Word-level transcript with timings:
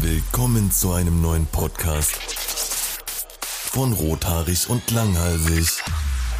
Willkommen 0.00 0.70
zu 0.70 0.92
einem 0.92 1.20
neuen 1.20 1.46
Podcast 1.46 2.16
von 3.72 3.92
Rothaarig 3.92 4.68
und 4.68 4.90
Langhalsig. 4.90 5.82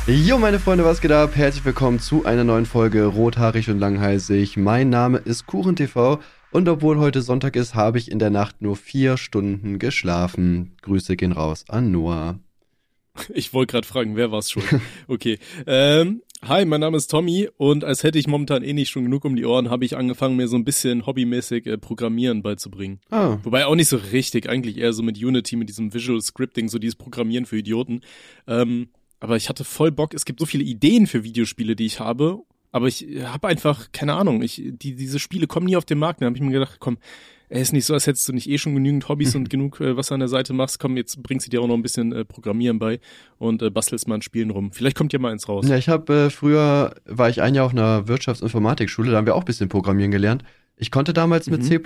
Jo, 0.06 0.38
meine 0.38 0.58
Freunde, 0.58 0.84
was 0.84 1.00
geht 1.00 1.12
ab? 1.12 1.32
Herzlich 1.34 1.64
willkommen 1.64 2.00
zu 2.00 2.24
einer 2.24 2.44
neuen 2.44 2.66
Folge 2.66 3.04
Rothaarig 3.04 3.68
und 3.68 3.78
Langhalsig. 3.78 4.56
Mein 4.56 4.88
Name 4.90 5.18
ist 5.18 5.46
KuchenTV 5.46 6.18
und 6.50 6.68
obwohl 6.68 6.98
heute 6.98 7.20
Sonntag 7.20 7.56
ist, 7.56 7.74
habe 7.74 7.98
ich 7.98 8.10
in 8.10 8.18
der 8.18 8.30
Nacht 8.30 8.62
nur 8.62 8.76
vier 8.76 9.16
Stunden 9.16 9.78
geschlafen. 9.78 10.76
Grüße 10.82 11.16
gehen 11.16 11.32
raus 11.32 11.64
an 11.68 11.90
Noah. 11.90 12.38
Ich 13.34 13.52
wollte 13.52 13.72
gerade 13.72 13.86
fragen, 13.86 14.16
wer 14.16 14.30
war's 14.30 14.50
schon? 14.50 14.62
Okay. 15.08 15.38
Ähm, 15.66 16.22
hi, 16.46 16.64
mein 16.64 16.80
Name 16.80 16.96
ist 16.96 17.10
Tommy 17.10 17.48
und 17.56 17.84
als 17.84 18.02
hätte 18.04 18.18
ich 18.18 18.26
momentan 18.26 18.62
eh 18.62 18.72
nicht 18.72 18.90
schon 18.90 19.04
genug 19.04 19.24
um 19.24 19.36
die 19.36 19.44
Ohren, 19.44 19.70
habe 19.70 19.84
ich 19.84 19.96
angefangen, 19.96 20.36
mir 20.36 20.48
so 20.48 20.56
ein 20.56 20.64
bisschen 20.64 21.06
hobbymäßig 21.06 21.66
äh, 21.66 21.78
Programmieren 21.78 22.42
beizubringen. 22.42 23.00
Ah, 23.10 23.38
Wobei 23.42 23.66
auch 23.66 23.74
nicht 23.74 23.88
so 23.88 23.96
richtig, 23.96 24.48
eigentlich 24.48 24.78
eher 24.78 24.92
so 24.92 25.02
mit 25.02 25.22
Unity, 25.22 25.56
mit 25.56 25.68
diesem 25.68 25.92
Visual 25.92 26.20
Scripting, 26.20 26.68
so 26.68 26.78
dieses 26.78 26.96
Programmieren 26.96 27.46
für 27.46 27.58
Idioten. 27.58 28.02
Ähm, 28.46 28.88
aber 29.20 29.36
ich 29.36 29.48
hatte 29.48 29.64
voll 29.64 29.90
Bock, 29.90 30.14
es 30.14 30.24
gibt 30.24 30.38
so 30.40 30.46
viele 30.46 30.64
Ideen 30.64 31.06
für 31.06 31.24
Videospiele, 31.24 31.74
die 31.74 31.86
ich 31.86 31.98
habe, 31.98 32.40
aber 32.72 32.86
ich 32.86 33.06
habe 33.24 33.48
einfach, 33.48 33.92
keine 33.92 34.14
Ahnung, 34.14 34.42
ich, 34.42 34.62
die, 34.66 34.94
diese 34.94 35.18
Spiele 35.18 35.46
kommen 35.46 35.66
nie 35.66 35.76
auf 35.76 35.84
den 35.84 35.98
Markt. 35.98 36.20
Da 36.20 36.26
habe 36.26 36.36
ich 36.36 36.42
mir 36.42 36.52
gedacht, 36.52 36.76
komm, 36.80 36.98
ey, 37.48 37.62
ist 37.62 37.72
nicht 37.72 37.86
so, 37.86 37.94
als 37.94 38.06
hättest 38.06 38.28
du 38.28 38.32
nicht 38.34 38.48
eh 38.48 38.58
schon 38.58 38.74
genügend 38.74 39.08
Hobbys 39.08 39.34
und 39.34 39.48
genug, 39.50 39.80
äh, 39.80 39.96
was 39.96 40.08
du 40.08 40.14
an 40.14 40.20
der 40.20 40.28
Seite 40.28 40.52
machst. 40.52 40.78
Komm, 40.78 40.96
jetzt 40.96 41.22
bringst 41.22 41.46
du 41.46 41.50
dir 41.50 41.62
auch 41.62 41.66
noch 41.66 41.74
ein 41.76 41.82
bisschen 41.82 42.12
äh, 42.12 42.24
Programmieren 42.24 42.78
bei 42.78 43.00
und 43.38 43.62
äh, 43.62 43.70
bastelst 43.70 44.06
mal 44.06 44.16
an 44.16 44.22
Spielen 44.22 44.50
rum. 44.50 44.70
Vielleicht 44.72 44.96
kommt 44.96 45.12
ja 45.12 45.18
mal 45.18 45.32
eins 45.32 45.48
raus. 45.48 45.66
ja, 45.68 45.76
ich 45.76 45.88
habe 45.88 46.12
äh, 46.26 46.30
früher, 46.30 46.94
war 47.06 47.28
ich 47.30 47.40
ein 47.40 47.54
Jahr 47.54 47.64
auf 47.66 47.72
einer 47.72 48.06
Wirtschaftsinformatikschule, 48.08 49.10
da 49.12 49.16
haben 49.16 49.26
wir 49.26 49.34
auch 49.34 49.40
ein 49.42 49.46
bisschen 49.46 49.68
Programmieren 49.68 50.10
gelernt. 50.10 50.44
Ich 50.76 50.90
konnte 50.90 51.12
damals 51.12 51.48
mit 51.50 51.62
Mhm. 51.62 51.64
C++ 51.64 51.80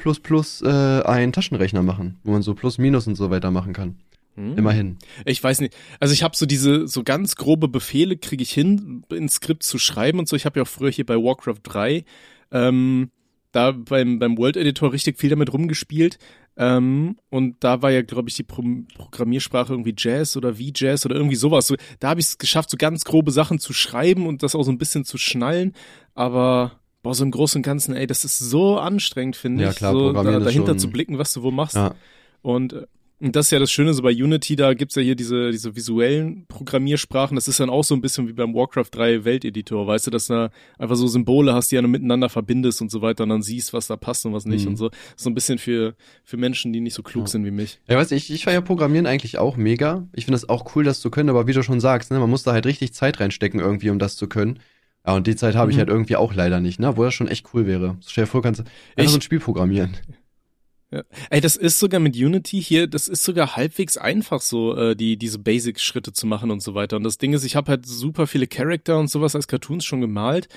äh, 0.64 1.02
einen 1.02 1.32
Taschenrechner 1.32 1.82
machen, 1.82 2.18
wo 2.24 2.32
man 2.32 2.42
so 2.42 2.54
Plus, 2.54 2.76
Minus 2.78 3.06
und 3.06 3.14
so 3.14 3.30
weiter 3.30 3.50
machen 3.50 3.72
kann. 3.72 3.96
Hm? 4.36 4.56
Immerhin. 4.56 4.98
Ich 5.26 5.42
weiß 5.42 5.60
nicht. 5.60 5.74
Also 6.00 6.14
ich 6.14 6.22
habe 6.22 6.34
so 6.36 6.46
diese 6.46 6.88
so 6.88 7.02
ganz 7.02 7.36
grobe 7.36 7.68
Befehle 7.68 8.16
kriege 8.16 8.42
ich 8.42 8.52
hin, 8.52 9.04
in 9.10 9.28
Skript 9.28 9.62
zu 9.62 9.78
schreiben 9.78 10.18
und 10.18 10.28
so. 10.28 10.36
Ich 10.36 10.46
habe 10.46 10.58
ja 10.58 10.64
auch 10.64 10.68
früher 10.68 10.90
hier 10.90 11.04
bei 11.06 11.16
Warcraft 11.16 11.60
3 11.62 12.04
ähm, 12.50 13.10
da 13.52 13.72
beim 13.72 14.18
beim 14.18 14.38
World 14.38 14.56
Editor 14.56 14.92
richtig 14.92 15.18
viel 15.18 15.28
damit 15.30 15.52
rumgespielt. 15.52 16.18
Ähm, 16.56 17.16
und 17.30 17.56
da 17.60 17.80
war 17.82 17.90
ja, 17.90 18.02
glaube 18.02 18.28
ich, 18.28 18.34
die 18.36 18.42
Pro 18.42 18.62
Programmiersprache 18.94 19.72
irgendwie 19.72 19.94
Jazz 19.96 20.36
oder 20.36 20.58
wie 20.58 20.72
Jazz 20.74 21.04
oder 21.06 21.14
irgendwie 21.16 21.36
sowas. 21.36 21.66
So, 21.66 21.76
da 22.00 22.10
habe 22.10 22.20
ich 22.20 22.26
es 22.26 22.38
geschafft, 22.38 22.68
so 22.70 22.76
ganz 22.76 23.04
grobe 23.04 23.30
Sachen 23.30 23.58
zu 23.58 23.72
schreiben 23.72 24.26
und 24.26 24.42
das 24.42 24.54
auch 24.54 24.62
so 24.62 24.70
ein 24.70 24.78
bisschen 24.78 25.04
zu 25.04 25.16
schnallen. 25.18 25.72
Aber 26.14 26.72
boah, 27.02 27.14
so 27.14 27.24
im 27.24 27.30
Großen 27.30 27.58
und 27.58 27.62
Ganzen, 27.62 27.94
ey, 27.94 28.06
das 28.06 28.24
ist 28.24 28.38
so 28.38 28.78
anstrengend, 28.78 29.36
finde 29.36 29.64
Ja, 29.64 29.70
ich, 29.70 29.76
klar, 29.76 29.92
so 29.92 30.12
da, 30.12 30.22
dahinter 30.22 30.68
schon- 30.72 30.78
zu 30.78 30.90
blicken, 30.90 31.18
was 31.18 31.32
du 31.32 31.42
wo 31.42 31.50
machst. 31.50 31.74
Ja. 31.76 31.94
Und, 32.42 32.72
äh, 32.74 32.86
und 33.22 33.36
das 33.36 33.46
ist 33.46 33.50
ja 33.52 33.58
das 33.58 33.70
Schöne 33.70 33.94
so 33.94 34.02
bei 34.02 34.10
Unity, 34.10 34.56
da 34.56 34.74
gibt's 34.74 34.94
ja 34.96 35.02
hier 35.02 35.14
diese, 35.14 35.50
diese 35.50 35.74
visuellen 35.76 36.44
Programmiersprachen. 36.48 37.34
Das 37.34 37.48
ist 37.48 37.60
dann 37.60 37.70
auch 37.70 37.84
so 37.84 37.94
ein 37.94 38.00
bisschen 38.00 38.28
wie 38.28 38.32
beim 38.32 38.54
Warcraft 38.54 38.88
3 38.90 39.24
Welteditor, 39.24 39.86
weißt 39.86 40.06
du, 40.08 40.10
dass 40.10 40.26
du 40.26 40.34
da 40.34 40.50
einfach 40.78 40.96
so 40.96 41.06
Symbole 41.06 41.54
hast, 41.54 41.70
die 41.70 41.76
ja 41.76 41.82
miteinander 41.82 42.28
verbindest 42.28 42.82
und 42.82 42.90
so 42.90 43.00
weiter 43.02 43.22
und 43.22 43.30
dann 43.30 43.42
siehst, 43.42 43.72
was 43.72 43.86
da 43.86 43.96
passt 43.96 44.26
und 44.26 44.32
was 44.32 44.44
nicht 44.44 44.64
Mhm. 44.64 44.70
und 44.72 44.76
so. 44.76 44.90
So 45.16 45.30
ein 45.30 45.34
bisschen 45.34 45.58
für, 45.58 45.94
für 46.24 46.36
Menschen, 46.36 46.72
die 46.72 46.80
nicht 46.80 46.94
so 46.94 47.02
klug 47.02 47.24
Ja. 47.24 47.28
sind 47.30 47.44
wie 47.44 47.50
mich. 47.50 47.80
Ja, 47.88 47.96
weiß 47.96 48.10
ich, 48.12 48.30
ich 48.32 48.44
feier 48.44 48.60
Programmieren 48.62 49.06
eigentlich 49.06 49.38
auch 49.38 49.56
mega. 49.56 50.06
Ich 50.12 50.24
finde 50.26 50.36
es 50.36 50.48
auch 50.48 50.74
cool, 50.76 50.84
das 50.84 51.00
zu 51.00 51.10
können, 51.10 51.28
aber 51.30 51.46
wie 51.46 51.52
du 51.52 51.62
schon 51.62 51.80
sagst, 51.80 52.10
ne, 52.10 52.18
man 52.18 52.28
muss 52.30 52.42
da 52.42 52.52
halt 52.52 52.66
richtig 52.66 52.92
Zeit 52.92 53.20
reinstecken 53.20 53.60
irgendwie, 53.60 53.90
um 53.90 53.98
das 53.98 54.16
zu 54.16 54.26
können. 54.28 54.58
Ja, 55.06 55.14
und 55.14 55.26
die 55.26 55.36
Zeit 55.36 55.54
habe 55.56 55.70
ich 55.70 55.76
Mhm. 55.76 55.80
halt 55.80 55.88
irgendwie 55.88 56.16
auch 56.16 56.34
leider 56.34 56.60
nicht, 56.60 56.78
ne, 56.80 56.96
wo 56.96 57.02
das 57.04 57.14
schon 57.14 57.28
echt 57.28 57.46
cool 57.54 57.66
wäre. 57.66 57.96
Stell 58.06 58.24
dir 58.24 58.28
vor, 58.30 58.42
kannst 58.42 58.60
du 58.60 58.64
Ich- 58.96 59.08
so 59.10 59.16
ein 59.16 59.20
Spiel 59.22 59.40
programmieren. 59.40 59.96
Ey, 61.30 61.40
das 61.40 61.56
ist 61.56 61.78
sogar 61.78 62.00
mit 62.00 62.16
Unity 62.16 62.62
hier, 62.62 62.86
das 62.86 63.08
ist 63.08 63.24
sogar 63.24 63.56
halbwegs 63.56 63.96
einfach 63.96 64.40
so, 64.40 64.76
äh, 64.76 64.94
die 64.96 65.16
diese 65.16 65.38
Basic-Schritte 65.38 66.12
zu 66.12 66.26
machen 66.26 66.50
und 66.50 66.62
so 66.62 66.74
weiter. 66.74 66.96
Und 66.96 67.04
das 67.04 67.18
Ding 67.18 67.32
ist, 67.32 67.44
ich 67.44 67.56
habe 67.56 67.70
halt 67.70 67.86
super 67.86 68.26
viele 68.26 68.46
Charakter 68.46 68.98
und 68.98 69.08
sowas 69.08 69.34
als 69.34 69.48
Cartoons 69.48 69.84
schon 69.84 70.00
gemalt 70.00 70.48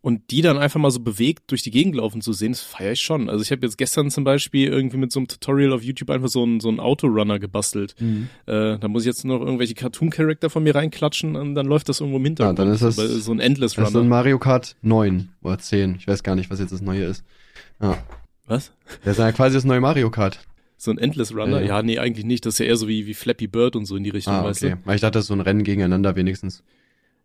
und 0.00 0.30
die 0.30 0.42
dann 0.42 0.58
einfach 0.58 0.78
mal 0.80 0.90
so 0.90 1.00
bewegt 1.00 1.44
durch 1.50 1.62
die 1.62 1.70
Gegend 1.70 1.94
laufen 1.94 2.20
zu 2.20 2.34
sehen, 2.34 2.52
das 2.52 2.60
feiere 2.60 2.92
ich 2.92 3.00
schon. 3.00 3.30
Also 3.30 3.42
ich 3.42 3.50
habe 3.50 3.64
jetzt 3.64 3.78
gestern 3.78 4.10
zum 4.10 4.22
Beispiel 4.24 4.68
irgendwie 4.68 4.98
mit 4.98 5.10
so 5.12 5.18
einem 5.20 5.28
Tutorial 5.28 5.72
auf 5.72 5.82
YouTube 5.82 6.10
einfach 6.10 6.28
so 6.28 6.42
einen 6.42 6.60
so 6.60 6.68
einen 6.68 6.78
Autorunner 6.80 7.38
gebastelt. 7.38 7.94
Äh, 8.00 8.78
da 8.78 8.86
muss 8.88 9.04
ich 9.04 9.06
jetzt 9.06 9.24
noch 9.24 9.40
irgendwelche 9.40 9.72
Cartoon-Charakter 9.74 10.50
von 10.50 10.62
mir 10.62 10.74
reinklatschen 10.74 11.36
und 11.36 11.54
dann 11.54 11.64
läuft 11.66 11.88
das 11.88 12.00
irgendwo 12.00 12.18
im 12.18 12.24
Hintergrund. 12.24 12.58
dann 12.58 12.68
ist 12.72 12.82
das- 12.82 12.96
so 12.96 13.32
ein 13.32 13.40
Endless 13.40 13.74
Das 13.74 13.86
ist 13.88 13.92
so 13.92 13.98
ein 13.98 14.02
Runner. 14.02 14.08
Mario 14.10 14.38
Kart 14.38 14.76
9 14.82 15.30
oder 15.42 15.58
10. 15.58 15.94
Ich 15.98 16.06
weiß 16.06 16.22
gar 16.22 16.34
nicht, 16.34 16.50
was 16.50 16.60
jetzt 16.60 16.72
das 16.72 16.82
neue 16.82 17.04
ist. 17.04 17.24
Ja. 17.80 17.96
Was? 18.46 18.72
Das 19.04 19.12
ist 19.12 19.18
ja 19.18 19.32
quasi 19.32 19.54
das 19.56 19.64
neue 19.64 19.80
Mario 19.80 20.10
Kart. 20.10 20.40
So 20.76 20.90
ein 20.90 20.98
Endless 20.98 21.34
Runner? 21.34 21.60
Ja. 21.60 21.66
Ja, 21.78 21.82
nee, 21.82 21.98
eigentlich 21.98 22.26
nicht. 22.26 22.44
Das 22.44 22.54
ist 22.54 22.58
ja 22.58 22.66
eher 22.66 22.76
so 22.76 22.88
wie, 22.88 23.06
wie 23.06 23.14
Flappy 23.14 23.46
Bird 23.46 23.74
und 23.76 23.86
so 23.86 23.96
in 23.96 24.04
die 24.04 24.10
Richtung, 24.10 24.34
Ah, 24.34 24.44
weißt 24.44 24.64
okay. 24.64 24.76
Weil 24.84 24.96
ich 24.96 25.00
dachte, 25.00 25.12
das 25.12 25.24
ist 25.24 25.28
so 25.28 25.34
ein 25.34 25.40
Rennen 25.40 25.64
gegeneinander 25.64 26.14
wenigstens. 26.16 26.62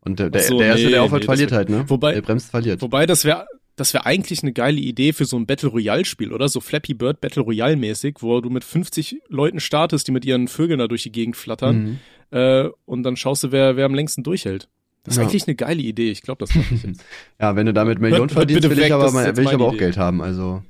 Und 0.02 0.20
der, 0.20 0.30
der, 0.30 0.42
so, 0.44 0.58
der 0.60 0.68
Erste, 0.68 0.86
nee, 0.86 0.92
der 0.92 1.04
aufhört, 1.04 1.24
nee, 1.24 1.26
verliert 1.26 1.52
wär- 1.52 1.58
halt, 1.58 1.70
ne? 1.70 1.84
Wobei- 1.90 2.14
der 2.14 2.22
bremst, 2.22 2.52
verliert. 2.52 2.82
Wobei, 2.82 3.06
das 3.06 3.26
wäre 3.26 3.46
das 3.76 3.94
wäre 3.94 4.06
eigentlich 4.06 4.44
eine 4.44 4.52
geile 4.52 4.80
Idee 4.80 5.14
für 5.14 5.24
so 5.24 5.38
ein 5.38 5.46
Battle 5.46 5.70
Royale 5.70 6.04
Spiel, 6.04 6.34
oder? 6.34 6.50
So 6.50 6.60
Flappy 6.60 6.94
Bird 6.94 7.22
Battle 7.22 7.44
Royale 7.44 7.78
mäßig, 7.78 8.18
wo 8.20 8.42
du 8.42 8.50
mit 8.50 8.66
50 8.66 9.22
Leuten 9.30 9.62
startest, 9.62 10.06
die 10.08 10.12
mit 10.12 10.26
ihren 10.26 10.50
Vögeln 10.50 10.80
da 10.80 10.88
durch 10.90 11.04
die 11.04 11.12
Gegend 11.14 11.38
flattern, 11.38 11.98
Mhm. 12.32 12.38
äh, 12.38 12.70
und 12.86 13.04
dann 13.04 13.16
schaust 13.16 13.44
du, 13.46 13.52
wer, 13.54 13.78
wer 13.78 13.86
am 13.86 13.94
längsten 13.96 14.22
durchhält. 14.24 14.68
Das 15.04 15.14
ist 15.14 15.18
Ja. 15.18 15.24
eigentlich 15.24 15.48
eine 15.48 15.56
geile 15.56 15.82
Idee. 15.82 16.12
Ich 16.12 16.22
glaube, 16.24 16.40
das 16.46 16.54
mache 16.56 16.76
ich 16.76 16.84
jetzt. 16.84 17.06
Ja, 17.40 17.56
wenn 17.56 17.66
du 17.68 17.74
damit 17.74 18.00
Millionen 18.00 18.24
Hört- 18.24 18.32
verdienst, 18.34 18.64
will 18.70 18.78
ich 18.78 18.84
weg, 18.86 18.92
aber, 18.92 19.12
mal, 19.14 19.26
jetzt 19.26 19.38
will 19.38 19.46
ich 19.46 19.54
aber 19.54 19.66
auch 19.66 19.70
Idee. 19.74 19.80
Geld 19.86 19.98
haben, 19.98 20.22
also. 20.22 20.62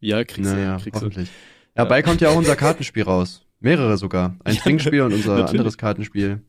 Ja, 0.00 0.24
kriegst 0.24 0.50
du. 0.50 0.54
Naja, 0.56 0.76
kriegst 0.76 1.00
du. 1.00 1.06
hoffentlich. 1.06 1.28
Ja, 1.76 1.84
bald 1.84 2.04
kommt 2.04 2.20
ja 2.20 2.28
auch 2.30 2.36
unser 2.36 2.56
Kartenspiel 2.56 3.02
raus. 3.04 3.42
Mehrere 3.60 3.96
sogar. 3.96 4.36
Ein 4.44 4.56
Trinkspiel 4.58 5.00
und 5.02 5.12
unser 5.12 5.34
natürlich. 5.36 5.50
anderes 5.60 5.78
Kartenspiel. 5.78 6.42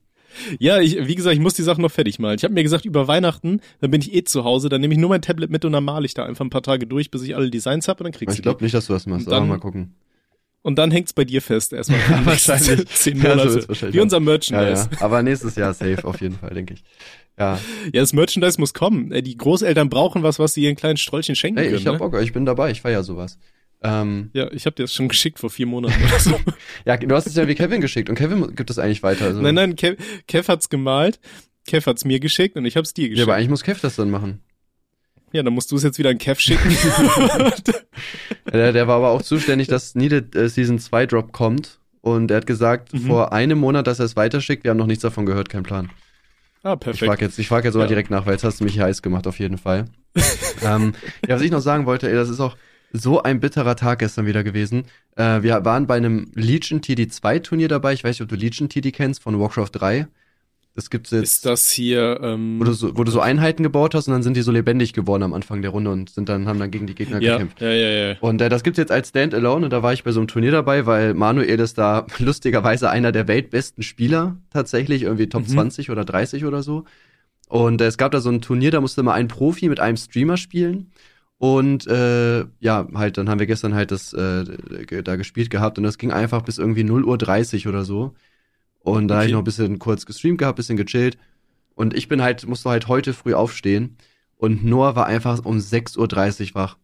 Ja, 0.59 0.80
ich, 0.80 1.08
wie 1.08 1.16
gesagt, 1.16 1.34
ich 1.34 1.40
muss 1.40 1.53
die 1.56 1.63
Sachen 1.63 1.81
noch 1.81 1.91
fertig 1.91 2.19
malen. 2.19 2.38
Ich 2.38 2.44
habe 2.44 2.53
mir 2.53 2.62
gesagt, 2.63 2.85
über 2.85 3.08
Weihnachten, 3.08 3.62
dann 3.80 3.90
bin 3.91 4.02
ich 4.02 4.13
eh 4.13 4.24
zu 4.24 4.44
Hause, 4.44 4.69
dann 4.69 4.81
nehme 4.81 4.94
ich 4.94 5.00
nur 5.00 5.09
mein 5.09 5.22
Tablet 5.22 5.50
mit 5.50 5.66
und 5.66 5.72
dann 5.72 5.84
male 5.85 6.06
ich 6.06 6.13
da 6.13 6.25
einfach 6.25 6.46
ein 6.46 6.50
paar 6.50 6.62
Tage 6.62 6.85
durch, 6.85 7.09
bis 7.09 7.24
ich 7.24 7.35
alle 7.35 7.50
Designs 7.50 7.88
habe 7.88 8.03
und 8.03 8.06
dann 8.06 8.12
kriegst 8.13 8.34
Ich 8.35 8.38
du 8.38 8.44
glaube 8.44 8.59
die. 8.59 8.66
nicht, 8.66 8.74
dass 8.75 8.85
du 8.88 8.94
das 8.94 9.06
machst, 9.08 9.28
Und 9.28 9.34
aber 9.34 9.40
dann- 9.41 9.50
mal 9.50 9.59
gucken. 9.59 9.96
Und 10.67 10.75
dann 10.78 10.91
hängt's 10.91 11.13
bei 11.13 11.23
dir 11.23 11.41
fest 11.41 11.72
erstmal. 11.72 11.97
nächsten 12.25 12.25
wahrscheinlich. 12.51 12.89
Zehn 12.89 13.22
Ja, 13.22 13.38
so 13.38 13.45
Monate. 13.45 13.69
wahrscheinlich 13.69 13.95
wie 13.95 14.01
unser 14.01 14.17
Ja, 14.17 14.22
Merchandise. 14.22 14.89
ja. 14.91 15.01
Aber 15.01 15.23
nächstes 15.23 15.55
Jahr 15.55 15.73
safe, 15.73 16.03
auf 16.03 16.19
jeden 16.19 16.38
Fall, 16.38 16.50
denke 16.53 16.73
ich. 16.73 16.83
Ja. 17.39 17.53
Ja, 17.94 18.01
das 18.01 18.11
Merchandise 18.11 18.59
muss 18.59 18.73
kommen. 18.73 19.13
Äh, 19.13 19.22
Die 19.23 19.38
Großeltern 19.38 19.88
brauchen 19.88 20.23
was, 20.23 20.39
was 20.39 20.55
sie 20.55 20.63
ihren 20.63 20.75
kleinen 20.75 20.97
Strollchen 20.97 21.35
schenken 21.35 21.59
Ey, 21.59 21.67
können. 21.67 21.78
ich 21.78 21.88
hab 21.88 21.94
ne? 21.94 22.00
Bock, 22.00 22.19
ich 22.22 22.33
bin 22.33 22.45
dabei, 22.45 22.69
ich 22.72 22.81
feier 22.81 23.01
sowas. 23.03 23.38
Ähm, 23.81 24.29
Ja, 24.33 24.51
ich 24.51 24.66
habe 24.66 24.75
dir 24.75 24.83
das 24.83 24.94
schon 24.94 25.07
geschickt 25.07 25.39
vor 25.39 25.50
vier 25.50 25.67
Monaten 25.67 26.03
oder 26.03 26.19
so. 26.19 26.38
ja, 26.85 26.97
du 26.97 27.16
hast 27.16 27.28
es 27.28 27.35
ja 27.35 27.47
wie 27.47 27.55
Kevin 27.55 27.79
geschickt 27.79 28.09
und 28.09 28.16
Kevin 28.16 28.53
gibt 28.55 28.69
es 28.69 28.78
eigentlich 28.78 29.03
weiter. 29.03 29.23
Also. 29.25 29.39
nein, 29.41 29.55
nein, 29.55 29.75
Kev, 29.78 29.95
Kev 30.28 30.51
hat's 30.51 30.67
gemalt, 30.67 31.22
Kev 31.66 31.85
hat's 31.89 32.03
mir 32.03 32.19
geschickt 32.19 32.57
und 32.57 32.66
ich 32.66 32.75
hab's 32.75 32.94
dir 32.94 33.03
Ja, 33.03 33.09
geschickt. 33.11 33.23
aber 33.23 33.34
Ja, 33.34 33.38
eigentlich 33.38 33.49
muss 33.51 33.63
Kev 33.63 33.79
das 33.81 33.95
dann 33.95 34.09
machen. 34.09 34.41
Dann 35.34 35.54
musst 35.54 35.72
du 35.72 35.76
es 35.76 35.84
jetzt 35.84 36.00
wieder 36.00 36.10
an 36.10 36.18
Kev 36.18 36.40
schicken. 36.42 36.76
Der, 38.52 38.72
der 38.72 38.88
war 38.88 38.98
aber 38.98 39.10
auch 39.10 39.22
zuständig, 39.22 39.68
dass 39.68 39.94
Needed 39.96 40.36
äh, 40.36 40.48
Season 40.50 40.80
2 40.80 41.06
Drop 41.08 41.32
kommt. 41.32 41.80
Und 42.02 42.32
er 42.32 42.38
hat 42.38 42.48
gesagt, 42.48 42.94
Mhm. 42.94 43.00
vor 43.08 43.34
einem 43.34 43.58
Monat, 43.60 43.88
dass 43.88 44.00
er 44.00 44.06
es 44.06 44.16
weiterschickt. 44.16 44.64
Wir 44.64 44.72
haben 44.72 44.78
noch 44.78 44.88
nichts 44.88 45.02
davon 45.02 45.26
gehört, 45.26 45.50
kein 45.50 45.64
Plan. 45.64 45.90
ah, 46.64 46.74
Ich 46.74 46.80
perfekt. 46.80 47.06
frage 47.06 47.26
jetzt, 47.26 47.38
ich 47.40 47.48
frag 47.50 47.66
jetzt 47.66 47.74
mal 47.76 47.82
Ja. 47.82 47.88
direkt 47.88 48.10
nach, 48.10 48.26
weil 48.26 48.34
jetzt 48.34 48.44
hast 48.46 48.60
du 48.62 48.64
mich 48.64 48.74
hier 48.76 48.84
heiß 48.86 49.02
gemacht, 49.02 49.28
auf 49.28 49.40
jeden 49.40 49.58
Fall. 49.58 49.86
ähm, 50.64 50.94
ja, 51.28 51.36
was 51.36 51.42
ich 51.42 51.52
noch 51.52 51.59
sagen 51.59 51.86
wollte, 51.86 52.08
ey, 52.09 52.16
das 52.16 52.30
ist 52.30 52.40
auch 52.40 52.56
so 52.94 53.22
ein 53.22 53.42
bitterer 53.42 53.76
Tag 53.76 54.00
gestern 54.00 54.26
wieder 54.26 54.44
gewesen. 54.46 54.86
Äh, 55.18 55.42
wir 55.44 55.66
waren 55.66 55.88
bei 55.88 55.98
einem 55.98 56.32
Legion 56.36 56.80
TD2 56.82 57.42
Turnier 57.44 57.68
dabei. 57.68 57.92
Ich 57.94 58.04
weiß 58.06 58.12
nicht, 58.16 58.22
ob 58.22 58.30
du 58.30 58.36
Legion 58.36 58.70
TD 58.70 58.92
kennst 58.94 59.22
von 59.22 59.38
Warcraft 59.40 59.72
3. 59.74 60.08
Das 60.78 60.92
gibt's 60.92 61.10
jetzt. 61.10 61.24
Ist 61.24 61.46
das 61.48 61.72
hier, 61.72 62.20
ähm, 62.22 62.60
wo 62.60 62.64
du, 62.64 62.72
so, 62.72 62.96
wo 62.96 63.04
du 63.04 63.10
so 63.10 63.20
Einheiten 63.20 63.64
gebaut 63.64 63.96
hast 63.96 64.08
und 64.08 64.14
dann 64.14 64.22
sind 64.22 64.38
die 64.38 64.44
so 64.44 64.52
lebendig 64.52 64.94
geworden 64.94 65.24
am 65.24 65.34
Anfang 65.34 65.64
der 65.64 65.72
Runde 65.72 65.90
und 65.90 66.12
sind 66.12 66.30
dann, 66.30 66.48
haben 66.48 66.60
dann 66.60 66.70
gegen 66.70 66.86
die 66.86 66.94
Gegner 66.94 67.20
ja, 67.20 67.34
gekämpft. 67.34 67.62
ja, 67.62 67.72
ja, 67.72 67.90
ja. 68.10 68.16
Und 68.20 68.40
äh, 68.42 68.48
das 68.48 68.62
gibt's 68.62 68.78
jetzt 68.78 68.92
als 68.92 69.10
Standalone 69.10 69.66
und 69.66 69.74
da 69.74 69.82
war 69.82 69.94
ich 69.94 70.04
bei 70.04 70.12
so 70.12 70.20
einem 70.20 70.28
Turnier 70.28 70.52
dabei, 70.52 70.85
weil 70.85 71.16
Manuel 71.16 71.59
ist 71.59 71.79
da 71.79 72.06
lustigerweise 72.20 72.91
einer 72.91 73.12
der 73.12 73.28
weltbesten 73.28 73.82
Spieler 73.82 74.38
tatsächlich, 74.53 75.02
irgendwie 75.02 75.28
Top 75.29 75.47
Mhm. 75.47 75.53
20 75.53 75.90
oder 75.90 76.06
30 76.06 76.46
oder 76.46 76.62
so. 76.62 76.84
Und 77.50 77.82
äh, 77.82 77.88
es 77.88 77.97
gab 77.97 78.12
da 78.12 78.20
so 78.20 78.30
ein 78.30 78.41
Turnier, 78.41 78.70
da 78.70 78.80
musste 78.80 79.02
mal 79.02 79.14
ein 79.14 79.28
Profi 79.30 79.70
mit 79.70 79.80
einem 79.80 79.97
Streamer 79.97 80.38
spielen. 80.38 80.91
Und 81.40 81.88
äh, 81.88 82.46
ja, 82.59 82.88
halt, 82.94 83.18
dann 83.18 83.30
haben 83.30 83.40
wir 83.40 83.47
gestern 83.47 83.73
halt 83.73 83.90
das 83.90 84.14
äh, 84.14 84.44
da 85.03 85.16
gespielt 85.16 85.50
gehabt 85.50 85.80
und 85.80 85.84
das 85.85 85.97
ging 85.97 86.12
einfach 86.12 86.44
bis 86.44 86.59
irgendwie 86.59 86.84
0.30 86.84 87.66
Uhr 87.66 87.70
oder 87.73 87.84
so. 87.84 88.14
Und 88.91 89.07
da 89.09 89.16
habe 89.16 89.25
ich 89.25 89.29
Okay. 89.29 89.34
noch 89.34 89.41
ein 89.41 89.45
bisschen 89.45 89.79
kurz 89.79 90.05
gestreamt 90.05 90.37
gehabt, 90.39 90.55
bisschen 90.55 90.78
gechillt. 90.78 91.17
Und 91.75 91.93
ich 91.93 92.07
bin 92.07 92.22
halt, 92.22 92.47
musste 92.47 92.69
halt 92.69 92.87
heute 92.87 93.13
früh 93.13 93.34
aufstehen. 93.34 93.97
Und 94.37 94.63
Noah 94.63 94.95
war 94.95 95.05
einfach 95.07 95.43
um 95.45 95.57
6.30 95.57 96.49
Uhr 96.49 96.55
wach. 96.55 96.78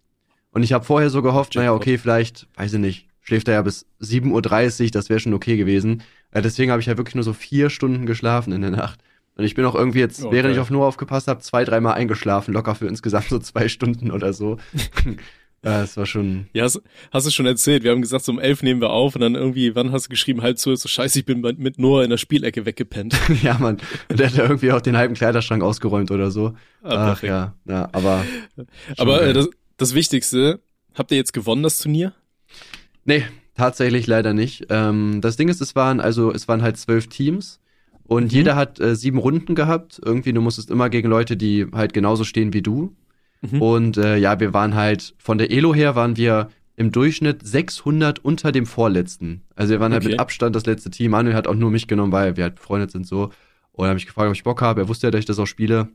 Und 0.51 0.63
ich 0.63 0.73
habe 0.73 0.85
vorher 0.85 1.09
so 1.09 1.21
gehofft, 1.21 1.55
naja, 1.55 1.73
okay, 1.73 1.97
vielleicht, 1.97 2.47
weiß 2.55 2.73
ich 2.73 2.79
nicht, 2.79 3.07
schläft 3.21 3.47
er 3.47 3.55
ja 3.55 3.61
bis 3.61 3.85
7.30 4.01 4.83
Uhr, 4.85 4.91
das 4.91 5.09
wäre 5.09 5.19
schon 5.19 5.33
okay 5.33 5.55
gewesen. 5.57 6.03
Äh, 6.31 6.41
deswegen 6.41 6.71
habe 6.71 6.79
ich 6.81 6.88
ja 6.88 6.97
wirklich 6.97 7.15
nur 7.15 7.23
so 7.23 7.33
vier 7.33 7.69
Stunden 7.69 8.05
geschlafen 8.05 8.51
in 8.53 8.61
der 8.61 8.71
Nacht. 8.71 9.00
Und 9.35 9.45
ich 9.45 9.55
bin 9.55 9.65
auch 9.65 9.73
irgendwie 9.73 10.00
jetzt, 10.00 10.23
Oh, 10.23 10.31
während 10.31 10.53
ich 10.53 10.59
auf 10.59 10.69
Noah 10.69 10.88
aufgepasst 10.88 11.27
habe, 11.27 11.39
zwei, 11.41 11.63
dreimal 11.63 11.94
eingeschlafen, 11.95 12.53
locker 12.53 12.75
für 12.75 12.88
insgesamt 12.88 13.29
so 13.29 13.39
zwei 13.39 13.67
Stunden 13.67 14.11
oder 14.11 14.33
so. 14.33 14.57
Ja, 15.63 15.80
das 15.81 15.95
war 15.95 16.06
schon. 16.06 16.48
Ja, 16.51 16.63
hast, 16.63 16.81
hast 17.12 17.25
du 17.25 17.31
schon 17.31 17.45
erzählt. 17.45 17.83
Wir 17.83 17.92
haben 17.92 18.01
gesagt, 18.01 18.25
so 18.25 18.33
um 18.33 18.39
elf 18.39 18.63
nehmen 18.63 18.81
wir 18.81 18.89
auf 18.89 19.15
und 19.15 19.21
dann 19.21 19.36
irgendwie, 19.36 19.75
wann 19.75 19.94
hast 19.94 20.06
du 20.06 20.10
geschrieben, 20.10 20.42
halb 20.42 20.57
zwölf, 20.57 20.80
so 20.80 20.89
scheiße, 20.89 21.19
ich 21.19 21.25
bin 21.25 21.39
mit 21.39 21.80
Noah 21.80 22.04
in 22.04 22.10
der 22.10 22.18
Spielecke 22.18 22.65
weggepennt. 22.65 23.18
ja, 23.44 23.57
Mann. 23.57 23.77
Und 24.10 24.19
der 24.19 24.27
hat 24.27 24.36
ja 24.36 24.44
irgendwie 24.44 24.74
auch 24.74 24.81
den 24.81 24.98
halben 24.98 25.13
Kleiderschrank 25.13 25.63
ausgeräumt 25.63 26.12
oder 26.12 26.31
so. 26.31 26.54
Ah, 26.83 27.13
Ach 27.13 27.24
ja, 27.24 27.56
ja, 27.65 27.88
aber. 27.94 28.25
Aber 28.98 29.24
äh, 29.24 29.33
das, 29.33 29.50
das 29.77 29.94
Wichtigste, 29.94 30.60
habt 30.95 31.12
ihr 31.12 31.18
jetzt 31.18 31.33
gewonnen, 31.33 31.63
das 31.63 31.80
Turnier? 31.80 32.13
Nee, 33.06 33.24
tatsächlich 33.56 34.06
leider 34.06 34.33
nicht. 34.33 34.65
Ähm, 34.69 35.21
das 35.21 35.38
Ding 35.38 35.48
ist, 35.48 35.62
es 35.62 35.75
waren, 35.75 36.01
also 36.01 36.33
es 36.33 36.50
waren 36.50 36.62
halt 36.62 36.77
zwölf 36.77 37.07
Teams 37.07 37.62
und 38.04 38.25
mhm. 38.25 38.30
jeder 38.30 38.56
hat 38.57 38.80
äh, 38.81 38.95
sieben 38.95 39.18
Runden 39.18 39.56
gehabt. 39.56 40.01
Irgendwie, 40.04 40.33
du 40.33 40.42
musstest 40.42 40.69
immer 40.69 40.89
gegen 40.89 41.10
Leute, 41.10 41.38
die 41.38 41.68
halt 41.74 41.94
genauso 41.94 42.25
stehen 42.25 42.54
wie 42.54 42.62
du. 42.62 42.95
Mhm. 43.51 43.62
Und 43.62 43.98
äh, 43.98 44.18
ja, 44.18 44.40
wir 44.40 44.54
waren 44.54 44.75
halt, 44.75 45.16
von 45.18 45.38
der 45.38 45.51
Elo 45.51 45.74
her 45.74 45.95
waren 45.95 46.18
wir 46.18 46.50
im 46.75 46.92
Durchschnitt 46.92 47.45
600 47.45 48.19
unter 48.19 48.51
dem 48.51 48.66
vorletzten. 48.66 49.44
Also 49.56 49.74
wir 49.74 49.80
waren 49.80 49.94
okay. 49.94 50.04
halt 50.04 50.12
mit 50.12 50.19
Abstand 50.19 50.56
das 50.56 50.66
letzte 50.66 50.90
Team. 50.90 51.12
Manuel 51.12 51.36
hat 51.36 51.48
auch 51.48 51.56
nur 51.56 51.69
mich 51.69 51.88
genommen, 51.88 52.12
weil 52.12 52.36
wir 52.36 52.45
halt 52.45 52.56
befreundet 52.56 52.92
sind 52.92 53.06
so. 53.06 53.31
Und 53.74 53.86
habe 53.86 53.95
mich 53.95 54.06
gefragt, 54.06 54.28
ob 54.28 54.36
ich 54.36 54.44
Bock 54.44 54.62
habe. 54.62 54.81
Er 54.81 54.88
wusste 54.88 55.07
ja, 55.07 55.12
dass 55.12 55.19
ich 55.19 55.25
das 55.25 55.40
auch 55.40 55.45
spiele. 55.45 55.90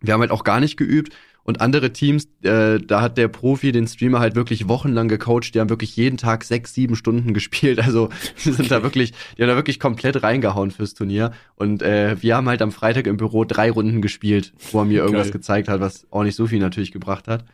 Wir 0.00 0.14
haben 0.14 0.20
halt 0.20 0.30
auch 0.30 0.44
gar 0.44 0.60
nicht 0.60 0.76
geübt. 0.76 1.14
Und 1.50 1.60
andere 1.60 1.92
Teams, 1.92 2.28
äh, 2.42 2.78
da 2.78 3.00
hat 3.02 3.18
der 3.18 3.26
Profi 3.26 3.72
den 3.72 3.88
Streamer 3.88 4.20
halt 4.20 4.36
wirklich 4.36 4.68
wochenlang 4.68 5.08
gecoacht. 5.08 5.52
Die 5.52 5.58
haben 5.58 5.68
wirklich 5.68 5.96
jeden 5.96 6.16
Tag 6.16 6.44
sechs, 6.44 6.74
sieben 6.74 6.94
Stunden 6.94 7.34
gespielt. 7.34 7.80
Also 7.80 8.08
die 8.44 8.52
sind 8.52 8.60
okay. 8.60 8.68
da 8.68 8.82
wirklich, 8.84 9.14
die 9.36 9.42
haben 9.42 9.48
da 9.48 9.56
wirklich 9.56 9.80
komplett 9.80 10.22
reingehauen 10.22 10.70
fürs 10.70 10.94
Turnier. 10.94 11.32
Und 11.56 11.82
äh, 11.82 12.14
wir 12.22 12.36
haben 12.36 12.48
halt 12.48 12.62
am 12.62 12.70
Freitag 12.70 13.08
im 13.08 13.16
Büro 13.16 13.44
drei 13.44 13.68
Runden 13.68 14.00
gespielt, 14.00 14.52
wo 14.70 14.78
er 14.78 14.84
mir 14.84 14.98
irgendwas 15.02 15.26
Geil. 15.26 15.32
gezeigt 15.32 15.68
hat, 15.68 15.80
was 15.80 16.06
auch 16.12 16.22
nicht 16.22 16.36
so 16.36 16.46
viel 16.46 16.60
natürlich 16.60 16.92
gebracht 16.92 17.26
hat. 17.26 17.44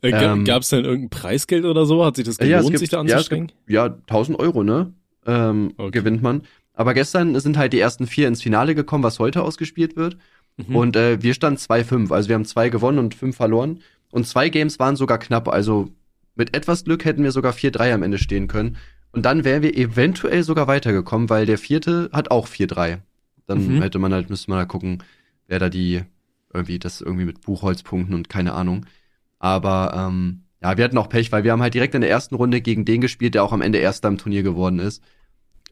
Äh, 0.00 0.12
ähm, 0.12 0.46
Gab 0.46 0.62
es 0.62 0.70
denn 0.70 0.86
irgendein 0.86 1.10
Preisgeld 1.10 1.66
oder 1.66 1.84
so? 1.84 2.06
Hat 2.06 2.16
sich 2.16 2.24
das 2.24 2.38
gelohnt, 2.38 2.64
ja, 2.64 2.66
gibt, 2.70 2.78
sich 2.78 2.88
da 2.88 3.00
anzustrengen? 3.00 3.52
Ja, 3.68 3.88
ja, 3.88 3.94
1000 4.08 4.38
Euro, 4.38 4.62
ne? 4.64 4.94
Ähm, 5.26 5.74
okay. 5.76 5.90
Gewinnt 5.98 6.22
man. 6.22 6.40
Aber 6.72 6.94
gestern 6.94 7.38
sind 7.38 7.58
halt 7.58 7.74
die 7.74 7.80
ersten 7.80 8.06
vier 8.06 8.28
ins 8.28 8.40
Finale 8.40 8.74
gekommen, 8.74 9.04
was 9.04 9.18
heute 9.18 9.42
ausgespielt 9.42 9.94
wird. 9.94 10.16
Mhm. 10.56 10.76
Und 10.76 10.96
äh, 10.96 11.22
wir 11.22 11.34
standen 11.34 11.58
2-5. 11.58 12.12
Also 12.12 12.28
wir 12.28 12.34
haben 12.34 12.44
zwei 12.44 12.68
gewonnen 12.68 12.98
und 12.98 13.14
fünf 13.14 13.36
verloren. 13.36 13.80
Und 14.10 14.26
zwei 14.26 14.48
Games 14.48 14.78
waren 14.78 14.96
sogar 14.96 15.18
knapp. 15.18 15.48
Also 15.48 15.90
mit 16.34 16.56
etwas 16.56 16.84
Glück 16.84 17.04
hätten 17.04 17.24
wir 17.24 17.32
sogar 17.32 17.52
4-3 17.52 17.94
am 17.94 18.02
Ende 18.02 18.18
stehen 18.18 18.48
können. 18.48 18.76
Und 19.12 19.26
dann 19.26 19.44
wären 19.44 19.62
wir 19.62 19.76
eventuell 19.76 20.42
sogar 20.42 20.66
weitergekommen, 20.66 21.28
weil 21.28 21.46
der 21.46 21.58
vierte 21.58 22.10
hat 22.12 22.30
auch 22.30 22.48
4-3. 22.48 22.98
Dann 23.46 23.76
mhm. 23.76 23.82
hätte 23.82 23.98
man 23.98 24.12
halt, 24.12 24.30
müsste 24.30 24.50
man 24.50 24.58
halt 24.58 24.68
gucken, 24.68 25.02
wer 25.46 25.58
da 25.58 25.68
die, 25.68 26.02
irgendwie, 26.52 26.78
das 26.78 27.00
irgendwie 27.00 27.26
mit 27.26 27.42
Buchholzpunkten 27.42 28.14
und 28.14 28.28
keine 28.28 28.54
Ahnung. 28.54 28.86
Aber 29.38 29.92
ähm, 29.94 30.44
ja, 30.62 30.76
wir 30.76 30.84
hatten 30.84 30.98
auch 30.98 31.08
Pech, 31.08 31.32
weil 31.32 31.44
wir 31.44 31.52
haben 31.52 31.62
halt 31.62 31.74
direkt 31.74 31.94
in 31.94 32.00
der 32.00 32.10
ersten 32.10 32.34
Runde 32.34 32.60
gegen 32.60 32.84
den 32.84 33.00
gespielt, 33.00 33.34
der 33.34 33.44
auch 33.44 33.52
am 33.52 33.62
Ende 33.62 33.78
Erster 33.78 34.08
im 34.08 34.18
Turnier 34.18 34.42
geworden 34.42 34.78
ist. 34.78 35.02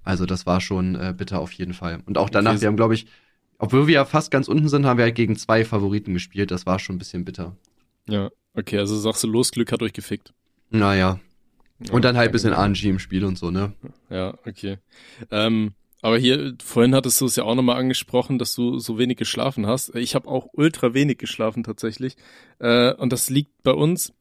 Also 0.02 0.26
das 0.26 0.46
war 0.46 0.60
schon 0.60 0.94
äh, 0.94 1.14
bitter 1.16 1.40
auf 1.40 1.52
jeden 1.52 1.74
Fall. 1.74 2.00
Und 2.06 2.18
auch 2.18 2.30
danach, 2.30 2.52
okay. 2.52 2.62
wir 2.62 2.68
haben, 2.68 2.76
glaube 2.76 2.94
ich, 2.94 3.06
obwohl 3.60 3.86
wir 3.86 3.94
ja 3.94 4.04
fast 4.06 4.30
ganz 4.30 4.48
unten 4.48 4.68
sind, 4.68 4.86
haben 4.86 4.96
wir 4.96 5.04
halt 5.04 5.14
gegen 5.14 5.36
zwei 5.36 5.64
Favoriten 5.64 6.14
gespielt. 6.14 6.50
Das 6.50 6.64
war 6.64 6.78
schon 6.78 6.96
ein 6.96 6.98
bisschen 6.98 7.24
bitter. 7.24 7.56
Ja, 8.08 8.30
okay, 8.54 8.78
also 8.78 8.98
sagst 8.98 9.22
du 9.22 9.28
los, 9.28 9.52
Glück 9.52 9.70
hat 9.70 9.82
euch 9.82 9.92
gefickt. 9.92 10.32
Naja. 10.70 11.20
Ja, 11.78 11.92
und 11.92 12.04
dann 12.04 12.16
halt 12.16 12.30
ein 12.30 12.32
bisschen 12.32 12.54
RNG 12.54 12.84
im 12.84 12.98
Spiel 12.98 13.24
und 13.24 13.38
so, 13.38 13.50
ne? 13.50 13.72
Ja, 14.08 14.34
okay. 14.46 14.78
Ähm, 15.30 15.72
aber 16.00 16.16
hier, 16.16 16.54
vorhin 16.64 16.94
hattest 16.94 17.20
du 17.20 17.26
es 17.26 17.36
ja 17.36 17.44
auch 17.44 17.54
nochmal 17.54 17.76
angesprochen, 17.76 18.38
dass 18.38 18.54
du 18.54 18.78
so 18.78 18.98
wenig 18.98 19.18
geschlafen 19.18 19.66
hast. 19.66 19.94
Ich 19.94 20.14
habe 20.14 20.28
auch 20.28 20.48
ultra 20.52 20.94
wenig 20.94 21.18
geschlafen 21.18 21.62
tatsächlich. 21.62 22.16
Äh, 22.58 22.94
und 22.94 23.12
das 23.12 23.28
liegt 23.28 23.62
bei 23.62 23.72
uns. 23.72 24.14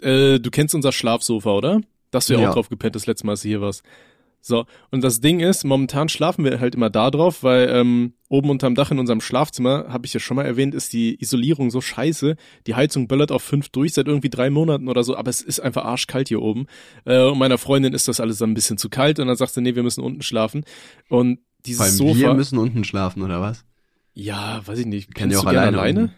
Äh, 0.00 0.40
du 0.40 0.50
kennst 0.50 0.74
unser 0.74 0.90
Schlafsofa, 0.90 1.50
oder? 1.50 1.80
Dass 2.10 2.26
du 2.26 2.34
ja, 2.34 2.40
ja 2.40 2.50
auch 2.50 2.54
drauf 2.54 2.68
gepennt 2.68 2.96
das 2.96 3.06
letzte 3.06 3.26
Mal, 3.26 3.32
als 3.32 3.42
du 3.42 3.48
hier 3.48 3.60
warst. 3.60 3.84
So, 4.46 4.64
und 4.92 5.02
das 5.02 5.20
Ding 5.20 5.40
ist, 5.40 5.64
momentan 5.64 6.08
schlafen 6.08 6.44
wir 6.44 6.60
halt 6.60 6.76
immer 6.76 6.88
da 6.88 7.10
drauf, 7.10 7.42
weil 7.42 7.68
ähm, 7.68 8.12
oben 8.28 8.48
unterm 8.48 8.76
Dach 8.76 8.92
in 8.92 9.00
unserem 9.00 9.20
Schlafzimmer, 9.20 9.86
habe 9.88 10.06
ich 10.06 10.14
ja 10.14 10.20
schon 10.20 10.36
mal 10.36 10.44
erwähnt, 10.44 10.72
ist 10.72 10.92
die 10.92 11.20
Isolierung 11.20 11.72
so 11.72 11.80
scheiße. 11.80 12.36
Die 12.68 12.74
Heizung 12.76 13.08
böllert 13.08 13.32
auf 13.32 13.42
fünf 13.42 13.70
durch 13.70 13.94
seit 13.94 14.06
irgendwie 14.06 14.30
drei 14.30 14.50
Monaten 14.50 14.88
oder 14.88 15.02
so, 15.02 15.16
aber 15.16 15.30
es 15.30 15.40
ist 15.40 15.58
einfach 15.58 15.84
arschkalt 15.84 16.28
hier 16.28 16.40
oben. 16.40 16.66
Äh, 17.04 17.24
und 17.24 17.38
meiner 17.38 17.58
Freundin 17.58 17.92
ist 17.92 18.06
das 18.06 18.20
alles 18.20 18.40
ein 18.40 18.54
bisschen 18.54 18.78
zu 18.78 18.88
kalt 18.88 19.18
und 19.18 19.26
dann 19.26 19.36
sagt 19.36 19.52
sie, 19.52 19.62
nee, 19.62 19.74
wir 19.74 19.82
müssen 19.82 20.04
unten 20.04 20.22
schlafen. 20.22 20.64
Und 21.08 21.40
dieses 21.66 21.78
Vor 21.78 21.86
allem 21.86 22.14
Sofa. 22.14 22.28
Wir 22.28 22.34
müssen 22.34 22.58
unten 22.58 22.84
schlafen, 22.84 23.22
oder 23.22 23.40
was? 23.40 23.64
Ja, 24.14 24.62
weiß 24.64 24.78
ich 24.78 24.86
nicht. 24.86 25.12
Kennst 25.12 25.34
du 25.34 25.40
auch 25.40 25.46
alleine? 25.46 25.76
alleine? 25.76 26.12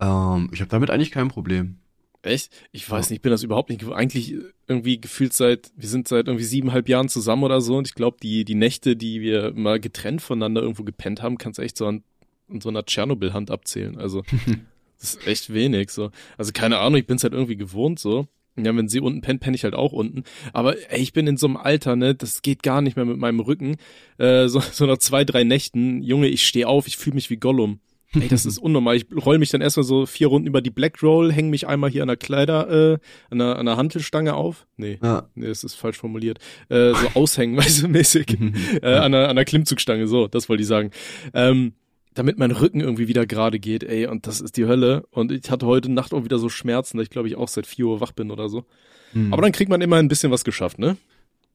Ähm, 0.00 0.48
ich 0.52 0.60
habe 0.60 0.70
damit 0.70 0.90
eigentlich 0.90 1.10
kein 1.10 1.26
Problem. 1.26 1.78
Echt? 2.22 2.52
Ich 2.70 2.88
weiß 2.88 3.10
nicht, 3.10 3.18
ich 3.18 3.22
bin 3.22 3.32
das 3.32 3.42
überhaupt 3.42 3.68
nicht. 3.68 3.84
Eigentlich 3.88 4.36
irgendwie 4.68 5.00
gefühlt 5.00 5.32
seit, 5.32 5.72
wir 5.76 5.88
sind 5.88 6.06
seit 6.06 6.28
irgendwie 6.28 6.44
siebeneinhalb 6.44 6.88
Jahren 6.88 7.08
zusammen 7.08 7.42
oder 7.42 7.60
so 7.60 7.76
und 7.76 7.88
ich 7.88 7.94
glaube, 7.94 8.18
die, 8.22 8.44
die 8.44 8.54
Nächte, 8.54 8.94
die 8.96 9.20
wir 9.20 9.52
mal 9.54 9.80
getrennt 9.80 10.22
voneinander 10.22 10.62
irgendwo 10.62 10.84
gepennt 10.84 11.20
haben, 11.20 11.36
kannst 11.36 11.58
du 11.58 11.62
echt 11.62 11.76
so 11.76 11.86
an, 11.86 12.04
an 12.48 12.60
so 12.60 12.68
einer 12.68 12.84
Tschernobyl-Hand 12.84 13.50
abzählen. 13.50 13.98
Also, 13.98 14.22
das 15.00 15.14
ist 15.14 15.26
echt 15.26 15.52
wenig 15.52 15.90
so. 15.90 16.12
Also 16.38 16.52
keine 16.52 16.78
Ahnung, 16.78 17.00
ich 17.00 17.06
bin's 17.06 17.24
halt 17.24 17.32
irgendwie 17.32 17.56
gewohnt 17.56 17.98
so. 17.98 18.28
Ja, 18.56 18.76
wenn 18.76 18.88
sie 18.88 19.00
unten 19.00 19.22
pennt, 19.22 19.40
penne 19.40 19.56
ich 19.56 19.64
halt 19.64 19.74
auch 19.74 19.92
unten. 19.92 20.24
Aber 20.52 20.76
ey, 20.92 21.00
ich 21.00 21.14
bin 21.14 21.26
in 21.26 21.38
so 21.38 21.46
einem 21.46 21.56
Alter, 21.56 21.96
ne, 21.96 22.14
das 22.14 22.42
geht 22.42 22.62
gar 22.62 22.82
nicht 22.82 22.96
mehr 22.96 23.06
mit 23.06 23.16
meinem 23.16 23.40
Rücken. 23.40 23.76
Äh, 24.18 24.46
so, 24.48 24.60
so 24.72 24.86
nach 24.86 24.98
zwei, 24.98 25.24
drei 25.24 25.42
Nächten, 25.42 26.02
Junge, 26.02 26.28
ich 26.28 26.46
stehe 26.46 26.68
auf, 26.68 26.86
ich 26.86 26.98
fühle 26.98 27.14
mich 27.14 27.30
wie 27.30 27.38
Gollum. 27.38 27.80
Ey, 28.14 28.28
das 28.28 28.44
ist 28.44 28.58
unnormal. 28.58 28.96
Ich 28.96 29.06
roll 29.24 29.38
mich 29.38 29.50
dann 29.50 29.62
erstmal 29.62 29.84
so 29.84 30.04
vier 30.04 30.26
Runden 30.26 30.46
über 30.46 30.60
die 30.60 30.70
Black 30.70 31.02
Roll, 31.02 31.32
hänge 31.32 31.48
mich 31.50 31.66
einmal 31.66 31.90
hier 31.90 32.02
an 32.02 32.08
der 32.08 32.16
Kleider, 32.16 32.92
äh, 32.92 32.98
an 33.30 33.38
der, 33.38 33.58
an 33.58 33.66
der 33.66 33.76
Hantelstange 33.76 34.34
auf. 34.34 34.66
Nee, 34.76 34.98
ja. 35.02 35.28
nee, 35.34 35.46
das 35.46 35.64
ist 35.64 35.74
falsch 35.74 35.96
formuliert. 35.96 36.38
Äh, 36.68 36.92
so 36.92 37.08
aushängen, 37.14 37.56
weißt 37.56 37.82
du, 37.82 37.88
mäßig. 37.88 38.38
äh, 38.82 38.94
an, 38.94 39.12
der, 39.12 39.28
an 39.28 39.36
der 39.36 39.44
Klimmzugstange, 39.44 40.06
so, 40.06 40.28
das 40.28 40.48
wollte 40.48 40.62
ich 40.62 40.68
sagen. 40.68 40.90
Ähm, 41.32 41.72
damit 42.14 42.38
mein 42.38 42.50
Rücken 42.50 42.80
irgendwie 42.80 43.08
wieder 43.08 43.26
gerade 43.26 43.58
geht, 43.58 43.84
ey, 43.84 44.06
und 44.06 44.26
das 44.26 44.42
ist 44.42 44.58
die 44.58 44.66
Hölle. 44.66 45.04
Und 45.10 45.32
ich 45.32 45.50
hatte 45.50 45.66
heute 45.66 45.90
Nacht 45.90 46.12
auch 46.12 46.24
wieder 46.24 46.38
so 46.38 46.50
Schmerzen, 46.50 46.98
da 46.98 47.02
ich 47.02 47.10
glaube 47.10 47.28
ich 47.28 47.36
auch 47.36 47.48
seit 47.48 47.66
vier 47.66 47.86
Uhr 47.86 48.00
wach 48.00 48.12
bin 48.12 48.30
oder 48.30 48.50
so. 48.50 48.66
Hm. 49.12 49.32
Aber 49.32 49.40
dann 49.40 49.52
kriegt 49.52 49.70
man 49.70 49.80
immer 49.80 49.96
ein 49.96 50.08
bisschen 50.08 50.30
was 50.30 50.44
geschafft, 50.44 50.78
ne? 50.78 50.98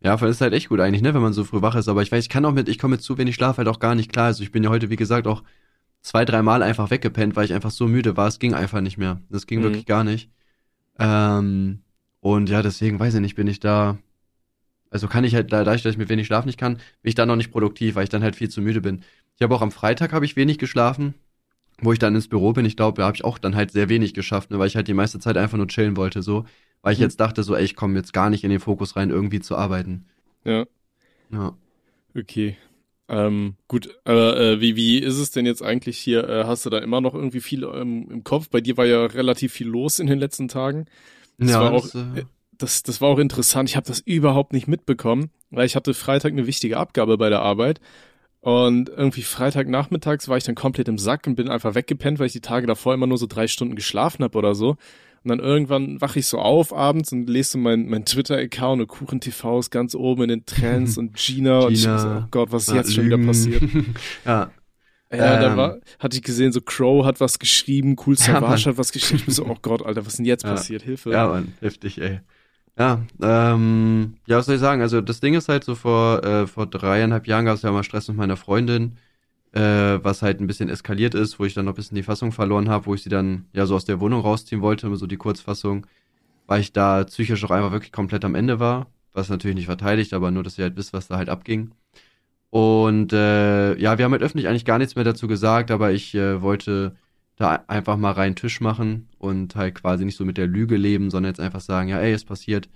Ja, 0.01 0.15
das 0.15 0.29
ist 0.29 0.41
halt 0.41 0.53
echt 0.53 0.69
gut 0.69 0.79
eigentlich, 0.79 1.01
ne, 1.01 1.13
wenn 1.13 1.21
man 1.21 1.33
so 1.33 1.43
früh 1.43 1.61
wach 1.61 1.75
ist. 1.75 1.87
Aber 1.87 2.01
ich 2.01 2.11
weiß, 2.11 2.23
ich 2.23 2.29
kann 2.29 2.45
auch 2.45 2.53
mit, 2.53 2.69
ich 2.69 2.77
komme 2.77 2.93
mit 2.93 3.01
zu 3.01 3.17
wenig 3.17 3.35
Schlaf 3.35 3.57
halt 3.57 3.67
auch 3.67 3.79
gar 3.79 3.95
nicht 3.95 4.11
klar. 4.11 4.25
Also 4.25 4.43
ich 4.43 4.51
bin 4.51 4.63
ja 4.63 4.69
heute, 4.69 4.89
wie 4.89 4.95
gesagt, 4.95 5.27
auch 5.27 5.43
zwei, 6.01 6.25
dreimal 6.25 6.63
einfach 6.63 6.89
weggepennt, 6.89 7.35
weil 7.35 7.45
ich 7.45 7.53
einfach 7.53 7.71
so 7.71 7.87
müde 7.87 8.17
war. 8.17 8.27
Es 8.27 8.39
ging 8.39 8.53
einfach 8.53 8.81
nicht 8.81 8.97
mehr. 8.97 9.21
Das 9.29 9.47
ging 9.47 9.59
mhm. 9.59 9.63
wirklich 9.63 9.85
gar 9.85 10.03
nicht. 10.03 10.29
Ähm, 10.99 11.79
und 12.19 12.49
ja, 12.49 12.61
deswegen 12.61 12.99
weiß 12.99 13.15
ich 13.15 13.21
nicht, 13.21 13.35
bin 13.35 13.47
ich 13.47 13.59
da. 13.59 13.97
Also 14.89 15.07
kann 15.07 15.23
ich 15.23 15.35
halt, 15.35 15.51
dadurch, 15.51 15.83
dass 15.83 15.91
ich 15.91 15.97
mit 15.97 16.09
wenig 16.09 16.27
schlafen 16.27 16.47
nicht 16.47 16.59
kann, 16.59 16.75
bin 16.75 17.09
ich 17.09 17.15
da 17.15 17.25
noch 17.25 17.35
nicht 17.35 17.51
produktiv, 17.51 17.95
weil 17.95 18.05
ich 18.05 18.09
dann 18.09 18.23
halt 18.23 18.35
viel 18.35 18.49
zu 18.49 18.61
müde 18.61 18.81
bin. 18.81 19.01
Ich 19.35 19.41
habe 19.41 19.53
auch 19.53 19.61
am 19.61 19.71
Freitag 19.71 20.13
habe 20.13 20.25
ich 20.25 20.35
wenig 20.35 20.57
geschlafen, 20.57 21.13
wo 21.81 21.91
ich 21.91 21.99
dann 21.99 22.15
ins 22.15 22.29
Büro 22.29 22.53
bin. 22.53 22.65
Ich 22.65 22.77
glaube, 22.77 23.01
da 23.01 23.05
habe 23.07 23.15
ich 23.15 23.25
auch 23.25 23.37
dann 23.37 23.55
halt 23.55 23.71
sehr 23.71 23.89
wenig 23.89 24.13
geschafft, 24.13 24.49
ne, 24.49 24.59
weil 24.59 24.67
ich 24.67 24.75
halt 24.75 24.87
die 24.87 24.93
meiste 24.93 25.19
Zeit 25.19 25.37
einfach 25.37 25.57
nur 25.57 25.67
chillen 25.67 25.97
wollte, 25.97 26.21
so. 26.21 26.45
Weil 26.81 26.93
ich 26.93 26.99
mhm. 26.99 27.03
jetzt 27.03 27.19
dachte, 27.19 27.43
so, 27.43 27.53
ey, 27.55 27.65
ich 27.65 27.75
komme 27.75 27.95
jetzt 27.95 28.13
gar 28.13 28.29
nicht 28.29 28.43
in 28.43 28.49
den 28.49 28.59
Fokus 28.61 28.95
rein, 28.95 29.09
irgendwie 29.09 29.41
zu 29.41 29.57
arbeiten. 29.57 30.05
Ja. 30.45 30.65
Ja. 31.31 31.55
Okay. 32.17 32.55
Ähm, 33.09 33.55
gut, 33.67 33.89
aber 34.03 34.37
äh, 34.37 34.61
wie, 34.61 34.75
wie 34.75 34.99
ist 34.99 35.17
es 35.17 35.31
denn 35.31 35.45
jetzt 35.45 35.63
eigentlich 35.63 35.97
hier? 35.97 36.27
Äh, 36.27 36.43
hast 36.43 36.65
du 36.65 36.69
da 36.69 36.79
immer 36.79 36.99
noch 36.99 37.13
irgendwie 37.13 37.39
viel 37.39 37.63
ähm, 37.63 38.09
im 38.11 38.23
Kopf? 38.23 38.49
Bei 38.49 38.59
dir 38.59 38.75
war 38.77 38.85
ja 38.85 39.05
relativ 39.05 39.53
viel 39.53 39.67
los 39.67 39.99
in 39.99 40.07
den 40.07 40.19
letzten 40.19 40.47
Tagen. 40.49 40.85
Das 41.37 41.51
ja, 41.51 41.61
war 41.61 41.71
auch, 41.71 41.83
das, 41.83 41.95
äh... 41.95 42.25
das, 42.57 42.83
das 42.83 42.99
war 42.99 43.09
auch 43.09 43.19
interessant. 43.19 43.69
Ich 43.69 43.77
habe 43.77 43.87
das 43.87 43.99
überhaupt 43.99 44.51
nicht 44.51 44.67
mitbekommen, 44.67 45.29
weil 45.51 45.65
ich 45.65 45.75
hatte 45.75 45.93
Freitag 45.93 46.33
eine 46.33 46.47
wichtige 46.47 46.77
Abgabe 46.77 47.17
bei 47.17 47.29
der 47.29 47.41
Arbeit. 47.41 47.79
Und 48.41 48.89
irgendwie 48.89 49.23
Freitagnachmittags 49.23 50.29
war 50.29 50.37
ich 50.37 50.43
dann 50.43 50.55
komplett 50.55 50.87
im 50.87 50.97
Sack 50.97 51.27
und 51.27 51.35
bin 51.35 51.49
einfach 51.49 51.75
weggepennt, 51.75 52.19
weil 52.19 52.27
ich 52.27 52.33
die 52.33 52.41
Tage 52.41 52.67
davor 52.67 52.93
immer 52.93 53.07
nur 53.07 53.17
so 53.17 53.25
drei 53.27 53.47
Stunden 53.47 53.75
geschlafen 53.75 54.23
habe 54.23 54.37
oder 54.37 54.53
so. 54.55 54.77
Und 55.27 55.39
dann 55.39 55.45
irgendwann 55.45 55.99
wache 55.99 56.19
ich 56.19 56.27
so 56.27 56.39
auf 56.39 56.73
abends 56.73 57.11
und 57.11 57.29
lese 57.29 57.51
so 57.51 57.57
mein, 57.57 57.89
mein 57.89 58.05
Twitter-Account 58.05 58.81
und 58.81 58.87
KuchenTV 58.87 59.59
ist 59.59 59.71
ganz 59.71 59.93
oben 59.93 60.23
in 60.23 60.29
den 60.29 60.45
Trends 60.45 60.97
und 60.97 61.17
Gina, 61.17 61.59
Gina 61.59 61.65
und 61.67 61.73
ich 61.73 61.81
so, 61.81 61.89
oh 61.89 62.23
Gott, 62.31 62.53
was 62.53 62.69
ist 62.69 62.73
jetzt 62.73 62.95
Lügen. 62.95 63.11
schon 63.11 63.19
wieder 63.19 63.27
passiert? 63.27 63.63
ja. 64.25 64.51
Ja, 65.11 65.35
ähm, 65.35 65.41
da 65.41 65.57
war, 65.57 65.77
hatte 65.99 66.15
ich 66.15 66.23
gesehen, 66.23 66.53
so 66.53 66.61
Crow 66.61 67.05
hat 67.05 67.19
was 67.19 67.39
geschrieben, 67.39 67.97
Cool 68.05 68.15
Savage 68.17 68.61
ja, 68.61 68.71
hat 68.71 68.77
was 68.77 68.93
geschrieben. 68.93 69.19
Ich 69.19 69.25
bin 69.25 69.33
so, 69.33 69.45
oh 69.45 69.57
Gott, 69.61 69.85
Alter, 69.85 70.05
was 70.05 70.13
ist 70.13 70.19
denn 70.19 70.25
jetzt 70.25 70.43
ja. 70.43 70.51
passiert? 70.51 70.83
Hilfe. 70.83 71.11
Ja, 71.11 71.27
Mann, 71.27 71.53
heftig, 71.59 71.99
ey. 71.99 72.21
Ja, 72.79 73.01
ähm, 73.21 74.13
ja, 74.27 74.37
was 74.37 74.45
soll 74.45 74.55
ich 74.55 74.61
sagen? 74.61 74.81
Also 74.81 75.01
das 75.01 75.19
Ding 75.19 75.33
ist 75.33 75.49
halt 75.49 75.65
so 75.65 75.75
vor, 75.75 76.23
äh, 76.23 76.47
vor 76.47 76.67
dreieinhalb 76.67 77.27
Jahren 77.27 77.43
gab 77.43 77.55
es 77.55 77.63
ja 77.63 77.71
mal 77.71 77.83
Stress 77.83 78.07
mit 78.07 78.15
meiner 78.15 78.37
Freundin 78.37 78.97
äh, 79.53 80.03
was 80.03 80.21
halt 80.21 80.39
ein 80.39 80.47
bisschen 80.47 80.69
eskaliert 80.69 81.15
ist, 81.15 81.39
wo 81.39 81.45
ich 81.45 81.53
dann 81.53 81.65
noch 81.65 81.73
ein 81.73 81.75
bisschen 81.75 81.95
die 81.95 82.03
Fassung 82.03 82.31
verloren 82.31 82.69
habe, 82.69 82.85
wo 82.85 82.95
ich 82.95 83.03
sie 83.03 83.09
dann 83.09 83.45
ja 83.53 83.65
so 83.65 83.75
aus 83.75 83.85
der 83.85 83.99
Wohnung 83.99 84.21
rausziehen 84.21 84.61
wollte, 84.61 84.93
so 84.95 85.07
die 85.07 85.17
Kurzfassung, 85.17 85.87
weil 86.47 86.61
ich 86.61 86.73
da 86.73 87.03
psychisch 87.03 87.43
auch 87.43 87.51
einfach 87.51 87.71
wirklich 87.71 87.91
komplett 87.91 88.25
am 88.25 88.35
Ende 88.35 88.59
war, 88.59 88.87
was 89.13 89.29
natürlich 89.29 89.55
nicht 89.55 89.65
verteidigt, 89.65 90.13
aber 90.13 90.31
nur, 90.31 90.43
dass 90.43 90.57
ihr 90.57 90.65
halt 90.65 90.77
wisst, 90.77 90.93
was 90.93 91.07
da 91.07 91.17
halt 91.17 91.29
abging. 91.29 91.71
Und 92.49 93.13
äh, 93.13 93.77
ja, 93.77 93.97
wir 93.97 94.05
haben 94.05 94.13
halt 94.13 94.23
öffentlich 94.23 94.47
eigentlich 94.47 94.65
gar 94.65 94.77
nichts 94.77 94.95
mehr 94.95 95.03
dazu 95.03 95.27
gesagt, 95.27 95.71
aber 95.71 95.91
ich 95.91 96.15
äh, 96.15 96.41
wollte 96.41 96.95
da 97.35 97.63
einfach 97.67 97.97
mal 97.97 98.11
rein 98.13 98.35
Tisch 98.35 98.61
machen 98.61 99.09
und 99.19 99.55
halt 99.55 99.75
quasi 99.75 100.05
nicht 100.05 100.17
so 100.17 100.25
mit 100.25 100.37
der 100.37 100.47
Lüge 100.47 100.75
leben, 100.77 101.09
sondern 101.11 101.31
jetzt 101.31 101.39
einfach 101.39 101.61
sagen, 101.61 101.89
ja, 101.89 101.99
ey, 101.99 102.13
es 102.13 102.25
passiert. 102.25 102.69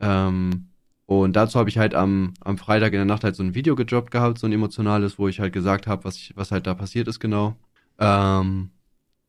Ähm, 0.00 0.68
und 1.08 1.36
dazu 1.36 1.58
habe 1.58 1.70
ich 1.70 1.78
halt 1.78 1.94
am, 1.94 2.34
am 2.42 2.58
Freitag 2.58 2.92
in 2.92 2.98
der 2.98 3.06
Nacht 3.06 3.24
halt 3.24 3.34
so 3.34 3.42
ein 3.42 3.54
Video 3.54 3.74
gedroppt 3.74 4.10
gehabt, 4.10 4.38
so 4.38 4.46
ein 4.46 4.52
emotionales, 4.52 5.18
wo 5.18 5.26
ich 5.26 5.40
halt 5.40 5.54
gesagt 5.54 5.86
habe, 5.86 6.04
was, 6.04 6.16
ich, 6.16 6.34
was 6.36 6.50
halt 6.50 6.66
da 6.66 6.74
passiert 6.74 7.08
ist 7.08 7.18
genau. 7.18 7.56
Ähm, 7.98 8.68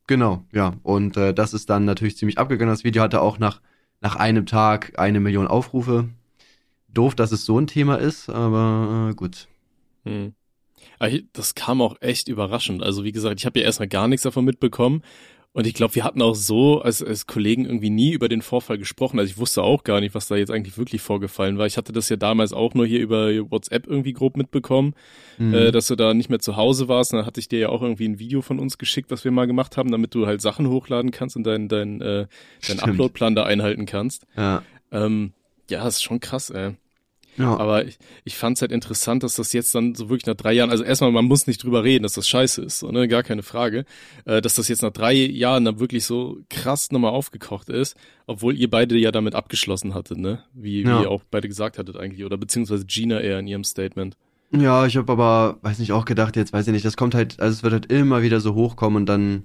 genau, 0.06 0.44
ja. 0.52 0.74
Und 0.84 1.16
äh, 1.16 1.34
das 1.34 1.54
ist 1.54 1.70
dann 1.70 1.86
natürlich 1.86 2.18
ziemlich 2.18 2.38
abgegangen. 2.38 2.74
Das 2.74 2.84
Video 2.84 3.02
hatte 3.02 3.22
auch 3.22 3.40
nach, 3.40 3.62
nach 4.02 4.18
einem 4.18 4.46
Tag 4.46 5.00
eine 5.00 5.22
Million 5.22 5.48
Aufrufe. 5.48 6.10
Doof, 6.90 7.16
dass 7.16 7.32
es 7.32 7.46
so 7.46 7.58
ein 7.58 7.68
Thema 7.68 7.96
ist, 7.96 8.28
aber 8.28 9.12
äh, 9.12 9.16
gut. 9.16 9.48
Hm. 10.04 10.34
Das 11.32 11.56
kam 11.56 11.82
auch 11.82 11.96
echt 12.02 12.28
überraschend. 12.28 12.84
Also 12.84 13.06
wie 13.06 13.14
gesagt, 13.14 13.40
ich 13.40 13.46
habe 13.46 13.58
ja 13.58 13.66
erstmal 13.66 13.88
gar 13.88 14.10
nichts 14.10 14.24
davon 14.24 14.44
mitbekommen 14.44 15.02
und 15.60 15.68
ich 15.68 15.74
glaube, 15.74 15.94
wir 15.96 16.06
hatten 16.06 16.22
auch 16.22 16.36
so 16.36 16.82
als, 16.82 17.04
als 17.04 17.28
Kollegen 17.28 17.66
irgendwie 17.66 17.90
nie 17.90 18.14
über 18.14 18.30
den 18.30 18.42
Vorfall 18.42 18.78
gesprochen. 18.78 19.20
Also 19.20 19.30
ich 19.30 19.38
wusste 19.38 19.62
auch 19.62 19.84
gar 19.84 20.00
nicht, 20.00 20.16
was 20.16 20.30
da 20.30 20.38
jetzt 20.38 20.52
eigentlich 20.52 20.78
wirklich 20.78 21.02
vorgefallen 21.02 21.58
war. 21.58 21.66
Ich 21.66 21.76
hatte 21.76 21.92
das 21.92 22.08
ja 22.08 22.16
damals 22.16 22.54
auch 22.54 22.76
nur 22.76 22.86
hier 22.86 23.02
über 23.02 23.30
WhatsApp 23.52 23.86
irgendwie 23.86 24.14
grob 24.14 24.38
mitbekommen, 24.38 24.94
mhm. 25.38 25.54
äh, 25.54 25.72
dass 25.74 25.88
du 25.88 25.98
da 25.98 26.14
nicht 26.14 26.30
mehr 26.30 26.40
zu 26.40 26.56
Hause 26.56 26.88
warst. 26.88 27.12
Und 27.12 27.18
dann 27.18 27.26
hatte 27.26 27.42
ich 27.42 27.50
dir 27.50 27.60
ja 27.60 27.68
auch 27.68 27.82
irgendwie 27.82 28.08
ein 28.08 28.20
Video 28.20 28.42
von 28.42 28.58
uns 28.58 28.78
geschickt, 28.78 29.12
was 29.12 29.26
wir 29.26 29.32
mal 29.32 29.48
gemacht 29.48 29.76
haben, 29.76 29.92
damit 29.92 30.16
du 30.16 30.28
halt 30.28 30.40
Sachen 30.40 30.70
hochladen 30.70 31.12
kannst 31.12 31.36
und 31.36 31.44
deinen 31.44 31.68
dein, 31.68 32.00
äh, 32.00 32.28
dein 32.66 32.80
Uploadplan 32.80 33.36
da 33.36 33.44
einhalten 33.44 33.86
kannst. 33.86 34.28
Ja. 34.38 34.64
Ähm, 34.94 35.34
ja, 35.70 35.86
ist 35.86 36.02
schon 36.02 36.22
krass, 36.22 36.52
ey. 36.52 36.76
Ja. 37.38 37.58
Aber 37.58 37.86
ich, 37.86 37.98
ich 38.26 38.36
fand 38.36 38.58
es 38.58 38.62
halt 38.62 38.72
interessant, 38.72 39.24
dass 39.24 39.36
das 39.36 39.54
jetzt 39.54 39.74
dann 39.74 39.96
so 39.96 40.10
wirklich 40.10 40.26
nach 40.26 40.36
drei 40.36 40.54
Jahren, 40.54 40.70
also 40.70 40.84
erstmal, 40.84 41.12
man 41.12 41.26
muss 41.26 41.48
nicht 41.48 41.64
drüber 41.64 41.84
reden, 41.84 42.04
dass 42.04 42.14
das 42.14 42.28
scheiße 42.28 42.62
ist, 42.62 42.80
so, 42.80 42.92
ne? 42.92 43.08
gar 43.08 43.24
keine 43.24 43.44
Frage, 43.44 43.86
äh, 44.26 44.42
dass 44.42 44.56
das 44.56 44.68
jetzt 44.68 44.82
nach 44.82 44.92
drei 44.92 45.14
Jahren 45.14 45.66
dann 45.66 45.80
wirklich 45.80 46.06
so 46.06 46.38
krass 46.50 46.92
nochmal 46.92 47.12
aufgekocht 47.12 47.70
ist, 47.70 47.96
obwohl 48.28 48.58
ihr 48.58 48.70
beide 48.70 48.98
ja 48.98 49.12
damit 49.12 49.36
abgeschlossen 49.36 49.94
hattet, 49.94 50.18
ne? 50.18 50.44
Wie, 50.54 50.84
ja. 50.84 51.00
wie 51.00 51.04
ihr 51.04 51.12
auch 51.12 51.24
beide 51.32 51.48
gesagt 51.48 51.78
hattet 51.78 51.96
eigentlich, 51.96 52.26
oder 52.26 52.38
beziehungsweise 52.38 52.86
Gina 52.86 53.22
eher 53.22 53.40
in 53.40 53.48
ihrem 53.48 53.64
Statement. 53.64 54.18
Ja, 54.52 54.86
ich 54.86 54.98
habe 54.98 55.12
aber, 55.12 55.58
weiß 55.62 55.80
nicht, 55.80 55.92
auch 55.92 56.06
gedacht, 56.06 56.36
jetzt 56.36 56.54
weiß 56.54 56.68
ich 56.68 56.74
nicht, 56.74 56.86
das 56.86 56.98
kommt 56.98 57.14
halt, 57.16 57.40
also 57.40 57.54
es 57.54 57.64
wird 57.64 57.74
halt 57.74 57.92
immer 57.92 58.22
wieder 58.22 58.42
so 58.42 58.56
hochkommen 58.56 58.98
und 58.98 59.06
dann, 59.06 59.44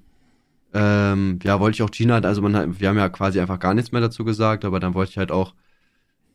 ähm, 0.73 1.39
ja, 1.45 1.61
wollte 1.61 1.77
ich 1.77 1.83
auch 1.83 1.91
Gina, 1.91 2.19
also 2.19 2.43
man, 2.43 2.81
wir 2.81 2.89
haben 2.89 2.97
ja 2.97 3.09
quasi 3.11 3.39
einfach 3.39 3.61
gar 3.61 3.75
nichts 3.75 3.93
mehr 3.93 4.01
dazu 4.01 4.25
gesagt, 4.25 4.65
aber 4.65 4.81
dann 4.81 4.95
wollte 4.95 5.11
ich 5.11 5.19
halt 5.19 5.31
auch 5.31 5.55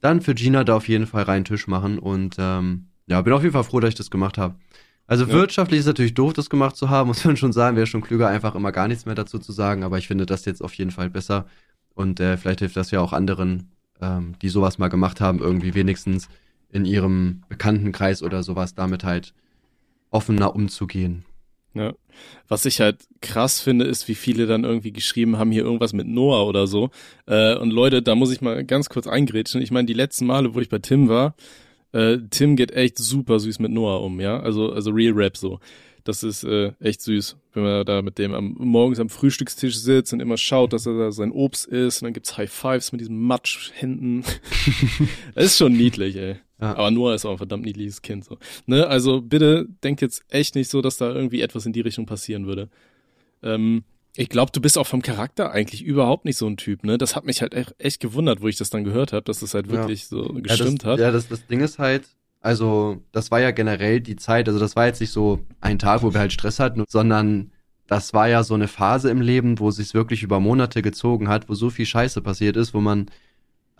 dann 0.02 0.22
für 0.22 0.34
Gina 0.34 0.64
da 0.64 0.76
auf 0.76 0.88
jeden 0.88 1.08
Fall 1.08 1.24
reinen 1.24 1.46
Tisch 1.46 1.68
machen 1.68 2.00
und 2.00 2.36
ähm, 2.40 2.88
ja, 3.08 3.22
bin 3.22 3.34
auf 3.34 3.42
jeden 3.42 3.54
Fall 3.54 3.64
froh, 3.64 3.80
dass 3.80 3.90
ich 3.90 3.96
das 3.96 4.12
gemacht 4.12 4.38
habe. 4.38 4.56
Also 5.08 5.26
ja. 5.26 5.34
wirtschaftlich 5.34 5.80
ist 5.80 5.88
natürlich 5.88 6.14
doof, 6.14 6.34
das 6.34 6.50
gemacht 6.50 6.76
zu 6.76 6.90
haben, 6.90 7.08
muss 7.10 7.26
man 7.26 7.38
schon 7.38 7.54
sagen, 7.54 7.76
wäre 7.76 7.88
schon 7.88 8.02
klüger, 8.02 8.28
einfach 8.28 8.56
immer 8.56 8.72
gar 8.72 8.88
nichts 8.88 9.06
mehr 9.06 9.16
dazu 9.16 9.40
zu 9.40 9.52
sagen, 9.52 9.84
aber 9.84 9.98
ich 9.98 10.08
finde 10.08 10.26
das 10.26 10.46
jetzt 10.46 10.64
auf 10.64 10.74
jeden 10.76 10.92
Fall 10.92 11.10
besser 11.10 11.46
und 11.94 12.20
äh, 12.20 12.38
vielleicht 12.38 12.60
hilft 12.60 12.78
das 12.78 12.92
ja 12.92 13.02
auch 13.02 13.14
anderen, 13.14 13.72
ähm, 14.00 14.36
die 14.42 14.50
sowas 14.50 14.78
mal 14.78 14.88
gemacht 14.88 15.20
haben, 15.20 15.40
irgendwie 15.40 15.74
wenigstens 15.74 16.30
in 16.72 16.86
ihrem 16.86 17.44
Bekanntenkreis 17.50 18.22
oder 18.22 18.44
sowas 18.44 18.76
damit 18.76 19.04
halt 19.04 19.34
offener 20.12 20.56
umzugehen. 20.56 21.26
Ja. 21.80 21.94
Was 22.50 22.66
ich 22.66 22.82
halt 22.82 22.98
krass 23.22 23.62
finde, 23.62 23.86
ist, 23.86 24.10
wie 24.10 24.16
viele 24.16 24.48
dann 24.48 24.66
irgendwie 24.66 24.92
geschrieben 24.92 25.38
haben, 25.38 25.52
hier 25.52 25.64
irgendwas 25.64 25.94
mit 25.94 26.08
Noah 26.08 26.46
oder 26.46 26.68
so. 26.68 26.90
Äh, 27.26 27.56
und 27.56 27.72
Leute, 27.72 28.02
da 28.02 28.16
muss 28.16 28.32
ich 28.34 28.42
mal 28.42 28.66
ganz 28.66 28.90
kurz 28.90 29.08
eingrätschen. 29.08 29.62
Ich 29.62 29.72
meine, 29.72 29.86
die 29.86 29.94
letzten 29.94 30.26
Male, 30.26 30.54
wo 30.54 30.60
ich 30.60 30.68
bei 30.68 30.80
Tim 30.80 31.08
war, 31.08 31.36
äh, 31.94 32.18
Tim 32.30 32.58
geht 32.58 32.72
echt 32.72 32.98
super 32.98 33.40
süß 33.40 33.60
mit 33.60 33.72
Noah 33.72 34.04
um, 34.04 34.20
ja. 34.20 34.42
Also, 34.42 34.74
also 34.74 34.92
Real 34.92 35.14
Rap 35.14 35.38
so. 35.38 35.60
Das 36.10 36.24
ist 36.24 36.44
äh, 36.44 36.72
echt 36.80 37.02
süß, 37.02 37.38
wenn 37.54 37.62
man 37.62 37.86
da 37.86 38.02
mit 38.02 38.18
dem 38.18 38.34
am, 38.34 38.56
morgens 38.58 39.00
am 39.00 39.10
Frühstückstisch 39.10 39.78
sitzt 39.78 40.12
und 40.12 40.22
immer 40.22 40.38
schaut, 40.38 40.74
dass 40.74 40.88
er 40.88 40.98
da 40.98 41.12
sein 41.12 41.32
Obst 41.32 41.68
isst 41.68 42.02
und 42.02 42.08
dann 42.08 42.14
gibt's 42.14 42.36
High 42.36 42.52
Fives 42.52 42.92
mit 42.92 43.00
diesen 43.00 43.20
Matschhänden. 43.20 44.24
das 45.36 45.46
ist 45.46 45.58
schon 45.60 45.74
niedlich, 45.74 46.16
ey. 46.16 46.38
Ja. 46.60 46.76
Aber 46.76 46.90
Noah 46.90 47.14
ist 47.14 47.26
auch 47.26 47.34
ein 47.34 47.38
verdammt 47.38 47.64
niedliches 47.64 48.02
Kind. 48.02 48.26
So. 48.26 48.40
Ne? 48.66 48.88
Also 48.88 49.22
bitte 49.22 49.68
denkt 49.84 50.02
jetzt 50.02 50.24
echt 50.30 50.56
nicht 50.56 50.72
so, 50.72 50.82
dass 50.82 50.98
da 50.98 51.14
irgendwie 51.14 51.42
etwas 51.42 51.68
in 51.68 51.74
die 51.74 51.82
Richtung 51.82 52.08
passieren 52.08 52.48
würde. 52.48 52.70
Ähm, 53.44 53.84
ich 54.16 54.30
glaube, 54.30 54.52
du 54.52 54.60
bist 54.60 54.80
auch 54.80 54.88
vom 54.88 55.04
Charakter 55.04 55.52
eigentlich 55.52 55.84
überhaupt 55.84 56.26
nicht 56.26 56.38
so 56.38 56.48
ein 56.48 56.58
Typ, 56.58 56.84
ne? 56.84 56.98
Das 56.98 57.16
hat 57.16 57.24
mich 57.24 57.44
halt 57.44 57.54
echt, 57.54 57.76
echt 57.78 58.00
gewundert, 58.00 58.42
wo 58.42 58.48
ich 58.48 58.58
das 58.58 58.72
dann 58.72 58.84
gehört 58.84 59.14
habe, 59.14 59.26
dass 59.26 59.42
das 59.42 59.54
halt 59.54 59.70
wirklich 59.70 60.02
ja. 60.02 60.08
so 60.08 60.24
gestimmt 60.34 60.82
ja, 60.84 60.90
das, 60.90 60.92
hat. 60.92 61.00
Ja, 61.00 61.12
das, 61.12 61.28
das 61.28 61.46
Ding 61.46 61.60
ist 61.62 61.78
halt, 61.78 62.08
also 62.42 63.04
das 63.12 63.32
war 63.32 63.40
ja 63.40 63.52
generell 63.52 64.02
die 64.02 64.16
Zeit, 64.16 64.48
also 64.48 64.60
das 64.60 64.76
war 64.76 64.86
jetzt 64.88 65.02
nicht 65.02 65.12
so 65.12 65.40
ein 65.62 65.80
Tag, 65.80 66.04
wo 66.04 66.14
wir 66.14 66.20
halt 66.22 66.34
Stress 66.34 66.60
hatten, 66.60 66.86
sondern 66.88 67.52
das 67.88 68.14
war 68.14 68.28
ja 68.30 68.44
so 68.44 68.54
eine 68.54 68.68
Phase 68.68 69.10
im 69.10 69.22
Leben, 69.22 69.60
wo 69.60 69.70
es 69.70 69.78
sich 69.78 69.94
wirklich 69.94 70.24
über 70.24 70.40
Monate 70.40 70.82
gezogen 70.82 71.28
hat, 71.30 71.50
wo 71.50 71.56
so 71.56 71.70
viel 71.70 71.86
Scheiße 71.86 72.22
passiert 72.22 72.56
ist, 72.58 72.74
wo 72.74 72.82
man 72.82 73.10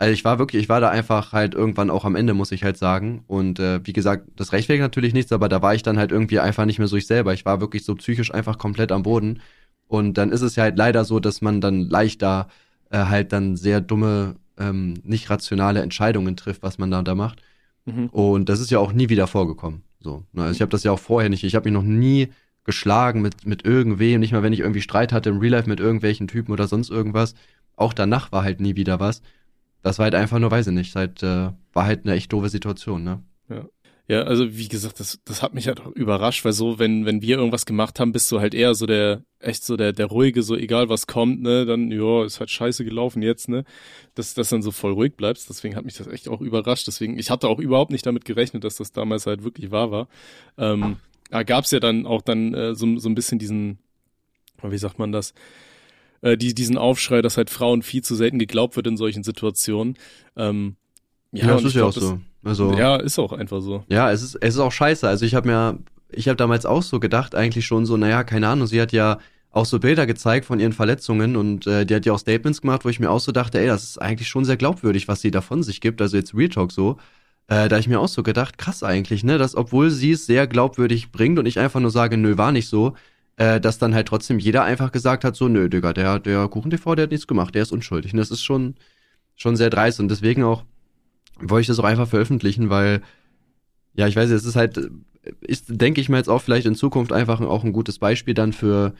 also 0.00 0.14
ich 0.14 0.24
war 0.24 0.38
wirklich, 0.38 0.62
ich 0.62 0.68
war 0.70 0.80
da 0.80 0.88
einfach 0.88 1.32
halt 1.34 1.54
irgendwann 1.54 1.90
auch 1.90 2.06
am 2.06 2.16
Ende, 2.16 2.32
muss 2.32 2.52
ich 2.52 2.64
halt 2.64 2.78
sagen. 2.78 3.22
Und 3.26 3.58
äh, 3.60 3.86
wie 3.86 3.92
gesagt, 3.92 4.28
das 4.34 4.52
rechtfertigt 4.52 4.80
natürlich 4.82 5.12
nichts, 5.12 5.30
aber 5.30 5.50
da 5.50 5.60
war 5.60 5.74
ich 5.74 5.82
dann 5.82 5.98
halt 5.98 6.10
irgendwie 6.10 6.40
einfach 6.40 6.64
nicht 6.64 6.78
mehr 6.78 6.88
so 6.88 6.96
ich 6.96 7.06
selber. 7.06 7.34
Ich 7.34 7.44
war 7.44 7.60
wirklich 7.60 7.84
so 7.84 7.94
psychisch 7.96 8.32
einfach 8.32 8.56
komplett 8.56 8.92
am 8.92 9.02
Boden. 9.02 9.42
Und 9.88 10.14
dann 10.16 10.32
ist 10.32 10.40
es 10.40 10.56
ja 10.56 10.62
halt 10.62 10.78
leider 10.78 11.04
so, 11.04 11.20
dass 11.20 11.42
man 11.42 11.60
dann 11.60 11.82
leichter 11.82 12.48
äh, 12.90 12.96
halt 12.96 13.34
dann 13.34 13.56
sehr 13.56 13.82
dumme, 13.82 14.36
ähm, 14.58 14.94
nicht 15.04 15.28
rationale 15.28 15.82
Entscheidungen 15.82 16.34
trifft, 16.34 16.62
was 16.62 16.78
man 16.78 16.90
da, 16.90 17.02
da 17.02 17.14
macht. 17.14 17.42
Mhm. 17.84 18.06
Und 18.08 18.48
das 18.48 18.60
ist 18.60 18.70
ja 18.70 18.78
auch 18.78 18.92
nie 18.92 19.08
wieder 19.08 19.26
vorgekommen. 19.26 19.82
So, 20.00 20.24
ne? 20.32 20.42
also 20.42 20.54
ich 20.54 20.62
habe 20.62 20.70
das 20.70 20.84
ja 20.84 20.92
auch 20.92 20.98
vorher 20.98 21.28
nicht. 21.30 21.44
Ich 21.44 21.54
habe 21.54 21.68
mich 21.68 21.74
noch 21.74 21.82
nie 21.82 22.28
geschlagen 22.64 23.22
mit 23.22 23.46
mit 23.46 23.64
irgendwem, 23.64 24.20
nicht 24.20 24.32
mal 24.32 24.42
wenn 24.42 24.52
ich 24.52 24.60
irgendwie 24.60 24.82
Streit 24.82 25.12
hatte 25.12 25.30
im 25.30 25.38
Real 25.38 25.52
Life 25.52 25.68
mit 25.68 25.80
irgendwelchen 25.80 26.28
Typen 26.28 26.52
oder 26.52 26.68
sonst 26.68 26.90
irgendwas. 26.90 27.34
Auch 27.76 27.92
danach 27.92 28.32
war 28.32 28.42
halt 28.44 28.60
nie 28.60 28.76
wieder 28.76 29.00
was 29.00 29.22
das 29.82 29.98
war 29.98 30.04
halt 30.04 30.14
einfach 30.14 30.38
nur, 30.38 30.50
weiß 30.50 30.68
ich 30.68 30.72
nicht, 30.72 30.94
halt, 30.94 31.22
äh, 31.22 31.50
war 31.72 31.84
halt 31.84 32.04
eine 32.04 32.14
echt 32.14 32.32
doofe 32.32 32.48
Situation, 32.48 33.02
ne? 33.04 33.22
Ja. 34.10 34.22
Also 34.22 34.56
wie 34.56 34.66
gesagt, 34.66 34.98
das, 34.98 35.20
das 35.24 35.40
hat 35.40 35.54
mich 35.54 35.68
halt 35.68 35.80
auch 35.80 35.92
überrascht, 35.92 36.44
weil 36.44 36.52
so, 36.52 36.80
wenn, 36.80 37.06
wenn 37.06 37.22
wir 37.22 37.36
irgendwas 37.36 37.64
gemacht 37.64 38.00
haben, 38.00 38.10
bist 38.10 38.30
du 38.32 38.40
halt 38.40 38.54
eher 38.54 38.74
so 38.74 38.84
der, 38.86 39.22
echt 39.38 39.62
so 39.62 39.76
der, 39.76 39.92
der 39.92 40.06
ruhige, 40.06 40.42
so 40.42 40.56
egal 40.56 40.88
was 40.88 41.06
kommt, 41.06 41.42
ne, 41.42 41.64
dann, 41.64 41.92
ja, 41.92 42.24
ist 42.24 42.40
halt 42.40 42.50
scheiße 42.50 42.84
gelaufen 42.84 43.22
jetzt, 43.22 43.48
ne, 43.48 43.64
dass, 44.16 44.34
dass 44.34 44.48
dann 44.48 44.62
so 44.62 44.72
voll 44.72 44.94
ruhig 44.94 45.14
bleibst, 45.14 45.48
deswegen 45.48 45.76
hat 45.76 45.84
mich 45.84 45.94
das 45.94 46.08
echt 46.08 46.28
auch 46.28 46.40
überrascht, 46.40 46.88
deswegen, 46.88 47.20
ich 47.20 47.30
hatte 47.30 47.46
auch 47.46 47.60
überhaupt 47.60 47.92
nicht 47.92 48.04
damit 48.04 48.24
gerechnet, 48.24 48.64
dass 48.64 48.74
das 48.74 48.90
damals 48.90 49.26
halt 49.26 49.44
wirklich 49.44 49.70
wahr 49.70 49.92
war. 49.92 50.08
Ähm, 50.58 50.96
da 51.30 51.44
gab's 51.44 51.70
ja 51.70 51.78
dann 51.78 52.04
auch 52.04 52.22
dann 52.22 52.52
äh, 52.52 52.74
so, 52.74 52.98
so 52.98 53.08
ein 53.08 53.14
bisschen 53.14 53.38
diesen, 53.38 53.78
wie 54.60 54.78
sagt 54.78 54.98
man 54.98 55.12
das, 55.12 55.34
äh, 56.22 56.36
die, 56.36 56.52
diesen 56.52 56.78
Aufschrei, 56.78 57.22
dass 57.22 57.36
halt 57.36 57.48
Frauen 57.48 57.82
viel 57.82 58.02
zu 58.02 58.16
selten 58.16 58.40
geglaubt 58.40 58.74
wird 58.74 58.88
in 58.88 58.96
solchen 58.96 59.22
Situationen. 59.22 59.96
Ähm, 60.34 60.74
ja, 61.30 61.46
ja 61.46 61.54
das 61.54 61.64
ist 61.64 61.74
ja 61.76 61.84
auch 61.84 61.92
so. 61.92 62.20
Also, 62.42 62.72
ja, 62.72 62.96
ist 62.96 63.18
auch 63.18 63.32
einfach 63.32 63.60
so. 63.60 63.84
Ja, 63.88 64.10
es 64.10 64.22
ist, 64.22 64.36
es 64.36 64.54
ist 64.54 64.60
auch 64.60 64.72
scheiße. 64.72 65.06
Also 65.06 65.24
ich 65.24 65.34
habe 65.34 65.48
mir, 65.48 65.78
ich 66.10 66.28
habe 66.28 66.36
damals 66.36 66.66
auch 66.66 66.82
so 66.82 67.00
gedacht, 67.00 67.34
eigentlich 67.34 67.66
schon 67.66 67.86
so, 67.86 67.96
naja, 67.96 68.24
keine 68.24 68.48
Ahnung, 68.48 68.66
sie 68.66 68.80
hat 68.80 68.92
ja 68.92 69.18
auch 69.52 69.66
so 69.66 69.78
Bilder 69.78 70.06
gezeigt 70.06 70.46
von 70.46 70.60
ihren 70.60 70.72
Verletzungen 70.72 71.36
und 71.36 71.66
äh, 71.66 71.84
die 71.84 71.94
hat 71.94 72.06
ja 72.06 72.12
auch 72.12 72.18
Statements 72.18 72.60
gemacht, 72.60 72.84
wo 72.84 72.88
ich 72.88 73.00
mir 73.00 73.10
auch 73.10 73.20
so 73.20 73.32
dachte, 73.32 73.58
ey, 73.58 73.66
das 73.66 73.82
ist 73.82 73.98
eigentlich 74.00 74.28
schon 74.28 74.44
sehr 74.44 74.56
glaubwürdig, 74.56 75.08
was 75.08 75.20
sie 75.20 75.30
da 75.30 75.40
von 75.40 75.62
sich 75.62 75.80
gibt. 75.80 76.00
Also 76.00 76.16
jetzt 76.16 76.34
Real 76.34 76.48
Talk 76.48 76.72
so. 76.72 76.98
Äh, 77.48 77.68
da 77.68 77.78
ich 77.78 77.88
mir 77.88 77.98
auch 77.98 78.08
so 78.08 78.22
gedacht, 78.22 78.58
krass 78.58 78.84
eigentlich, 78.84 79.24
ne, 79.24 79.36
dass 79.36 79.56
obwohl 79.56 79.90
sie 79.90 80.12
es 80.12 80.24
sehr 80.24 80.46
glaubwürdig 80.46 81.10
bringt 81.10 81.36
und 81.38 81.46
ich 81.46 81.58
einfach 81.58 81.80
nur 81.80 81.90
sage, 81.90 82.16
nö, 82.16 82.38
war 82.38 82.52
nicht 82.52 82.68
so, 82.68 82.94
äh, 83.36 83.60
dass 83.60 83.78
dann 83.78 83.92
halt 83.92 84.06
trotzdem 84.06 84.38
jeder 84.38 84.62
einfach 84.62 84.92
gesagt 84.92 85.24
hat, 85.24 85.34
so, 85.34 85.48
nö, 85.48 85.68
Digga, 85.68 85.92
der, 85.92 86.20
der 86.20 86.46
Kuchen-TV, 86.46 86.94
der 86.94 87.04
hat 87.04 87.10
nichts 87.10 87.26
gemacht, 87.26 87.54
der 87.56 87.62
ist 87.62 87.72
unschuldig. 87.72 88.12
Und 88.12 88.18
das 88.18 88.30
ist 88.30 88.44
schon, 88.44 88.76
schon 89.34 89.56
sehr 89.56 89.68
dreist 89.68 89.98
und 89.98 90.08
deswegen 90.08 90.44
auch 90.44 90.62
wollte 91.40 91.62
ich 91.62 91.66
das 91.66 91.78
auch 91.78 91.84
einfach 91.84 92.08
veröffentlichen, 92.08 92.70
weil, 92.70 93.02
ja, 93.94 94.06
ich 94.06 94.16
weiß, 94.16 94.30
es 94.30 94.44
ist 94.44 94.56
halt, 94.56 94.90
ist, 95.40 95.66
denke 95.68 96.00
ich 96.00 96.08
mir 96.08 96.16
jetzt 96.16 96.28
auch 96.28 96.42
vielleicht 96.42 96.66
in 96.66 96.74
Zukunft 96.74 97.12
einfach 97.12 97.40
auch 97.40 97.64
ein 97.64 97.72
gutes 97.72 97.98
Beispiel 97.98 98.34
dann 98.34 98.52
für, 98.52 98.94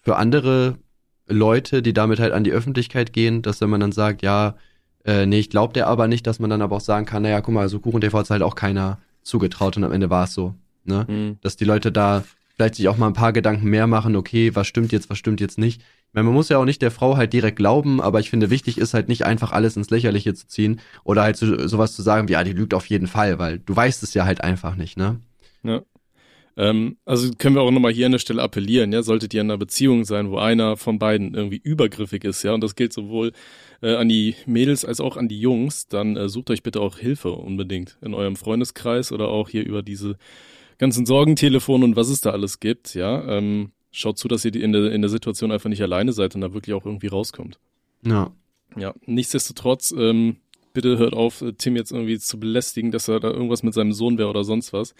für 0.00 0.16
andere 0.16 0.78
Leute, 1.26 1.82
die 1.82 1.92
damit 1.92 2.20
halt 2.20 2.32
an 2.32 2.44
die 2.44 2.52
Öffentlichkeit 2.52 3.12
gehen, 3.12 3.42
dass 3.42 3.60
wenn 3.60 3.70
man 3.70 3.80
dann 3.80 3.92
sagt, 3.92 4.22
ja, 4.22 4.56
äh, 5.04 5.26
nee, 5.26 5.38
ich 5.38 5.50
glaube 5.50 5.72
der 5.72 5.86
aber 5.86 6.08
nicht, 6.08 6.26
dass 6.26 6.38
man 6.38 6.50
dann 6.50 6.62
aber 6.62 6.76
auch 6.76 6.80
sagen 6.80 7.06
kann, 7.06 7.22
naja, 7.22 7.40
guck 7.40 7.54
mal, 7.54 7.68
so 7.68 7.80
Kuchen-TV 7.80 8.18
hat 8.18 8.30
halt 8.30 8.42
auch 8.42 8.54
keiner 8.54 8.98
zugetraut 9.22 9.76
und 9.76 9.84
am 9.84 9.92
Ende 9.92 10.10
war 10.10 10.24
es 10.24 10.34
so. 10.34 10.54
Ne? 10.84 11.06
Mhm. 11.08 11.38
Dass 11.40 11.56
die 11.56 11.64
Leute 11.64 11.92
da 11.92 12.24
vielleicht 12.56 12.76
sich 12.76 12.88
auch 12.88 12.96
mal 12.96 13.08
ein 13.08 13.14
paar 13.14 13.32
Gedanken 13.32 13.68
mehr 13.68 13.86
machen, 13.86 14.16
okay, 14.16 14.54
was 14.54 14.66
stimmt 14.66 14.92
jetzt, 14.92 15.10
was 15.10 15.18
stimmt 15.18 15.40
jetzt 15.40 15.58
nicht. 15.58 15.82
Man 16.14 16.26
muss 16.26 16.48
ja 16.48 16.58
auch 16.58 16.64
nicht 16.64 16.80
der 16.80 16.92
Frau 16.92 17.16
halt 17.16 17.32
direkt 17.32 17.56
glauben, 17.56 18.00
aber 18.00 18.20
ich 18.20 18.30
finde, 18.30 18.48
wichtig 18.48 18.78
ist 18.78 18.94
halt 18.94 19.08
nicht 19.08 19.24
einfach 19.26 19.50
alles 19.50 19.76
ins 19.76 19.90
Lächerliche 19.90 20.32
zu 20.32 20.46
ziehen 20.46 20.80
oder 21.02 21.22
halt 21.22 21.36
so, 21.36 21.66
sowas 21.66 21.94
zu 21.94 22.02
sagen 22.02 22.28
wie, 22.28 22.32
ja, 22.32 22.44
die 22.44 22.52
lügt 22.52 22.72
auf 22.72 22.86
jeden 22.86 23.08
Fall, 23.08 23.38
weil 23.40 23.58
du 23.58 23.74
weißt 23.74 24.02
es 24.04 24.14
ja 24.14 24.24
halt 24.24 24.42
einfach 24.42 24.76
nicht, 24.76 24.96
ne? 24.96 25.20
Ja. 25.64 25.82
Ähm, 26.56 26.98
also 27.04 27.32
können 27.36 27.56
wir 27.56 27.62
auch 27.62 27.72
nochmal 27.72 27.92
hier 27.92 28.06
an 28.06 28.12
der 28.12 28.20
Stelle 28.20 28.42
appellieren, 28.42 28.92
ja, 28.92 29.02
solltet 29.02 29.34
ihr 29.34 29.40
in 29.40 29.50
einer 29.50 29.58
Beziehung 29.58 30.04
sein, 30.04 30.30
wo 30.30 30.38
einer 30.38 30.76
von 30.76 31.00
beiden 31.00 31.34
irgendwie 31.34 31.60
übergriffig 31.60 32.22
ist, 32.22 32.44
ja, 32.44 32.54
und 32.54 32.62
das 32.62 32.76
gilt 32.76 32.92
sowohl 32.92 33.32
äh, 33.82 33.96
an 33.96 34.08
die 34.08 34.36
Mädels 34.46 34.84
als 34.84 35.00
auch 35.00 35.16
an 35.16 35.26
die 35.28 35.40
Jungs, 35.40 35.88
dann 35.88 36.16
äh, 36.16 36.28
sucht 36.28 36.50
euch 36.50 36.62
bitte 36.62 36.80
auch 36.80 36.98
Hilfe 36.98 37.32
unbedingt 37.32 37.98
in 38.02 38.14
eurem 38.14 38.36
Freundeskreis 38.36 39.10
oder 39.10 39.28
auch 39.28 39.48
hier 39.48 39.66
über 39.66 39.82
diese 39.82 40.16
ganzen 40.78 41.06
Sorgentelefon 41.06 41.82
und 41.82 41.96
was 41.96 42.08
es 42.08 42.20
da 42.20 42.30
alles 42.30 42.60
gibt, 42.60 42.94
ja. 42.94 43.26
Ähm, 43.26 43.72
schaut 43.94 44.18
zu, 44.18 44.28
dass 44.28 44.44
ihr 44.44 44.54
in 44.54 44.72
der, 44.72 44.92
in 44.92 45.02
der 45.02 45.08
Situation 45.08 45.52
einfach 45.52 45.70
nicht 45.70 45.82
alleine 45.82 46.12
seid 46.12 46.34
und 46.34 46.40
da 46.40 46.52
wirklich 46.52 46.74
auch 46.74 46.84
irgendwie 46.84 47.06
rauskommt. 47.06 47.58
Ja. 48.04 48.32
Ja, 48.76 48.94
nichtsdestotrotz, 49.06 49.94
ähm, 49.96 50.36
bitte 50.72 50.98
hört 50.98 51.14
auf, 51.14 51.42
äh, 51.42 51.52
Tim 51.52 51.76
jetzt 51.76 51.92
irgendwie 51.92 52.18
zu 52.18 52.40
belästigen, 52.40 52.90
dass 52.90 53.08
er 53.08 53.20
da 53.20 53.30
irgendwas 53.30 53.62
mit 53.62 53.72
seinem 53.72 53.92
Sohn 53.92 54.18
wäre 54.18 54.28
oder 54.28 54.42
sonst 54.42 54.72
was. 54.72 54.94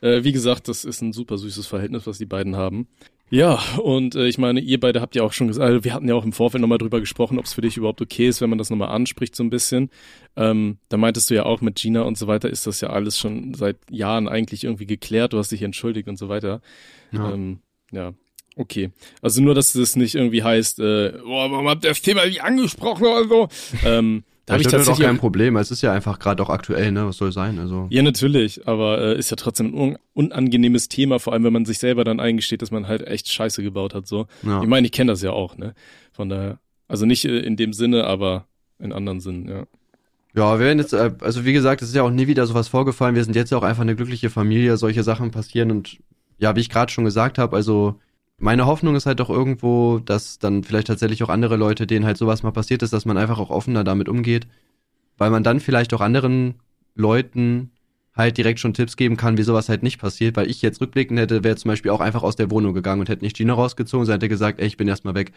Äh, 0.00 0.22
wie 0.22 0.32
gesagt, 0.32 0.68
das 0.68 0.84
ist 0.84 1.02
ein 1.02 1.12
super 1.12 1.36
süßes 1.36 1.66
Verhältnis, 1.66 2.06
was 2.06 2.18
die 2.18 2.26
beiden 2.26 2.54
haben. 2.54 2.86
Ja, 3.28 3.60
und 3.82 4.14
äh, 4.14 4.28
ich 4.28 4.38
meine, 4.38 4.60
ihr 4.60 4.78
beide 4.78 5.00
habt 5.00 5.16
ja 5.16 5.24
auch 5.24 5.32
schon 5.32 5.48
gesagt, 5.48 5.66
also 5.66 5.82
wir 5.82 5.92
hatten 5.92 6.06
ja 6.06 6.14
auch 6.14 6.24
im 6.24 6.32
Vorfeld 6.32 6.60
nochmal 6.60 6.78
drüber 6.78 7.00
gesprochen, 7.00 7.40
ob 7.40 7.46
es 7.46 7.54
für 7.54 7.60
dich 7.60 7.76
überhaupt 7.76 8.00
okay 8.00 8.28
ist, 8.28 8.40
wenn 8.40 8.50
man 8.50 8.58
das 8.58 8.70
nochmal 8.70 8.90
anspricht 8.90 9.34
so 9.34 9.42
ein 9.42 9.50
bisschen. 9.50 9.90
Ähm, 10.36 10.78
da 10.88 10.96
meintest 10.96 11.30
du 11.30 11.34
ja 11.34 11.44
auch 11.44 11.60
mit 11.60 11.74
Gina 11.74 12.02
und 12.02 12.16
so 12.16 12.28
weiter, 12.28 12.48
ist 12.48 12.68
das 12.68 12.80
ja 12.80 12.90
alles 12.90 13.18
schon 13.18 13.54
seit 13.54 13.78
Jahren 13.90 14.28
eigentlich 14.28 14.62
irgendwie 14.62 14.86
geklärt, 14.86 15.32
du 15.32 15.38
hast 15.38 15.50
dich 15.50 15.62
entschuldigt 15.62 16.08
und 16.08 16.18
so 16.18 16.28
weiter. 16.28 16.60
Ja. 17.10 17.32
Ähm, 17.32 17.58
ja. 17.90 18.14
Okay. 18.56 18.90
Also 19.20 19.42
nur, 19.42 19.54
dass 19.54 19.74
das 19.74 19.96
nicht 19.96 20.14
irgendwie 20.14 20.42
heißt, 20.42 20.80
äh, 20.80 21.12
boah, 21.24 21.50
warum 21.50 21.68
habt 21.68 21.84
ihr 21.84 21.90
das 21.90 22.00
Thema 22.00 22.24
nicht 22.24 22.42
angesprochen 22.42 23.04
oder 23.04 23.28
so? 23.28 23.48
Ähm, 23.84 24.24
da 24.46 24.54
habe 24.54 24.62
ich 24.62 24.68
das 24.68 24.74
ist 24.74 24.80
auch 24.82 24.92
tatsächlich 24.92 25.06
kein 25.08 25.18
Problem. 25.18 25.56
Es 25.56 25.70
ist 25.70 25.82
ja 25.82 25.92
einfach 25.92 26.18
gerade 26.18 26.42
auch 26.42 26.50
aktuell, 26.50 26.92
ne? 26.92 27.06
Was 27.06 27.16
soll 27.16 27.32
sein? 27.32 27.58
Also. 27.58 27.88
Ja, 27.90 28.02
natürlich, 28.02 28.66
aber 28.66 29.00
äh, 29.00 29.18
ist 29.18 29.30
ja 29.30 29.36
trotzdem 29.36 29.74
ein 29.74 29.74
un 29.74 29.98
unangenehmes 30.14 30.88
Thema, 30.88 31.18
vor 31.18 31.32
allem 31.32 31.44
wenn 31.44 31.52
man 31.52 31.64
sich 31.64 31.78
selber 31.78 32.04
dann 32.04 32.20
eingesteht, 32.20 32.62
dass 32.62 32.70
man 32.70 32.86
halt 32.88 33.06
echt 33.06 33.30
Scheiße 33.30 33.62
gebaut 33.62 33.92
hat. 33.92 34.06
So. 34.06 34.26
Ja. 34.42 34.62
Ich 34.62 34.68
meine, 34.68 34.86
ich 34.86 34.92
kenne 34.92 35.12
das 35.12 35.20
ja 35.20 35.32
auch, 35.32 35.58
ne? 35.58 35.74
Von 36.12 36.28
daher, 36.28 36.58
also 36.88 37.04
nicht 37.04 37.24
äh, 37.24 37.40
in 37.40 37.56
dem 37.56 37.72
Sinne, 37.72 38.04
aber 38.04 38.46
in 38.78 38.92
anderen 38.92 39.20
Sinnen, 39.20 39.48
ja. 39.48 39.66
Ja, 40.34 40.58
wir 40.58 40.66
werden 40.66 40.78
jetzt, 40.78 40.92
äh, 40.92 41.12
also 41.20 41.44
wie 41.44 41.52
gesagt, 41.52 41.82
es 41.82 41.88
ist 41.88 41.94
ja 41.94 42.02
auch 42.02 42.10
nie 42.10 42.26
wieder 42.26 42.46
sowas 42.46 42.68
vorgefallen. 42.68 43.16
Wir 43.16 43.24
sind 43.24 43.34
jetzt 43.34 43.50
ja 43.50 43.58
auch 43.58 43.62
einfach 43.62 43.82
eine 43.82 43.96
glückliche 43.96 44.30
Familie, 44.30 44.76
solche 44.76 45.02
Sachen 45.02 45.30
passieren 45.32 45.70
und 45.72 45.98
ja, 46.38 46.54
wie 46.54 46.60
ich 46.60 46.70
gerade 46.70 46.92
schon 46.92 47.04
gesagt 47.04 47.38
habe, 47.38 47.56
also 47.56 47.98
meine 48.38 48.66
Hoffnung 48.66 48.94
ist 48.96 49.06
halt 49.06 49.20
doch 49.20 49.30
irgendwo, 49.30 49.98
dass 49.98 50.38
dann 50.38 50.62
vielleicht 50.62 50.88
tatsächlich 50.88 51.22
auch 51.22 51.28
andere 51.28 51.56
Leute, 51.56 51.86
denen 51.86 52.04
halt 52.04 52.16
sowas 52.16 52.42
mal 52.42 52.50
passiert 52.50 52.82
ist, 52.82 52.92
dass 52.92 53.06
man 53.06 53.16
einfach 53.16 53.38
auch 53.38 53.50
offener 53.50 53.84
damit 53.84 54.08
umgeht, 54.08 54.46
weil 55.16 55.30
man 55.30 55.42
dann 55.42 55.60
vielleicht 55.60 55.94
auch 55.94 56.00
anderen 56.00 56.54
Leuten 56.94 57.70
halt 58.14 58.38
direkt 58.38 58.60
schon 58.60 58.74
Tipps 58.74 58.96
geben 58.96 59.16
kann, 59.16 59.36
wie 59.36 59.42
sowas 59.42 59.68
halt 59.68 59.82
nicht 59.82 59.98
passiert, 59.98 60.36
weil 60.36 60.50
ich 60.50 60.62
jetzt 60.62 60.80
rückblickend 60.80 61.18
hätte, 61.18 61.44
wäre 61.44 61.56
zum 61.56 61.70
Beispiel 61.70 61.90
auch 61.90 62.00
einfach 62.00 62.22
aus 62.22 62.36
der 62.36 62.50
Wohnung 62.50 62.72
gegangen 62.72 63.00
und 63.00 63.08
hätte 63.08 63.24
nicht 63.24 63.36
Gina 63.36 63.52
rausgezogen, 63.52 64.06
sondern 64.06 64.20
hätte 64.20 64.28
gesagt, 64.28 64.60
ey, 64.60 64.66
ich 64.66 64.76
bin 64.76 64.88
erstmal 64.88 65.14
weg. 65.14 65.32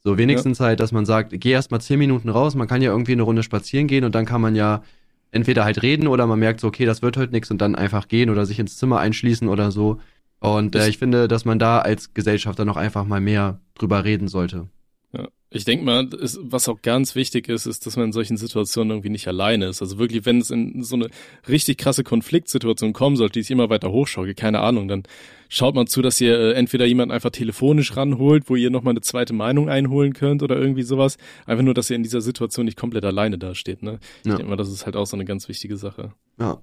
So 0.00 0.18
wenigstens 0.18 0.60
halt, 0.60 0.80
dass 0.80 0.92
man 0.92 1.06
sagt, 1.06 1.32
geh 1.34 1.52
erstmal 1.52 1.80
zehn 1.80 1.98
Minuten 1.98 2.28
raus, 2.28 2.54
man 2.56 2.68
kann 2.68 2.82
ja 2.82 2.90
irgendwie 2.90 3.12
eine 3.12 3.22
Runde 3.22 3.42
spazieren 3.42 3.86
gehen 3.86 4.04
und 4.04 4.14
dann 4.14 4.26
kann 4.26 4.40
man 4.40 4.54
ja 4.54 4.82
entweder 5.30 5.64
halt 5.64 5.82
reden 5.82 6.08
oder 6.08 6.26
man 6.26 6.38
merkt 6.38 6.60
so, 6.60 6.68
okay, 6.68 6.84
das 6.84 7.02
wird 7.02 7.16
heute 7.16 7.32
nichts 7.32 7.50
und 7.50 7.58
dann 7.58 7.74
einfach 7.74 8.08
gehen 8.08 8.30
oder 8.30 8.46
sich 8.46 8.58
ins 8.58 8.76
Zimmer 8.76 8.98
einschließen 8.98 9.48
oder 9.48 9.70
so. 9.70 10.00
Und 10.44 10.74
äh, 10.76 10.82
Ich- 10.82 10.88
ich 10.90 10.98
finde, 10.98 11.26
dass 11.28 11.44
man 11.44 11.58
da 11.58 11.78
als 11.80 12.12
Gesellschafter 12.14 12.64
noch 12.64 12.76
einfach 12.76 13.04
mal 13.06 13.20
mehr 13.20 13.60
drüber 13.74 14.04
reden 14.04 14.28
sollte. 14.28 14.68
Ja, 15.12 15.28
ich 15.50 15.64
denke 15.64 15.84
mal, 15.84 16.06
ist, 16.14 16.40
was 16.42 16.68
auch 16.68 16.82
ganz 16.82 17.14
wichtig 17.14 17.48
ist, 17.48 17.66
ist, 17.66 17.86
dass 17.86 17.96
man 17.96 18.06
in 18.06 18.12
solchen 18.12 18.36
Situationen 18.36 18.90
irgendwie 18.90 19.10
nicht 19.10 19.28
alleine 19.28 19.66
ist. 19.66 19.80
Also 19.80 19.98
wirklich, 19.98 20.26
wenn 20.26 20.38
es 20.38 20.50
in 20.50 20.82
so 20.82 20.96
eine 20.96 21.08
richtig 21.48 21.78
krasse 21.78 22.02
Konfliktsituation 22.02 22.92
kommen 22.92 23.14
sollte, 23.16 23.34
die 23.34 23.42
sich 23.42 23.52
immer 23.52 23.70
weiter 23.70 23.92
hochschaukelt, 23.92 24.36
keine 24.36 24.58
Ahnung, 24.60 24.88
dann 24.88 25.04
schaut 25.48 25.76
man 25.76 25.86
zu, 25.86 26.02
dass 26.02 26.20
ihr 26.20 26.36
äh, 26.36 26.52
entweder 26.54 26.84
jemanden 26.84 27.12
einfach 27.12 27.30
telefonisch 27.30 27.96
ranholt, 27.96 28.50
wo 28.50 28.56
ihr 28.56 28.70
nochmal 28.70 28.90
eine 28.92 29.02
zweite 29.02 29.32
Meinung 29.32 29.68
einholen 29.68 30.12
könnt 30.14 30.42
oder 30.42 30.56
irgendwie 30.58 30.82
sowas. 30.82 31.16
Einfach 31.46 31.62
nur, 31.64 31.74
dass 31.74 31.88
ihr 31.90 31.96
in 31.96 32.02
dieser 32.02 32.20
Situation 32.20 32.64
nicht 32.66 32.76
komplett 32.76 33.04
alleine 33.04 33.38
dasteht. 33.38 33.82
Ne? 33.84 34.00
Ich 34.22 34.26
Ja. 34.30 34.34
denke 34.36 34.50
mal, 34.50 34.56
das 34.56 34.68
ist 34.68 34.84
halt 34.84 34.96
auch 34.96 35.06
so 35.06 35.16
eine 35.16 35.24
ganz 35.24 35.48
wichtige 35.48 35.76
Sache. 35.76 36.12
Ja. 36.40 36.58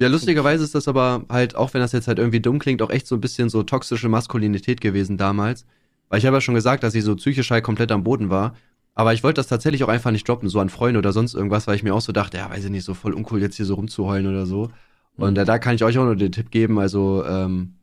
Ja, 0.00 0.06
lustigerweise 0.08 0.62
ist 0.62 0.74
das 0.76 0.86
aber 0.86 1.24
halt, 1.28 1.56
auch 1.56 1.74
wenn 1.74 1.80
das 1.80 1.92
jetzt 1.92 2.06
halt 2.06 2.18
irgendwie 2.18 2.40
dumm 2.40 2.60
klingt, 2.60 2.82
auch 2.82 2.90
echt 2.90 3.06
so 3.06 3.16
ein 3.16 3.20
bisschen 3.20 3.48
so 3.48 3.64
toxische 3.64 4.08
Maskulinität 4.08 4.80
gewesen 4.80 5.16
damals. 5.16 5.66
Weil 6.08 6.20
ich 6.20 6.26
habe 6.26 6.36
ja 6.36 6.40
schon 6.40 6.54
gesagt, 6.54 6.84
dass 6.84 6.92
sie 6.92 7.00
so 7.00 7.16
psychisch 7.16 7.50
halt 7.50 7.64
komplett 7.64 7.90
am 7.90 8.04
Boden 8.04 8.30
war. 8.30 8.54
Aber 8.94 9.12
ich 9.12 9.22
wollte 9.24 9.38
das 9.38 9.48
tatsächlich 9.48 9.84
auch 9.84 9.88
einfach 9.88 10.10
nicht 10.10 10.28
droppen, 10.28 10.48
so 10.48 10.60
an 10.60 10.70
Freunde 10.70 10.98
oder 10.98 11.12
sonst 11.12 11.34
irgendwas, 11.34 11.66
weil 11.66 11.76
ich 11.76 11.82
mir 11.82 11.94
auch 11.94 12.00
so 12.00 12.12
dachte, 12.12 12.36
ja, 12.36 12.48
weiß 12.50 12.64
ich 12.64 12.70
nicht, 12.70 12.84
so 12.84 12.94
voll 12.94 13.12
uncool 13.12 13.40
jetzt 13.40 13.56
hier 13.56 13.66
so 13.66 13.74
rumzuheulen 13.74 14.26
oder 14.26 14.46
so. 14.46 14.70
Und 15.16 15.36
äh, 15.36 15.44
da 15.44 15.58
kann 15.58 15.74
ich 15.74 15.84
euch 15.84 15.98
auch 15.98 16.04
nur 16.04 16.16
den 16.16 16.32
Tipp 16.32 16.50
geben, 16.50 16.78
also 16.78 17.24
ähm, 17.24 17.74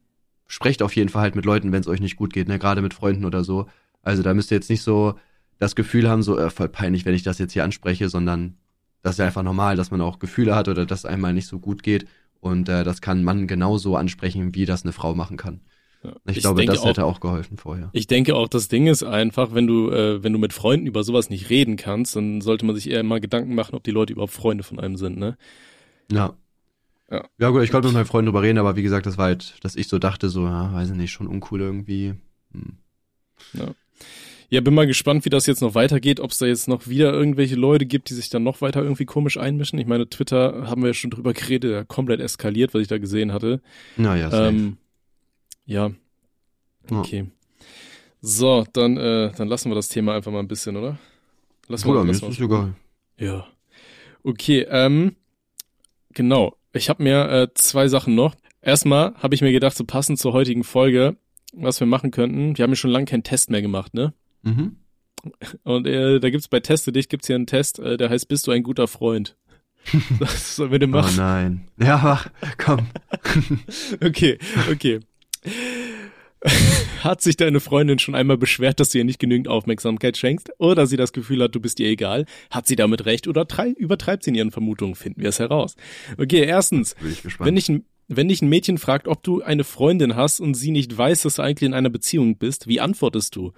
sprecht 0.48 0.82
auf 0.82 0.96
jeden 0.96 1.10
Fall 1.10 1.24
halt 1.24 1.36
mit 1.36 1.46
Leuten, 1.46 1.72
wenn 1.72 1.82
es 1.82 1.88
euch 1.88 2.00
nicht 2.00 2.16
gut 2.16 2.34
geht, 2.34 2.48
ne, 2.48 2.60
gerade 2.60 2.82
mit 2.82 2.94
Freunden 2.94 3.26
oder 3.26 3.44
so. 3.44 3.68
Also 4.04 4.24
da 4.24 4.34
müsst 4.34 4.52
ihr 4.52 4.56
jetzt 4.56 4.70
nicht 4.70 4.84
so 4.84 5.16
das 5.58 5.76
Gefühl 5.76 6.10
haben, 6.10 6.24
so 6.24 6.38
äh, 6.38 6.50
voll 6.50 6.70
peinlich, 6.70 7.06
wenn 7.06 7.16
ich 7.16 7.24
das 7.24 7.40
jetzt 7.40 7.54
hier 7.54 7.64
anspreche, 7.64 8.10
sondern 8.10 8.56
das 9.06 9.14
ist 9.14 9.20
ja 9.20 9.28
einfach 9.28 9.44
normal, 9.44 9.76
dass 9.76 9.92
man 9.92 10.02
auch 10.02 10.18
Gefühle 10.18 10.56
hat 10.56 10.68
oder 10.68 10.88
dass 10.88 11.02
es 11.02 11.06
einmal 11.06 11.32
nicht 11.32 11.46
so 11.46 11.60
gut 11.60 11.84
geht. 11.84 12.08
Und 12.40 12.70
äh, 12.70 12.84
das 12.84 13.02
kann 13.02 13.24
Mann 13.24 13.46
genauso 13.46 13.96
ansprechen, 13.96 14.56
wie 14.56 14.66
das 14.66 14.82
eine 14.82 14.94
Frau 14.94 15.14
machen 15.14 15.38
kann. 15.38 15.62
Ja. 16.04 16.16
Ich, 16.26 16.40
glaube, 16.40 16.66
das 16.66 16.80
auch, 16.80 16.86
hätte 16.88 17.06
auch 17.06 17.20
geholfen 17.20 17.58
vorher. 17.58 17.92
Ich 17.94 18.08
denke 18.08 18.36
auch, 18.36 18.48
das 18.48 18.68
Ding 18.68 18.88
ist 18.88 19.04
einfach, 19.04 19.54
wenn 19.54 19.68
du, 19.68 19.92
äh, 19.92 20.24
wenn 20.24 20.34
du 20.34 20.40
mit 20.40 20.54
Freunden 20.54 20.88
über 20.88 21.04
sowas 21.04 21.30
nicht 21.30 21.52
reden 21.52 21.76
kannst, 21.76 22.16
dann 22.16 22.42
sollte 22.42 22.66
man 22.66 22.74
sich 22.76 22.90
eher 22.90 23.04
mal 23.04 23.20
Gedanken 23.20 23.54
machen, 23.54 23.76
ob 23.76 23.84
die 23.84 23.92
Leute 23.92 24.14
überhaupt 24.14 24.34
Freunde 24.34 24.64
von 24.64 24.80
einem 24.80 24.98
sind, 24.98 25.20
ne? 25.20 25.38
Ja. 26.12 26.34
Ja. 27.12 27.28
Ja, 27.38 27.50
gut, 27.52 27.62
ich 27.62 27.70
konnte 27.70 27.90
mit 27.90 27.94
meinen 27.94 28.06
Freunden 28.08 28.32
drüber 28.32 28.42
reden, 28.42 28.58
aber 28.58 28.76
wie 28.76 28.82
gesagt, 28.82 29.06
das 29.06 29.20
war 29.20 29.26
halt, 29.26 29.64
dass 29.64 29.76
ich 29.76 29.88
so 29.88 30.00
dachte, 30.00 30.30
so, 30.30 30.46
ja, 30.46 30.74
weiß 30.74 30.90
ich 30.90 30.96
nicht, 30.96 31.12
schon 31.12 31.28
uncool 31.28 31.62
irgendwie. 31.62 32.16
Hm. 32.52 32.80
Ja, 33.54 33.76
bin 34.50 34.74
mal 34.74 34.88
gespannt, 34.88 35.26
wie 35.26 35.30
das 35.30 35.46
jetzt 35.48 35.62
noch 35.62 35.76
weitergeht, 35.76 36.20
ob 36.20 36.32
es 36.32 36.38
da 36.38 36.46
jetzt 36.46 36.68
noch 36.68 36.88
wieder 36.88 37.12
irgendwelche 37.14 37.56
Leute 37.56 37.86
gibt, 37.86 38.10
die 38.10 38.14
sich 38.14 38.30
dann 38.30 38.44
noch 38.44 38.62
weiter 38.62 38.82
irgendwie 38.84 39.06
komisch 39.06 39.38
einmischen. 39.38 39.80
Ich 39.80 39.88
meine, 39.88 40.08
Twitter 40.10 40.68
haben 40.68 40.82
wir 40.82 40.90
ja 40.90 40.94
schon 40.94 41.10
drüber 41.12 41.34
geredet, 41.34 41.72
der 41.72 41.86
komplett 41.86 42.20
eskaliert, 42.22 42.74
was 42.74 42.82
ich 42.82 42.88
da 42.88 42.98
gesehen 42.98 43.34
hatte. 43.34 43.62
Naja. 43.98 44.48
Ähm, 44.48 44.78
ja. 45.66 45.92
Ja. 46.90 47.00
Okay. 47.00 47.26
So, 48.22 48.66
dann, 48.74 48.98
äh, 48.98 49.32
dann 49.38 49.48
lassen 49.48 49.70
wir 49.70 49.76
das 49.76 49.88
Thema 49.90 50.16
einfach 50.16 50.32
mal 50.32 50.40
ein 50.40 50.48
bisschen, 50.48 50.78
oder? 50.78 50.98
Lassen 51.68 51.88
Bruder, 51.88 52.04
mir 52.04 52.12
lassen 52.12 52.30
ist 52.30 52.40
wir- 52.40 52.48
das 52.48 52.58
egal. 52.58 52.74
Ja. 53.18 53.48
Okay, 54.24 54.66
ähm, 54.70 55.16
genau. 56.14 56.56
Ich 56.74 56.90
habe 56.90 57.04
mir 57.04 57.30
äh, 57.30 57.48
zwei 57.56 57.88
Sachen 57.88 58.16
noch. 58.16 58.36
Erstmal 58.62 59.14
habe 59.16 59.36
ich 59.36 59.42
mir 59.42 59.52
gedacht, 59.52 59.78
so 59.78 59.84
passend 59.86 60.18
zur 60.20 60.34
heutigen 60.34 60.64
Folge, 60.64 61.18
was 61.54 61.80
wir 61.80 61.88
machen 61.88 62.12
könnten. 62.12 62.58
Wir 62.58 62.64
haben 62.64 62.72
ja 62.72 62.76
schon 62.76 62.90
lange 62.92 63.06
keinen 63.06 63.24
Test 63.24 63.50
mehr 63.52 63.62
gemacht, 63.62 63.94
ne? 63.94 64.14
Mhm. 64.46 64.78
Und 65.64 65.88
äh, 65.88 66.20
da 66.20 66.30
gibt's 66.30 66.48
bei 66.48 66.60
Teste 66.60 66.92
dich 66.92 67.10
gibt's 67.10 67.28
hier 67.28 67.36
einen 67.36 67.48
Test, 67.48 67.80
äh, 67.80 67.98
der 67.98 68.10
heißt 68.10 68.28
Bist 68.28 68.46
du 68.48 68.52
ein 68.52 68.64
guter 68.64 68.88
Freund? 68.88 69.36
das 70.20 70.56
sollen 70.56 70.72
wir 70.72 70.80
den 70.80 70.94
Oh 70.94 70.98
machen? 70.98 71.18
nein. 71.18 71.68
Ja, 71.80 72.00
mach, 72.04 72.30
komm. 72.58 72.88
Okay, 74.04 74.38
okay. 74.72 75.00
Hat 77.00 77.22
sich 77.22 77.38
deine 77.38 77.60
Freundin 77.60 77.98
schon 77.98 78.14
einmal 78.14 78.38
beschwert, 78.38 78.80
dass 78.80 78.90
du 78.90 79.00
ihr 79.00 79.04
nicht 79.04 79.20
genügend 79.20 79.48
Aufmerksamkeit 79.48 80.16
schenkst? 80.18 80.52
Oder 80.60 80.86
sie 80.86 80.98
das 80.98 81.12
Gefühl 81.12 81.42
hat, 81.42 81.56
du 81.56 81.60
bist 81.60 81.80
ihr 81.80 81.88
egal? 81.90 82.26
Hat 82.52 82.68
sie 82.68 82.76
damit 82.76 83.06
recht 83.06 83.28
oder 83.28 83.48
trei- 83.48 83.72
übertreibt 83.76 84.24
sie 84.24 84.30
in 84.30 84.36
ihren 84.36 84.52
Vermutungen? 84.52 84.94
Finden 84.96 85.22
wir 85.22 85.30
es 85.30 85.40
heraus. 85.40 85.76
Okay, 86.18 86.44
erstens, 86.46 86.94
Bin 86.96 87.12
ich 87.12 87.24
gespannt. 87.24 87.48
wenn 87.48 87.58
ein, 87.70 87.86
wenn 88.08 88.28
dich 88.28 88.42
ein 88.44 88.50
Mädchen 88.50 88.78
fragt, 88.78 89.08
ob 89.08 89.24
du 89.24 89.42
eine 89.42 89.64
Freundin 89.64 90.16
hast 90.16 90.40
und 90.40 90.54
sie 90.54 90.70
nicht 90.72 90.96
weiß, 90.96 91.24
dass 91.24 91.36
du 91.36 91.42
eigentlich 91.42 91.68
in 91.68 91.74
einer 91.74 91.90
Beziehung 91.90 92.38
bist, 92.38 92.68
wie 92.68 92.80
antwortest 92.80 93.36
du? 93.36 93.54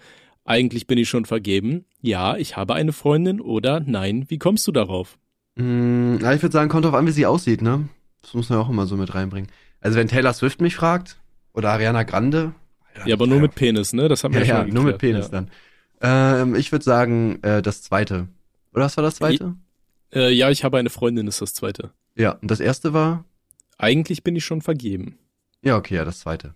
Eigentlich 0.48 0.88
bin 0.88 0.98
ich 0.98 1.10
schon 1.10 1.26
vergeben. 1.26 1.86
Ja, 2.02 2.38
ich 2.38 2.56
habe 2.56 2.74
eine 2.74 2.94
Freundin 2.94 3.42
oder 3.42 3.82
nein, 3.82 4.26
wie 4.30 4.40
kommst 4.40 4.66
du 4.66 4.72
darauf? 4.72 5.20
Mm, 5.56 6.18
ja, 6.22 6.34
ich 6.34 6.42
würde 6.42 6.54
sagen, 6.54 6.70
kommt 6.70 6.86
drauf 6.86 6.94
an, 6.94 7.06
wie 7.06 7.12
sie 7.12 7.26
aussieht, 7.26 7.62
ne? 7.62 7.90
Das 8.22 8.34
muss 8.34 8.50
man 8.50 8.58
ja 8.58 8.66
auch 8.66 8.70
immer 8.70 8.88
so 8.88 8.96
mit 8.96 9.14
reinbringen. 9.14 9.50
Also 9.82 9.98
wenn 9.98 10.08
Taylor 10.08 10.34
Swift 10.34 10.62
mich 10.62 10.76
fragt, 10.76 11.18
oder 11.54 11.72
Ariana 11.72 12.04
Grande. 12.04 12.54
Ja, 13.06 13.16
aber 13.16 13.28
nur 13.28 13.40
mit 13.40 13.56
Penis, 13.56 13.94
ne? 13.94 14.08
Das 14.08 14.24
haben 14.24 14.34
wir 14.34 14.42
Ja, 14.46 14.60
schon 14.60 14.68
ja, 14.70 14.74
nur 14.74 14.84
mit 14.84 14.98
Penis 15.00 15.30
dann. 15.30 15.52
Ähm, 16.02 16.56
ich 16.56 16.72
würde 16.72 16.86
sagen, 16.86 17.44
äh, 17.44 17.62
das 17.62 17.82
zweite. 17.82 18.28
Oder 18.74 18.86
was 18.86 18.96
war 18.96 19.04
das 19.04 19.16
zweite? 19.16 19.56
Ja. 20.14 20.22
Äh, 20.22 20.32
ja, 20.34 20.50
ich 20.50 20.64
habe 20.64 20.78
eine 20.78 20.90
Freundin, 20.90 21.28
ist 21.28 21.42
das 21.42 21.54
zweite. 21.54 21.92
Ja, 22.16 22.32
und 22.42 22.50
das 22.50 22.60
erste 22.60 22.94
war? 22.94 23.26
Eigentlich 23.78 24.24
bin 24.24 24.36
ich 24.36 24.46
schon 24.46 24.62
vergeben. 24.62 25.18
Ja, 25.62 25.76
okay, 25.76 25.96
ja, 25.96 26.06
das 26.06 26.20
zweite. 26.20 26.54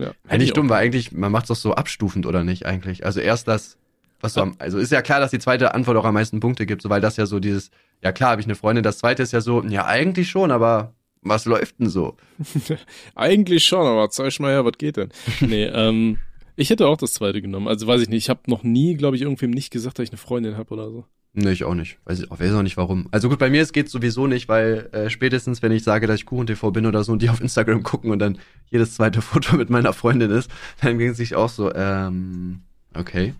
Ja. 0.00 0.12
Eigentlich 0.28 0.52
dumm, 0.52 0.68
weil 0.68 0.84
eigentlich, 0.84 1.12
man 1.12 1.30
macht 1.30 1.50
doch 1.50 1.56
so 1.56 1.74
abstufend, 1.74 2.26
oder 2.26 2.44
nicht, 2.44 2.66
eigentlich? 2.66 3.04
Also 3.04 3.20
erst 3.20 3.48
das, 3.48 3.78
was 4.20 4.34
so 4.34 4.42
am, 4.42 4.56
also 4.58 4.78
ist 4.78 4.92
ja 4.92 5.02
klar, 5.02 5.20
dass 5.20 5.30
die 5.30 5.38
zweite 5.38 5.74
Antwort 5.74 5.96
auch 5.96 6.04
am 6.04 6.14
meisten 6.14 6.40
Punkte 6.40 6.66
gibt, 6.66 6.82
so, 6.82 6.90
weil 6.90 7.00
das 7.00 7.16
ja 7.16 7.26
so 7.26 7.40
dieses, 7.40 7.70
ja 8.02 8.12
klar, 8.12 8.30
habe 8.30 8.40
ich 8.40 8.46
eine 8.46 8.54
Freundin, 8.54 8.82
das 8.82 8.98
zweite 8.98 9.22
ist 9.22 9.32
ja 9.32 9.40
so, 9.40 9.62
ja, 9.64 9.86
eigentlich 9.86 10.30
schon, 10.30 10.50
aber 10.50 10.94
was 11.22 11.44
läuft 11.44 11.80
denn 11.80 11.90
so? 11.90 12.16
Eigentlich 13.14 13.64
schon, 13.64 13.86
aber 13.86 14.08
zeig 14.08 14.40
mal 14.40 14.52
her, 14.52 14.64
was 14.64 14.78
geht 14.78 14.96
denn? 14.96 15.10
nee, 15.40 15.64
ähm, 15.74 16.18
ich 16.56 16.70
hätte 16.70 16.86
auch 16.86 16.96
das 16.96 17.14
zweite 17.14 17.42
genommen. 17.42 17.68
Also 17.68 17.86
weiß 17.86 18.00
ich 18.00 18.08
nicht, 18.08 18.24
ich 18.24 18.30
habe 18.30 18.40
noch 18.46 18.62
nie, 18.62 18.94
glaube 18.94 19.16
ich, 19.16 19.22
irgendwem 19.22 19.50
nicht 19.50 19.70
gesagt, 19.70 19.98
dass 19.98 20.04
ich 20.04 20.10
eine 20.10 20.18
Freundin 20.18 20.56
habe 20.56 20.72
oder 20.72 20.90
so. 20.90 21.04
Nee, 21.32 21.52
ich 21.52 21.62
auch 21.64 21.74
nicht. 21.74 21.98
Weiß 22.04 22.20
ich, 22.20 22.30
auch- 22.30 22.40
weiß 22.40 22.52
auch 22.54 22.62
nicht 22.62 22.76
warum. 22.76 23.06
Also 23.12 23.28
gut, 23.28 23.38
bei 23.38 23.50
mir 23.50 23.62
es 23.62 23.72
geht 23.72 23.88
sowieso 23.88 24.26
nicht, 24.26 24.48
weil 24.48 24.88
äh, 24.92 25.10
spätestens, 25.10 25.62
wenn 25.62 25.70
ich 25.70 25.84
sage, 25.84 26.06
dass 26.08 26.16
ich 26.16 26.26
Kuchen-TV 26.26 26.72
bin 26.72 26.86
oder 26.86 27.04
so 27.04 27.12
und 27.12 27.22
die 27.22 27.30
auf 27.30 27.40
Instagram 27.40 27.82
gucken 27.84 28.10
und 28.10 28.18
dann 28.18 28.38
jedes 28.68 28.94
zweite 28.94 29.22
Foto 29.22 29.56
mit 29.56 29.70
meiner 29.70 29.92
Freundin 29.92 30.30
ist, 30.30 30.50
dann 30.82 30.98
ging 30.98 31.10
es 31.10 31.16
sich 31.16 31.36
auch 31.36 31.48
so, 31.48 31.72
ähm, 31.72 32.62
okay. 32.94 33.34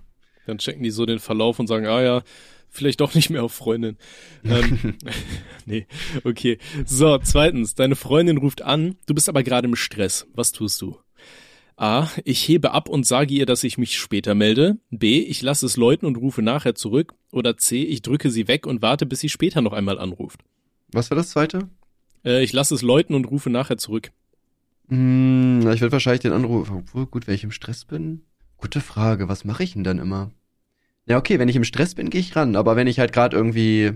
Dann 0.47 0.59
checken 0.59 0.83
die 0.85 0.91
so 0.91 1.05
den 1.05 1.19
Verlauf 1.19 1.59
und 1.59 1.67
sagen, 1.67 1.87
ah 1.87 2.01
ja, 2.01 2.23
vielleicht 2.69 3.01
doch 3.01 3.15
nicht 3.15 3.29
mehr 3.31 3.43
auf 3.43 3.53
Freundin. 3.53 3.97
ähm, 4.45 4.95
nee, 5.67 5.87
okay. 6.23 6.59
So, 6.87 7.19
zweitens, 7.19 7.75
deine 7.75 7.97
Freundin 7.97 8.37
ruft 8.37 8.63
an, 8.63 8.97
du 9.07 9.15
bist 9.15 9.29
aber 9.29 9.43
gerade 9.43 9.67
im 9.67 9.75
Stress. 9.75 10.29
Was 10.35 10.53
tust 10.53 10.81
du? 10.81 10.97
A. 11.81 12.09
Ich 12.25 12.47
hebe 12.47 12.73
ab 12.73 12.89
und 12.89 13.07
sage 13.07 13.33
ihr, 13.33 13.47
dass 13.47 13.65
ich 13.65 13.79
mich 13.79 13.99
später 13.99 14.35
melde. 14.35 14.77
B. 14.91 15.21
Ich 15.21 15.41
lasse 15.41 15.65
es 15.65 15.77
läuten 15.77 16.07
und 16.07 16.17
rufe 16.17 16.43
nachher 16.43 16.75
zurück. 16.75 17.15
Oder 17.33 17.57
C. 17.57 17.85
Ich 17.85 18.03
drücke 18.03 18.31
sie 18.31 18.49
weg 18.49 18.67
und 18.67 18.83
warte, 18.83 19.07
bis 19.07 19.21
sie 19.21 19.31
später 19.31 19.63
noch 19.63 19.73
einmal 19.73 19.99
anruft. 19.99 20.41
Was 20.93 21.11
war 21.11 21.17
das 21.17 21.31
zweite? 21.31 21.69
Äh, 22.25 22.43
ich 22.43 22.53
lasse 22.53 22.75
es 22.75 22.83
läuten 22.83 23.15
und 23.15 23.25
rufe 23.25 23.49
nachher 23.49 23.79
zurück. 23.79 24.11
Hm, 24.89 25.61
ich 25.73 25.81
würde 25.81 25.93
wahrscheinlich 25.93 26.21
den 26.21 26.33
Anruf. 26.33 26.71
Obwohl, 26.71 27.07
gut, 27.07 27.27
wenn 27.27 27.35
ich 27.35 27.45
im 27.45 27.51
Stress 27.51 27.87
bin. 27.87 28.23
Gute 28.59 28.81
Frage, 28.81 29.29
was 29.29 29.45
mache 29.45 29.63
ich 29.63 29.73
denn 29.73 29.85
dann 29.85 29.99
immer? 29.99 30.33
Ja, 31.07 31.17
okay, 31.17 31.39
wenn 31.39 31.49
ich 31.49 31.57
im 31.57 31.65
Stress 31.65 31.95
bin, 31.95 32.11
gehe 32.11 32.21
ich 32.21 32.37
ran. 32.37 32.57
Aber 32.57 32.77
wenn 32.77 32.89
ich 32.89 32.99
halt 32.99 33.15
gerade 33.15 33.37
irgendwie 33.37 33.93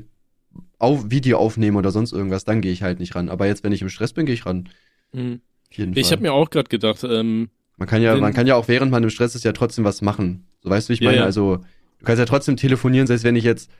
auf 0.78 1.10
Video 1.10 1.36
aufnehme 1.36 1.78
oder 1.78 1.90
sonst 1.90 2.12
irgendwas, 2.12 2.44
dann 2.44 2.62
gehe 2.62 2.72
ich 2.72 2.82
halt 2.82 2.98
nicht 2.98 3.14
ran. 3.14 3.28
Aber 3.28 3.46
jetzt, 3.46 3.62
wenn 3.62 3.72
ich 3.72 3.82
im 3.82 3.90
Stress 3.90 4.14
bin, 4.14 4.24
gehe 4.24 4.34
ich 4.34 4.46
ran. 4.46 4.70
Mhm. 5.12 5.42
Ich 5.70 6.12
habe 6.12 6.22
mir 6.22 6.32
auch 6.32 6.50
gerade 6.50 6.68
gedacht, 6.68 7.02
ähm, 7.02 7.50
man 7.76 7.88
kann 7.88 8.02
ja, 8.02 8.16
man 8.16 8.32
kann 8.32 8.46
ja 8.46 8.54
auch 8.54 8.68
während 8.68 8.90
man 8.90 9.02
im 9.02 9.10
Stress 9.10 9.34
ist 9.34 9.44
ja 9.44 9.52
trotzdem 9.52 9.84
was 9.84 10.02
machen. 10.02 10.46
So 10.62 10.70
weißt 10.70 10.88
du, 10.88 10.90
wie 10.90 10.94
ich 10.94 11.00
meine? 11.00 11.16
Ja, 11.16 11.20
ja. 11.22 11.26
Also 11.26 11.58
du 11.98 12.04
kannst 12.04 12.18
ja 12.18 12.24
trotzdem 12.24 12.56
telefonieren, 12.56 13.06
selbst 13.06 13.24
wenn 13.24 13.36
ich 13.36 13.44
jetzt, 13.44 13.70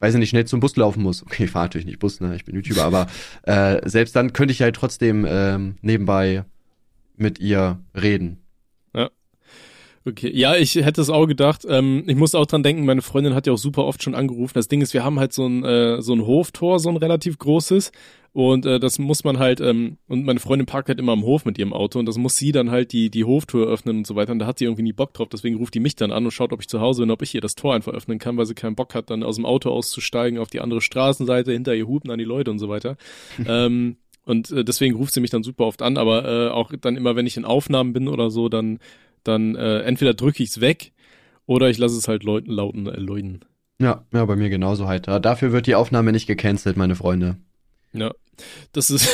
weiß 0.00 0.14
ich 0.14 0.20
nicht, 0.20 0.30
schnell 0.30 0.46
zum 0.46 0.60
Bus 0.60 0.76
laufen 0.76 1.02
muss. 1.02 1.22
Okay, 1.22 1.44
ich 1.44 1.50
fahre 1.50 1.66
natürlich 1.66 1.86
nicht 1.86 1.98
Bus, 1.98 2.20
ne? 2.20 2.34
Ich 2.34 2.44
bin 2.44 2.54
YouTuber, 2.54 2.84
aber 2.84 3.06
äh, 3.42 3.88
selbst 3.88 4.16
dann 4.16 4.32
könnte 4.32 4.52
ich 4.52 4.62
halt 4.62 4.76
trotzdem 4.76 5.26
ähm, 5.28 5.76
nebenbei 5.82 6.44
mit 7.16 7.38
ihr 7.38 7.80
reden. 7.94 8.41
Okay, 10.04 10.32
ja, 10.34 10.56
ich 10.56 10.74
hätte 10.74 11.00
es 11.00 11.10
auch 11.10 11.26
gedacht. 11.26 11.64
Ähm, 11.68 12.02
ich 12.06 12.16
muss 12.16 12.34
auch 12.34 12.46
dran 12.46 12.64
denken, 12.64 12.84
meine 12.84 13.02
Freundin 13.02 13.34
hat 13.34 13.46
ja 13.46 13.52
auch 13.52 13.58
super 13.58 13.84
oft 13.84 14.02
schon 14.02 14.16
angerufen. 14.16 14.54
Das 14.54 14.66
Ding 14.66 14.80
ist, 14.80 14.94
wir 14.94 15.04
haben 15.04 15.20
halt 15.20 15.32
so 15.32 15.46
ein, 15.46 15.64
äh, 15.64 16.02
so 16.02 16.12
ein 16.12 16.26
Hoftor, 16.26 16.80
so 16.80 16.88
ein 16.88 16.96
relativ 16.96 17.38
großes. 17.38 17.92
Und 18.32 18.64
äh, 18.64 18.80
das 18.80 18.98
muss 18.98 19.24
man 19.24 19.38
halt, 19.38 19.60
ähm, 19.60 19.98
und 20.08 20.24
meine 20.24 20.40
Freundin 20.40 20.66
parkt 20.66 20.88
halt 20.88 20.98
immer 20.98 21.12
am 21.12 21.22
Hof 21.22 21.44
mit 21.44 21.58
ihrem 21.58 21.74
Auto 21.74 21.98
und 21.98 22.06
das 22.06 22.16
muss 22.16 22.36
sie 22.36 22.50
dann 22.50 22.70
halt 22.70 22.92
die, 22.92 23.10
die 23.10 23.24
Hoftür 23.24 23.68
öffnen 23.68 23.98
und 23.98 24.06
so 24.06 24.16
weiter. 24.16 24.32
Und 24.32 24.38
da 24.38 24.46
hat 24.46 24.58
sie 24.58 24.64
irgendwie 24.64 24.82
nie 24.82 24.94
Bock 24.94 25.12
drauf. 25.12 25.28
Deswegen 25.30 25.56
ruft 25.56 25.74
die 25.74 25.80
mich 25.80 25.96
dann 25.96 26.10
an 26.10 26.24
und 26.24 26.30
schaut, 26.30 26.52
ob 26.52 26.60
ich 26.60 26.68
zu 26.68 26.80
Hause 26.80 27.02
bin, 27.02 27.10
ob 27.10 27.22
ich 27.22 27.34
ihr 27.34 27.42
das 27.42 27.54
Tor 27.54 27.74
einfach 27.74 27.92
öffnen 27.92 28.18
kann, 28.18 28.36
weil 28.38 28.46
sie 28.46 28.54
keinen 28.54 28.74
Bock 28.74 28.94
hat, 28.94 29.10
dann 29.10 29.22
aus 29.22 29.36
dem 29.36 29.44
Auto 29.44 29.70
auszusteigen, 29.70 30.38
auf 30.38 30.48
die 30.48 30.60
andere 30.60 30.80
Straßenseite, 30.80 31.52
hinter 31.52 31.74
ihr 31.74 31.86
hupen 31.86 32.10
an 32.10 32.18
die 32.18 32.24
Leute 32.24 32.50
und 32.50 32.58
so 32.58 32.68
weiter. 32.70 32.96
ähm, 33.46 33.96
und 34.24 34.50
äh, 34.50 34.64
deswegen 34.64 34.96
ruft 34.96 35.12
sie 35.12 35.20
mich 35.20 35.30
dann 35.30 35.42
super 35.42 35.66
oft 35.66 35.82
an, 35.82 35.98
aber 35.98 36.24
äh, 36.24 36.50
auch 36.50 36.72
dann 36.80 36.96
immer, 36.96 37.16
wenn 37.16 37.26
ich 37.26 37.36
in 37.36 37.44
Aufnahmen 37.44 37.92
bin 37.92 38.08
oder 38.08 38.30
so, 38.30 38.48
dann 38.48 38.78
dann 39.24 39.54
äh, 39.54 39.80
entweder 39.80 40.14
drücke 40.14 40.42
ich 40.42 40.50
es 40.50 40.60
weg 40.60 40.92
oder 41.46 41.70
ich 41.70 41.78
lasse 41.78 41.96
es 41.96 42.08
halt 42.08 42.22
Leuten 42.22 42.50
lauten 42.50 42.86
äh, 42.86 42.98
läuten. 42.98 43.44
Ja, 43.80 44.04
ja, 44.12 44.24
bei 44.24 44.36
mir 44.36 44.48
genauso 44.48 44.86
halt. 44.86 45.08
Dafür 45.08 45.52
wird 45.52 45.66
die 45.66 45.74
Aufnahme 45.74 46.12
nicht 46.12 46.26
gecancelt, 46.26 46.76
meine 46.76 46.94
Freunde. 46.94 47.36
Ja, 47.92 48.12
das 48.72 48.90
ist, 48.90 49.08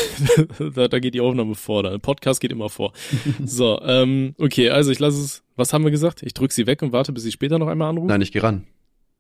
da, 0.75 0.89
da 0.89 0.99
geht 0.99 1.15
die 1.15 1.21
Aufnahme 1.21 1.55
vor, 1.55 1.83
der 1.83 1.99
Podcast 1.99 2.41
geht 2.41 2.53
immer 2.53 2.69
vor. 2.69 2.93
so, 3.45 3.81
ähm, 3.83 4.35
okay, 4.39 4.71
also 4.71 4.91
ich 4.91 4.99
lasse 4.99 5.21
es, 5.21 5.43
was 5.57 5.73
haben 5.73 5.85
wir 5.85 5.91
gesagt? 5.91 6.23
Ich 6.23 6.35
drücke 6.35 6.55
sie 6.55 6.67
weg 6.67 6.83
und 6.83 6.93
warte, 6.93 7.13
bis 7.13 7.25
sie 7.25 7.33
später 7.33 7.59
noch 7.59 7.69
einmal 7.69 7.91
anruft? 7.91 8.09
Nein, 8.09 8.23
ich 8.23 8.33
gehe 8.33 8.43
ran. 8.43 8.67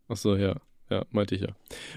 Ach 0.08 0.16
so, 0.16 0.36
ja, 0.36 0.56
ja, 0.90 1.04
meinte 1.10 1.34
ich 1.34 1.40
ja. 1.40 1.48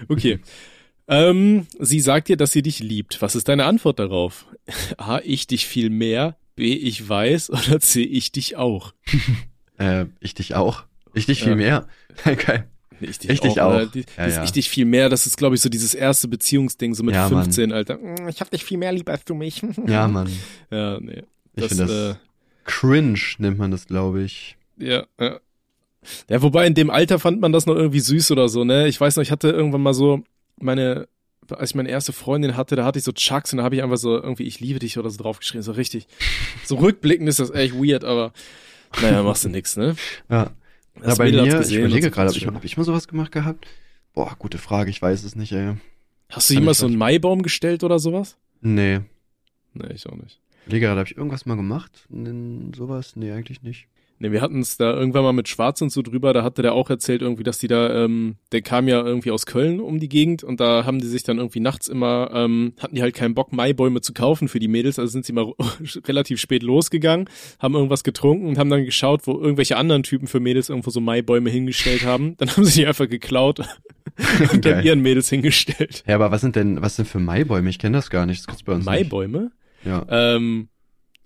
Okay. 0.08 0.40
ähm, 1.08 1.66
sie 1.78 2.00
sagt 2.00 2.28
dir, 2.28 2.36
dass 2.36 2.52
sie 2.52 2.62
dich 2.62 2.80
liebt. 2.80 3.22
Was 3.22 3.36
ist 3.36 3.48
deine 3.48 3.64
Antwort 3.64 3.98
darauf? 3.98 4.46
A, 4.96 5.20
ich 5.22 5.46
dich 5.46 5.66
viel 5.66 5.90
mehr. 5.90 6.36
B, 6.54 6.74
ich 6.74 7.08
weiß 7.08 7.50
oder 7.50 7.80
C, 7.80 8.02
ich 8.02 8.32
dich 8.32 8.56
auch? 8.56 8.94
äh, 9.78 10.06
ich 10.20 10.34
dich 10.34 10.54
auch. 10.54 10.84
Ich 11.14 11.26
dich 11.26 11.40
viel 11.40 11.50
ja. 11.50 11.56
mehr. 11.56 11.88
Geil. 12.24 12.68
Ich 13.00 13.18
dich 13.18 13.30
ich 13.30 13.40
auch. 13.40 13.44
Dich 13.44 13.60
auch. 13.60 13.90
Die, 13.90 14.04
ja, 14.16 14.28
ja. 14.28 14.44
Ich 14.44 14.52
dich 14.52 14.68
viel 14.68 14.84
mehr, 14.84 15.08
das 15.08 15.26
ist, 15.26 15.36
glaube 15.36 15.56
ich, 15.56 15.60
so 15.60 15.68
dieses 15.68 15.94
erste 15.94 16.28
Beziehungsding, 16.28 16.94
so 16.94 17.02
mit 17.02 17.14
ja, 17.14 17.28
15, 17.28 17.68
Mann. 17.68 17.76
Alter. 17.76 17.98
Mm, 17.98 18.28
ich 18.28 18.40
hab 18.40 18.50
dich 18.50 18.64
viel 18.64 18.78
mehr 18.78 18.92
lieb 18.92 19.08
als 19.08 19.24
du 19.24 19.34
mich. 19.34 19.62
ja, 19.86 20.06
Mann. 20.08 20.30
Ja, 20.70 21.00
nee. 21.00 21.24
Ich 21.54 21.66
finde 21.66 21.86
das 21.86 22.14
äh, 22.14 22.18
cringe, 22.64 23.18
nennt 23.38 23.58
man 23.58 23.70
das, 23.70 23.86
glaube 23.86 24.22
ich. 24.22 24.56
Ja, 24.78 25.04
ja. 25.20 25.40
Ja, 26.28 26.42
wobei 26.42 26.66
in 26.66 26.74
dem 26.74 26.90
Alter 26.90 27.18
fand 27.20 27.40
man 27.40 27.52
das 27.52 27.66
noch 27.66 27.76
irgendwie 27.76 28.00
süß 28.00 28.32
oder 28.32 28.48
so, 28.48 28.64
ne? 28.64 28.88
Ich 28.88 29.00
weiß 29.00 29.16
noch, 29.16 29.22
ich 29.22 29.30
hatte 29.30 29.50
irgendwann 29.50 29.82
mal 29.82 29.94
so 29.94 30.24
meine 30.58 31.06
als 31.50 31.70
ich 31.70 31.74
meine 31.74 31.88
erste 31.88 32.12
Freundin 32.12 32.56
hatte, 32.56 32.76
da 32.76 32.84
hatte 32.84 32.98
ich 32.98 33.04
so 33.04 33.12
Chucks 33.12 33.52
und 33.52 33.58
da 33.58 33.64
habe 33.64 33.74
ich 33.74 33.82
einfach 33.82 33.96
so 33.96 34.16
irgendwie 34.16 34.44
ich 34.44 34.60
liebe 34.60 34.78
dich 34.78 34.98
oder 34.98 35.10
so 35.10 35.22
draufgeschrieben, 35.22 35.62
so 35.62 35.72
richtig. 35.72 36.06
So 36.64 36.76
rückblickend 36.76 37.28
ist 37.28 37.40
das 37.40 37.50
echt 37.50 37.74
weird, 37.74 38.04
aber 38.04 38.32
naja, 39.00 39.22
machst 39.22 39.44
du 39.44 39.48
nix, 39.48 39.76
ne? 39.76 39.96
Ja. 40.30 40.50
Das 41.00 41.18
ja, 41.18 41.24
bei 41.24 41.32
mir, 41.32 41.60
ich 41.60 41.74
überlege 41.74 42.10
gerade, 42.10 42.28
habe 42.28 42.38
ich, 42.38 42.46
hab 42.46 42.64
ich 42.64 42.76
mal 42.76 42.84
sowas 42.84 43.08
gemacht 43.08 43.32
gehabt? 43.32 43.66
Boah, 44.14 44.36
gute 44.38 44.58
Frage, 44.58 44.90
ich 44.90 45.00
weiß 45.00 45.24
es 45.24 45.34
nicht, 45.34 45.52
ey. 45.52 45.76
Hast 46.28 46.50
du 46.50 46.54
jemals 46.54 46.78
so 46.78 46.86
einen 46.86 46.96
Maibaum 46.96 47.42
gestellt 47.42 47.82
oder 47.82 47.98
sowas? 47.98 48.36
Nee. 48.60 49.00
Nee, 49.74 49.92
ich 49.94 50.06
auch 50.06 50.16
nicht. 50.16 50.40
Ich 50.60 50.66
überlege 50.66 50.86
gerade, 50.86 51.00
habe 51.00 51.08
ich 51.10 51.16
irgendwas 51.16 51.46
mal 51.46 51.56
gemacht? 51.56 52.06
Sowas? 52.76 53.16
Nee, 53.16 53.32
eigentlich 53.32 53.62
nicht. 53.62 53.86
Ne, 54.22 54.30
wir 54.30 54.40
hatten 54.40 54.60
es 54.60 54.76
da 54.76 54.94
irgendwann 54.94 55.24
mal 55.24 55.32
mit 55.32 55.48
Schwarz 55.48 55.82
und 55.82 55.90
so 55.90 56.00
drüber, 56.00 56.32
da 56.32 56.44
hatte 56.44 56.62
der 56.62 56.74
auch 56.74 56.88
erzählt 56.88 57.22
irgendwie, 57.22 57.42
dass 57.42 57.58
die 57.58 57.66
da, 57.66 58.04
ähm, 58.04 58.36
der 58.52 58.62
kam 58.62 58.86
ja 58.86 59.04
irgendwie 59.04 59.32
aus 59.32 59.46
Köln 59.46 59.80
um 59.80 59.98
die 59.98 60.08
Gegend 60.08 60.44
und 60.44 60.60
da 60.60 60.84
haben 60.84 61.00
die 61.00 61.08
sich 61.08 61.24
dann 61.24 61.38
irgendwie 61.38 61.58
nachts 61.58 61.88
immer, 61.88 62.30
ähm, 62.32 62.74
hatten 62.78 62.94
die 62.94 63.02
halt 63.02 63.16
keinen 63.16 63.34
Bock, 63.34 63.52
Maibäume 63.52 64.00
zu 64.00 64.12
kaufen 64.12 64.46
für 64.46 64.60
die 64.60 64.68
Mädels, 64.68 65.00
also 65.00 65.10
sind 65.10 65.26
sie 65.26 65.32
mal 65.32 65.52
relativ 66.06 66.38
spät 66.38 66.62
losgegangen, 66.62 67.28
haben 67.58 67.74
irgendwas 67.74 68.04
getrunken 68.04 68.46
und 68.46 68.58
haben 68.58 68.70
dann 68.70 68.84
geschaut, 68.84 69.26
wo 69.26 69.32
irgendwelche 69.40 69.76
anderen 69.76 70.04
Typen 70.04 70.28
für 70.28 70.38
Mädels 70.38 70.68
irgendwo 70.68 70.90
so 70.90 71.00
Maibäume 71.00 71.50
hingestellt 71.50 72.04
haben. 72.04 72.36
Dann 72.36 72.48
haben 72.48 72.64
sie 72.64 72.82
die 72.82 72.86
einfach 72.86 73.08
geklaut 73.08 73.58
und 74.52 74.64
dann 74.64 74.84
ihren 74.84 75.00
Mädels 75.02 75.30
hingestellt. 75.30 76.04
Ja, 76.06 76.14
aber 76.14 76.30
was 76.30 76.42
sind 76.42 76.54
denn, 76.54 76.80
was 76.80 76.94
sind 76.94 77.08
für 77.08 77.18
Maibäume? 77.18 77.68
Ich 77.68 77.80
kenne 77.80 77.98
das 77.98 78.08
gar 78.08 78.24
nicht, 78.26 78.42
das 78.42 78.46
gibt's 78.46 78.62
bei 78.62 78.72
uns 78.72 78.84
Maibäume? 78.84 79.40
Nicht. 79.40 79.52
Ja. 79.84 80.06
Ähm, 80.08 80.68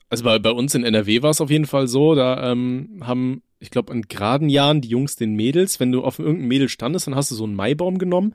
also 0.09 0.25
bei, 0.25 0.39
bei 0.39 0.51
uns 0.51 0.75
in 0.75 0.85
NRW 0.85 1.23
war 1.23 1.31
es 1.31 1.41
auf 1.41 1.51
jeden 1.51 1.67
Fall 1.67 1.89
so, 1.89 2.15
da 2.15 2.53
ähm, 2.53 3.01
haben, 3.03 3.43
ich 3.59 3.71
glaube, 3.71 3.93
in 3.93 4.03
geraden 4.03 4.49
Jahren 4.49 4.81
die 4.81 4.89
Jungs 4.89 5.17
den 5.17 5.35
Mädels, 5.35 5.81
wenn 5.81 5.93
du 5.93 6.05
auf 6.05 6.19
irgendeinem 6.19 6.49
Mädel 6.49 6.69
standest, 6.69 7.07
dann 7.07 7.17
hast 7.17 7.31
du 7.31 7.35
so 7.35 7.45
einen 7.45 7.55
Maibaum 7.55 7.99
genommen. 7.99 8.35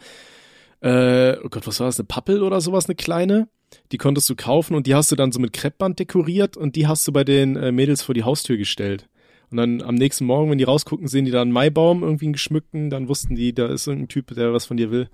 Äh, 0.81 1.37
oh 1.43 1.49
Gott, 1.49 1.67
was 1.67 1.79
war 1.79 1.87
das, 1.87 1.99
eine 1.99 2.07
Pappel 2.07 2.43
oder 2.43 2.59
sowas, 2.59 2.87
eine 2.87 2.95
kleine? 2.95 3.47
Die 3.91 3.97
konntest 3.97 4.29
du 4.29 4.35
kaufen 4.35 4.75
und 4.75 4.87
die 4.87 4.95
hast 4.95 5.11
du 5.11 5.15
dann 5.15 5.31
so 5.31 5.39
mit 5.39 5.53
Kreppband 5.53 5.99
dekoriert 5.99 6.57
und 6.57 6.75
die 6.75 6.87
hast 6.87 7.07
du 7.07 7.13
bei 7.13 7.23
den 7.23 7.55
äh, 7.55 7.71
Mädels 7.71 8.01
vor 8.01 8.15
die 8.15 8.23
Haustür 8.23 8.57
gestellt. 8.57 9.07
Und 9.49 9.57
dann 9.57 9.81
am 9.81 9.95
nächsten 9.95 10.25
Morgen, 10.25 10.49
wenn 10.49 10.57
die 10.57 10.63
rausgucken, 10.63 11.07
sehen 11.07 11.25
die 11.25 11.31
da 11.31 11.41
einen 11.41 11.51
Maibaum, 11.51 12.03
irgendwie 12.03 12.25
einen 12.25 12.33
geschmückten, 12.33 12.89
dann 12.89 13.07
wussten 13.07 13.35
die, 13.35 13.53
da 13.53 13.67
ist 13.67 13.87
irgendein 13.87 14.07
Typ, 14.07 14.33
der 14.33 14.53
was 14.53 14.65
von 14.65 14.77
dir 14.77 14.91
will. 14.91 15.09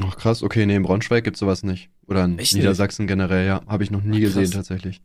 Ach 0.00 0.16
krass, 0.16 0.42
okay, 0.42 0.66
nee, 0.66 0.76
in 0.76 0.82
Braunschweig 0.82 1.24
gibt's 1.24 1.40
sowas 1.40 1.62
nicht. 1.62 1.88
Oder 2.06 2.24
in 2.24 2.38
Echt 2.38 2.54
Niedersachsen 2.54 3.04
nicht? 3.04 3.10
generell, 3.10 3.46
ja. 3.46 3.62
Habe 3.66 3.84
ich 3.84 3.90
noch 3.90 4.02
nie 4.02 4.18
Ach, 4.18 4.20
gesehen 4.20 4.50
tatsächlich. 4.50 5.00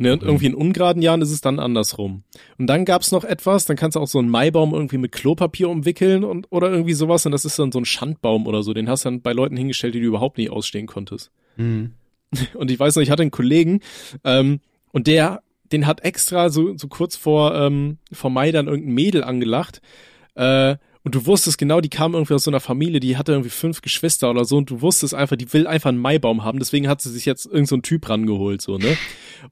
Ne, 0.00 0.12
und 0.12 0.22
irgendwie 0.22 0.46
in 0.46 0.54
ungeraden 0.54 1.02
Jahren 1.02 1.22
ist 1.22 1.32
es 1.32 1.40
dann 1.40 1.58
andersrum. 1.58 2.22
Und 2.56 2.68
dann 2.68 2.84
gab's 2.84 3.10
noch 3.10 3.24
etwas, 3.24 3.64
dann 3.64 3.76
kannst 3.76 3.96
du 3.96 4.00
auch 4.00 4.06
so 4.06 4.20
einen 4.20 4.28
Maibaum 4.28 4.72
irgendwie 4.72 4.96
mit 4.96 5.10
Klopapier 5.10 5.68
umwickeln 5.68 6.22
und 6.22 6.46
oder 6.50 6.70
irgendwie 6.70 6.92
sowas 6.92 7.26
und 7.26 7.32
das 7.32 7.44
ist 7.44 7.58
dann 7.58 7.72
so 7.72 7.80
ein 7.80 7.84
Schandbaum 7.84 8.46
oder 8.46 8.62
so. 8.62 8.72
Den 8.72 8.88
hast 8.88 9.04
du 9.04 9.08
dann 9.08 9.22
bei 9.22 9.32
Leuten 9.32 9.56
hingestellt, 9.56 9.96
die 9.96 10.00
du 10.00 10.06
überhaupt 10.06 10.38
nicht 10.38 10.50
ausstehen 10.50 10.86
konntest. 10.86 11.32
Mhm. 11.56 11.94
Und 12.54 12.70
ich 12.70 12.78
weiß 12.78 12.94
noch, 12.94 13.02
ich 13.02 13.10
hatte 13.10 13.22
einen 13.22 13.30
Kollegen 13.30 13.80
ähm, 14.22 14.60
und 14.92 15.06
der, 15.06 15.42
den 15.72 15.86
hat 15.86 16.04
extra 16.04 16.50
so, 16.50 16.76
so 16.76 16.86
kurz 16.86 17.16
vor, 17.16 17.54
ähm, 17.54 17.96
vor 18.12 18.28
Mai 18.28 18.52
dann 18.52 18.68
irgendein 18.68 18.92
Mädel 18.94 19.24
angelacht. 19.24 19.80
Äh, 20.34 20.76
und 21.04 21.14
du 21.14 21.26
wusstest 21.26 21.58
genau, 21.58 21.80
die 21.80 21.88
kam 21.88 22.14
irgendwie 22.14 22.34
aus 22.34 22.44
so 22.44 22.50
einer 22.50 22.60
Familie, 22.60 23.00
die 23.00 23.16
hatte 23.16 23.32
irgendwie 23.32 23.50
fünf 23.50 23.82
Geschwister 23.82 24.30
oder 24.30 24.44
so 24.44 24.56
und 24.56 24.70
du 24.70 24.80
wusstest 24.80 25.14
einfach, 25.14 25.36
die 25.36 25.52
will 25.52 25.66
einfach 25.66 25.88
einen 25.88 25.98
Maibaum 25.98 26.44
haben, 26.44 26.58
deswegen 26.58 26.88
hat 26.88 27.00
sie 27.00 27.10
sich 27.10 27.24
jetzt 27.24 27.46
irgendein 27.46 27.66
so 27.66 27.76
Typ 27.78 28.08
rangeholt, 28.08 28.62
so, 28.62 28.78
ne? 28.78 28.96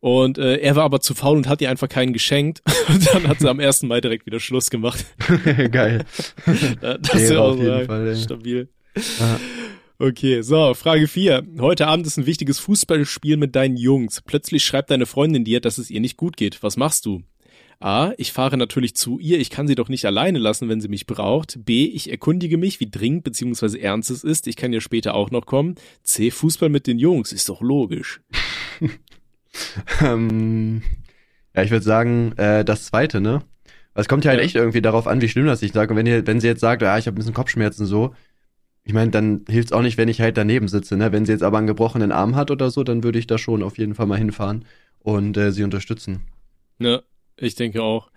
Und 0.00 0.38
äh, 0.38 0.56
er 0.56 0.76
war 0.76 0.85
aber 0.85 1.00
zu 1.00 1.14
faul 1.14 1.37
und 1.37 1.48
hat 1.48 1.61
ihr 1.61 1.70
einfach 1.70 1.88
keinen 1.88 2.12
geschenkt 2.12 2.62
und 2.88 3.14
dann 3.14 3.28
hat 3.28 3.40
sie 3.40 3.48
am 3.48 3.61
1. 3.61 3.82
Mai 3.82 4.00
direkt 4.00 4.26
wieder 4.26 4.40
Schluss 4.40 4.70
gemacht. 4.70 5.04
Geil. 5.70 6.04
das 6.80 7.14
ist 7.14 7.30
ja 7.30 7.40
auch 7.40 7.56
so 7.56 7.85
Fall, 7.87 8.16
stabil. 8.16 8.68
Aha. 9.20 9.40
Okay, 9.98 10.42
so, 10.42 10.74
Frage 10.74 11.09
4. 11.09 11.46
Heute 11.59 11.87
Abend 11.87 12.06
ist 12.06 12.18
ein 12.18 12.26
wichtiges 12.26 12.59
Fußballspiel 12.59 13.38
mit 13.38 13.56
deinen 13.56 13.78
Jungs. 13.78 14.20
Plötzlich 14.20 14.62
schreibt 14.62 14.90
deine 14.90 15.06
Freundin 15.06 15.44
dir, 15.44 15.61
dass 15.61 15.78
es 15.78 15.90
ihr 15.90 16.00
nicht 16.00 16.18
gut 16.18 16.37
geht. 16.37 16.62
Was 16.62 16.76
machst 16.76 17.06
du? 17.06 17.22
A, 17.78 18.12
ich 18.16 18.32
fahre 18.32 18.56
natürlich 18.56 18.96
zu 18.96 19.18
ihr, 19.18 19.38
ich 19.38 19.50
kann 19.50 19.66
sie 19.66 19.74
doch 19.74 19.88
nicht 19.88 20.06
alleine 20.06 20.38
lassen, 20.38 20.68
wenn 20.68 20.80
sie 20.80 20.88
mich 20.88 21.06
braucht. 21.06 21.64
B, 21.64 21.84
ich 21.84 22.10
erkundige 22.10 22.56
mich, 22.56 22.80
wie 22.80 22.90
dringend 22.90 23.24
bzw. 23.24 23.78
ernst 23.78 24.10
es 24.10 24.24
ist, 24.24 24.46
ich 24.46 24.56
kann 24.56 24.72
ja 24.72 24.80
später 24.80 25.14
auch 25.14 25.30
noch 25.30 25.44
kommen. 25.44 25.74
C, 26.02 26.30
Fußball 26.30 26.70
mit 26.70 26.86
den 26.86 26.98
Jungs, 26.98 27.32
ist 27.32 27.48
doch 27.48 27.60
logisch. 27.60 28.22
ähm, 30.02 30.82
ja, 31.54 31.62
ich 31.62 31.70
würde 31.70 31.84
sagen, 31.84 32.32
äh, 32.36 32.64
das 32.64 32.86
zweite, 32.86 33.20
ne? 33.20 33.42
Es 33.94 34.08
kommt 34.08 34.24
ja 34.24 34.30
halt 34.30 34.40
ja. 34.40 34.46
echt 34.46 34.56
irgendwie 34.56 34.82
darauf 34.82 35.06
an, 35.06 35.20
wie 35.20 35.28
schlimm 35.28 35.46
das 35.46 35.62
ich 35.62 35.72
sage. 35.72 35.92
Und 35.92 35.96
wenn, 35.96 36.06
ihr, 36.06 36.26
wenn 36.26 36.40
sie 36.40 36.46
jetzt 36.46 36.60
sagt, 36.60 36.82
ja, 36.82 36.98
ich 36.98 37.06
habe 37.06 37.14
ein 37.14 37.18
bisschen 37.18 37.34
Kopfschmerzen 37.34 37.86
so, 37.86 38.14
ich 38.84 38.92
meine, 38.92 39.10
dann 39.10 39.44
hilft's 39.48 39.72
auch 39.72 39.82
nicht, 39.82 39.98
wenn 39.98 40.08
ich 40.08 40.20
halt 40.20 40.36
daneben 40.36 40.68
sitze, 40.68 40.96
ne? 40.96 41.12
Wenn 41.12 41.26
sie 41.26 41.32
jetzt 41.32 41.42
aber 41.42 41.58
einen 41.58 41.66
gebrochenen 41.66 42.12
Arm 42.12 42.36
hat 42.36 42.50
oder 42.50 42.70
so, 42.70 42.84
dann 42.84 43.02
würde 43.02 43.18
ich 43.18 43.26
da 43.26 43.36
schon 43.36 43.62
auf 43.62 43.78
jeden 43.78 43.94
Fall 43.94 44.06
mal 44.06 44.18
hinfahren 44.18 44.64
und 45.00 45.36
äh, 45.36 45.50
sie 45.50 45.64
unterstützen. 45.64 46.22
Ja, 46.78 47.00
ich 47.38 47.55
denke 47.55 47.83
auch. 47.83 48.11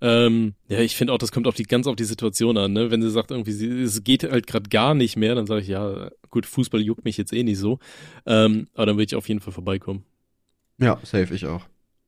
Ähm, 0.00 0.54
ja, 0.68 0.80
ich 0.80 0.96
finde 0.96 1.12
auch, 1.12 1.18
das 1.18 1.30
kommt 1.30 1.46
auf 1.46 1.54
die 1.54 1.62
ganz 1.62 1.86
auf 1.86 1.94
die 1.94 2.04
Situation 2.04 2.56
an. 2.58 2.72
Ne? 2.72 2.90
Wenn 2.90 3.02
sie 3.02 3.10
sagt, 3.10 3.30
irgendwie, 3.30 3.52
sie, 3.52 3.68
es 3.82 4.02
geht 4.02 4.24
halt 4.24 4.48
gerade 4.48 4.68
gar 4.68 4.94
nicht 4.94 5.16
mehr, 5.16 5.36
dann 5.36 5.46
sage 5.46 5.60
ich, 5.60 5.68
ja, 5.68 6.10
gut, 6.30 6.44
Fußball 6.44 6.80
juckt 6.80 7.04
mich 7.04 7.16
jetzt 7.16 7.32
eh 7.32 7.44
nicht 7.44 7.58
so. 7.58 7.78
Ähm, 8.26 8.66
aber 8.74 8.86
dann 8.86 8.96
würde 8.96 9.04
ich 9.04 9.14
auf 9.14 9.28
jeden 9.28 9.40
Fall 9.40 9.52
vorbeikommen. 9.52 10.04
Ja, 10.78 10.98
safe, 11.04 11.32
ich 11.32 11.46
auch. 11.46 11.62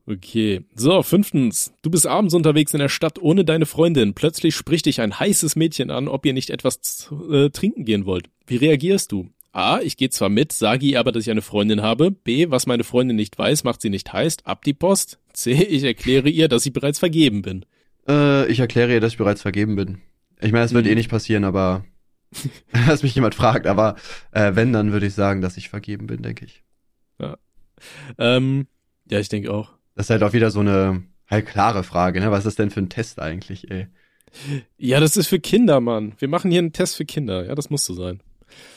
Okay. 0.07 0.65
So, 0.75 1.03
fünftens. 1.03 1.73
Du 1.83 1.91
bist 1.91 2.07
abends 2.07 2.35
unterwegs 2.35 2.75
in 2.75 2.81
der 2.81 2.89
Stadt 2.89 3.19
ohne 3.19 3.45
deine 3.45 3.65
Freundin. 3.65 4.13
Plötzlich 4.15 4.55
spricht 4.55 4.87
dich 4.87 5.01
ein 5.01 5.19
heißes 5.19 5.57
Mädchen 5.57 5.91
an, 5.91 6.09
ob 6.09 6.27
ihr 6.27 6.35
nicht 6.35 6.51
etwas 6.51 7.11
äh, 7.31 7.49
trinken 7.51 7.85
gehen 7.85 8.05
wollt. 8.05 8.29
Wie 8.47 8.57
reagierst 8.57 9.13
du? 9.13 9.31
A, 9.55 9.81
ich 9.81 9.97
gehe 9.97 10.11
zwar 10.11 10.29
mit, 10.29 10.53
sage 10.53 10.85
ihr 10.85 10.99
aber, 10.99 11.13
dass 11.13 11.23
ich 11.25 11.31
eine 11.31 11.43
Freundin 11.43 11.81
habe. 11.81 12.11
B, 12.11 12.51
was 12.51 12.67
meine 12.67 12.83
Freundin 12.85 13.17
nicht 13.17 13.39
weiß, 13.39 13.63
macht 13.65 13.81
sie 13.81 13.89
nicht 13.91 14.13
heiß. 14.13 14.39
Ab 14.45 14.65
die 14.65 14.75
Post. 14.75 15.19
C, 15.33 15.53
ich 15.53 15.85
erkläre 15.85 16.29
ihr, 16.29 16.49
dass 16.49 16.67
ich 16.67 16.73
bereits 16.73 16.99
vergeben 16.99 17.43
bin. 17.43 17.65
Äh, 18.09 18.47
ich 18.51 18.59
erkläre 18.59 18.93
ihr, 18.93 19.01
dass 19.01 19.13
ich 19.13 19.19
bereits 19.19 19.43
vergeben 19.43 19.77
bin. 19.77 19.99
Ich 20.41 20.51
meine, 20.53 20.65
es 20.65 20.75
wird 20.75 20.87
Mhm. 20.87 20.91
eh 20.93 20.95
nicht 20.97 21.09
passieren, 21.11 21.45
aber 21.45 21.85
dass 22.73 23.03
mich 23.05 23.15
jemand 23.15 23.35
fragt. 23.37 23.67
Aber 23.69 23.95
äh, 24.33 24.57
wenn, 24.57 24.73
dann 24.73 24.91
würde 24.93 25.07
ich 25.07 25.15
sagen, 25.15 25.41
dass 25.41 25.57
ich 25.57 25.69
vergeben 25.69 26.07
bin, 26.09 26.23
denke 26.23 26.45
ich. 26.45 26.63
Ähm, 28.19 28.67
ja, 29.11 29.19
ich 29.21 29.29
denke 29.29 29.53
auch. 29.53 29.73
Das 29.95 30.07
ist 30.07 30.11
halt 30.11 30.23
auch 30.23 30.33
wieder 30.33 30.51
so 30.51 30.61
eine 30.61 31.03
halt 31.29 31.47
klare 31.47 31.85
Frage, 31.85 32.21
ne? 32.21 32.31
Was 32.31 32.41
ist 32.41 32.47
das 32.47 32.55
denn 32.57 32.71
für 32.71 32.81
ein 32.81 32.89
Test 32.89 33.21
eigentlich, 33.21 33.71
ey? 33.71 33.87
Ja, 34.79 35.01
das 35.01 35.17
ist 35.17 35.29
für 35.29 35.39
Kinder, 35.39 35.81
Mann. 35.81 36.15
Wir 36.19 36.29
machen 36.29 36.51
hier 36.51 36.59
einen 36.61 36.73
Test 36.73 36.97
für 36.97 37.05
Kinder. 37.05 37.47
Ja, 37.47 37.55
das 37.55 37.71
muss 37.71 37.85
so 37.85 37.95
sein. 37.95 38.21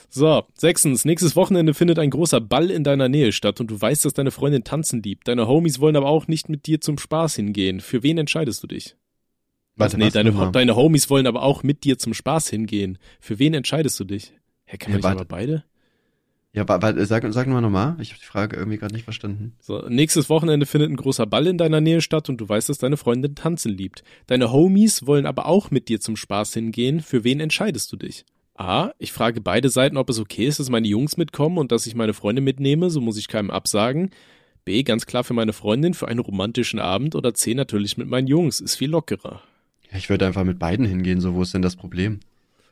So, 0.10 0.44
sechstens. 0.56 1.06
Nächstes 1.06 1.36
Wochenende 1.36 1.74
findet 1.74 2.00
ein 2.00 2.10
großer 2.10 2.40
Ball 2.42 2.72
in 2.72 2.84
deiner 2.84 3.10
Nähe 3.10 3.32
statt 3.32 3.60
und 3.60 3.70
du 3.70 3.80
weißt, 3.80 4.06
dass 4.06 4.13
deine 4.13 4.32
Freundin 4.32 4.63
tanzen 4.63 5.04
liebt. 5.04 5.28
Deine 5.28 5.48
Homies 5.48 5.80
wollen 5.80 5.96
aber 5.96 6.08
auch 6.08 6.28
nicht 6.28 6.50
mit 6.50 6.66
dir 6.66 6.80
zum 6.82 6.98
Spaß 6.98 7.36
hingehen. 7.36 7.80
Für 7.82 8.04
wen 8.04 8.18
entscheidest 8.18 8.63
du 8.63 8.68
dich? 8.68 8.96
Warte, 9.76 9.98
nee, 9.98 10.10
deine, 10.10 10.52
deine 10.52 10.76
Homies 10.76 11.10
wollen 11.10 11.28
aber 11.28 11.44
auch 11.44 11.62
mit 11.62 11.84
dir 11.84 11.98
zum 11.98 12.13
Spaß 12.13 12.50
hingehen. 12.50 12.98
Für 13.20 13.38
wen 13.38 13.54
entscheidest 13.54 14.00
du 14.00 14.06
dich? 14.06 14.34
Hä, 14.66 14.78
kann 14.78 14.92
man 14.92 14.94
Ja, 14.94 14.98
nicht 14.98 15.04
warte. 15.04 15.20
aber 15.20 15.26
beide? 15.28 15.63
Ja, 16.54 16.68
wa- 16.68 16.82
wa- 16.82 17.06
sag, 17.06 17.32
sag 17.32 17.46
nur 17.48 17.62
nochmal. 17.62 17.96
Ich 18.00 18.10
habe 18.10 18.20
die 18.20 18.26
Frage 18.26 18.56
irgendwie 18.58 18.80
gerade 18.80 18.96
nicht 18.96 19.04
verstanden. 19.04 19.54
So, 19.60 19.88
nächstes 19.88 20.30
Wochenende 20.30 20.66
findet 20.66 20.90
ein 20.90 20.96
großer 20.96 21.28
Ball 21.28 21.46
in 21.46 21.60
deiner 21.60 21.82
Nähe 21.82 22.02
statt 22.02 22.30
und 22.30 22.38
du 22.42 22.50
weißt, 22.50 22.70
dass 22.70 22.80
deine 22.80 22.98
Freundin 22.98 23.36
tanzen 23.36 23.72
liebt. 23.78 24.04
Deine 24.26 24.52
Homies 24.52 25.06
wollen 25.06 25.28
aber 25.28 25.46
auch 25.46 25.70
mit 25.70 25.90
dir 25.90 26.00
zum 26.00 26.16
Spaß 26.16 26.54
hingehen. 26.56 27.02
Für 27.02 27.24
wen 27.24 27.40
entscheidest 27.40 27.92
du 27.92 27.98
dich? 27.98 28.26
A. 28.58 28.91
Ich 29.00 29.12
frage 29.12 29.41
beide 29.41 29.70
Seiten, 29.70 29.98
ob 29.98 30.10
es 30.10 30.20
okay 30.20 30.46
ist, 30.48 30.60
dass 30.60 30.70
meine 30.70 30.88
Jungs 30.88 31.17
mitkommen 31.17 31.58
und 31.58 31.72
dass 31.72 31.88
ich 31.88 31.96
meine 31.96 32.13
Freundin 32.13 32.43
mitnehme, 32.43 32.89
so 32.89 33.02
muss 33.02 33.17
ich 33.17 33.28
keinem 33.28 33.52
absagen. 33.52 34.10
B. 34.65 34.84
Ganz 34.84 35.06
klar 35.06 35.24
für 35.24 35.34
meine 35.34 35.54
Freundin, 35.54 35.93
für 35.93 36.08
einen 36.08 36.20
romantischen 36.20 36.80
Abend. 36.80 37.15
Oder 37.15 37.34
C. 37.34 37.54
Natürlich 37.54 37.98
mit 37.98 38.08
meinen 38.08 38.28
Jungs, 38.28 38.60
ist 38.60 38.76
viel 38.76 38.89
lockerer. 38.89 39.41
Ja, 39.91 39.98
ich 39.98 40.10
würde 40.10 40.26
einfach 40.26 40.43
mit 40.43 40.60
beiden 40.60 40.86
hingehen, 40.86 41.22
so 41.22 41.34
wo 41.36 41.41
ist 41.43 41.54
denn 41.54 41.62
das 41.62 41.76
Problem? 41.78 42.20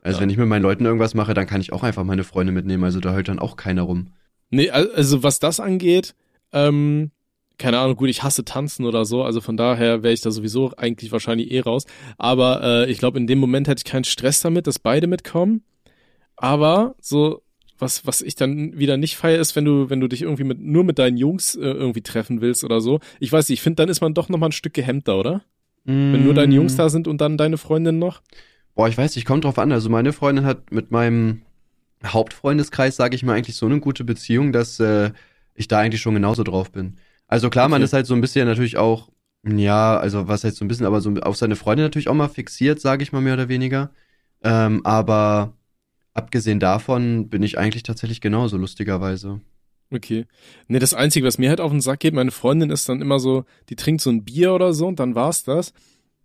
Also 0.02 0.17
Ja. 0.17 0.21
wenn 0.24 0.30
ich 0.30 0.38
mit 0.38 0.48
meinen 0.48 0.63
Leuten 0.63 0.86
irgendwas 0.86 1.13
mache, 1.13 1.34
dann 1.34 1.48
kann 1.48 1.62
ich 1.62 1.71
auch 1.71 1.82
einfach 1.84 2.04
meine 2.04 2.24
Freunde 2.24 2.52
mitnehmen, 2.52 2.84
also 2.84 3.00
da 3.00 3.13
hört 3.13 3.28
dann 3.30 3.39
auch 3.39 3.56
keiner 3.56 3.84
rum. 3.84 4.08
Nee, 4.52 4.69
al- 4.69 4.91
also 4.93 5.24
was 5.24 5.39
das 5.39 5.60
angeht, 5.60 6.13
ähm, 6.52 7.12
keine 7.58 7.80
Ahnung, 7.80 7.95
gut, 7.95 8.10
ich 8.10 8.21
hasse 8.21 8.43
Tanzen 8.43 8.86
oder 8.86 9.06
so, 9.06 9.24
also 9.24 9.39
von 9.41 9.56
daher 9.58 10.04
wäre 10.04 10.13
ich 10.13 10.21
da 10.21 10.30
sowieso 10.30 10.74
eigentlich 10.76 11.12
wahrscheinlich 11.13 11.50
eh 11.52 11.62
raus. 11.62 11.86
Aber 12.17 12.62
äh, 12.63 12.91
ich 12.91 12.98
glaube, 13.00 13.17
in 13.17 13.28
dem 13.28 13.39
Moment 13.39 13.67
hätte 13.69 13.80
ich 13.80 13.89
keinen 13.89 14.04
Stress 14.04 14.41
damit, 14.41 14.67
dass 14.67 14.78
beide 14.78 15.08
mitkommen. 15.08 15.63
Aber 16.38 16.95
so, 17.02 17.43
was, 17.80 18.06
was 18.06 18.21
ich 18.21 18.36
dann 18.36 18.78
wieder 18.78 18.98
nicht 18.98 19.17
feier, 19.17 19.39
ist, 19.39 19.56
wenn 19.56 19.65
du, 19.65 19.89
wenn 19.89 20.00
du 20.00 20.08
dich 20.08 20.21
irgendwie 20.24 20.43
mit, 20.43 20.60
nur 20.60 20.84
mit 20.84 21.00
deinen 21.00 21.17
Jungs 21.17 21.56
äh, 21.56 21.62
irgendwie 21.62 22.02
treffen 22.02 22.41
willst 22.41 22.63
oder 22.63 22.82
so. 22.82 23.00
Ich 23.19 23.32
weiß 23.32 23.50
nicht, 23.50 23.60
ich 23.60 23.63
finde, 23.63 23.78
dann 23.78 23.89
ist 23.89 24.02
man 24.02 24.13
doch 24.13 24.30
nochmal 24.30 24.50
ein 24.50 24.54
Stück 24.54 24.74
gehemmter, 24.74 25.17
oder? 25.19 25.43
Wenn 26.12 26.24
nur 26.24 26.34
deine 26.34 26.56
Jungs 26.56 26.76
da 26.76 26.89
sind 26.89 27.08
und 27.08 27.21
dann 27.21 27.38
deine 27.38 27.58
Freundin 27.58 28.00
noch. 28.00 28.21
Boah, 28.76 28.88
ich 28.89 28.98
weiß 28.98 29.15
nicht, 29.15 29.26
kommt 29.26 29.45
drauf 29.45 29.58
an. 29.60 29.71
Also 29.71 29.89
meine 29.89 30.13
Freundin 30.13 30.45
hat 30.45 30.71
mit 30.71 30.91
meinem 30.91 31.43
Hauptfreundeskreis, 32.06 32.95
sage 32.95 33.15
ich 33.15 33.24
mal, 33.24 33.34
eigentlich 33.36 33.56
so 33.56 33.65
eine 33.65 33.80
gute 33.80 34.04
Beziehung, 34.04 34.52
dass 34.52 34.80
äh, 34.80 35.12
ich 35.56 35.67
da 35.67 35.80
eigentlich 35.80 36.02
schon 36.02 36.13
genauso 36.15 36.43
drauf 36.43 36.71
bin. 36.71 36.98
Also 37.28 37.50
klar, 37.50 37.69
man 37.69 37.82
Okay. 37.82 37.84
ist 37.84 37.93
halt 37.93 38.06
so 38.08 38.13
ein 38.15 38.21
bisschen 38.21 38.48
natürlich 38.48 38.78
auch, 38.78 39.10
ja, 39.48 39.98
also 39.98 40.28
was 40.28 40.43
heißt 40.43 40.58
so 40.58 40.65
ein 40.65 40.67
bisschen, 40.67 40.86
aber 40.86 41.02
so 41.02 41.12
auf 41.21 41.38
seine 41.38 41.56
Freundin 41.56 41.86
natürlich 41.86 42.10
auch 42.10 42.13
mal 42.15 42.30
fixiert, 42.30 42.82
sage 42.82 43.04
ich 43.04 43.12
mal 43.13 43.21
mehr 43.21 43.36
oder 43.36 43.50
weniger. 43.50 43.91
Ähm, 44.43 44.86
aber 44.86 45.54
abgesehen 46.15 46.60
davon 46.60 47.30
bin 47.30 47.43
ich 47.43 47.60
eigentlich 47.60 47.84
tatsächlich 47.84 48.21
genauso, 48.21 48.58
lustigerweise. 48.58 49.41
Okay. 49.91 50.25
Nee, 50.67 50.80
das 50.80 50.95
Einzige, 50.95 51.28
was 51.28 51.38
mir 51.38 51.49
halt 51.49 51.62
auf 51.62 51.71
den 51.71 51.82
Sack 51.82 51.99
geht, 51.99 52.15
meine 52.15 52.32
Freundin 52.32 52.71
ist 52.71 52.89
dann 52.89 53.01
immer 53.01 53.19
so, 53.19 53.45
die 53.69 53.75
trinkt 53.75 54.01
so 54.01 54.10
ein 54.10 54.25
Bier 54.25 54.54
oder 54.54 54.73
so 54.73 54.88
und 54.88 54.99
dann 54.99 55.13
war's 55.13 55.43
das. 55.43 55.73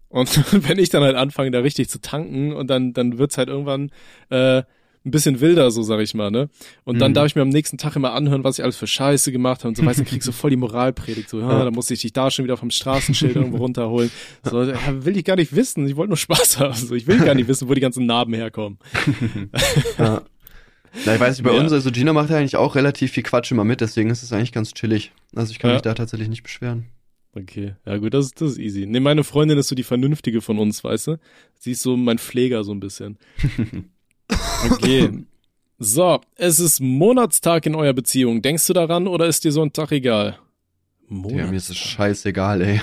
Und 0.08 0.28
wenn 0.68 0.78
ich 0.78 0.88
dann 0.88 1.02
halt 1.02 1.16
anfange, 1.16 1.50
da 1.50 1.60
richtig 1.60 1.90
zu 1.90 2.00
tanken 2.00 2.52
und 2.52 2.68
dann, 2.68 2.94
dann 2.94 3.18
wird's 3.18 3.36
halt 3.36 3.48
irgendwann 3.48 3.90
äh, 4.30 4.62
ein 5.04 5.10
bisschen 5.10 5.40
wilder, 5.40 5.70
so 5.70 5.82
sag 5.82 6.00
ich 6.00 6.12
mal, 6.14 6.30
ne? 6.30 6.50
Und 6.84 6.98
dann 6.98 7.12
Mhm. 7.12 7.14
darf 7.14 7.26
ich 7.26 7.34
mir 7.34 7.40
am 7.42 7.48
nächsten 7.48 7.78
Tag 7.78 7.96
immer 7.96 8.12
anhören, 8.12 8.44
was 8.44 8.58
ich 8.58 8.62
alles 8.64 8.76
für 8.76 8.86
Scheiße 8.86 9.32
gemacht 9.32 9.60
habe 9.60 9.68
und 9.68 9.76
so, 9.76 9.84
weißt 9.84 9.98
du, 9.98 10.02
dann 10.04 10.10
kriegst 10.10 10.28
du 10.28 10.32
voll 10.32 10.50
die 10.50 10.56
Moralpredigt, 10.56 11.28
so, 11.30 11.40
ja, 11.40 11.50
Ja. 11.50 11.64
da 11.64 11.70
muss 11.70 11.90
ich 11.90 12.00
dich 12.02 12.12
da 12.12 12.30
schon 12.30 12.44
wieder 12.44 12.56
vom 12.58 12.70
Straßenschild 12.70 13.34
irgendwo 13.36 13.56
runterholen. 13.58 14.10
So, 14.42 14.62
ja, 14.62 14.76
will 15.04 15.16
ich 15.16 15.24
gar 15.24 15.36
nicht 15.36 15.54
wissen, 15.56 15.86
ich 15.88 15.96
wollte 15.96 16.10
nur 16.10 16.16
Spaß 16.18 16.58
haben, 16.58 16.74
so, 16.74 16.94
ich 16.94 17.06
will 17.06 17.18
gar 17.18 17.34
nicht 17.34 17.48
wissen, 17.48 17.68
wo 17.68 17.74
die 17.74 17.80
ganzen 17.80 18.04
Narben 18.06 18.34
herkommen. 18.34 18.78
Ja. 19.98 20.22
Na, 21.06 21.14
ich 21.14 21.20
weiß 21.20 21.38
nicht, 21.38 21.44
bei 21.46 21.54
Ja. 21.54 21.60
uns, 21.60 21.70
also 21.72 21.90
Gina 21.92 22.12
macht 22.12 22.30
ja 22.30 22.36
eigentlich 22.38 22.56
auch 22.56 22.74
relativ 22.74 23.12
viel 23.12 23.22
Quatsch 23.22 23.52
immer 23.52 23.62
mit, 23.64 23.80
deswegen 23.80 24.10
ist 24.10 24.24
es 24.24 24.32
eigentlich 24.32 24.50
ganz 24.52 24.74
chillig. 24.74 25.12
Also 25.36 25.52
ich 25.52 25.60
kann 25.60 25.70
Ja. 25.70 25.74
mich 25.76 25.82
da 25.82 25.94
tatsächlich 25.94 26.28
nicht 26.28 26.42
beschweren. 26.42 26.86
Okay, 27.32 27.76
ja 27.86 27.96
gut, 27.98 28.12
das, 28.12 28.26
ist- 28.26 28.40
das 28.40 28.52
ist 28.52 28.58
easy. 28.58 28.86
Nee, 28.86 28.98
meine 28.98 29.22
Freundin 29.22 29.56
ist 29.56 29.68
so 29.68 29.76
die 29.76 29.84
vernünftige 29.84 30.40
von 30.40 30.58
uns, 30.58 30.82
weißt 30.82 31.06
du? 31.06 31.16
Sie 31.60 31.70
ist 31.70 31.82
so 31.82 31.96
mein 31.96 32.18
Pfleger 32.18 32.64
so 32.64 32.72
ein 32.72 32.80
bisschen. 32.80 33.18
Okay. 34.70 35.24
So, 35.78 36.20
es 36.36 36.58
ist 36.58 36.80
Monatstag 36.80 37.64
in 37.66 37.74
eurer 37.74 37.94
Beziehung. 37.94 38.42
Denkst 38.42 38.66
du 38.66 38.74
daran 38.74 39.06
oder 39.06 39.26
ist 39.26 39.44
dir 39.44 39.52
so 39.52 39.62
ein 39.62 39.72
Tag 39.72 39.92
egal? 39.92 40.38
Ja, 41.10 41.46
mir 41.48 41.56
ist 41.56 41.70
es 41.70 41.76
scheißegal, 41.76 42.60
ey. 42.62 42.80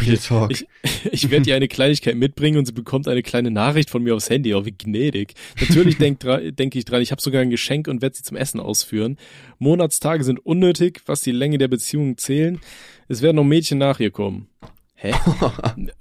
Real 0.00 0.18
Talk. 0.18 0.52
Ich, 0.52 0.66
ich 1.10 1.30
werde 1.30 1.50
ihr 1.50 1.56
eine 1.56 1.66
Kleinigkeit 1.66 2.14
mitbringen 2.14 2.58
und 2.58 2.66
sie 2.66 2.72
bekommt 2.72 3.08
eine 3.08 3.22
kleine 3.22 3.50
Nachricht 3.50 3.90
von 3.90 4.04
mir 4.04 4.14
aufs 4.14 4.30
Handy. 4.30 4.54
Oh, 4.54 4.64
wie 4.64 4.70
gnädig. 4.70 5.34
Natürlich 5.60 5.98
denke 5.98 6.52
denk 6.52 6.76
ich 6.76 6.84
dran, 6.84 7.02
ich 7.02 7.10
habe 7.10 7.20
sogar 7.20 7.42
ein 7.42 7.50
Geschenk 7.50 7.88
und 7.88 8.02
werde 8.02 8.14
sie 8.16 8.22
zum 8.22 8.36
Essen 8.36 8.60
ausführen. 8.60 9.16
Monatstage 9.58 10.22
sind 10.22 10.38
unnötig, 10.38 11.00
was 11.06 11.22
die 11.22 11.32
Länge 11.32 11.58
der 11.58 11.66
Beziehung 11.66 12.16
zählen. 12.18 12.60
Es 13.08 13.20
werden 13.20 13.36
noch 13.36 13.44
Mädchen 13.44 13.78
nach 13.78 13.98
ihr 13.98 14.12
kommen. 14.12 14.48
Hä? 14.98 15.12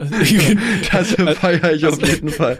das 0.91 1.11
feiere 1.37 1.73
ich 1.73 1.85
auf 1.85 1.93
Also- 2.01 2.05
jeden 2.05 2.29
Fall. 2.29 2.57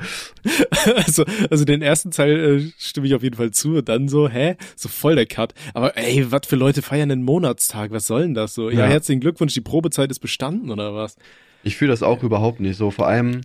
also, 0.95 1.23
also 1.49 1.63
den 1.65 1.81
ersten 1.81 2.11
Teil 2.11 2.59
äh, 2.59 2.71
stimme 2.77 3.07
ich 3.07 3.15
auf 3.15 3.23
jeden 3.23 3.37
Fall 3.37 3.51
zu 3.51 3.75
und 3.77 3.87
dann 3.89 4.09
so, 4.09 4.27
hä? 4.27 4.57
So 4.75 4.89
voll 4.89 5.15
der 5.15 5.25
Cut. 5.27 5.53
Aber 5.73 5.97
ey, 5.97 6.29
was 6.31 6.41
für 6.47 6.55
Leute 6.57 6.81
feiern 6.81 7.09
einen 7.11 7.23
Monatstag? 7.23 7.91
Was 7.91 8.07
soll 8.07 8.23
denn 8.23 8.33
das 8.33 8.53
so? 8.53 8.69
Ja, 8.69 8.81
Ja. 8.81 8.85
herzlichen 8.87 9.21
Glückwunsch, 9.21 9.53
die 9.53 9.61
Probezeit 9.61 10.11
ist 10.11 10.19
bestanden 10.19 10.71
oder 10.71 10.93
was? 10.93 11.15
Ich 11.63 11.77
fühle 11.77 11.91
das 11.91 12.03
auch 12.03 12.21
überhaupt 12.21 12.59
nicht 12.59 12.77
so. 12.77 12.91
Vor 12.91 13.07
allem, 13.07 13.41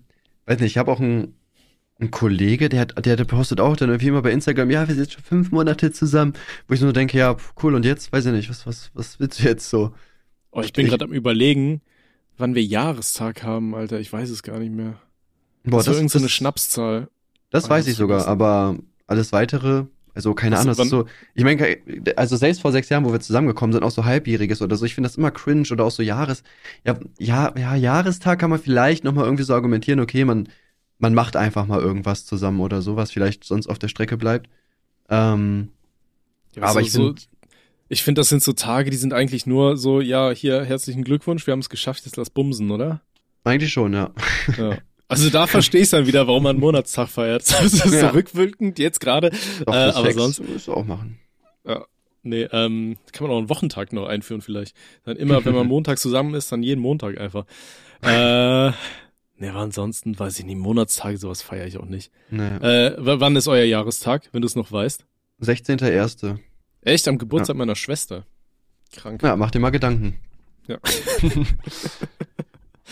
weiß 0.46 0.58
nicht, 0.58 0.72
ich 0.72 0.78
habe 0.78 0.90
auch 0.90 0.98
einen, 1.00 1.36
einen 2.00 2.10
Kollege, 2.10 2.68
der 2.68 2.80
hat, 2.80 3.06
der, 3.06 3.16
der 3.16 3.24
postet 3.24 3.60
auch 3.60 3.76
dann 3.76 3.88
irgendwie 3.90 4.08
immer 4.08 4.22
bei 4.22 4.32
Instagram, 4.32 4.68
ja, 4.70 4.88
wir 4.88 4.94
sind 4.94 5.04
jetzt 5.04 5.12
schon 5.14 5.22
fünf 5.22 5.52
Monate 5.52 5.92
zusammen, 5.92 6.32
wo 6.66 6.74
ich 6.74 6.80
nur 6.80 6.92
denke, 6.92 7.16
ja, 7.16 7.36
cool, 7.62 7.74
und 7.76 7.84
jetzt, 7.84 8.12
weiß 8.12 8.26
ich 8.26 8.32
nicht, 8.32 8.50
was, 8.50 8.66
was, 8.66 8.90
was 8.94 9.20
willst 9.20 9.38
du 9.40 9.44
jetzt 9.44 9.70
so? 9.70 9.92
Oh, 10.50 10.60
ich 10.62 10.72
bin 10.72 10.86
gerade 10.86 11.04
am 11.04 11.12
überlegen, 11.12 11.80
wann 12.40 12.54
wir 12.54 12.64
Jahrestag 12.64 13.42
haben, 13.42 13.74
Alter. 13.74 14.00
Ich 14.00 14.12
weiß 14.12 14.30
es 14.30 14.42
gar 14.42 14.58
nicht 14.58 14.72
mehr. 14.72 14.94
Boah, 15.64 15.78
das 15.78 15.88
war 15.88 15.94
irgend 15.96 16.10
so 16.10 16.18
eine 16.18 16.28
Schnapszahl. 16.28 17.08
Das 17.50 17.66
Ah, 17.66 17.70
weiß 17.70 17.86
ich 17.88 17.96
sogar, 17.96 18.26
aber 18.26 18.78
alles 19.06 19.32
weitere, 19.32 19.84
also 20.14 20.34
keine 20.34 20.54
Was- 20.54 20.60
Ahnung, 20.62 20.76
das 20.76 20.84
ist 20.86 20.90
so, 20.90 21.06
ich 21.34 21.44
meine, 21.44 21.78
also 22.16 22.36
selbst 22.36 22.60
vor 22.62 22.72
sechs 22.72 22.88
Jahren, 22.88 23.04
wo 23.04 23.12
wir 23.12 23.20
zusammengekommen 23.20 23.72
sind, 23.72 23.82
auch 23.82 23.90
so 23.90 24.04
halbjähriges 24.04 24.62
oder 24.62 24.76
so, 24.76 24.84
ich 24.86 24.94
finde 24.94 25.08
das 25.08 25.16
immer 25.16 25.30
cringe 25.32 25.68
oder 25.70 25.84
auch 25.84 25.90
so 25.90 26.02
Jahres, 26.02 26.42
ja, 26.86 26.98
ja, 27.18 27.52
ja, 27.58 27.74
Jahrestag 27.74 28.38
kann 28.38 28.50
man 28.50 28.60
vielleicht 28.60 29.04
nochmal 29.04 29.24
irgendwie 29.24 29.42
so 29.42 29.54
argumentieren, 29.54 30.00
okay, 30.00 30.24
man, 30.24 30.48
man 30.98 31.12
macht 31.14 31.36
einfach 31.36 31.66
mal 31.66 31.80
irgendwas 31.80 32.24
zusammen 32.24 32.60
oder 32.60 32.82
so, 32.82 32.96
was 32.96 33.10
vielleicht 33.10 33.44
sonst 33.44 33.66
auf 33.66 33.78
der 33.78 33.88
Strecke 33.88 34.16
bleibt. 34.16 34.48
Ähm, 35.10 35.70
Ja, 36.54 36.66
aber 36.66 36.80
so, 36.80 36.86
ich 36.86 36.92
so, 36.92 36.98
finde, 37.08 37.22
ich 37.90 38.02
finde, 38.02 38.20
das 38.20 38.30
sind 38.30 38.42
so 38.42 38.54
Tage, 38.54 38.88
die 38.90 38.96
sind 38.96 39.12
eigentlich 39.12 39.44
nur 39.44 39.76
so, 39.76 40.00
ja, 40.00 40.30
hier, 40.30 40.64
herzlichen 40.64 41.04
Glückwunsch, 41.04 41.46
wir 41.46 41.52
haben 41.52 41.58
es 41.60 41.68
geschafft, 41.68 42.06
jetzt 42.06 42.16
lass 42.16 42.30
bumsen, 42.30 42.70
oder? 42.70 43.02
eigentlich 43.44 43.72
schon, 43.72 43.92
ja. 43.92 44.10
Ja. 44.56 44.78
Also 45.08 45.28
da 45.28 45.46
verstehe 45.46 45.80
ich 45.82 45.90
dann 45.90 46.06
wieder, 46.06 46.26
warum 46.28 46.44
man 46.44 46.50
einen 46.50 46.60
Monatstag 46.60 47.08
feiert. 47.08 47.42
Das 47.50 47.74
ist 47.74 47.84
Ja. 47.92 48.00
so 48.00 48.06
rückwirkend 48.08 48.78
jetzt 48.78 49.00
gerade. 49.00 49.28
Äh, 49.66 49.70
aber 49.70 50.02
Sex 50.04 50.14
sonst- 50.14 50.48
musst 50.48 50.68
du 50.68 50.72
auch 50.74 50.84
machen. 50.84 51.18
Nee, 52.22 52.42
ähm, 52.52 52.96
kann 53.12 53.26
man 53.26 53.34
auch 53.34 53.38
einen 53.38 53.48
Wochentag 53.48 53.92
noch 53.94 54.06
einführen 54.06 54.42
vielleicht. 54.42 54.76
Dann 55.04 55.16
immer, 55.16 55.42
wenn 55.44 55.54
man 55.54 55.66
Montag 55.68 55.98
zusammen 55.98 56.34
ist, 56.34 56.52
dann 56.52 56.62
jeden 56.62 56.80
Montag 56.82 57.18
einfach. 57.18 57.46
Äh, 58.02 58.68
nee, 59.38 59.48
aber 59.48 59.60
ansonsten 59.60 60.18
weiß 60.18 60.38
ich 60.38 60.44
nicht, 60.44 60.58
Monatstage, 60.58 61.16
sowas 61.16 61.40
feiere 61.42 61.66
ich 61.66 61.78
auch 61.78 61.86
nicht. 61.86 62.12
Naja. 62.30 62.58
Äh, 62.88 62.94
wann 62.98 63.34
ist 63.36 63.48
euer 63.48 63.64
Jahrestag, 63.64 64.28
wenn 64.32 64.42
du 64.42 64.46
es 64.46 64.54
noch 64.54 64.70
weißt? 64.70 65.06
16.01. 65.40 66.36
Echt, 66.82 67.06
am 67.08 67.18
Geburtstag 67.18 67.56
meiner 67.56 67.76
Schwester. 67.76 68.24
Krank. 68.94 69.22
Ja, 69.22 69.36
mach 69.36 69.50
dir 69.50 69.60
mal 69.60 69.70
Gedanken. 69.70 70.18
Ja. 70.66 70.78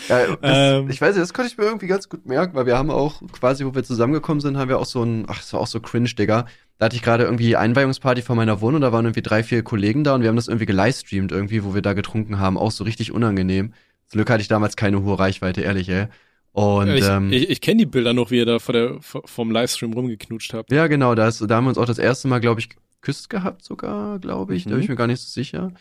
Ja, 0.07 0.27
das, 0.37 0.37
Ähm. 0.81 0.89
ich 0.89 1.01
weiß 1.01 1.13
nicht, 1.15 1.21
das 1.23 1.33
konnte 1.33 1.51
ich 1.51 1.57
mir 1.57 1.65
irgendwie 1.65 1.87
ganz 1.87 2.07
gut 2.07 2.25
merken, 2.25 2.55
weil 2.55 2.65
wir 2.65 2.77
haben 2.77 2.89
auch 2.89 3.21
quasi, 3.33 3.65
wo 3.65 3.75
wir 3.75 3.83
zusammengekommen 3.83 4.39
sind, 4.39 4.55
haben 4.57 4.69
wir 4.69 4.79
auch 4.79 4.85
so 4.85 5.03
ein, 5.03 5.25
ach, 5.27 5.39
das 5.39 5.51
war 5.51 5.59
auch 5.59 5.67
so 5.67 5.81
cringe, 5.81 6.07
Digga. 6.07 6.45
Da 6.77 6.85
hatte 6.85 6.95
ich 6.95 7.01
gerade 7.01 7.25
irgendwie 7.25 7.57
Einweihungsparty 7.57 8.21
von 8.21 8.37
meiner 8.37 8.61
Wohnung, 8.61 8.79
da 8.79 8.93
waren 8.93 9.03
irgendwie 9.03 9.21
drei, 9.21 9.43
vier 9.43 9.61
Kollegen 9.61 10.05
da 10.05 10.15
und 10.15 10.21
wir 10.21 10.29
haben 10.29 10.37
das 10.37 10.47
irgendwie 10.47 10.67
gelivestreamt 10.67 11.33
irgendwie, 11.33 11.65
wo 11.65 11.73
wir 11.75 11.81
da 11.81 11.91
getrunken 11.91 12.39
haben, 12.39 12.57
auch 12.57 12.71
so 12.71 12.85
richtig 12.85 13.11
unangenehm. 13.11 13.73
Zum 14.07 14.19
Glück 14.19 14.29
hatte 14.29 14.41
ich 14.41 14.47
damals 14.47 14.77
keine 14.77 15.03
hohe 15.03 15.19
Reichweite, 15.19 15.61
ehrlich, 15.61 15.89
ey. 15.89 16.05
Und 16.53 16.87
ich 16.91 17.05
ähm, 17.05 17.33
ich, 17.33 17.49
ich 17.49 17.59
kenne 17.59 17.79
die 17.79 17.85
Bilder 17.85 18.13
noch, 18.13 18.31
wie 18.31 18.37
ihr 18.37 18.45
da 18.45 18.59
vor 18.59 18.73
der, 18.73 19.01
vor- 19.01 19.23
vom 19.25 19.51
Livestream 19.51 19.91
rumgeknutscht 19.91 20.53
habt. 20.53 20.71
ja, 20.71 20.87
genau, 20.87 21.13
da, 21.13 21.27
ist, 21.27 21.41
da 21.45 21.55
haben 21.57 21.65
wir 21.65 21.69
uns 21.69 21.77
auch 21.77 21.85
das 21.85 21.99
erste 21.99 22.29
Mal, 22.29 22.39
glaube 22.39 22.61
ich, 22.61 22.69
geküsst 23.01 23.29
gehabt 23.29 23.63
sogar, 23.63 24.19
glaube 24.19 24.55
ich. 24.55 24.63
Da 24.63 24.69
bin 24.69 24.77
Mhm. 24.77 24.83
ich 24.83 24.89
mir 24.89 24.95
gar 24.95 25.07
nicht 25.07 25.21
so 25.21 25.27
sicher. 25.29 25.71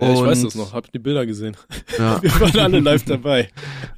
Ja, 0.00 0.12
ich 0.14 0.20
weiß 0.20 0.42
das 0.44 0.54
noch, 0.54 0.72
hab 0.72 0.90
die 0.92 0.98
Bilder 0.98 1.26
gesehen. 1.26 1.56
Ja. 1.98 2.22
Wir 2.22 2.30
waren 2.40 2.58
alle 2.58 2.80
live 2.80 3.04
dabei. 3.04 3.50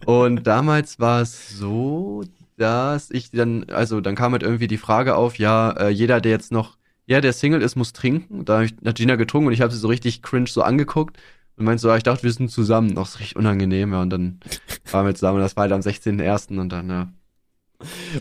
Und 0.05 0.47
damals 0.49 0.99
war 0.99 1.21
es 1.21 1.51
so, 1.57 2.25
dass 2.57 3.11
ich 3.13 3.31
dann, 3.31 3.65
also 3.71 4.01
dann 4.01 4.17
kam 4.17 4.33
halt 4.33 4.43
irgendwie 4.43 4.67
die 4.67 4.79
Frage 4.79 5.15
auf, 5.15 5.39
ja, 5.39 5.71
äh, 5.71 5.89
jeder, 5.91 6.21
der 6.21 6.33
jetzt 6.33 6.51
noch, 6.51 6.77
ja, 7.07 7.21
der 7.21 7.33
Single 7.33 7.63
ist, 7.63 7.77
muss 7.77 7.93
trinken. 7.93 8.45
Da 8.45 8.63
hat 8.63 8.97
Gina 8.97 9.15
getrunken 9.15 9.47
und 9.49 9.53
ich 9.53 9.61
habe 9.61 9.73
sie 9.73 9.79
so 9.79 9.87
richtig 9.89 10.23
cringe 10.23 10.49
so 10.49 10.63
angeguckt 10.63 11.19
und 11.57 11.65
meinte 11.67 11.81
so, 11.83 11.89
ja, 11.89 11.97
ich 11.97 12.03
dachte, 12.03 12.25
wir 12.25 12.33
sind 12.33 12.51
zusammen. 12.51 12.89
Noch 12.95 13.07
ist 13.07 13.21
richtig 13.21 13.37
unangenehm, 13.37 13.93
ja, 13.93 14.03
und 14.03 14.11
dann 14.11 14.41
waren 14.91 15.07
wir 15.07 15.15
zusammen. 15.15 15.39
Das 15.39 15.55
war 15.55 15.63
halt 15.63 15.73
am 15.73 15.81
16.01. 15.83 16.59
und 16.59 16.69
dann, 16.71 16.89
ja. 16.91 17.13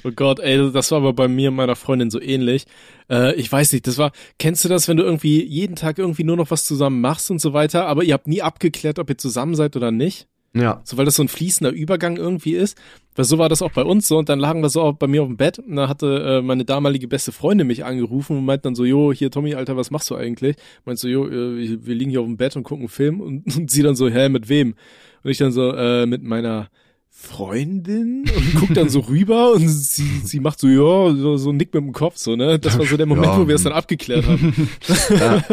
Oh 0.04 0.12
Gott, 0.16 0.40
ey, 0.40 0.72
das 0.72 0.92
war 0.92 1.00
aber 1.00 1.14
bei 1.14 1.28
mir 1.28 1.50
und 1.50 1.56
meiner 1.56 1.76
Freundin 1.76 2.10
so 2.10 2.22
ähnlich. 2.22 2.66
Äh, 3.10 3.36
ich 3.36 3.52
weiß 3.52 3.74
nicht, 3.74 3.88
das 3.88 3.98
war, 3.98 4.12
kennst 4.40 4.64
du 4.66 4.70
das, 4.70 4.88
wenn 4.88 4.98
du 4.98 5.04
irgendwie 5.04 5.44
jeden 5.44 5.76
Tag 5.76 5.98
irgendwie 5.98 6.24
nur 6.24 6.38
noch 6.38 6.52
was 6.52 6.66
zusammen 6.66 7.02
machst 7.02 7.32
und 7.32 7.40
so 7.40 7.54
weiter, 7.54 7.88
aber 7.88 8.04
ihr 8.04 8.14
habt 8.14 8.28
nie 8.28 8.42
abgeklärt, 8.42 9.00
ob 9.00 9.10
ihr 9.10 9.18
zusammen 9.18 9.56
seid 9.56 9.76
oder 9.76 9.92
nicht? 9.92 10.28
Ja, 10.54 10.82
So, 10.84 10.98
weil 10.98 11.06
das 11.06 11.16
so 11.16 11.24
ein 11.24 11.30
fließender 11.30 11.72
Übergang 11.72 12.18
irgendwie 12.18 12.54
ist. 12.54 12.78
Weil 13.16 13.24
so 13.26 13.38
war 13.38 13.48
das 13.48 13.62
auch 13.62 13.72
bei 13.72 13.84
uns 13.84 14.08
so 14.08 14.18
und 14.18 14.28
dann 14.28 14.40
lagen 14.40 14.62
wir 14.62 14.70
so 14.70 14.82
auch 14.82 14.94
bei 14.94 15.08
mir 15.08 15.22
auf 15.22 15.28
dem 15.28 15.38
Bett 15.38 15.60
und 15.60 15.76
da 15.76 15.88
hatte 15.88 16.40
äh, 16.40 16.42
meine 16.42 16.66
damalige 16.66 17.08
beste 17.08 17.32
Freundin 17.32 17.68
mich 17.68 17.86
angerufen 17.86 18.38
und 18.38 18.46
meint 18.46 18.66
dann 18.66 18.76
so, 18.76 18.84
jo, 18.84 19.14
hier 19.14 19.32
Tommy, 19.32 19.56
Alter, 19.56 19.78
was 19.78 19.92
machst 19.92 20.10
du 20.10 20.16
eigentlich? 20.16 20.58
Meint 20.86 21.00
so, 21.00 21.08
jo, 21.08 21.28
äh, 21.28 21.86
wir 21.86 21.96
liegen 21.96 22.12
hier 22.12 22.22
auf 22.22 22.26
dem 22.26 22.38
Bett 22.38 22.56
und 22.56 22.64
gucken 22.64 22.84
einen 22.84 22.90
Film 22.90 23.22
und, 23.22 23.46
und 23.58 23.72
sie 23.72 23.82
dann 23.82 23.96
so, 23.96 24.10
hä, 24.10 24.28
mit 24.30 24.50
wem? 24.50 24.76
Und 25.24 25.32
ich 25.32 25.38
dann 25.38 25.52
so, 25.54 25.74
äh, 25.74 26.06
mit 26.06 26.24
meiner 26.24 26.70
Freundin 27.14 28.24
und 28.36 28.56
guck 28.60 28.74
dann 28.74 28.90
so 28.90 29.02
rüber 29.02 29.52
und 29.54 29.68
sie, 29.68 30.22
sie 30.24 30.40
macht 30.40 30.60
so, 30.60 30.68
ja, 30.68 31.14
so, 31.16 31.38
so 31.38 31.50
ein 31.52 31.58
Nick 31.58 31.74
mit 31.74 31.84
dem 31.84 31.92
Kopf, 31.92 32.18
so, 32.18 32.36
ne? 32.36 32.58
Das 32.58 32.80
war 32.80 32.86
so 32.86 32.98
der 32.98 33.06
Moment, 33.06 33.28
Ja. 33.28 33.38
wo 33.38 33.48
wir 33.48 33.56
es 33.56 33.64
dann 33.64 33.74
abgeklärt 33.74 34.26
haben. 34.26 34.70
ja. 35.10 35.44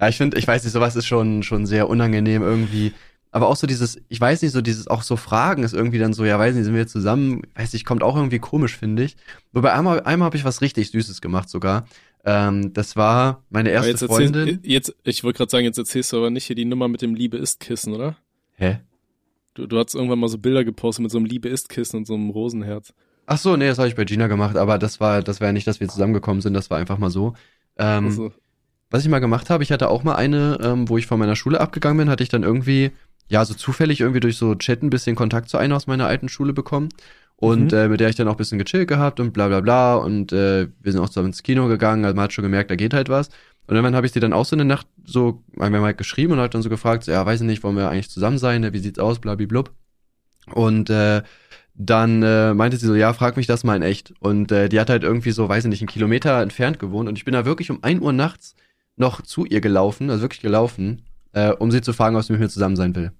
ja 0.00 0.08
ich 0.08 0.16
finde, 0.16 0.38
ich 0.38 0.46
weiß 0.46 0.62
nicht, 0.62 0.72
sowas 0.72 0.94
ist 0.94 1.06
schon, 1.06 1.42
schon 1.42 1.66
sehr 1.66 1.88
unangenehm 1.88 2.42
irgendwie. 2.42 2.92
Aber 3.32 3.48
auch 3.48 3.56
so 3.56 3.66
dieses, 3.66 3.98
ich 4.08 4.20
weiß 4.20 4.42
nicht, 4.42 4.52
so 4.52 4.60
dieses, 4.62 4.88
auch 4.88 5.02
so 5.02 5.16
Fragen 5.16 5.62
ist 5.62 5.74
irgendwie 5.74 5.98
dann 5.98 6.12
so, 6.12 6.24
ja, 6.24 6.38
weiß 6.38 6.54
nicht, 6.54 6.64
sind 6.64 6.74
wir 6.74 6.80
jetzt 6.82 6.92
zusammen? 6.92 7.42
Weiß 7.54 7.72
nicht, 7.72 7.84
kommt 7.84 8.02
auch 8.02 8.16
irgendwie 8.16 8.38
komisch, 8.38 8.76
finde 8.76 9.02
ich. 9.02 9.16
Wobei 9.52 9.72
einmal, 9.72 10.00
einmal 10.04 10.26
habe 10.26 10.36
ich 10.36 10.44
was 10.44 10.60
richtig 10.60 10.90
Süßes 10.90 11.20
gemacht 11.20 11.48
sogar. 11.50 11.86
Ähm, 12.24 12.72
das 12.72 12.96
war 12.96 13.42
meine 13.50 13.70
Aber 13.70 13.86
erste 13.86 13.90
jetzt 13.90 14.02
erzähl, 14.02 14.32
Freundin. 14.32 14.60
jetzt, 14.62 14.94
ich 15.04 15.22
wollte 15.24 15.38
gerade 15.38 15.50
sagen, 15.50 15.64
jetzt 15.64 15.78
erzählst 15.78 16.12
du 16.12 16.18
aber 16.18 16.30
nicht 16.30 16.44
hier 16.44 16.56
die 16.56 16.64
Nummer 16.64 16.88
mit 16.88 17.02
dem 17.02 17.14
Liebe-Ist-Kissen, 17.14 17.92
oder? 17.94 18.16
Hä? 18.56 18.78
Du, 19.56 19.66
du 19.66 19.78
hast 19.78 19.94
irgendwann 19.94 20.18
mal 20.18 20.28
so 20.28 20.38
Bilder 20.38 20.64
gepostet 20.64 21.02
mit 21.02 21.10
so 21.10 21.18
einem 21.18 21.26
Liebe-Ist-Kissen 21.26 21.96
und 21.98 22.06
so 22.06 22.14
einem 22.14 22.30
Rosenherz. 22.30 22.92
Ach 23.26 23.38
so, 23.38 23.56
nee, 23.56 23.66
das 23.66 23.78
habe 23.78 23.88
ich 23.88 23.96
bei 23.96 24.04
Gina 24.04 24.28
gemacht, 24.28 24.56
aber 24.56 24.78
das 24.78 25.00
war, 25.00 25.22
das 25.22 25.40
war 25.40 25.48
ja 25.48 25.52
nicht, 25.52 25.66
dass 25.66 25.80
wir 25.80 25.88
zusammengekommen 25.88 26.40
sind, 26.42 26.54
das 26.54 26.70
war 26.70 26.78
einfach 26.78 26.98
mal 26.98 27.10
so. 27.10 27.34
Ähm, 27.76 28.04
Also, 28.06 28.32
was 28.90 29.02
ich 29.02 29.08
mal 29.10 29.18
gemacht 29.18 29.50
habe, 29.50 29.64
ich 29.64 29.72
hatte 29.72 29.88
auch 29.88 30.04
mal 30.04 30.14
eine, 30.14 30.58
ähm, 30.62 30.88
wo 30.88 30.96
ich 30.96 31.06
von 31.06 31.18
meiner 31.18 31.34
Schule 31.34 31.60
abgegangen 31.60 31.98
bin, 31.98 32.10
hatte 32.10 32.22
ich 32.22 32.28
dann 32.28 32.44
irgendwie, 32.44 32.92
ja, 33.28 33.44
so 33.44 33.54
zufällig 33.54 34.00
irgendwie 34.00 34.20
durch 34.20 34.36
so 34.36 34.54
Chat 34.54 34.82
ein 34.82 34.90
bisschen 34.90 35.16
Kontakt 35.16 35.48
zu 35.48 35.56
einer 35.58 35.74
aus 35.74 35.88
meiner 35.88 36.06
alten 36.06 36.28
Schule 36.28 36.52
bekommen. 36.52 36.90
Und 37.34 37.72
Mhm. 37.72 37.78
äh, 37.78 37.88
mit 37.88 38.00
der 38.00 38.08
ich 38.08 38.16
dann 38.16 38.28
auch 38.28 38.34
ein 38.34 38.36
bisschen 38.38 38.58
gechillt 38.58 38.88
gehabt 38.88 39.18
und 39.20 39.32
bla 39.32 39.48
bla 39.48 39.60
bla. 39.60 39.96
Und 39.96 40.32
äh, 40.32 40.68
wir 40.80 40.92
sind 40.92 41.00
auch 41.00 41.08
zusammen 41.08 41.28
ins 41.28 41.42
Kino 41.42 41.66
gegangen, 41.66 42.04
also 42.04 42.14
man 42.14 42.24
hat 42.24 42.32
schon 42.32 42.44
gemerkt, 42.44 42.70
da 42.70 42.76
geht 42.76 42.94
halt 42.94 43.08
was. 43.08 43.28
Und 43.66 43.74
irgendwann 43.74 43.96
habe 43.96 44.06
ich 44.06 44.12
sie 44.12 44.20
dann 44.20 44.32
auch 44.32 44.44
so 44.44 44.54
eine 44.54 44.64
Nacht 44.64 44.86
so, 45.04 45.42
wir 45.54 45.64
haben 45.64 45.80
halt 45.80 45.98
geschrieben 45.98 46.34
und 46.34 46.40
hat 46.40 46.54
dann 46.54 46.62
so 46.62 46.68
gefragt, 46.68 47.06
ja, 47.06 47.24
weiß 47.26 47.40
ich 47.40 47.46
nicht, 47.46 47.62
wollen 47.64 47.76
wir 47.76 47.90
eigentlich 47.90 48.10
zusammen 48.10 48.38
sein, 48.38 48.60
ne? 48.60 48.72
wie 48.72 48.78
sieht's 48.78 48.98
aus, 48.98 49.18
blablablub. 49.18 49.72
Und 50.52 50.88
äh, 50.90 51.22
dann 51.74 52.22
äh, 52.22 52.54
meinte 52.54 52.76
sie 52.76 52.86
so, 52.86 52.94
ja, 52.94 53.12
frag 53.12 53.36
mich 53.36 53.46
das 53.46 53.64
mal 53.64 53.76
in 53.76 53.82
echt. 53.82 54.14
Und 54.20 54.52
äh, 54.52 54.68
die 54.68 54.80
hat 54.80 54.88
halt 54.88 55.02
irgendwie 55.02 55.32
so, 55.32 55.48
weiß 55.48 55.64
ich 55.64 55.70
nicht, 55.70 55.82
einen 55.82 55.88
Kilometer 55.88 56.40
entfernt 56.40 56.78
gewohnt. 56.78 57.08
Und 57.08 57.18
ich 57.18 57.24
bin 57.24 57.32
da 57.32 57.44
wirklich 57.44 57.70
um 57.70 57.82
1 57.82 58.00
Uhr 58.00 58.12
nachts 58.12 58.54
noch 58.96 59.20
zu 59.20 59.44
ihr 59.44 59.60
gelaufen, 59.60 60.10
also 60.10 60.22
wirklich 60.22 60.40
gelaufen, 60.40 61.02
äh, 61.32 61.50
um 61.50 61.70
sie 61.70 61.82
zu 61.82 61.92
fragen, 61.92 62.16
ob 62.16 62.22
sie 62.22 62.32
mit 62.32 62.40
mir 62.40 62.48
zusammen 62.48 62.76
sein 62.76 62.94
will. 62.96 63.12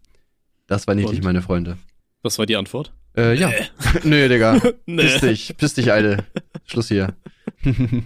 Das 0.67 0.87
war 0.87 0.95
niedlich, 0.95 1.19
Und? 1.19 1.25
meine 1.25 1.43
Freunde. 1.43 1.77
was 2.23 2.39
war 2.39 2.47
die 2.47 2.57
Antwort? 2.57 2.93
Äh, 3.17 3.35
ja. 3.35 3.51
Nö, 4.05 4.29
Digga. 4.29 4.61
Nee. 4.87 5.03
Piss 5.03 5.21
dich, 5.21 5.57
piss 5.57 5.75
dich, 5.75 5.93
Alte. 5.93 6.25
Schluss 6.65 6.89
hier. 6.89 7.15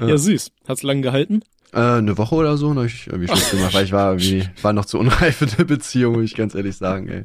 Ja, 0.00 0.16
süß. 0.16 0.52
Hat's 0.66 0.82
lang 0.82 1.02
gehalten? 1.02 1.42
Äh, 1.72 1.78
eine 1.78 2.18
Woche 2.18 2.34
oder 2.34 2.56
so, 2.56 2.70
habe 2.70 2.86
ich 2.86 3.06
irgendwie 3.06 3.28
Schluss 3.28 3.50
gemacht, 3.52 3.74
weil 3.74 3.84
ich 3.84 3.92
war 3.92 4.12
irgendwie, 4.12 4.48
war 4.62 4.72
noch 4.72 4.86
zu 4.86 4.98
unreif 4.98 5.42
in 5.42 5.50
der 5.56 5.64
Beziehung, 5.64 6.14
muss 6.14 6.24
ich 6.24 6.34
ganz 6.34 6.54
ehrlich 6.54 6.76
sagen, 6.76 7.08
ey. 7.08 7.24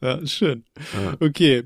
Ja, 0.00 0.26
schön. 0.26 0.64
Ja. 0.94 1.16
Okay. 1.20 1.64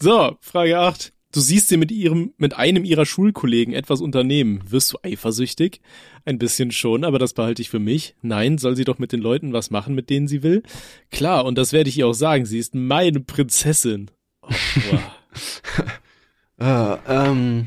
So, 0.00 0.36
Frage 0.40 0.78
8. 0.78 1.12
Du 1.32 1.40
siehst 1.40 1.70
dir 1.70 1.76
mit 1.76 1.92
ihrem, 1.92 2.32
mit 2.38 2.56
einem 2.56 2.84
ihrer 2.84 3.04
Schulkollegen 3.04 3.74
etwas 3.74 4.00
unternehmen. 4.00 4.62
Wirst 4.68 4.92
du 4.92 4.98
eifersüchtig? 5.02 5.80
Ein 6.24 6.38
bisschen 6.38 6.70
schon, 6.70 7.04
aber 7.04 7.18
das 7.18 7.34
behalte 7.34 7.60
ich 7.60 7.68
für 7.68 7.78
mich. 7.78 8.14
Nein, 8.22 8.58
soll 8.58 8.74
sie 8.74 8.84
doch 8.84 8.98
mit 8.98 9.12
den 9.12 9.20
Leuten 9.20 9.52
was 9.52 9.70
machen, 9.70 9.94
mit 9.94 10.08
denen 10.08 10.28
sie 10.28 10.42
will? 10.42 10.62
Klar, 11.10 11.44
und 11.44 11.58
das 11.58 11.72
werde 11.72 11.90
ich 11.90 11.98
ihr 11.98 12.06
auch 12.06 12.14
sagen. 12.14 12.46
Sie 12.46 12.58
ist 12.58 12.74
meine 12.74 13.20
Prinzessin. 13.20 14.10
Oh, 14.42 14.48
wow. 14.90 15.00
Äh, 16.58 16.96
ähm, 17.06 17.66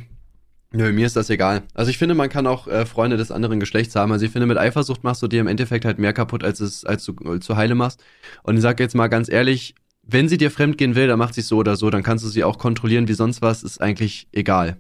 nö, 0.71 0.91
mir 0.91 1.05
ist 1.05 1.15
das 1.15 1.29
egal. 1.29 1.63
Also 1.73 1.91
ich 1.91 1.97
finde, 1.97 2.15
man 2.15 2.29
kann 2.29 2.47
auch 2.47 2.67
äh, 2.67 2.85
Freunde 2.85 3.17
des 3.17 3.31
anderen 3.31 3.59
Geschlechts 3.59 3.95
haben. 3.95 4.11
Also 4.11 4.25
ich 4.25 4.31
finde, 4.31 4.47
mit 4.47 4.57
Eifersucht 4.57 5.03
machst 5.03 5.21
du 5.21 5.27
dir 5.27 5.41
im 5.41 5.47
Endeffekt 5.47 5.85
halt 5.85 5.99
mehr 5.99 6.13
kaputt, 6.13 6.43
als 6.43 6.59
es, 6.59 6.85
als 6.85 7.05
du 7.05 7.13
äh, 7.25 7.39
zu 7.39 7.55
heile 7.55 7.75
machst. 7.75 8.03
Und 8.43 8.55
ich 8.55 8.61
sag 8.61 8.79
jetzt 8.79 8.95
mal 8.95 9.07
ganz 9.07 9.29
ehrlich, 9.29 9.75
wenn 10.03 10.27
sie 10.27 10.37
dir 10.37 10.51
fremdgehen 10.51 10.95
will, 10.95 11.07
dann 11.07 11.19
macht 11.19 11.33
sie 11.35 11.41
so 11.41 11.57
oder 11.57 11.75
so, 11.75 11.89
dann 11.89 12.03
kannst 12.03 12.25
du 12.25 12.29
sie 12.29 12.43
auch 12.43 12.57
kontrollieren 12.57 13.07
wie 13.07 13.13
sonst 13.13 13.41
was, 13.41 13.63
ist 13.63 13.79
eigentlich 13.79 14.27
egal. 14.31 14.77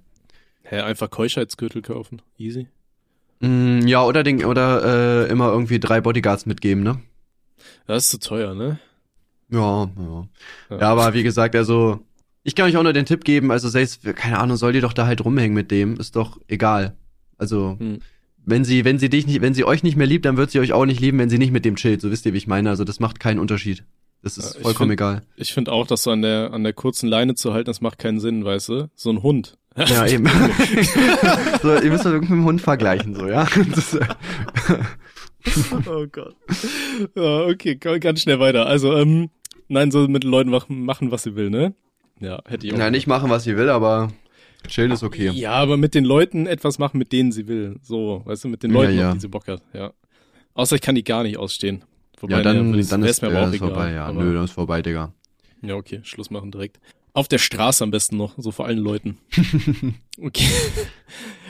Hä, 0.63 0.81
einfach 0.81 1.09
Keuschheitsgürtel 1.09 1.81
kaufen. 1.81 2.21
Easy. 2.37 2.67
Mm, 3.39 3.81
ja, 3.87 4.03
oder 4.03 4.23
den, 4.23 4.43
oder 4.45 5.25
äh, 5.25 5.31
immer 5.31 5.51
irgendwie 5.51 5.79
drei 5.79 6.01
Bodyguards 6.01 6.45
mitgeben, 6.45 6.83
ne? 6.83 6.99
Das 7.87 8.05
ist 8.05 8.11
zu 8.11 8.19
teuer, 8.19 8.53
ne? 8.55 8.79
Ja, 9.49 9.89
ja. 9.97 10.27
Ja, 10.79 10.91
aber 10.91 11.13
wie 11.13 11.23
gesagt, 11.23 11.55
also 11.55 11.99
ich 12.43 12.55
kann 12.55 12.67
euch 12.67 12.77
auch 12.77 12.83
nur 12.83 12.93
den 12.93 13.05
Tipp 13.05 13.23
geben, 13.23 13.51
also 13.51 13.69
selbst, 13.69 14.03
keine 14.15 14.39
Ahnung, 14.39 14.57
soll 14.57 14.73
die 14.73 14.81
doch 14.81 14.93
da 14.93 15.05
halt 15.05 15.23
rumhängen 15.23 15.53
mit 15.55 15.71
dem, 15.71 15.97
ist 15.97 16.15
doch 16.15 16.39
egal. 16.47 16.95
Also, 17.37 17.75
Hm. 17.79 17.99
wenn 18.45 18.63
sie, 18.65 18.85
wenn 18.85 18.97
sie 18.99 19.09
dich 19.09 19.27
nicht, 19.27 19.41
wenn 19.41 19.53
sie 19.53 19.63
euch 19.65 19.83
nicht 19.83 19.95
mehr 19.97 20.07
liebt, 20.07 20.25
dann 20.25 20.37
wird 20.37 20.51
sie 20.51 20.59
euch 20.59 20.73
auch 20.73 20.85
nicht 20.85 20.99
lieben, 20.99 21.19
wenn 21.19 21.29
sie 21.29 21.37
nicht 21.37 21.51
mit 21.51 21.65
dem 21.65 21.75
chillt, 21.75 22.01
so 22.01 22.09
wisst 22.11 22.25
ihr, 22.25 22.33
wie 22.33 22.37
ich 22.37 22.47
meine. 22.47 22.69
Also 22.69 22.83
das 22.83 22.99
macht 22.99 23.19
keinen 23.19 23.39
Unterschied. 23.39 23.83
Das 24.21 24.37
ist 24.37 24.53
Ja, 24.53 24.57
ich 24.57 24.63
vollkommen 24.63 24.89
find- 24.89 24.99
egal. 24.99 25.21
Ich 25.37 25.53
finde 25.53 25.71
auch, 25.71 25.87
dass 25.87 26.03
so 26.03 26.11
an 26.11 26.21
der, 26.21 26.51
an 26.51 26.63
der 26.63 26.73
kurzen 26.73 27.07
Leine 27.07 27.35
zu 27.35 27.53
halten, 27.53 27.67
das 27.67 27.79
macht 27.81 27.99
keinen 27.99 28.19
Sinn, 28.19 28.43
weißt 28.43 28.69
du? 28.69 28.89
So 28.95 29.09
ein 29.11 29.23
Hund. 29.23 29.57
Ja, 29.77 30.05
eben. 30.07 30.25
so, 31.61 31.75
ihr 31.75 31.89
müsst 31.91 32.03
das 32.05 32.11
irgendwie 32.13 32.33
mit 32.33 32.41
dem 32.41 32.45
Hund 32.45 32.61
vergleichen, 32.61 33.15
so, 33.15 33.27
ja. 33.27 33.47
Das, 33.75 33.93
äh, 33.93 34.05
oh 35.87 36.05
Gott. 36.11 36.35
Ja, 37.15 37.45
okay, 37.45 37.75
ga- 37.75 37.97
ganz 37.97 38.21
schnell 38.21 38.39
weiter. 38.39 38.65
Also, 38.65 38.95
ähm, 38.97 39.29
nein, 39.67 39.91
soll 39.91 40.07
mit 40.07 40.23
Leuten 40.23 40.49
machen, 40.49 40.83
machen, 40.83 41.11
was 41.11 41.23
sie 41.23 41.35
will, 41.35 41.49
ne? 41.49 41.73
Ja, 42.19 42.41
hätte 42.47 42.67
ich 42.67 42.73
auch. 42.73 42.77
ja, 42.77 42.89
nicht 42.91 43.07
machen, 43.07 43.29
was 43.29 43.43
sie 43.43 43.55
will, 43.57 43.69
aber 43.69 44.11
chillen 44.67 44.91
ist 44.91 45.03
okay. 45.03 45.29
Ja, 45.31 45.51
aber 45.53 45.77
mit 45.77 45.95
den 45.95 46.03
Leuten 46.05 46.47
etwas 46.47 46.79
machen, 46.79 46.97
mit 46.97 47.11
denen 47.11 47.31
sie 47.31 47.47
will. 47.47 47.77
So, 47.81 48.21
weißt 48.25 48.43
du, 48.43 48.47
mit 48.49 48.63
den 48.63 48.71
Ja, 48.71 48.77
Leuten, 48.81 48.97
ja. 48.97 49.07
auf 49.09 49.13
die 49.15 49.19
sie 49.21 49.27
Bock 49.29 49.47
hat, 49.47 49.61
ja. 49.73 49.93
Außer 50.53 50.75
ich 50.75 50.81
kann 50.81 50.95
die 50.95 51.03
gar 51.03 51.23
nicht 51.23 51.37
ausstehen. 51.37 51.83
Wobei, 52.19 52.37
Ja, 52.37 52.41
dann, 52.41 52.71
nee, 52.71 52.83
dann 52.83 53.03
ist, 53.03 53.21
ja, 53.21 53.47
ist 53.49 53.57
vorbei, 53.59 53.91
ja. 53.93 54.05
aber- 54.07 54.21
Nö, 54.23 54.33
dann 54.33 54.43
ist 54.43 54.51
vorbei, 54.51 54.81
Digga. 54.81 55.13
Ja, 55.61 55.75
okay, 55.75 56.01
Schluss 56.03 56.29
machen 56.29 56.51
direkt. 56.51 56.79
Auf 57.13 57.27
der 57.27 57.37
Straße 57.37 57.83
am 57.83 57.91
besten 57.91 58.17
noch, 58.17 58.33
so 58.37 58.51
vor 58.51 58.65
allen 58.65 58.77
Leuten. 58.79 59.17
Okay. 60.21 60.47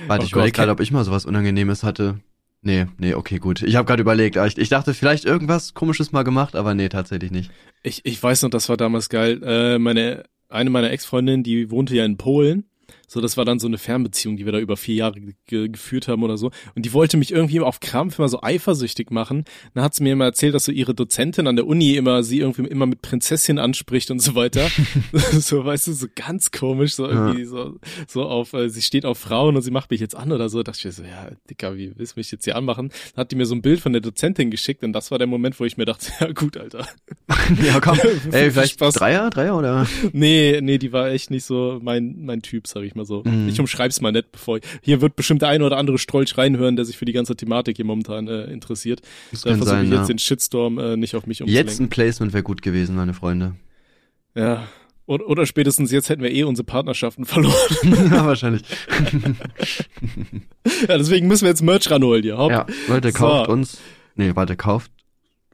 Warte, 0.07 0.21
Oh 0.21 0.25
ich 0.25 0.31
Gott, 0.31 0.37
überlege 0.41 0.55
gerade, 0.55 0.71
ob 0.71 0.79
ich 0.79 0.91
mal 0.91 1.03
sowas 1.03 1.25
Unangenehmes 1.25 1.83
hatte. 1.83 2.19
Nee, 2.61 2.85
nee, 2.99 3.13
okay, 3.15 3.39
gut. 3.39 3.63
Ich 3.63 3.75
habe 3.75 3.85
gerade 3.87 4.01
überlegt. 4.01 4.35
Ich, 4.35 4.57
ich 4.59 4.69
dachte, 4.69 4.93
vielleicht 4.93 5.25
irgendwas 5.25 5.73
Komisches 5.73 6.11
mal 6.11 6.23
gemacht, 6.23 6.55
aber 6.55 6.75
nee, 6.75 6.89
tatsächlich 6.89 7.31
nicht. 7.31 7.49
Ich, 7.83 8.01
ich 8.05 8.21
weiß 8.21 8.43
noch, 8.43 8.49
das 8.49 8.69
war 8.69 8.77
damals 8.77 9.09
geil. 9.09 9.41
Äh, 9.43 9.79
meine, 9.79 10.25
eine 10.49 10.69
meiner 10.69 10.91
Ex-Freundinnen, 10.91 11.43
die 11.43 11.71
wohnte 11.71 11.95
ja 11.95 12.05
in 12.05 12.17
Polen. 12.17 12.68
So, 13.11 13.21
das 13.21 13.37
war 13.37 13.43
dann 13.43 13.57
so 13.57 13.65
eine 13.65 13.79
Fernbeziehung, 13.79 14.37
die 14.37 14.45
wir 14.45 14.51
da 14.51 14.59
über 14.59 14.77
vier 14.77 14.95
Jahre 14.95 15.19
ge 15.47 15.67
geführt 15.67 16.07
haben 16.07 16.21
oder 16.21 16.37
so. 16.37 16.51
Und 16.75 16.85
die 16.85 16.93
wollte 16.93 17.17
mich 17.17 17.31
irgendwie 17.31 17.59
auf 17.59 17.79
Krampf 17.79 18.19
immer 18.19 18.29
so 18.29 18.43
eifersüchtig 18.43 19.09
machen. 19.09 19.45
Dann 19.73 19.83
hat 19.83 19.95
sie 19.95 20.03
mir 20.03 20.13
immer 20.13 20.25
erzählt, 20.25 20.53
dass 20.53 20.65
so 20.65 20.71
ihre 20.71 20.93
Dozentin 20.93 21.47
an 21.47 21.55
der 21.55 21.65
Uni 21.65 21.95
immer 21.95 22.21
sie 22.21 22.39
irgendwie 22.39 22.67
immer 22.67 22.85
mit 22.85 23.01
Prinzessin 23.01 23.57
anspricht 23.57 24.11
und 24.11 24.19
so 24.19 24.35
weiter. 24.35 24.69
so, 25.31 25.65
weißt 25.65 25.87
du, 25.87 25.93
so 25.93 26.05
ganz 26.15 26.51
komisch, 26.51 26.93
so 26.93 27.07
irgendwie 27.07 27.41
ja. 27.41 27.47
so, 27.47 27.79
so 28.07 28.23
auf, 28.25 28.53
äh, 28.53 28.69
sie 28.69 28.83
steht 28.83 29.05
auf 29.05 29.17
Frauen 29.17 29.55
und 29.55 29.63
sie 29.63 29.71
macht 29.71 29.89
mich 29.89 30.01
jetzt 30.01 30.15
an 30.15 30.31
oder 30.31 30.47
so. 30.49 30.61
Da 30.61 30.71
dachte 30.71 30.87
ich 30.87 30.95
so, 30.95 31.01
ja, 31.01 31.31
Dicker, 31.49 31.77
wie 31.77 31.91
willst 31.97 32.15
du 32.15 32.19
mich 32.19 32.31
jetzt 32.31 32.43
hier 32.43 32.55
anmachen? 32.55 32.89
Dann 33.15 33.21
hat 33.21 33.31
die 33.31 33.35
mir 33.35 33.47
so 33.47 33.55
ein 33.55 33.63
Bild 33.63 33.79
von 33.79 33.91
der 33.91 34.01
Dozentin 34.01 34.51
geschickt 34.51 34.83
und 34.83 34.93
das 34.93 35.09
war 35.09 35.17
der 35.17 35.25
Moment, 35.25 35.59
wo 35.59 35.65
ich 35.65 35.77
mir 35.77 35.85
dachte, 35.85 36.11
ja 36.19 36.31
gut, 36.31 36.57
Alter. 36.57 36.87
ja, 37.63 37.79
komm, 37.79 37.97
ey, 38.31 38.51
vielleicht 38.51 38.73
Spaß. 38.73 38.93
Dreier, 38.93 39.31
Dreier 39.31 39.57
oder? 39.57 39.87
Nee, 40.13 40.59
nee, 40.61 40.77
die 40.77 40.93
war 40.93 41.09
echt 41.09 41.31
nicht 41.31 41.45
so 41.45 41.79
mein, 41.81 42.23
mein 42.23 42.43
Typ, 42.43 42.67
sag 42.67 42.83
ich 42.83 42.93
mal 42.95 42.98
so. 43.05 43.23
Mhm. 43.25 43.49
Ich 43.49 43.59
umschreib's 43.59 44.01
mal 44.01 44.11
nett, 44.11 44.31
bevor 44.31 44.57
ich, 44.57 44.63
hier 44.81 45.01
wird 45.01 45.15
bestimmt 45.15 45.41
der 45.41 45.49
eine 45.49 45.65
oder 45.65 45.77
andere 45.77 45.97
Strolch 45.97 46.37
reinhören, 46.37 46.75
der 46.75 46.85
sich 46.85 46.97
für 46.97 47.05
die 47.05 47.13
ganze 47.13 47.35
Thematik 47.35 47.77
hier 47.77 47.85
momentan 47.85 48.27
äh, 48.27 48.45
interessiert. 48.45 49.01
Das 49.31 49.41
da 49.41 49.55
versuche 49.55 49.83
ich 49.83 49.89
jetzt 49.89 49.99
ja. 49.99 50.07
den 50.07 50.19
Shitstorm 50.19 50.77
äh, 50.77 50.97
nicht 50.97 51.15
auf 51.15 51.25
mich 51.25 51.41
umzulenken. 51.41 51.69
Jetzt 51.69 51.79
ein 51.79 51.89
Placement 51.89 52.33
wäre 52.33 52.43
gut 52.43 52.61
gewesen, 52.61 52.95
meine 52.95 53.13
Freunde. 53.13 53.55
Ja, 54.35 54.67
oder, 55.09 55.27
oder 55.27 55.45
spätestens 55.47 55.91
jetzt 55.91 56.09
hätten 56.09 56.21
wir 56.21 56.31
eh 56.31 56.43
unsere 56.43 56.67
Partnerschaften 56.67 57.25
verloren. 57.25 57.55
ja, 58.11 58.27
wahrscheinlich. 58.27 58.61
ja, 60.87 60.97
deswegen 60.99 61.27
müssen 61.27 61.45
wir 61.45 61.49
jetzt 61.49 61.63
Merch 61.63 61.89
ranholen 61.89 62.21
hier. 62.21 62.37
Hopp. 62.37 62.51
Ja, 62.51 62.67
Leute, 62.87 63.11
kauft 63.11 63.47
so. 63.47 63.51
uns. 63.51 63.81
Nee, 64.13 64.35
warte, 64.35 64.55
kauft. 64.55 64.91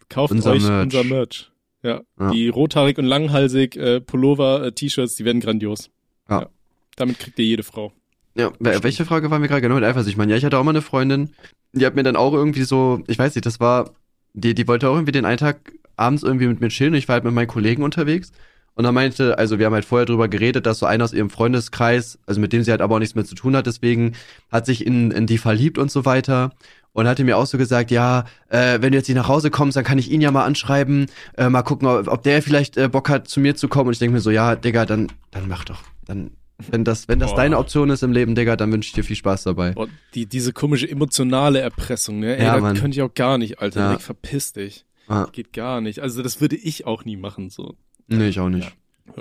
Kauft 0.09 0.33
unser 0.33 0.51
euch 0.51 0.61
Merch. 0.61 0.83
unser 0.83 1.05
Merch. 1.05 1.51
Ja, 1.83 2.01
ja. 2.19 2.31
die 2.31 2.49
rothaarig 2.49 2.97
und 2.97 3.05
langhalsig 3.05 3.77
äh, 3.77 4.01
Pullover, 4.01 4.65
äh, 4.65 4.71
T-Shirts, 4.73 5.15
die 5.15 5.23
werden 5.23 5.39
grandios. 5.39 5.89
Ja. 6.29 6.41
ja. 6.41 6.49
Damit 6.95 7.19
kriegt 7.19 7.37
ihr 7.39 7.45
jede 7.45 7.63
Frau. 7.63 7.91
Ja, 8.37 8.51
welche 8.59 9.05
Frage 9.05 9.31
war 9.31 9.39
mir 9.39 9.47
gerade 9.47 9.61
genau 9.61 9.75
mit 9.75 9.83
Eifersucht? 9.83 10.11
Ich 10.11 10.17
meine, 10.17 10.31
ja, 10.31 10.37
ich 10.37 10.43
hatte 10.43 10.57
auch 10.57 10.63
mal 10.63 10.71
eine 10.71 10.81
Freundin, 10.81 11.29
die 11.71 11.85
hat 11.85 11.95
mir 11.95 12.03
dann 12.03 12.17
auch 12.17 12.33
irgendwie 12.33 12.63
so, 12.63 13.01
ich 13.07 13.17
weiß 13.17 13.33
nicht, 13.35 13.45
das 13.45 13.59
war, 13.59 13.91
die, 14.33 14.53
die 14.53 14.67
wollte 14.67 14.89
auch 14.89 14.95
irgendwie 14.95 15.13
den 15.13 15.25
einen 15.25 15.37
Tag 15.37 15.71
abends 15.95 16.23
irgendwie 16.23 16.47
mit 16.47 16.59
mir 16.59 16.67
chillen 16.67 16.93
und 16.93 16.97
ich 16.97 17.07
war 17.07 17.13
halt 17.13 17.23
mit 17.23 17.33
meinen 17.33 17.47
Kollegen 17.47 17.83
unterwegs. 17.83 18.31
Und 18.73 18.83
er 18.83 18.91
meinte, 18.91 19.37
also 19.37 19.57
wir 19.57 19.65
haben 19.65 19.73
halt 19.73 19.85
vorher 19.85 20.05
drüber 20.05 20.27
geredet, 20.27 20.65
dass 20.65 20.79
so 20.79 20.85
einer 20.85 21.05
aus 21.05 21.13
ihrem 21.13 21.29
Freundeskreis, 21.29 22.19
also 22.25 22.41
mit 22.41 22.51
dem 22.51 22.61
sie 22.63 22.71
halt 22.71 22.81
aber 22.81 22.95
auch 22.95 22.99
nichts 22.99 23.15
mehr 23.15 23.23
zu 23.23 23.35
tun 23.35 23.55
hat, 23.55 23.67
deswegen 23.67 24.13
hat 24.51 24.65
sich 24.65 24.85
in, 24.85 25.11
in 25.11 25.27
die 25.27 25.37
verliebt 25.37 25.77
und 25.77 25.89
so 25.89 26.03
weiter. 26.05 26.51
Und 26.91 27.07
hatte 27.07 27.25
mir 27.25 27.37
auch 27.37 27.45
so 27.45 27.57
gesagt, 27.57 27.91
ja, 27.91 28.23
äh, 28.47 28.79
wenn 28.81 28.91
du 28.91 28.97
jetzt 28.97 29.09
nicht 29.09 29.17
nach 29.17 29.27
Hause 29.27 29.51
kommst, 29.51 29.75
dann 29.75 29.83
kann 29.83 29.97
ich 29.97 30.09
ihn 30.09 30.21
ja 30.21 30.31
mal 30.31 30.45
anschreiben, 30.45 31.07
äh, 31.37 31.49
mal 31.49 31.61
gucken, 31.61 31.89
ob, 31.89 32.07
ob 32.07 32.23
der 32.23 32.41
vielleicht 32.41 32.77
äh, 32.77 32.87
Bock 32.87 33.09
hat, 33.09 33.27
zu 33.27 33.41
mir 33.41 33.55
zu 33.55 33.67
kommen. 33.67 33.87
Und 33.87 33.93
ich 33.93 33.99
denke 33.99 34.13
mir 34.13 34.21
so, 34.21 34.31
ja, 34.31 34.55
Digga, 34.55 34.85
dann, 34.85 35.11
dann 35.31 35.49
mach 35.49 35.65
doch. 35.65 35.83
Dann, 36.05 36.31
wenn 36.57 36.83
das, 36.83 37.07
wenn 37.07 37.19
das 37.19 37.31
Boah. 37.31 37.37
deine 37.37 37.57
Option 37.57 37.89
ist 37.89 38.03
im 38.03 38.11
Leben, 38.11 38.35
Digga, 38.35 38.55
dann 38.55 38.71
wünsche 38.71 38.87
ich 38.87 38.93
dir 38.93 39.03
viel 39.03 39.15
Spaß 39.15 39.43
dabei. 39.43 39.71
Boah, 39.71 39.87
die, 40.13 40.25
diese 40.25 40.53
komische 40.53 40.89
emotionale 40.89 41.59
Erpressung, 41.59 42.19
ne? 42.19 42.37
Ey, 42.37 42.45
ja, 42.45 42.59
das 42.59 42.79
könnte 42.79 42.95
ich 42.95 43.01
auch 43.01 43.13
gar 43.13 43.37
nicht, 43.37 43.59
Alter. 43.59 43.79
Ja. 43.79 43.93
Ey, 43.93 43.99
verpiss 43.99 44.53
dich. 44.53 44.85
Ah. 45.07 45.27
Geht 45.31 45.53
gar 45.53 45.81
nicht. 45.81 45.99
Also 45.99 46.23
das 46.23 46.41
würde 46.41 46.55
ich 46.55 46.85
auch 46.85 47.05
nie 47.05 47.17
machen, 47.17 47.49
so. 47.49 47.75
Nee, 48.07 48.29
ich 48.29 48.39
auch 48.39 48.49
nicht. 48.49 48.65
Ja. 48.65 48.71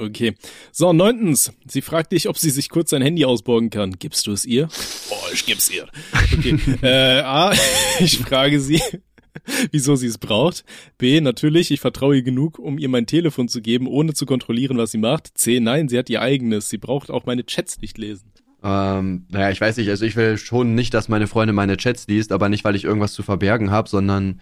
Okay. 0.03 0.35
So, 0.73 0.93
neuntens. 0.93 1.53
Sie 1.67 1.83
fragt 1.83 2.13
dich, 2.13 2.29
ob 2.29 2.39
sie 2.39 2.51
sich 2.51 2.71
kurz 2.71 2.91
sein 2.91 3.03
Handy 3.03 3.25
ausborgen 3.25 3.71
kann. 3.71 3.93
Gibst 3.99 4.27
du 4.27 4.33
es 4.33 4.47
ihr? 4.47 4.69
Oh, 5.11 5.15
ich 5.33 5.45
geb's 5.45 5.71
ihr. 5.71 5.87
Okay. 6.33 6.59
äh, 6.83 7.21
A, 7.21 7.53
ich 8.01 8.19
frage 8.19 8.61
sie, 8.61 8.81
wieso 9.71 9.97
sie 9.97 10.07
es 10.07 10.19
braucht. 10.19 10.65
B, 10.99 11.21
natürlich, 11.21 11.71
ich 11.71 11.81
vertraue 11.81 12.17
ihr 12.17 12.23
genug, 12.23 12.59
um 12.59 12.79
ihr 12.79 12.89
mein 12.89 13.07
Telefon 13.07 13.49
zu 13.49 13.61
geben, 13.61 13.87
ohne 13.87 14.15
zu 14.15 14.27
kontrollieren, 14.27 14.79
was 14.79 14.91
sie 14.91 14.99
macht. 14.99 15.37
C, 15.37 15.61
nein, 15.61 15.89
sie 15.89 15.99
hat 15.99 16.11
ihr 16.11 16.23
eigenes. 16.23 16.69
Sie 16.69 16.79
braucht 16.79 17.11
auch 17.11 17.27
meine 17.27 17.45
Chats 17.45 17.81
nicht 17.81 17.99
lesen. 17.99 18.33
Ähm, 18.63 19.27
naja, 19.29 19.51
ich 19.51 19.61
weiß 19.61 19.77
nicht, 19.77 19.91
also 19.91 20.07
ich 20.07 20.17
will 20.17 20.39
schon 20.39 20.75
nicht, 20.75 20.95
dass 20.95 21.09
meine 21.09 21.27
Freundin 21.27 21.55
meine 21.55 21.77
Chats 21.77 22.07
liest, 22.07 22.33
aber 22.33 22.49
nicht, 22.49 22.65
weil 22.65 22.77
ich 22.77 22.85
irgendwas 22.85 23.13
zu 23.13 23.23
verbergen 23.23 23.71
habe, 23.71 23.89
sondern 23.89 24.41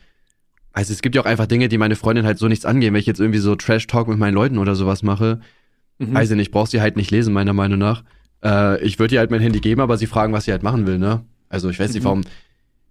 also 0.72 0.92
es 0.92 1.02
gibt 1.02 1.14
ja 1.14 1.22
auch 1.22 1.26
einfach 1.26 1.46
Dinge, 1.46 1.68
die 1.68 1.78
meine 1.78 1.96
Freundin 1.96 2.24
halt 2.24 2.38
so 2.38 2.48
nichts 2.48 2.64
angehen. 2.64 2.94
Wenn 2.94 3.00
ich 3.00 3.06
jetzt 3.06 3.20
irgendwie 3.20 3.40
so 3.40 3.56
Trash-Talk 3.56 4.08
mit 4.08 4.18
meinen 4.18 4.34
Leuten 4.34 4.58
oder 4.58 4.74
sowas 4.74 5.02
mache, 5.02 5.40
mhm. 5.98 6.14
weiß 6.14 6.30
ich 6.30 6.36
nicht, 6.36 6.50
braucht 6.50 6.70
sie 6.70 6.80
halt 6.80 6.96
nicht 6.96 7.10
lesen, 7.10 7.34
meiner 7.34 7.52
Meinung 7.52 7.78
nach. 7.78 8.04
Äh, 8.44 8.82
ich 8.82 8.98
würde 8.98 9.14
ihr 9.14 9.18
halt 9.18 9.30
mein 9.30 9.40
Handy 9.40 9.60
geben, 9.60 9.80
aber 9.80 9.98
sie 9.98 10.06
fragen, 10.06 10.32
was 10.32 10.44
sie 10.44 10.52
halt 10.52 10.62
machen 10.62 10.86
will, 10.86 10.98
ne? 10.98 11.24
Also 11.48 11.68
ich 11.68 11.78
weiß 11.78 11.90
mhm. 11.90 11.94
nicht, 11.94 12.04
warum. 12.04 12.22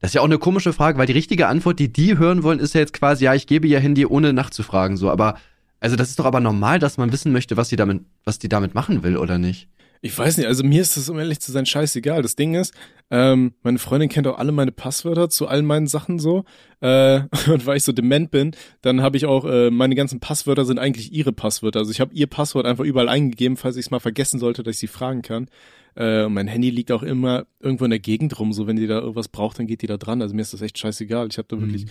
Das 0.02 0.10
ist 0.10 0.16
ja 0.16 0.22
auch 0.22 0.26
eine 0.26 0.39
komische 0.39 0.74
Frage, 0.74 0.97
weil 0.97 1.06
die 1.06 1.14
richtige 1.14 1.47
Antwort, 1.47 1.78
die 1.78 1.93
die 1.93 2.18
hören 2.18 2.41
wollen, 2.41 2.60
ist 2.60 2.74
ja 2.74 2.82
jetzt 2.82 2.93
quasi, 2.93 3.26
ja, 3.26 3.36
ich 3.36 3.45
gebe 3.45 3.68
ihr 3.68 3.80
Handy, 3.80 4.06
ohne 4.06 4.34
nachzufragen, 4.34 4.97
so. 4.97 5.12
Aber, 5.12 5.36
also 5.80 5.95
das 5.95 6.10
ist 6.10 6.18
doch 6.18 6.26
aber 6.26 6.39
normal, 6.39 6.80
dass 6.80 6.97
man 6.97 7.12
wissen 7.12 7.32
möchte, 7.32 7.56
was 7.56 7.70
sie 7.70 7.76
damit, 7.76 8.04
was 8.26 8.39
die 8.39 8.49
damit 8.49 8.74
machen 8.74 9.04
will, 9.04 9.16
oder 9.16 9.38
nicht? 9.38 9.70
Ich 10.04 10.18
weiß 10.18 10.38
nicht, 10.38 10.47
also 10.47 10.64
mir 10.64 10.82
ist 10.82 10.97
das, 10.97 11.10
um 11.10 11.20
ehrlich 11.20 11.39
zu 11.39 11.52
sein, 11.52 11.68
scheißegal. 11.68 12.24
Das 12.24 12.36
Ding 12.36 12.56
ist, 12.56 12.74
ähm, 13.12 13.54
meine 13.62 13.78
Freundin 13.78 14.10
kennt 14.10 14.26
auch 14.26 14.39
alle 14.39 14.52
meine 14.52 14.72
Passwörter 14.72 15.30
zu 15.30 15.47
all 15.47 15.62
meinen 15.62 15.86
Sachen 15.86 16.18
so. 16.18 16.43
Äh, 16.80 17.22
und 17.52 17.68
weil 17.68 17.78
ich 17.78 17.84
so 17.84 17.91
dement 17.91 18.32
bin, 18.32 18.56
dann 18.82 19.02
habe 19.02 19.18
ich 19.18 19.28
auch, 19.28 19.45
äh, 19.45 19.70
meine 19.70 19.93
ganzen 19.93 20.20
Passwörter 20.20 20.66
sind 20.66 20.80
eigentlich 20.80 21.14
ihre 21.14 21.32
Passwörter. 21.32 21.80
Also 21.80 21.91
ich 21.91 22.02
habe 22.02 22.16
ihr 22.16 22.26
Passwort 22.26 22.66
einfach 22.66 22.84
überall 22.84 23.10
eingegeben, 23.10 23.58
falls 23.58 23.76
ich 23.76 23.86
es 23.86 23.91
mal 23.91 23.99
vergessen 23.99 24.39
sollte, 24.39 24.64
dass 24.64 24.76
ich 24.76 24.80
sie 24.80 24.88
fragen 24.88 25.22
kann. 25.22 25.49
Äh, 25.93 26.24
und 26.24 26.34
mein 26.34 26.47
Handy 26.47 26.72
liegt 26.72 26.91
auch 26.91 27.04
immer 27.04 27.45
irgendwo 27.60 27.86
in 27.86 27.91
der 27.91 27.99
Gegend 27.99 28.39
rum. 28.39 28.54
So, 28.54 28.66
wenn 28.66 28.78
die 28.78 28.88
da 28.88 28.99
irgendwas 28.99 29.28
braucht, 29.28 29.60
dann 29.60 29.68
geht 29.68 29.84
die 29.84 29.88
da 29.88 29.97
dran. 29.97 30.24
Also 30.24 30.34
mir 30.34 30.41
ist 30.41 30.54
das 30.54 30.64
echt 30.64 30.80
scheißegal. 30.80 31.28
Ich 31.30 31.38
habe 31.38 31.47
da 31.47 31.58
mhm. 31.58 31.62
wirklich 31.62 31.86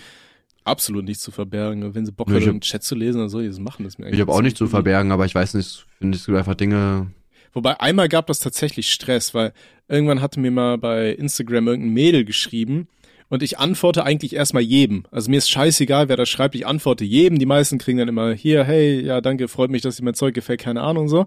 absolut 0.64 1.04
nichts 1.04 1.22
zu 1.22 1.30
verbergen. 1.30 1.94
Wenn 1.94 2.06
sie 2.06 2.12
Bock 2.12 2.28
hat, 2.30 2.42
einen 2.42 2.60
Chat 2.60 2.82
zu 2.82 2.96
lesen, 2.96 3.18
dann 3.18 3.28
soll 3.28 3.42
ich 3.42 3.50
das 3.50 3.60
machen. 3.60 3.84
Das 3.84 3.98
mir 3.98 4.10
ich 4.10 4.20
habe 4.20 4.32
auch 4.32 4.42
nichts 4.42 4.58
zu 4.58 4.66
verbergen, 4.66 5.12
aber 5.12 5.26
ich 5.26 5.34
weiß 5.34 5.54
nicht, 5.54 5.86
finde 5.98 6.18
ich 6.18 6.28
einfach 6.28 6.56
Dinge 6.56 7.12
Wobei 7.52 7.80
einmal 7.80 8.08
gab 8.08 8.26
das 8.26 8.40
tatsächlich 8.40 8.90
Stress, 8.90 9.34
weil 9.34 9.52
irgendwann 9.88 10.20
hatte 10.20 10.40
mir 10.40 10.50
mal 10.50 10.78
bei 10.78 11.10
Instagram 11.10 11.68
irgendein 11.68 11.94
Mädel 11.94 12.24
geschrieben 12.24 12.88
und 13.30 13.44
ich 13.44 13.58
antworte 13.58 14.04
eigentlich 14.04 14.34
erstmal 14.34 14.62
jedem. 14.62 15.04
Also 15.12 15.30
mir 15.30 15.38
ist 15.38 15.48
scheißegal, 15.48 16.08
wer 16.08 16.16
das 16.16 16.28
schreibt, 16.28 16.56
ich 16.56 16.66
antworte 16.66 17.04
jedem. 17.04 17.38
Die 17.38 17.46
meisten 17.46 17.78
kriegen 17.78 17.98
dann 17.98 18.08
immer 18.08 18.32
hier, 18.32 18.64
hey, 18.64 19.00
ja, 19.00 19.20
danke, 19.20 19.46
freut 19.46 19.70
mich, 19.70 19.82
dass 19.82 19.96
dir 19.96 20.04
mein 20.04 20.14
Zeug 20.14 20.34
gefällt, 20.34 20.60
keine 20.60 20.82
Ahnung 20.82 21.08
so. 21.08 21.26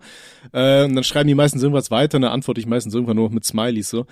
Äh, 0.52 0.84
und 0.84 0.96
dann 0.96 1.04
schreiben 1.06 1.30
die 1.30 1.34
meistens 1.34 1.64
irgendwas 1.64 1.92
weiter, 1.92 2.18
und 2.18 2.24
dann 2.24 2.32
antworte 2.32 2.60
ich 2.60 2.68
meistens 2.68 2.94
irgendwann 2.94 3.16
nur 3.16 3.32
mit 3.32 3.46
Smileys 3.46 3.90
so. 3.90 4.06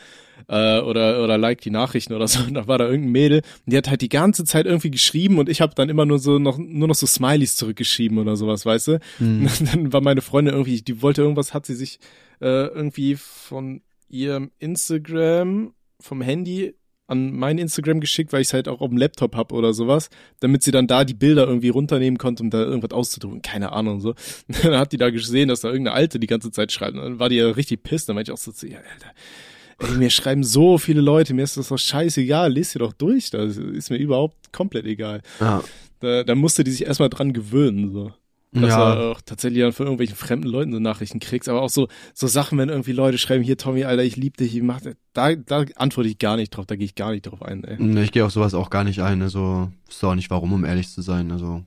Äh, 0.47 0.79
oder, 0.79 1.21
oder 1.21 1.37
like 1.37 1.59
die 1.59 1.69
Nachrichten 1.69 2.13
oder 2.13 2.29
so. 2.29 2.39
Und 2.43 2.53
da 2.53 2.65
war 2.65 2.77
da 2.77 2.85
irgendein 2.85 3.11
Mädel, 3.11 3.41
und 3.65 3.73
die 3.73 3.77
hat 3.77 3.89
halt 3.89 4.01
die 4.01 4.09
ganze 4.09 4.45
Zeit 4.45 4.65
irgendwie 4.65 4.91
geschrieben 4.91 5.37
und 5.37 5.49
ich 5.49 5.59
habe 5.59 5.75
dann 5.75 5.89
immer 5.89 6.05
nur 6.05 6.17
so 6.17 6.39
noch 6.39 6.57
nur 6.57 6.87
noch 6.87 6.95
so 6.95 7.05
Smileys 7.05 7.57
zurückgeschrieben 7.57 8.17
oder 8.19 8.37
sowas, 8.37 8.65
weißt 8.65 8.87
du? 8.87 8.99
Mhm. 9.19 9.49
Dann 9.71 9.93
war 9.93 10.01
meine 10.01 10.21
Freundin 10.21 10.53
irgendwie, 10.53 10.81
die 10.81 11.01
wollte 11.01 11.21
irgendwas, 11.23 11.53
hat 11.53 11.65
sie 11.65 11.75
sich 11.75 11.99
äh, 12.39 12.67
irgendwie 12.67 13.15
von 13.15 13.81
ihrem 14.07 14.51
Instagram 14.59 15.73
vom 15.99 16.21
Handy 16.21 16.73
an 17.11 17.33
mein 17.33 17.57
Instagram 17.57 17.99
geschickt, 17.99 18.33
weil 18.33 18.41
ich 18.41 18.47
es 18.47 18.53
halt 18.53 18.67
auch 18.67 18.81
auf 18.81 18.89
dem 18.89 18.97
Laptop 18.97 19.35
hab 19.35 19.51
oder 19.51 19.73
sowas, 19.73 20.09
damit 20.39 20.63
sie 20.63 20.71
dann 20.71 20.87
da 20.87 21.03
die 21.03 21.13
Bilder 21.13 21.45
irgendwie 21.45 21.69
runternehmen 21.69 22.17
konnte, 22.17 22.41
um 22.41 22.49
da 22.49 22.59
irgendwas 22.63 22.91
auszudrucken. 22.91 23.41
Keine 23.41 23.73
Ahnung 23.73 23.99
so. 23.99 24.15
dann 24.63 24.77
hat 24.77 24.93
die 24.93 24.97
da 24.97 25.09
gesehen, 25.09 25.49
dass 25.49 25.61
da 25.61 25.67
irgendeine 25.67 25.95
Alte 25.95 26.19
die 26.19 26.27
ganze 26.27 26.51
Zeit 26.51 26.71
schreibt. 26.71 26.95
Und 26.95 27.03
dann 27.03 27.19
war 27.19 27.29
die 27.29 27.35
ja 27.35 27.49
richtig 27.51 27.83
pisst. 27.83 28.09
Dann 28.09 28.15
meinte 28.15 28.31
ich 28.31 28.33
auch 28.33 28.41
so 28.41 28.51
zu 28.51 28.65
ihr, 28.65 28.77
Alter, 28.77 29.91
ey, 29.91 29.97
mir 29.97 30.09
schreiben 30.09 30.43
so 30.43 30.77
viele 30.77 31.01
Leute, 31.01 31.33
mir 31.33 31.43
ist 31.43 31.57
das 31.57 31.67
doch 31.67 31.77
scheißegal, 31.77 32.53
lest 32.53 32.75
dir 32.75 32.79
doch 32.79 32.93
durch. 32.93 33.29
Das 33.29 33.57
ist 33.57 33.89
mir 33.89 33.97
überhaupt 33.97 34.53
komplett 34.53 34.85
egal. 34.85 35.21
Ja. 35.39 35.63
Da, 35.99 36.23
da 36.23 36.33
musste 36.33 36.63
die 36.63 36.71
sich 36.71 36.85
erstmal 36.85 37.09
dran 37.09 37.33
gewöhnen. 37.33 37.91
so 37.91 38.13
dass 38.53 38.69
ja. 38.69 38.95
du 38.95 39.11
auch 39.11 39.21
tatsächlich 39.21 39.61
dann 39.61 39.71
von 39.71 39.85
irgendwelchen 39.85 40.15
fremden 40.15 40.47
Leuten 40.47 40.73
so 40.73 40.79
Nachrichten 40.79 41.19
kriegst, 41.19 41.47
aber 41.47 41.61
auch 41.61 41.69
so 41.69 41.87
so 42.13 42.27
Sachen, 42.27 42.57
wenn 42.57 42.67
irgendwie 42.67 42.91
Leute 42.91 43.17
schreiben, 43.17 43.43
hier 43.43 43.57
Tommy, 43.57 43.85
Alter, 43.85 44.03
ich 44.03 44.17
lieb 44.17 44.35
dich, 44.37 44.55
ich 44.55 44.61
mach 44.61 44.81
da 45.13 45.35
da 45.35 45.65
antworte 45.75 46.09
ich 46.09 46.17
gar 46.17 46.35
nicht 46.35 46.49
drauf, 46.49 46.65
da 46.65 46.75
gehe 46.75 46.85
ich 46.85 46.95
gar 46.95 47.11
nicht 47.11 47.23
drauf 47.23 47.41
ein, 47.41 47.63
ey. 47.63 47.77
Nee, 47.79 48.03
ich 48.03 48.11
gehe 48.11 48.25
auf 48.25 48.31
sowas 48.31 48.53
auch 48.53 48.69
gar 48.69 48.83
nicht 48.83 48.99
ein, 48.99 49.21
also 49.21 49.71
ist 49.87 50.03
auch 50.03 50.15
nicht 50.15 50.29
warum, 50.29 50.51
um 50.51 50.65
ehrlich 50.65 50.89
zu 50.89 51.01
sein, 51.01 51.31
also. 51.31 51.63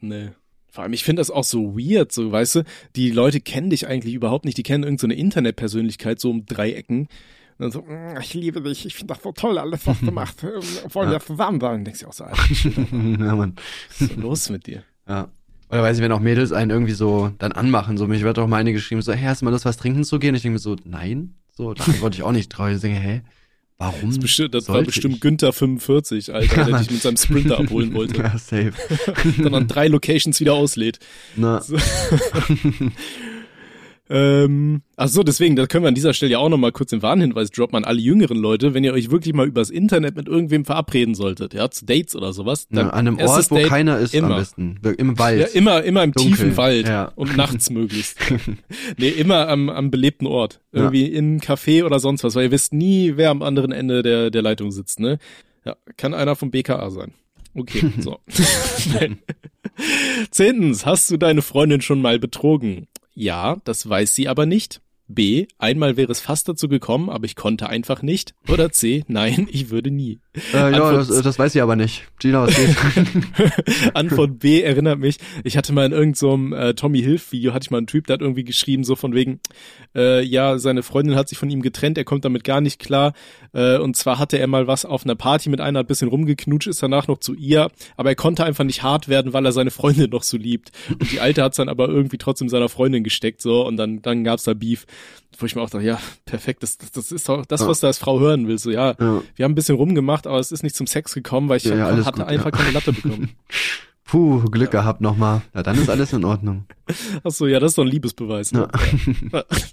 Nee. 0.00 0.30
Vor 0.72 0.84
allem, 0.84 0.94
ich 0.94 1.04
finde 1.04 1.20
das 1.20 1.30
auch 1.30 1.44
so 1.44 1.76
weird, 1.76 2.12
so, 2.12 2.32
weißt 2.32 2.54
du, 2.56 2.64
die 2.96 3.10
Leute 3.10 3.42
kennen 3.42 3.68
dich 3.68 3.86
eigentlich 3.86 4.14
überhaupt 4.14 4.46
nicht, 4.46 4.56
die 4.56 4.62
kennen 4.62 4.84
irgendeine 4.84 5.14
so 5.14 5.20
Internetpersönlichkeit 5.20 6.18
so 6.18 6.30
um 6.30 6.46
Dreiecken. 6.46 7.00
Und 7.00 7.08
dann 7.58 7.70
so, 7.70 7.82
mm, 7.82 8.18
ich 8.22 8.32
liebe 8.32 8.62
dich, 8.62 8.86
ich 8.86 8.94
finde 8.94 9.12
das 9.12 9.22
so 9.22 9.32
toll, 9.32 9.58
alles, 9.58 9.86
was 9.86 10.00
du 10.00 10.10
machst. 10.12 10.42
Wollen 10.42 11.10
wir 11.10 11.12
ja. 11.12 11.20
zusammen 11.20 11.60
sein? 11.60 11.80
Und 11.80 11.84
denkst 11.84 12.00
du 12.00 12.06
auch 12.06 12.14
so, 12.14 12.24
Alter, 12.24 12.38
ja, 12.64 13.36
Mann. 13.36 13.54
Was 13.90 14.00
ist 14.00 14.16
los 14.16 14.48
mit 14.48 14.66
dir? 14.66 14.82
Ja. 15.06 15.28
Oder 15.72 15.82
weiß 15.82 15.96
ich, 15.96 16.02
wenn 16.02 16.12
auch 16.12 16.20
Mädels 16.20 16.52
einen 16.52 16.70
irgendwie 16.70 16.92
so 16.92 17.32
dann 17.38 17.52
anmachen, 17.52 17.96
so, 17.96 18.06
mich 18.06 18.22
wird 18.22 18.38
auch 18.38 18.46
mal 18.46 18.58
eine 18.58 18.74
geschrieben, 18.74 19.00
so, 19.00 19.10
hey, 19.14 19.24
hast 19.26 19.40
du 19.40 19.46
mal 19.46 19.52
Lust, 19.52 19.64
was 19.64 19.78
trinken 19.78 20.04
zu 20.04 20.18
gehen? 20.18 20.34
Ich 20.34 20.42
denke 20.42 20.52
mir 20.52 20.58
so, 20.58 20.76
nein, 20.84 21.34
so, 21.56 21.72
da 21.72 21.82
wollte 22.00 22.18
ich 22.18 22.22
auch 22.22 22.32
nicht. 22.32 22.52
Ich 22.52 22.80
denke, 22.80 23.00
hä, 23.00 23.22
warum? 23.78 24.10
Das, 24.10 24.18
bestimmt, 24.18 24.54
das 24.54 24.68
war 24.68 24.82
bestimmt 24.82 25.14
ich? 25.14 25.20
Günther 25.22 25.54
45, 25.54 26.34
Alter, 26.34 26.56
ja, 26.58 26.64
der 26.64 26.78
dich 26.80 26.90
mit 26.90 27.00
seinem 27.00 27.16
Sprinter 27.16 27.58
abholen 27.58 27.94
wollte. 27.94 28.18
Ja, 28.18 28.36
safe. 28.36 28.74
dann 29.42 29.54
an 29.54 29.66
drei 29.66 29.88
Locations 29.88 30.38
wieder 30.40 30.52
auslädt. 30.52 30.98
Na. 31.36 31.62
So. 31.62 31.78
Ähm, 34.10 34.82
ach 34.96 35.08
so, 35.08 35.22
deswegen, 35.22 35.56
da 35.56 35.66
können 35.66 35.84
wir 35.84 35.88
an 35.88 35.94
dieser 35.94 36.12
Stelle 36.12 36.32
ja 36.32 36.38
auch 36.38 36.48
nochmal 36.48 36.72
kurz 36.72 36.90
den 36.90 37.02
Warnhinweis 37.02 37.50
droppen 37.50 37.76
an 37.76 37.84
alle 37.84 38.00
jüngeren 38.00 38.36
Leute, 38.36 38.74
wenn 38.74 38.84
ihr 38.84 38.92
euch 38.92 39.10
wirklich 39.10 39.32
mal 39.32 39.46
übers 39.46 39.70
Internet 39.70 40.16
mit 40.16 40.28
irgendwem 40.28 40.64
verabreden 40.64 41.14
solltet, 41.14 41.54
ja, 41.54 41.70
zu 41.70 41.86
Dates 41.86 42.16
oder 42.16 42.32
sowas. 42.32 42.66
Dann 42.68 42.86
ja, 42.86 42.92
an 42.92 43.06
einem 43.06 43.18
Ort, 43.18 43.50
wo 43.50 43.56
Date 43.56 43.68
keiner 43.68 43.98
ist 43.98 44.14
immer. 44.14 44.32
am 44.32 44.36
besten. 44.36 44.80
Im 44.98 45.18
Wald. 45.18 45.40
Ja, 45.40 45.58
immer, 45.58 45.82
immer 45.82 46.02
im 46.02 46.12
Dunkel. 46.12 46.32
tiefen 46.32 46.56
Wald 46.56 46.88
ja. 46.88 47.12
und 47.14 47.36
nachts 47.36 47.70
möglichst. 47.70 48.18
nee, 48.98 49.08
immer 49.08 49.48
am, 49.48 49.70
am 49.70 49.90
belebten 49.90 50.26
Ort. 50.26 50.60
Irgendwie 50.72 51.08
ja. 51.08 51.18
in 51.18 51.24
einem 51.24 51.38
Café 51.38 51.84
oder 51.84 51.98
sonst 51.98 52.24
was, 52.24 52.34
weil 52.34 52.44
ihr 52.44 52.50
wisst 52.50 52.72
nie, 52.72 53.12
wer 53.16 53.30
am 53.30 53.42
anderen 53.42 53.72
Ende 53.72 54.02
der, 54.02 54.30
der 54.30 54.42
Leitung 54.42 54.72
sitzt, 54.72 55.00
ne? 55.00 55.18
Ja, 55.64 55.76
kann 55.96 56.12
einer 56.12 56.34
vom 56.34 56.50
BKA 56.50 56.90
sein. 56.90 57.12
Okay, 57.54 57.92
so. 58.00 58.18
Zehntens, 60.30 60.86
hast 60.86 61.10
du 61.10 61.16
deine 61.16 61.42
Freundin 61.42 61.80
schon 61.80 62.00
mal 62.00 62.18
betrogen? 62.18 62.86
Ja, 63.14 63.56
das 63.64 63.88
weiß 63.88 64.14
sie 64.14 64.28
aber 64.28 64.46
nicht. 64.46 64.80
B. 65.14 65.46
Einmal 65.58 65.96
wäre 65.96 66.10
es 66.10 66.20
fast 66.20 66.48
dazu 66.48 66.68
gekommen, 66.68 67.10
aber 67.10 67.24
ich 67.24 67.36
konnte 67.36 67.68
einfach 67.68 68.02
nicht. 68.02 68.34
Oder 68.48 68.70
C. 68.70 69.04
Nein, 69.08 69.48
ich 69.52 69.70
würde 69.70 69.90
nie. 69.90 70.20
Äh, 70.54 70.72
ja, 70.72 70.92
das, 70.92 71.08
das 71.08 71.38
weiß 71.38 71.54
ich 71.54 71.62
aber 71.62 71.76
nicht. 71.76 72.04
Gina, 72.18 72.46
was 72.46 72.54
geht? 72.54 73.94
Antwort 73.94 74.38
B 74.38 74.62
erinnert 74.62 74.98
mich, 74.98 75.18
ich 75.44 75.56
hatte 75.56 75.72
mal 75.72 75.84
in 75.84 75.92
irgendeinem 75.92 76.52
so 76.52 76.56
äh, 76.56 76.74
Tommy 76.74 77.02
Hilf 77.02 77.32
Video, 77.32 77.52
hatte 77.52 77.64
ich 77.64 77.70
mal 77.70 77.78
einen 77.78 77.86
Typ, 77.86 78.06
der 78.06 78.14
hat 78.14 78.22
irgendwie 78.22 78.44
geschrieben, 78.44 78.84
so 78.84 78.96
von 78.96 79.14
wegen, 79.14 79.40
äh, 79.94 80.22
ja, 80.22 80.58
seine 80.58 80.82
Freundin 80.82 81.16
hat 81.16 81.28
sich 81.28 81.36
von 81.36 81.50
ihm 81.50 81.60
getrennt, 81.60 81.98
er 81.98 82.04
kommt 82.04 82.24
damit 82.24 82.44
gar 82.44 82.60
nicht 82.60 82.78
klar. 82.78 83.12
Äh, 83.52 83.78
und 83.78 83.96
zwar 83.96 84.18
hatte 84.18 84.38
er 84.38 84.46
mal 84.46 84.66
was 84.66 84.84
auf 84.84 85.04
einer 85.04 85.16
Party 85.16 85.50
mit 85.50 85.60
einer, 85.60 85.80
hat 85.80 85.86
ein 85.86 85.88
bisschen 85.88 86.08
rumgeknutscht, 86.08 86.68
ist 86.68 86.82
danach 86.82 87.08
noch 87.08 87.18
zu 87.18 87.34
ihr, 87.34 87.70
aber 87.96 88.10
er 88.10 88.16
konnte 88.16 88.44
einfach 88.44 88.64
nicht 88.64 88.82
hart 88.82 89.08
werden, 89.08 89.32
weil 89.32 89.44
er 89.44 89.52
seine 89.52 89.70
Freundin 89.70 90.10
noch 90.10 90.22
so 90.22 90.36
liebt. 90.36 90.72
Und 90.88 91.12
die 91.12 91.20
Alte 91.20 91.42
hat's 91.42 91.56
dann 91.56 91.68
aber 91.68 91.88
irgendwie 91.88 92.18
trotzdem 92.18 92.48
seiner 92.48 92.68
Freundin 92.68 93.04
gesteckt, 93.04 93.42
so, 93.42 93.66
und 93.66 93.76
dann, 93.76 94.00
dann 94.00 94.24
gab's 94.24 94.44
da 94.44 94.54
Beef 94.54 94.86
wo 95.38 95.46
ich 95.46 95.56
mir 95.56 95.62
auch 95.62 95.70
dachte, 95.70 95.84
ja, 95.84 95.98
perfekt, 96.24 96.62
das, 96.62 96.78
das, 96.78 96.92
das 96.92 97.12
ist 97.12 97.28
doch 97.28 97.44
das, 97.46 97.66
was 97.66 97.80
du 97.80 97.86
als 97.86 97.98
Frau 97.98 98.20
hören 98.20 98.48
willst. 98.48 98.64
So, 98.64 98.70
ja, 98.70 98.94
ja, 98.98 99.22
wir 99.36 99.44
haben 99.44 99.52
ein 99.52 99.56
bisschen 99.56 99.76
rumgemacht, 99.76 100.26
aber 100.26 100.38
es 100.38 100.52
ist 100.52 100.62
nicht 100.62 100.76
zum 100.76 100.86
Sex 100.86 101.14
gekommen, 101.14 101.48
weil 101.48 101.58
ich 101.58 101.64
ja, 101.64 101.76
ja, 101.76 102.04
hatte 102.04 102.20
gut, 102.20 102.28
einfach 102.28 102.52
keine 102.52 102.70
Latte 102.70 102.92
bekommen. 102.92 103.30
Puh, 104.04 104.40
Glück 104.50 104.72
gehabt 104.72 105.00
nochmal. 105.00 105.40
Ja, 105.54 105.62
dann 105.62 105.78
ist 105.78 105.88
alles 105.88 106.12
in 106.12 106.24
Ordnung. 106.24 106.66
Ach 107.24 107.30
so, 107.30 107.46
ja, 107.46 107.60
das 107.60 107.72
ist 107.72 107.78
doch 107.78 107.84
ein 107.84 107.88
Liebesbeweis. 107.88 108.52
Ne? 108.52 108.68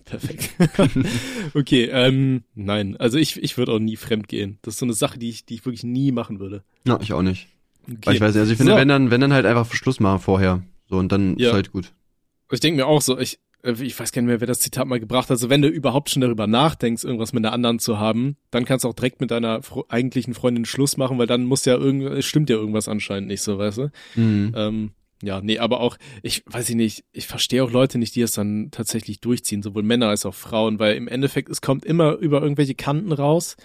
Perfekt. 0.05 0.51
okay, 1.53 1.89
ähm, 1.91 2.43
nein, 2.55 2.95
also 2.97 3.17
ich, 3.17 3.41
ich 3.43 3.57
würde 3.57 3.73
auch 3.73 3.79
nie 3.79 3.97
fremd 3.97 4.29
gehen. 4.29 4.57
Das 4.61 4.75
ist 4.75 4.79
so 4.79 4.85
eine 4.85 4.93
Sache, 4.93 5.19
die 5.19 5.29
ich, 5.29 5.45
die 5.45 5.55
ich 5.55 5.65
wirklich 5.65 5.83
nie 5.83 6.13
machen 6.13 6.39
würde. 6.39 6.63
Ja, 6.85 6.99
ich 7.01 7.11
auch 7.11 7.21
nicht. 7.21 7.49
Okay. 7.85 7.97
Weil 8.05 8.15
ich 8.15 8.21
weiß 8.21 8.33
nicht, 8.33 8.39
also 8.39 8.51
ich 8.53 8.57
finde, 8.57 8.73
so. 8.73 8.77
wenn 8.77 8.87
dann, 8.87 9.11
wenn 9.11 9.19
dann 9.19 9.33
halt 9.33 9.45
einfach 9.45 9.73
Schluss 9.73 9.99
machen 9.99 10.19
vorher. 10.19 10.61
So, 10.89 10.97
und 10.97 11.11
dann 11.11 11.35
ist 11.35 11.51
halt 11.51 11.73
gut. 11.73 11.91
Ich 12.51 12.59
denke 12.61 12.77
mir 12.77 12.87
auch 12.87 13.01
so, 13.01 13.19
ich, 13.19 13.39
ich 13.63 13.99
weiß 13.99 14.11
gar 14.11 14.21
nicht 14.21 14.27
mehr, 14.27 14.39
wer 14.39 14.47
das 14.47 14.59
Zitat 14.59 14.87
mal 14.87 14.99
gebracht 14.99 15.25
hat. 15.25 15.31
Also 15.31 15.49
wenn 15.49 15.61
du 15.61 15.67
überhaupt 15.67 16.09
schon 16.09 16.21
darüber 16.21 16.47
nachdenkst, 16.47 17.03
irgendwas 17.03 17.33
mit 17.33 17.45
einer 17.45 17.53
anderen 17.53 17.79
zu 17.79 17.99
haben, 17.99 18.37
dann 18.51 18.65
kannst 18.65 18.85
du 18.85 18.89
auch 18.89 18.93
direkt 18.93 19.19
mit 19.19 19.31
deiner 19.31 19.61
eigentlichen 19.89 20.33
Freundin 20.33 20.65
Schluss 20.65 20.97
machen, 20.97 21.17
weil 21.17 21.27
dann 21.27 21.45
muss 21.45 21.65
ja 21.65 21.75
irgend, 21.75 22.23
stimmt 22.23 22.49
ja 22.49 22.55
irgendwas 22.55 22.87
anscheinend 22.87 23.27
nicht 23.27 23.41
so, 23.41 23.57
weißt 23.57 23.77
du? 23.79 23.91
Mhm. 24.15 24.53
Ähm, 24.55 24.91
ja, 25.21 25.41
nee, 25.41 25.59
aber 25.59 25.81
auch, 25.81 25.97
ich 26.23 26.43
weiß 26.45 26.69
ich 26.69 26.75
nicht, 26.75 27.03
ich 27.11 27.27
verstehe 27.27 27.63
auch 27.63 27.71
Leute 27.71 27.97
nicht, 27.97 28.15
die 28.15 28.21
es 28.21 28.31
dann 28.31 28.69
tatsächlich 28.71 29.19
durchziehen, 29.19 29.61
sowohl 29.61 29.83
Männer 29.83 30.07
als 30.07 30.25
auch 30.25 30.35
Frauen, 30.35 30.79
weil 30.79 30.95
im 30.95 31.09
Endeffekt, 31.09 31.49
es 31.49 31.61
kommt 31.61 31.83
immer 31.83 32.13
über 32.13 32.41
irgendwelche 32.41 32.75
Kanten 32.75 33.11
raus. 33.11 33.57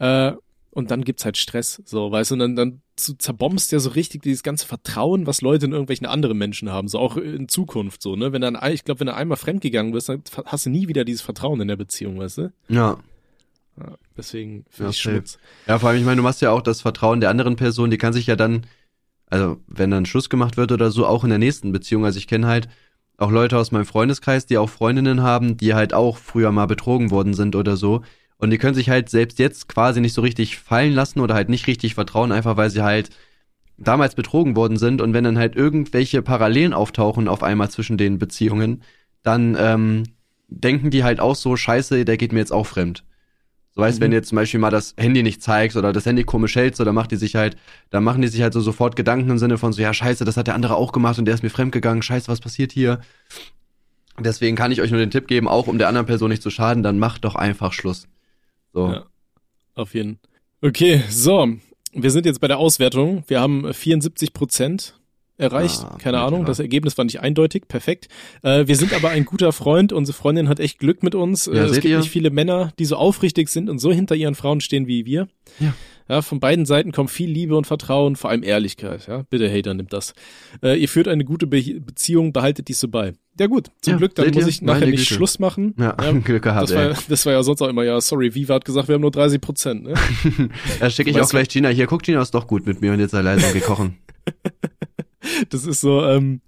Äh, 0.00 0.32
und 0.70 0.90
dann 0.90 1.04
gibt's 1.04 1.24
halt 1.24 1.38
Stress, 1.38 1.80
so, 1.84 2.10
weißt 2.10 2.32
du, 2.32 2.34
und 2.34 2.40
dann, 2.40 2.56
dann 2.56 2.82
zerbombst 2.96 3.72
ja 3.72 3.78
so 3.78 3.90
richtig 3.90 4.22
dieses 4.22 4.42
ganze 4.42 4.66
Vertrauen, 4.66 5.26
was 5.26 5.42
Leute 5.42 5.66
in 5.66 5.72
irgendwelchen 5.72 6.06
anderen 6.06 6.38
Menschen 6.38 6.70
haben, 6.70 6.88
so 6.88 6.98
auch 6.98 7.16
in 7.16 7.48
Zukunft, 7.48 8.02
so, 8.02 8.16
ne, 8.16 8.32
wenn 8.32 8.40
dann, 8.40 8.58
ich 8.70 8.84
glaube, 8.84 9.00
wenn 9.00 9.06
du 9.08 9.14
einmal 9.14 9.36
fremdgegangen 9.36 9.92
bist, 9.92 10.08
dann 10.08 10.22
hast 10.46 10.66
du 10.66 10.70
nie 10.70 10.88
wieder 10.88 11.04
dieses 11.04 11.22
Vertrauen 11.22 11.60
in 11.60 11.68
der 11.68 11.76
Beziehung, 11.76 12.18
weißt 12.18 12.38
du? 12.38 12.52
Ja. 12.68 12.98
ja 13.78 13.94
deswegen 14.16 14.64
finde 14.70 14.84
ja, 14.84 14.90
ich 14.90 14.98
Schmutz. 14.98 15.38
Ja, 15.66 15.78
vor 15.78 15.90
allem, 15.90 15.98
ich 15.98 16.06
meine, 16.06 16.16
du 16.16 16.22
machst 16.22 16.40
ja 16.40 16.50
auch 16.50 16.62
das 16.62 16.80
Vertrauen 16.80 17.20
der 17.20 17.30
anderen 17.30 17.56
Person, 17.56 17.90
die 17.90 17.98
kann 17.98 18.14
sich 18.14 18.26
ja 18.26 18.36
dann, 18.36 18.66
also, 19.26 19.58
wenn 19.66 19.90
dann 19.90 20.06
Schluss 20.06 20.30
gemacht 20.30 20.56
wird 20.56 20.72
oder 20.72 20.90
so, 20.90 21.06
auch 21.06 21.22
in 21.22 21.30
der 21.30 21.38
nächsten 21.38 21.72
Beziehung, 21.72 22.04
also 22.04 22.18
ich 22.18 22.26
kenne 22.26 22.46
halt 22.46 22.68
auch 23.18 23.30
Leute 23.30 23.58
aus 23.58 23.72
meinem 23.72 23.86
Freundeskreis, 23.86 24.46
die 24.46 24.58
auch 24.58 24.70
Freundinnen 24.70 25.22
haben, 25.22 25.56
die 25.56 25.74
halt 25.74 25.94
auch 25.94 26.18
früher 26.18 26.52
mal 26.52 26.66
betrogen 26.66 27.10
worden 27.10 27.34
sind 27.34 27.56
oder 27.56 27.76
so, 27.76 28.02
und 28.38 28.50
die 28.50 28.58
können 28.58 28.74
sich 28.74 28.90
halt 28.90 29.08
selbst 29.08 29.38
jetzt 29.38 29.68
quasi 29.68 30.00
nicht 30.00 30.12
so 30.12 30.20
richtig 30.20 30.58
fallen 30.58 30.92
lassen 30.92 31.20
oder 31.20 31.34
halt 31.34 31.48
nicht 31.48 31.66
richtig 31.66 31.94
vertrauen, 31.94 32.32
einfach 32.32 32.56
weil 32.56 32.70
sie 32.70 32.82
halt 32.82 33.10
damals 33.78 34.14
betrogen 34.14 34.56
worden 34.56 34.76
sind. 34.76 35.00
Und 35.00 35.12
wenn 35.14 35.24
dann 35.24 35.38
halt 35.38 35.56
irgendwelche 35.56 36.22
Parallelen 36.22 36.72
auftauchen 36.72 37.28
auf 37.28 37.42
einmal 37.42 37.70
zwischen 37.70 37.96
den 37.96 38.18
Beziehungen, 38.18 38.82
dann 39.22 39.56
ähm, 39.58 40.04
denken 40.48 40.90
die 40.90 41.04
halt 41.04 41.20
auch 41.20 41.34
so, 41.34 41.56
scheiße, 41.56 42.04
der 42.04 42.16
geht 42.16 42.32
mir 42.32 42.40
jetzt 42.40 42.52
auch 42.52 42.66
fremd. 42.66 43.04
So 43.74 43.82
weißt, 43.82 43.98
mhm. 43.98 44.04
wenn 44.04 44.10
du 44.10 44.16
jetzt 44.18 44.28
zum 44.28 44.36
Beispiel 44.36 44.60
mal 44.60 44.70
das 44.70 44.94
Handy 44.96 45.22
nicht 45.22 45.42
zeigst 45.42 45.76
oder 45.76 45.92
das 45.92 46.06
Handy 46.06 46.24
komisch 46.24 46.56
hältst, 46.56 46.80
dann 46.80 46.94
macht 46.94 47.12
die 47.12 47.16
sich 47.16 47.36
halt, 47.36 47.56
dann 47.90 48.04
machen 48.04 48.22
die 48.22 48.28
sich 48.28 48.42
halt 48.42 48.52
so 48.52 48.60
sofort 48.60 48.96
Gedanken 48.96 49.30
im 49.30 49.38
Sinne 49.38 49.58
von 49.58 49.72
so, 49.72 49.82
ja, 49.82 49.92
scheiße, 49.92 50.24
das 50.24 50.36
hat 50.36 50.46
der 50.46 50.54
andere 50.54 50.76
auch 50.76 50.92
gemacht 50.92 51.18
und 51.18 51.24
der 51.24 51.34
ist 51.34 51.42
mir 51.42 51.50
fremdgegangen, 51.50 52.02
scheiße, 52.02 52.28
was 52.28 52.40
passiert 52.40 52.72
hier? 52.72 53.00
Deswegen 54.18 54.56
kann 54.56 54.72
ich 54.72 54.80
euch 54.80 54.90
nur 54.90 55.00
den 55.00 55.10
Tipp 55.10 55.26
geben, 55.26 55.46
auch 55.46 55.66
um 55.66 55.76
der 55.76 55.88
anderen 55.88 56.06
Person 56.06 56.30
nicht 56.30 56.42
zu 56.42 56.48
schaden, 56.48 56.82
dann 56.82 56.98
macht 56.98 57.24
doch 57.24 57.34
einfach 57.34 57.74
Schluss. 57.74 58.08
So. 58.76 58.88
Ja, 58.88 59.06
auf 59.74 59.94
jeden. 59.94 60.18
Okay, 60.60 61.02
so. 61.08 61.48
Wir 61.94 62.10
sind 62.10 62.26
jetzt 62.26 62.42
bei 62.42 62.46
der 62.46 62.58
Auswertung. 62.58 63.24
Wir 63.26 63.40
haben 63.40 63.72
74 63.72 64.34
Prozent 64.34 65.00
erreicht. 65.38 65.80
Ah, 65.82 65.96
Keine 65.98 66.20
Ahnung. 66.20 66.44
Das 66.44 66.58
Ergebnis 66.58 66.96
war 66.98 67.04
nicht 67.04 67.20
eindeutig. 67.20 67.68
Perfekt. 67.68 68.08
Äh, 68.42 68.66
wir 68.66 68.76
sind 68.76 68.92
aber 68.92 69.10
ein 69.10 69.24
guter 69.24 69.52
Freund. 69.52 69.92
Unsere 69.92 70.16
Freundin 70.16 70.48
hat 70.48 70.60
echt 70.60 70.78
Glück 70.78 71.02
mit 71.02 71.14
uns. 71.14 71.46
Ja, 71.46 71.52
äh, 71.52 71.58
es 71.64 71.74
gibt 71.74 71.86
ihr? 71.86 71.98
nicht 71.98 72.10
viele 72.10 72.30
Männer, 72.30 72.72
die 72.78 72.84
so 72.84 72.96
aufrichtig 72.96 73.48
sind 73.48 73.68
und 73.68 73.78
so 73.78 73.92
hinter 73.92 74.14
ihren 74.14 74.34
Frauen 74.34 74.60
stehen 74.60 74.86
wie 74.86 75.06
wir. 75.06 75.28
Ja. 75.60 75.74
Ja, 76.08 76.22
von 76.22 76.38
beiden 76.38 76.66
Seiten 76.66 76.92
kommt 76.92 77.10
viel 77.10 77.28
Liebe 77.28 77.56
und 77.56 77.66
Vertrauen, 77.66 78.14
vor 78.14 78.30
allem 78.30 78.44
Ehrlichkeit. 78.44 79.08
Ja, 79.08 79.24
bitte 79.28 79.52
Hater, 79.52 79.74
nimmt 79.74 79.92
das. 79.92 80.14
Äh, 80.62 80.80
ihr 80.80 80.88
führt 80.88 81.08
eine 81.08 81.24
gute 81.24 81.48
Be 81.48 81.80
Beziehung, 81.80 82.32
behaltet 82.32 82.68
dies 82.68 82.78
so 82.78 82.86
bei. 82.86 83.14
Ja 83.40 83.48
gut, 83.48 83.70
zum 83.82 83.94
ja, 83.94 83.98
Glück, 83.98 84.14
dann 84.14 84.30
muss 84.32 84.46
ich 84.46 84.62
nachher 84.62 84.86
nicht 84.86 85.00
Güte. 85.00 85.14
Schluss 85.14 85.40
machen. 85.40 85.74
Ja, 85.78 85.96
ja 86.00 86.12
Glück 86.24 86.44
gehabt. 86.44 86.70
Das 86.70 86.76
war, 86.76 86.94
das 87.08 87.26
war 87.26 87.32
ja 87.32 87.42
sonst 87.42 87.60
auch 87.60 87.68
immer, 87.68 87.82
ja, 87.82 88.00
sorry, 88.00 88.34
Viva 88.34 88.54
hat 88.54 88.64
gesagt, 88.64 88.86
wir 88.86 88.94
haben 88.94 89.02
nur 89.02 89.10
30 89.10 89.40
Prozent. 89.40 89.82
Ne? 89.82 89.94
da 90.80 90.90
schicke 90.90 91.10
ich 91.10 91.20
auch 91.20 91.28
gleich 91.28 91.48
Gina. 91.48 91.70
Hier, 91.70 91.86
guck, 91.86 92.02
Gina 92.04 92.22
ist 92.22 92.34
doch 92.34 92.46
gut 92.46 92.66
mit 92.66 92.80
mir 92.80 92.92
und 92.92 93.00
jetzt 93.00 93.12
und 93.12 93.52
geh 93.52 93.60
kochen. 93.60 93.98
das 95.50 95.66
ist 95.66 95.80
so, 95.80 96.02
ähm, 96.04 96.40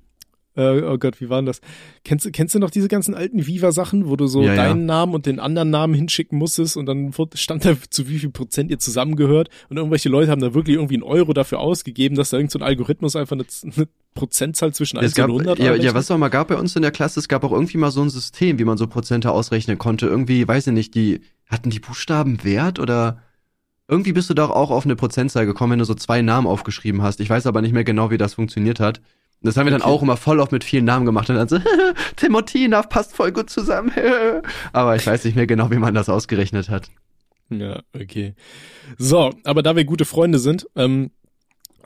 äh, 0.59 0.83
oh 0.83 0.99
Gott, 0.99 1.21
wie 1.21 1.31
waren 1.31 1.47
das? 1.47 1.61
Kennst, 2.05 2.27
du 2.27 2.33
kennst 2.33 2.55
du 2.55 2.59
noch 2.59 2.71
diese 2.71 2.89
ganzen 2.89 3.15
alten 3.15 3.47
Viva-Sachen, 3.47 4.09
wo 4.09 4.17
du 4.17 4.27
so 4.27 4.43
ja, 4.43 4.57
deinen 4.57 4.81
ja. 4.81 4.87
Namen 4.87 5.15
und 5.15 5.27
den 5.27 5.39
anderen 5.39 5.71
Namen 5.71 5.95
hinschicken 5.95 6.37
musstest 6.37 6.77
und 6.77 6.87
dann 6.87 7.15
stand 7.35 7.65
da, 7.65 7.77
zu 7.91 8.09
wie 8.09 8.19
viel 8.19 8.31
Prozent 8.31 8.71
ihr 8.71 8.81
zusammengehört 8.81 9.51
und 9.69 9.77
irgendwelche 9.77 10.09
Leute 10.09 10.33
haben 10.33 10.41
da 10.41 10.55
wirklich 10.55 10.77
irgendwie 10.77 10.95
einen 10.95 11.05
Euro 11.05 11.33
dafür 11.33 11.61
ausgegeben, 11.61 12.17
dass 12.17 12.31
da 12.31 12.39
irgendein 12.39 12.61
so 12.61 12.67
Algorithmus 12.67 13.15
einfach 13.15 13.37
eine, 13.37 13.45
eine 13.63 13.89
Prozentzahl 14.15 14.75
zwischen 14.75 14.99
1 14.99 15.15
gab, 15.15 15.31
und 15.31 15.43
100 15.47 15.59
ja, 15.61 15.75
ja, 15.77 15.95
was 15.95 16.07
es 16.07 16.11
auch 16.11 16.19
mal 16.19 16.29
gab 16.29 16.49
bei 16.49 16.57
uns 16.57 16.75
in 16.75 16.83
der 16.83 16.91
Klasse, 16.91 17.21
es 17.21 17.29
gab 17.29 17.45
auch 17.45 17.53
irgendwie 17.53 17.79
mal 17.79 17.93
so 17.93 18.03
ein 18.03 18.11
System, 18.11 18.59
wie 18.59 18.65
man 18.65 18.77
so 18.77 18.89
Prozente 18.89 19.31
ausrechnen 19.31 19.79
konnte. 19.79 20.07
Irgendwie, 20.07 20.49
weiß 20.49 20.67
ich 20.67 20.73
nicht, 20.73 20.95
die, 20.97 21.21
hatten 21.47 21.71
die 21.71 21.79
Buchstaben 21.79 22.43
Wert 22.43 22.81
oder 22.81 23.23
irgendwie 23.89 24.13
bist 24.13 24.29
du 24.29 24.35
doch 24.35 24.51
auch 24.51 24.71
auf 24.71 24.85
eine 24.85 24.97
Prozentzahl 24.97 25.47
gekommen, 25.47 25.73
wenn 25.73 25.79
du 25.79 25.85
so 25.87 25.95
zwei 25.95 26.21
Namen 26.23 26.47
aufgeschrieben 26.47 27.03
hast. 27.03 27.21
Ich 27.21 27.31
weiß 27.31 27.47
aber 27.47 27.63
nicht 27.63 27.73
mehr 27.73 27.85
genau, 27.85 28.11
wie 28.11 28.19
das 28.19 28.35
funktioniert 28.35 28.81
hat. 28.81 29.01
Das 29.41 29.57
haben 29.57 29.67
wir 29.67 29.73
okay. 29.73 29.83
dann 29.83 29.91
auch 29.91 30.03
immer 30.03 30.17
voll 30.17 30.41
oft 30.41 30.53
mit 30.53 30.65
vielen 30.65 30.85
Namen 30.85 31.07
gemacht 31.07 31.31
und 31.31 31.37
dann 31.37 31.49
so, 31.49 31.59
Timotina 32.17 32.83
passt 32.83 33.15
voll 33.15 33.33
gut 33.33 33.51
zusammen. 33.51 33.93
aber 34.73 34.97
ich 34.97 35.07
weiß 35.07 35.25
nicht 35.25 35.37
mehr 35.37 35.47
genau, 35.47 35.71
wie 35.71 35.79
man 35.79 35.95
das 35.95 36.09
ausgerechnet 36.09 36.69
hat. 36.69 36.91
Ja, 37.49 37.81
okay. 37.95 38.35
So, 38.99 39.33
aber 39.45 39.63
da 39.63 39.75
wir 39.75 39.85
gute 39.85 40.05
Freunde 40.05 40.39
sind, 40.39 40.67
ähm, 40.77 41.11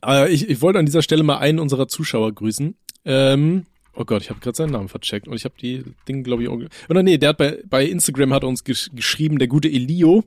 äh, 0.05 0.33
ich, 0.33 0.49
ich 0.49 0.61
wollte 0.61 0.79
an 0.79 0.87
dieser 0.87 1.03
Stelle 1.03 1.23
mal 1.23 1.39
einen 1.39 1.61
unserer 1.61 1.87
Zuschauer 1.89 2.33
grüßen. 2.33 2.75
Ähm, 3.05 3.67
oh 3.95 4.05
Gott, 4.05 4.23
ich 4.23 4.31
habe 4.31 4.41
gerade 4.41 4.57
seinen 4.57 4.73
Namen 4.73 4.89
vercheckt 4.89 5.29
und 5.29 5.35
ich 5.35 5.45
habe 5.45 5.55
die 5.61 5.85
Dinge, 6.09 6.23
glaube 6.23 6.43
ich, 6.43 6.49
auch. 6.49 6.59
Oder 6.89 7.03
nee, 7.03 7.19
der 7.19 7.31
hat 7.31 7.39
bei, 7.39 7.63
bei 7.69 7.85
Instagram 7.85 8.33
hat 8.33 8.45
uns 8.45 8.65
gesch 8.65 8.91
geschrieben, 8.95 9.39
der 9.39 9.49
gute 9.49 9.69
Elio. 9.69 10.25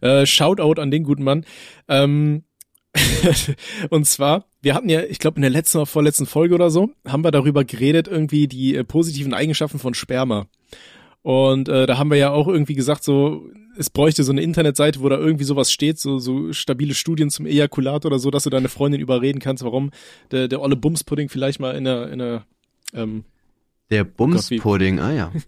Äh, 0.00 0.26
Shoutout 0.26 0.80
an 0.80 0.90
den 0.90 1.04
guten 1.04 1.24
Mann. 1.24 1.44
Ähm, 1.88 2.44
und 3.90 4.06
zwar, 4.06 4.46
wir 4.62 4.74
hatten 4.74 4.88
ja, 4.88 5.02
ich 5.02 5.18
glaube, 5.18 5.36
in 5.36 5.42
der 5.42 5.50
letzten 5.50 5.78
oder 5.78 5.86
vorletzten 5.86 6.26
Folge 6.26 6.54
oder 6.54 6.70
so, 6.70 6.90
haben 7.06 7.24
wir 7.24 7.30
darüber 7.30 7.64
geredet, 7.64 8.08
irgendwie 8.08 8.48
die 8.48 8.74
äh, 8.74 8.84
positiven 8.84 9.34
Eigenschaften 9.34 9.78
von 9.78 9.94
Sperma. 9.94 10.46
Und 11.22 11.68
äh, 11.68 11.86
da 11.86 11.98
haben 11.98 12.10
wir 12.10 12.16
ja 12.16 12.30
auch 12.30 12.48
irgendwie 12.48 12.74
gesagt, 12.74 13.04
so, 13.04 13.50
es 13.76 13.90
bräuchte 13.90 14.24
so 14.24 14.32
eine 14.32 14.42
Internetseite, 14.42 15.00
wo 15.00 15.08
da 15.08 15.18
irgendwie 15.18 15.44
sowas 15.44 15.70
steht, 15.70 15.98
so, 15.98 16.18
so 16.18 16.52
stabile 16.52 16.94
Studien 16.94 17.30
zum 17.30 17.46
Ejakulat 17.46 18.06
oder 18.06 18.18
so, 18.18 18.30
dass 18.30 18.44
du 18.44 18.50
deine 18.50 18.68
Freundin 18.68 19.00
überreden 19.00 19.38
kannst, 19.38 19.62
warum 19.62 19.90
der, 20.30 20.48
der 20.48 20.60
olle 20.60 20.76
Bumspudding 20.76 21.28
vielleicht 21.28 21.60
mal 21.60 21.76
in 21.76 21.84
der, 21.84 22.10
in 22.10 22.18
der 22.18 22.44
ähm, 22.94 23.24
Der 23.90 24.04
Bumspudding, 24.04 25.00
ah 25.00 25.12
ja. 25.12 25.32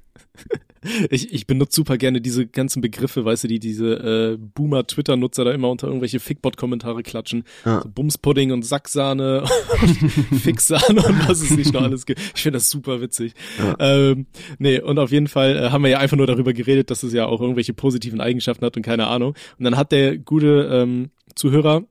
Ich, 1.10 1.32
ich 1.32 1.46
benutze 1.46 1.76
super 1.76 1.98
gerne 1.98 2.22
diese 2.22 2.46
ganzen 2.46 2.80
Begriffe, 2.80 3.24
weißt 3.24 3.44
du, 3.44 3.48
die 3.48 3.58
diese 3.58 3.92
äh, 4.32 4.38
Boomer-Twitter-Nutzer 4.38 5.44
da 5.44 5.52
immer 5.52 5.68
unter 5.68 5.88
irgendwelche 5.88 6.20
Fickbot-Kommentare 6.20 7.02
klatschen. 7.02 7.44
Ja. 7.66 7.82
So 7.82 7.90
Bumspudding 7.90 8.50
und 8.52 8.64
Sacksahne 8.64 9.42
und 9.82 9.88
Fixsahne 10.40 11.02
und 11.02 11.28
was 11.28 11.42
es 11.42 11.50
nicht 11.50 11.74
noch 11.74 11.82
alles 11.82 12.06
gibt. 12.06 12.20
Ich 12.34 12.42
finde 12.42 12.56
das 12.56 12.70
super 12.70 13.02
witzig. 13.02 13.34
Ja. 13.58 13.76
Ähm, 13.78 14.26
nee, 14.58 14.80
und 14.80 14.98
auf 14.98 15.10
jeden 15.10 15.28
Fall 15.28 15.56
äh, 15.56 15.70
haben 15.70 15.82
wir 15.82 15.90
ja 15.90 15.98
einfach 15.98 16.16
nur 16.16 16.26
darüber 16.26 16.54
geredet, 16.54 16.90
dass 16.90 17.02
es 17.02 17.12
ja 17.12 17.26
auch 17.26 17.42
irgendwelche 17.42 17.74
positiven 17.74 18.22
Eigenschaften 18.22 18.64
hat 18.64 18.76
und 18.76 18.82
keine 18.82 19.08
Ahnung. 19.08 19.34
Und 19.58 19.64
dann 19.64 19.76
hat 19.76 19.92
der 19.92 20.16
gute 20.16 20.68
ähm, 20.72 21.10
Zuhörer 21.34 21.84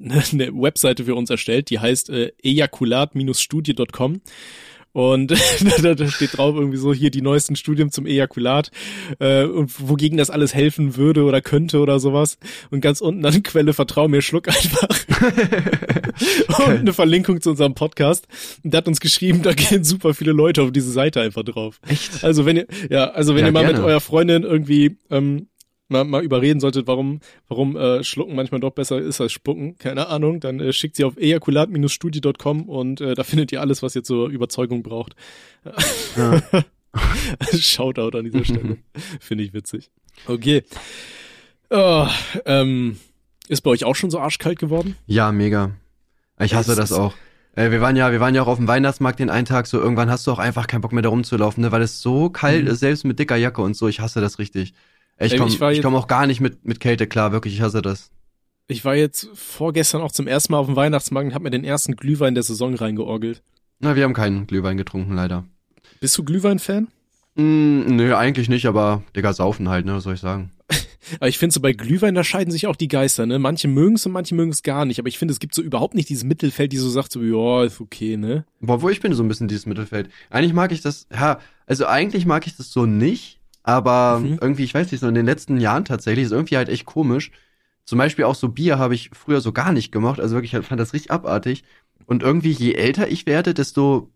eine, 0.00 0.52
Webseite 0.52 1.04
für 1.04 1.14
uns 1.14 1.30
erstellt, 1.30 1.70
die 1.70 1.78
heißt 1.78 2.10
äh, 2.10 2.32
ejakulat-studie.com. 2.42 4.20
Und 4.92 5.30
da, 5.82 6.08
steht 6.08 6.36
drauf 6.36 6.54
irgendwie 6.54 6.76
so 6.76 6.92
hier 6.92 7.10
die 7.10 7.22
neuesten 7.22 7.56
Studien 7.56 7.90
zum 7.90 8.06
Ejakulat 8.06 8.70
äh, 9.18 9.44
und 9.44 9.88
wogegen 9.88 10.18
das 10.18 10.28
alles 10.28 10.54
helfen 10.54 10.96
würde 10.96 11.24
oder 11.24 11.40
könnte 11.40 11.80
oder 11.80 11.98
sowas. 11.98 12.36
Und 12.70 12.82
ganz 12.82 13.00
unten 13.00 13.24
an 13.24 13.42
Quelle 13.42 13.72
Vertrau 13.72 14.06
mir, 14.08 14.20
schluck 14.20 14.48
einfach. 14.48 14.88
und 16.66 16.78
eine 16.80 16.92
Verlinkung 16.92 17.40
zu 17.40 17.50
unserem 17.50 17.74
Podcast. 17.74 18.26
Und 18.62 18.74
der 18.74 18.78
hat 18.78 18.88
uns 18.88 19.00
geschrieben, 19.00 19.40
da 19.42 19.54
gehen 19.54 19.82
super 19.82 20.12
viele 20.12 20.32
Leute 20.32 20.62
auf 20.62 20.72
diese 20.72 20.92
Seite 20.92 21.22
einfach 21.22 21.42
drauf. 21.42 21.80
Echt? 21.88 22.22
Also 22.22 22.44
wenn 22.44 22.56
ihr, 22.58 22.66
ja, 22.90 23.10
also 23.10 23.34
wenn 23.34 23.42
Ja, 23.42 23.46
ihr 23.46 23.52
mal 23.52 23.64
mit 23.64 23.72
gerne. 23.72 23.86
eurer 23.86 24.00
Freundin 24.00 24.42
irgendwie 24.42 24.98
ähm, 25.10 25.48
mal, 25.92 26.04
mal 26.04 26.22
überreden 26.24 26.58
solltet, 26.60 26.86
warum, 26.86 27.20
warum 27.48 27.76
äh, 27.76 28.02
Schlucken 28.02 28.34
manchmal 28.34 28.60
doch 28.60 28.70
besser 28.72 28.98
ist 29.00 29.20
als 29.20 29.32
Spucken, 29.32 29.76
keine 29.78 30.08
Ahnung, 30.08 30.40
dann 30.40 30.58
äh, 30.60 30.72
schickt 30.72 30.96
sie 30.96 31.04
auf 31.04 31.16
ejakulat-studie.com 31.16 32.68
und 32.68 33.00
äh, 33.00 33.14
da 33.14 33.22
findet 33.24 33.52
ihr 33.52 33.60
alles, 33.60 33.82
was 33.82 33.94
ihr 33.94 34.02
zur 34.02 34.28
Überzeugung 34.28 34.82
braucht. 34.82 35.14
Ja. 36.16 36.42
Shoutout 37.58 38.16
an 38.18 38.24
dieser 38.24 38.44
Stelle. 38.44 38.78
Finde 39.20 39.44
ich 39.44 39.54
witzig. 39.54 39.90
Okay. 40.26 40.62
Oh, 41.70 42.06
ähm, 42.44 42.98
ist 43.48 43.62
bei 43.62 43.70
euch 43.70 43.84
auch 43.84 43.94
schon 43.96 44.10
so 44.10 44.18
arschkalt 44.18 44.58
geworden? 44.58 44.96
Ja, 45.06 45.32
mega. 45.32 45.70
Ich 46.38 46.54
hasse 46.54 46.74
das 46.76 46.90
ist- 46.90 46.98
auch. 46.98 47.14
Äh, 47.54 47.70
wir 47.70 47.82
waren 47.82 47.96
ja, 47.96 48.10
wir 48.12 48.20
waren 48.20 48.34
ja 48.34 48.42
auch 48.42 48.46
auf 48.46 48.56
dem 48.56 48.66
Weihnachtsmarkt 48.68 49.18
den 49.20 49.28
einen 49.28 49.44
Tag, 49.44 49.66
so 49.66 49.78
irgendwann 49.78 50.08
hast 50.10 50.26
du 50.26 50.32
auch 50.32 50.38
einfach 50.38 50.66
keinen 50.66 50.80
Bock 50.80 50.92
mehr 50.92 51.02
da 51.02 51.10
rumzulaufen, 51.10 51.62
ne, 51.62 51.70
weil 51.70 51.82
es 51.82 52.00
so 52.00 52.30
kalt 52.30 52.64
Mhm. 52.64 52.70
ist, 52.70 52.80
selbst 52.80 53.04
mit 53.04 53.18
dicker 53.18 53.36
Jacke 53.36 53.60
und 53.60 53.74
so. 53.76 53.88
Ich 53.88 54.00
hasse 54.00 54.22
das 54.22 54.38
richtig. 54.38 54.72
Ich 55.18 55.32
Ey, 55.32 55.38
komme 55.38 55.80
komm 55.80 55.94
auch 55.94 56.06
gar 56.08 56.26
nicht 56.26 56.40
mit, 56.40 56.64
mit 56.64 56.80
Kälte 56.80 57.06
klar, 57.06 57.32
wirklich, 57.32 57.54
ich 57.54 57.60
hasse 57.60 57.82
das. 57.82 58.10
Ich 58.68 58.84
war 58.84 58.94
jetzt 58.94 59.28
vorgestern 59.34 60.00
auch 60.00 60.12
zum 60.12 60.26
ersten 60.26 60.52
Mal 60.52 60.58
auf 60.58 60.66
dem 60.66 60.76
Weihnachtsmarkt 60.76 61.28
und 61.28 61.34
hab 61.34 61.42
mir 61.42 61.50
den 61.50 61.64
ersten 61.64 61.96
Glühwein 61.96 62.34
der 62.34 62.42
Saison 62.42 62.74
reingeorgelt. 62.74 63.42
Na, 63.80 63.96
wir 63.96 64.04
haben 64.04 64.14
keinen 64.14 64.46
Glühwein 64.46 64.76
getrunken, 64.76 65.14
leider. 65.14 65.44
Bist 66.00 66.16
du 66.16 66.24
Glühwein-Fan? 66.24 66.88
Mm, 67.34 67.96
nö, 67.96 68.14
eigentlich 68.14 68.48
nicht, 68.48 68.66
aber 68.66 69.02
Digga, 69.16 69.32
saufen 69.32 69.68
halt, 69.68 69.86
ne, 69.86 69.94
was 69.94 70.04
soll 70.04 70.14
ich 70.14 70.20
sagen. 70.20 70.50
Aber 71.18 71.28
ich 71.28 71.36
finde 71.36 71.52
so 71.52 71.60
bei 71.60 71.72
Glühwein, 71.72 72.14
da 72.14 72.22
scheiden 72.22 72.52
sich 72.52 72.68
auch 72.68 72.76
die 72.76 72.88
Geister, 72.88 73.26
ne? 73.26 73.38
Manche 73.38 73.66
mögen 73.66 73.96
es 73.96 74.06
und 74.06 74.12
manche 74.12 74.36
mögen 74.36 74.52
es 74.52 74.62
gar 74.62 74.84
nicht. 74.84 75.00
Aber 75.00 75.08
ich 75.08 75.18
finde, 75.18 75.32
es 75.32 75.40
gibt 75.40 75.54
so 75.54 75.60
überhaupt 75.60 75.94
nicht 75.94 76.08
dieses 76.08 76.22
Mittelfeld, 76.24 76.72
die 76.72 76.76
so 76.76 76.88
sagt, 76.88 77.10
so, 77.12 77.20
ja, 77.20 77.64
ist 77.64 77.80
okay, 77.80 78.16
ne? 78.16 78.44
Boah, 78.60 78.80
wo 78.82 78.88
ich 78.88 79.00
bin 79.00 79.12
so 79.12 79.22
ein 79.22 79.28
bisschen 79.28 79.48
dieses 79.48 79.66
Mittelfeld. 79.66 80.08
Eigentlich 80.30 80.52
mag 80.52 80.70
ich 80.70 80.80
das, 80.80 81.08
ja, 81.12 81.40
also 81.66 81.86
eigentlich 81.86 82.24
mag 82.24 82.46
ich 82.46 82.56
das 82.56 82.70
so 82.70 82.86
nicht, 82.86 83.40
aber 83.62 84.20
Mhm. 84.20 84.38
irgendwie, 84.40 84.64
ich 84.64 84.74
weiß 84.74 84.90
nicht, 84.90 85.00
so 85.00 85.08
in 85.08 85.14
den 85.14 85.26
letzten 85.26 85.58
Jahren 85.58 85.84
tatsächlich 85.84 86.26
ist 86.26 86.32
irgendwie 86.32 86.56
halt 86.56 86.68
echt 86.68 86.84
komisch. 86.86 87.30
Zum 87.84 87.98
Beispiel 87.98 88.24
auch 88.24 88.34
so 88.34 88.48
Bier 88.48 88.78
habe 88.78 88.94
ich 88.94 89.10
früher 89.12 89.40
so 89.40 89.52
gar 89.52 89.72
nicht 89.72 89.90
gemacht, 89.92 90.20
also 90.20 90.34
wirklich, 90.36 90.54
ich 90.54 90.66
fand 90.66 90.80
das 90.80 90.92
richtig 90.92 91.10
abartig. 91.10 91.64
Und 92.06 92.22
irgendwie, 92.22 92.50
je 92.50 92.74
älter 92.74 93.08
ich 93.08 93.26
werde, 93.26 93.54
desto, 93.54 94.10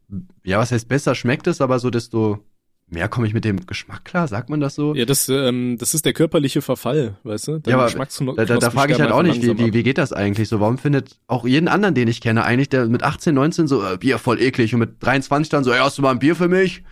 ja, 0.45 0.59
was 0.59 0.73
heißt 0.73 0.89
besser 0.89 1.15
schmeckt 1.15 1.47
es, 1.47 1.61
aber 1.61 1.79
so 1.79 1.91
desto 1.91 2.45
mehr 2.89 3.09
komme 3.09 3.27
ich 3.27 3.35
mit 3.35 3.45
dem 3.45 3.67
Geschmack 3.67 4.05
klar, 4.05 4.29
sagt 4.29 4.49
man 4.49 4.61
das 4.61 4.75
so? 4.75 4.95
Ja, 4.95 5.05
das, 5.05 5.29
ähm, 5.29 5.77
das 5.79 5.95
ist 5.95 6.05
der 6.05 6.13
körperliche 6.13 6.63
Verfall, 6.63 7.17
weißt 7.25 7.49
du? 7.49 7.59
Deine 7.59 7.79
Ja, 7.79 7.87
aber 7.87 8.07
Da, 8.37 8.45
da, 8.45 8.59
da 8.59 8.71
frage 8.71 8.93
ich 8.93 9.01
halt 9.01 9.11
auch 9.13 9.23
nicht, 9.23 9.43
wie, 9.43 9.59
wie, 9.59 9.73
wie 9.73 9.83
geht 9.83 9.99
das 9.99 10.13
eigentlich 10.13 10.49
so? 10.49 10.61
Warum 10.61 10.79
findet 10.79 11.19
auch 11.27 11.45
jeden 11.47 11.69
anderen, 11.69 11.95
den 11.95 12.09
ich 12.09 12.21
kenne, 12.21 12.45
eigentlich, 12.45 12.69
der 12.69 12.87
mit 12.87 13.03
18, 13.03 13.35
19 13.35 13.67
so, 13.67 13.85
äh, 13.85 13.97
Bier 13.97 14.19
voll 14.19 14.41
eklig 14.41 14.73
und 14.75 14.81
mit 14.81 15.03
23 15.03 15.49
dann 15.49 15.65
so, 15.65 15.73
ey, 15.73 15.79
hast 15.81 15.99
du 15.99 16.03
mal 16.03 16.11
ein 16.13 16.19
Bier 16.21 16.37
für 16.37 16.49
mich? 16.49 16.85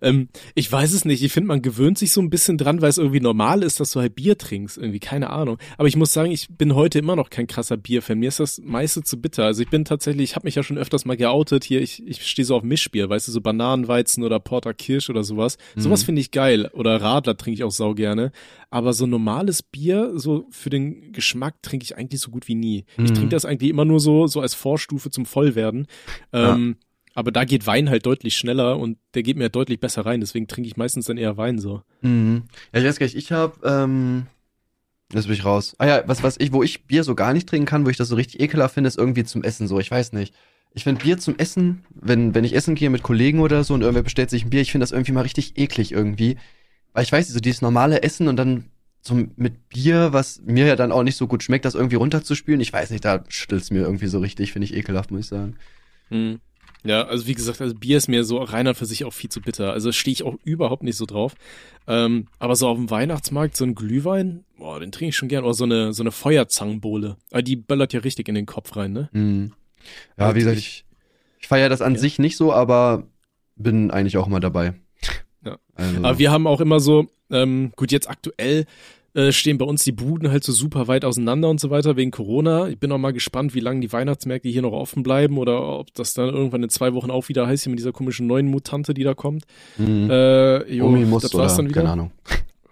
Ähm, 0.00 0.28
ich 0.54 0.70
weiß 0.70 0.92
es 0.92 1.04
nicht. 1.04 1.22
Ich 1.22 1.32
finde, 1.32 1.48
man 1.48 1.62
gewöhnt 1.62 1.98
sich 1.98 2.12
so 2.12 2.20
ein 2.20 2.30
bisschen 2.30 2.58
dran, 2.58 2.80
weil 2.82 2.88
es 2.90 2.98
irgendwie 2.98 3.20
normal 3.20 3.62
ist, 3.62 3.80
dass 3.80 3.92
du 3.92 4.00
halt 4.00 4.14
Bier 4.14 4.36
trinkst. 4.36 4.78
Irgendwie, 4.78 4.98
keine 5.00 5.30
Ahnung. 5.30 5.58
Aber 5.78 5.88
ich 5.88 5.96
muss 5.96 6.12
sagen, 6.12 6.30
ich 6.32 6.48
bin 6.50 6.74
heute 6.74 6.98
immer 6.98 7.16
noch 7.16 7.30
kein 7.30 7.46
krasser 7.46 7.76
Bierfan. 7.76 8.18
Mir 8.18 8.28
ist 8.28 8.40
das 8.40 8.60
meiste 8.62 9.02
zu 9.02 9.20
bitter. 9.20 9.44
Also 9.44 9.62
ich 9.62 9.70
bin 9.70 9.84
tatsächlich, 9.84 10.30
ich 10.30 10.36
habe 10.36 10.46
mich 10.46 10.54
ja 10.54 10.62
schon 10.62 10.78
öfters 10.78 11.04
mal 11.04 11.16
geoutet. 11.16 11.64
Hier, 11.64 11.80
ich, 11.80 12.06
ich 12.06 12.26
stehe 12.26 12.44
so 12.46 12.56
auf 12.56 12.62
Mischbier, 12.62 13.08
weißt 13.08 13.28
du, 13.28 13.32
so 13.32 13.40
Bananenweizen 13.40 14.24
oder 14.24 14.40
Porter 14.40 14.74
Kirsch 14.74 15.10
oder 15.10 15.22
sowas. 15.24 15.58
Sowas 15.76 16.02
finde 16.02 16.20
ich 16.20 16.30
geil. 16.30 16.70
Oder 16.72 17.00
Radler 17.00 17.36
trinke 17.36 17.54
ich 17.58 17.64
auch 17.64 17.70
sau 17.70 17.94
gerne. 17.94 18.32
Aber 18.70 18.92
so 18.94 19.06
normales 19.06 19.62
Bier, 19.62 20.12
so 20.16 20.46
für 20.50 20.70
den 20.70 21.12
Geschmack 21.12 21.62
trinke 21.62 21.84
ich 21.84 21.96
eigentlich 21.96 22.20
so 22.20 22.30
gut 22.30 22.48
wie 22.48 22.54
nie. 22.54 22.84
Ich 22.96 23.10
Mhm. 23.10 23.14
trinke 23.14 23.28
das 23.30 23.44
eigentlich 23.44 23.70
immer 23.70 23.84
nur 23.84 24.00
so, 24.00 24.26
so 24.26 24.40
als 24.40 24.54
Vorstufe 24.54 25.10
zum 25.10 25.26
Vollwerden. 25.26 25.86
Ähm, 26.32 26.76
aber 27.14 27.32
da 27.32 27.44
geht 27.44 27.66
Wein 27.66 27.90
halt 27.90 28.06
deutlich 28.06 28.36
schneller 28.36 28.78
und 28.78 28.98
der 29.14 29.22
geht 29.22 29.36
mir 29.36 29.48
deutlich 29.48 29.80
besser 29.80 30.06
rein. 30.06 30.20
Deswegen 30.20 30.48
trinke 30.48 30.68
ich 30.68 30.76
meistens 30.76 31.06
dann 31.06 31.18
eher 31.18 31.36
Wein 31.36 31.58
so. 31.58 31.82
Mhm. 32.00 32.44
Ja, 32.72 32.80
ich 32.80 32.86
weiß 32.86 32.98
gar 32.98 33.06
nicht, 33.06 33.16
ich 33.16 33.32
habe, 33.32 33.54
ähm, 33.64 34.26
Lass 35.12 35.28
mich 35.28 35.44
raus. 35.44 35.76
Ah 35.78 35.86
ja, 35.86 36.02
was, 36.06 36.22
was 36.22 36.36
ich, 36.40 36.52
wo 36.52 36.62
ich 36.62 36.86
Bier 36.86 37.04
so 37.04 37.14
gar 37.14 37.34
nicht 37.34 37.48
trinken 37.48 37.66
kann, 37.66 37.84
wo 37.84 37.90
ich 37.90 37.98
das 37.98 38.08
so 38.08 38.16
richtig 38.16 38.40
ekelhaft 38.40 38.74
finde, 38.74 38.88
ist 38.88 38.98
irgendwie 38.98 39.24
zum 39.24 39.44
Essen 39.44 39.68
so. 39.68 39.78
Ich 39.78 39.90
weiß 39.90 40.12
nicht. 40.12 40.34
Ich 40.72 40.84
finde 40.84 41.02
Bier 41.02 41.18
zum 41.18 41.36
Essen, 41.36 41.84
wenn, 41.90 42.34
wenn 42.34 42.44
ich 42.44 42.54
essen 42.54 42.74
gehe 42.74 42.88
mit 42.88 43.02
Kollegen 43.02 43.40
oder 43.40 43.62
so 43.62 43.74
und 43.74 43.82
irgendwer 43.82 44.02
bestellt 44.02 44.30
sich 44.30 44.44
ein 44.44 44.50
Bier, 44.50 44.62
ich 44.62 44.72
finde 44.72 44.84
das 44.84 44.92
irgendwie 44.92 45.12
mal 45.12 45.20
richtig 45.20 45.58
eklig 45.58 45.92
irgendwie. 45.92 46.38
Weil 46.94 47.04
ich 47.04 47.12
weiß 47.12 47.26
nicht, 47.26 47.34
so 47.34 47.40
dieses 47.40 47.60
normale 47.60 48.02
Essen 48.02 48.26
und 48.26 48.36
dann 48.36 48.70
zum, 49.02 49.32
mit 49.36 49.68
Bier, 49.68 50.14
was 50.14 50.40
mir 50.46 50.66
ja 50.66 50.76
dann 50.76 50.92
auch 50.92 51.02
nicht 51.02 51.16
so 51.16 51.26
gut 51.26 51.42
schmeckt, 51.42 51.66
das 51.66 51.74
irgendwie 51.74 51.96
runterzuspülen. 51.96 52.60
Ich 52.62 52.72
weiß 52.72 52.90
nicht, 52.90 53.04
da 53.04 53.22
schüttelt's 53.28 53.70
mir 53.70 53.82
irgendwie 53.82 54.06
so 54.06 54.18
richtig, 54.18 54.52
finde 54.52 54.64
ich 54.64 54.74
ekelhaft, 54.74 55.10
muss 55.10 55.20
ich 55.20 55.26
sagen. 55.26 55.56
Hm. 56.08 56.40
Ja, 56.84 57.04
also 57.04 57.26
wie 57.28 57.34
gesagt, 57.34 57.60
also 57.60 57.74
Bier 57.74 57.96
ist 57.96 58.08
mir 58.08 58.24
so 58.24 58.38
reiner 58.38 58.74
für 58.74 58.86
sich 58.86 59.04
auch 59.04 59.12
viel 59.12 59.30
zu 59.30 59.40
bitter. 59.40 59.72
Also 59.72 59.92
stehe 59.92 60.12
ich 60.12 60.24
auch 60.24 60.34
überhaupt 60.42 60.82
nicht 60.82 60.96
so 60.96 61.06
drauf. 61.06 61.34
Ähm, 61.86 62.26
aber 62.40 62.56
so 62.56 62.66
auf 62.68 62.76
dem 62.76 62.90
Weihnachtsmarkt 62.90 63.56
so 63.56 63.64
ein 63.64 63.74
Glühwein, 63.76 64.44
boah, 64.58 64.80
den 64.80 64.90
trinke 64.90 65.10
ich 65.10 65.16
schon 65.16 65.28
gern. 65.28 65.44
Oder 65.44 65.54
so 65.54 65.64
eine, 65.64 65.92
so 65.92 66.02
eine 66.02 66.10
Feuerzangenbowle. 66.10 67.16
Aber 67.30 67.42
die 67.42 67.54
böllert 67.56 67.92
ja 67.92 68.00
richtig 68.00 68.28
in 68.28 68.34
den 68.34 68.46
Kopf 68.46 68.74
rein, 68.76 68.92
ne? 68.92 69.08
Mhm. 69.12 69.52
Ja, 70.18 70.24
Also 70.26 70.34
wie 70.34 70.38
gesagt, 70.40 70.58
ich- 70.58 70.84
ich, 71.38 71.48
feiere 71.48 71.68
das 71.68 71.82
an 71.82 71.94
Ja. 71.94 72.00
sich 72.00 72.18
nicht 72.18 72.36
so, 72.36 72.52
aber 72.52 73.06
bin 73.56 73.90
eigentlich 73.90 74.16
auch 74.16 74.26
immer 74.26 74.40
dabei. 74.40 74.74
Ja. 75.44 75.58
Also, 75.74 75.98
Aber 75.98 76.18
wir 76.18 76.30
haben 76.30 76.46
auch 76.46 76.60
immer 76.60 76.80
so, 76.80 77.06
ähm, 77.30 77.72
gut, 77.76 77.92
jetzt 77.92 78.08
aktuell 78.08 78.66
äh, 79.14 79.30
stehen 79.32 79.58
bei 79.58 79.64
uns 79.64 79.84
die 79.84 79.92
Buden 79.92 80.30
halt 80.30 80.42
so 80.44 80.52
super 80.52 80.88
weit 80.88 81.04
auseinander 81.04 81.48
und 81.50 81.60
so 81.60 81.70
weiter 81.70 81.96
wegen 81.96 82.10
Corona. 82.10 82.68
Ich 82.68 82.78
bin 82.78 82.90
auch 82.92 82.98
mal 82.98 83.12
gespannt, 83.12 83.54
wie 83.54 83.60
lange 83.60 83.80
die 83.80 83.92
Weihnachtsmärkte 83.92 84.48
hier 84.48 84.62
noch 84.62 84.72
offen 84.72 85.02
bleiben 85.02 85.38
oder 85.38 85.78
ob 85.78 85.92
das 85.94 86.14
dann 86.14 86.28
irgendwann 86.30 86.62
in 86.62 86.68
zwei 86.70 86.94
Wochen 86.94 87.10
auch 87.10 87.28
wieder 87.28 87.46
heißt, 87.46 87.64
hier 87.64 87.70
mit 87.70 87.78
dieser 87.78 87.92
komischen 87.92 88.26
neuen 88.26 88.46
Mutante, 88.48 88.94
die 88.94 89.04
da 89.04 89.14
kommt. 89.14 89.44
mhm. 89.76 90.08
Äh, 90.10 90.72
jo, 90.74 90.86
Omimus 90.86 91.22
das 91.22 91.34
oder, 91.34 91.44
war's 91.44 91.56
dann 91.56 91.66
wieder. 91.68 91.80
keine 91.82 91.92
Ahnung. 91.92 92.10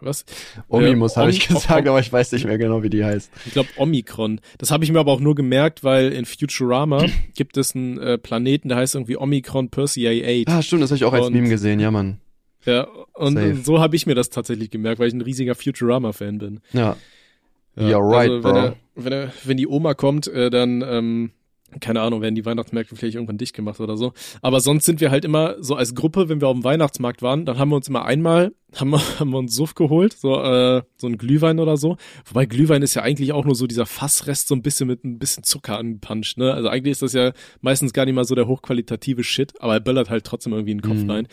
Was? 0.02 0.24
Omimus 0.68 1.12
Äh, 1.12 1.20
habe 1.20 1.30
ich 1.30 1.46
gesagt, 1.46 1.86
aber 1.86 2.00
ich 2.00 2.10
weiß 2.10 2.32
nicht 2.32 2.46
mehr 2.46 2.56
genau, 2.56 2.82
wie 2.82 2.88
die 2.88 3.04
heißt. 3.04 3.30
Ich 3.44 3.52
glaube 3.52 3.68
Omikron. 3.76 4.40
Das 4.56 4.70
habe 4.70 4.82
ich 4.82 4.90
mir 4.90 4.98
aber 4.98 5.12
auch 5.12 5.20
nur 5.20 5.34
gemerkt, 5.34 5.84
weil 5.84 6.10
in 6.12 6.24
Futurama 6.24 7.04
gibt 7.36 7.58
es 7.58 7.74
einen 7.76 7.98
äh, 7.98 8.16
Planeten, 8.16 8.68
der 8.70 8.78
heißt 8.78 8.94
irgendwie 8.94 9.18
Omikron 9.18 9.68
Persei 9.68 10.42
8. 10.48 10.48
Ah, 10.56 10.62
stimmt, 10.62 10.82
das 10.82 10.90
habe 10.90 10.96
ich 10.96 11.04
auch 11.04 11.12
als 11.12 11.26
Und- 11.26 11.34
Meme 11.34 11.50
gesehen, 11.50 11.80
ja, 11.80 11.90
Mann. 11.90 12.18
Ja, 12.66 12.88
und 13.14 13.34
Safe. 13.34 13.56
so 13.56 13.80
habe 13.80 13.96
ich 13.96 14.06
mir 14.06 14.14
das 14.14 14.30
tatsächlich 14.30 14.70
gemerkt, 14.70 14.98
weil 15.00 15.08
ich 15.08 15.14
ein 15.14 15.20
riesiger 15.22 15.54
Futurama-Fan 15.54 16.38
bin. 16.38 16.60
Ja. 16.72 16.96
Ja, 17.76 17.86
You're 17.98 18.10
right, 18.12 18.30
also, 18.30 18.44
wenn, 18.44 18.52
bro. 18.52 18.58
er, 18.58 18.76
wenn, 18.96 19.12
er, 19.12 19.32
wenn 19.44 19.56
die 19.56 19.66
Oma 19.68 19.94
kommt, 19.94 20.26
äh, 20.26 20.50
dann, 20.50 20.82
ähm, 20.86 21.30
keine 21.80 22.00
Ahnung, 22.00 22.20
werden 22.20 22.34
die 22.34 22.44
Weihnachtsmärkte 22.44 22.96
vielleicht 22.96 23.14
irgendwann 23.14 23.38
dicht 23.38 23.54
gemacht 23.54 23.78
oder 23.78 23.96
so. 23.96 24.12
Aber 24.42 24.58
sonst 24.60 24.84
sind 24.86 25.00
wir 25.00 25.12
halt 25.12 25.24
immer 25.24 25.54
so 25.62 25.76
als 25.76 25.94
Gruppe, 25.94 26.28
wenn 26.28 26.40
wir 26.40 26.48
auf 26.48 26.54
dem 26.56 26.64
Weihnachtsmarkt 26.64 27.22
waren, 27.22 27.46
dann 27.46 27.58
haben 27.58 27.68
wir 27.68 27.76
uns 27.76 27.86
immer 27.88 28.04
einmal, 28.04 28.52
haben 28.74 28.90
wir, 28.90 28.98
haben 29.20 29.30
wir 29.30 29.38
uns 29.38 29.54
Suff 29.54 29.76
geholt, 29.76 30.12
so, 30.14 30.34
äh, 30.42 30.82
so 30.96 31.06
ein 31.06 31.16
Glühwein 31.16 31.60
oder 31.60 31.76
so. 31.76 31.96
Wobei 32.26 32.44
Glühwein 32.46 32.82
ist 32.82 32.94
ja 32.94 33.02
eigentlich 33.02 33.32
auch 33.32 33.44
nur 33.44 33.54
so 33.54 33.68
dieser 33.68 33.86
Fassrest 33.86 34.48
so 34.48 34.56
ein 34.56 34.62
bisschen 34.62 34.88
mit 34.88 35.04
ein 35.04 35.20
bisschen 35.20 35.44
Zucker 35.44 35.78
angepanscht, 35.78 36.38
ne? 36.38 36.52
Also 36.52 36.68
eigentlich 36.68 36.90
ist 36.92 37.02
das 37.02 37.12
ja 37.12 37.32
meistens 37.60 37.92
gar 37.92 38.04
nicht 38.04 38.14
mal 38.16 38.24
so 38.24 38.34
der 38.34 38.48
hochqualitative 38.48 39.22
Shit, 39.22 39.52
aber 39.62 39.74
er 39.74 39.80
böllert 39.80 40.10
halt 40.10 40.24
trotzdem 40.24 40.52
irgendwie 40.52 40.72
in 40.72 40.78
den 40.78 40.90
Kopf 40.90 41.02
Mhm. 41.04 41.10
rein. 41.10 41.28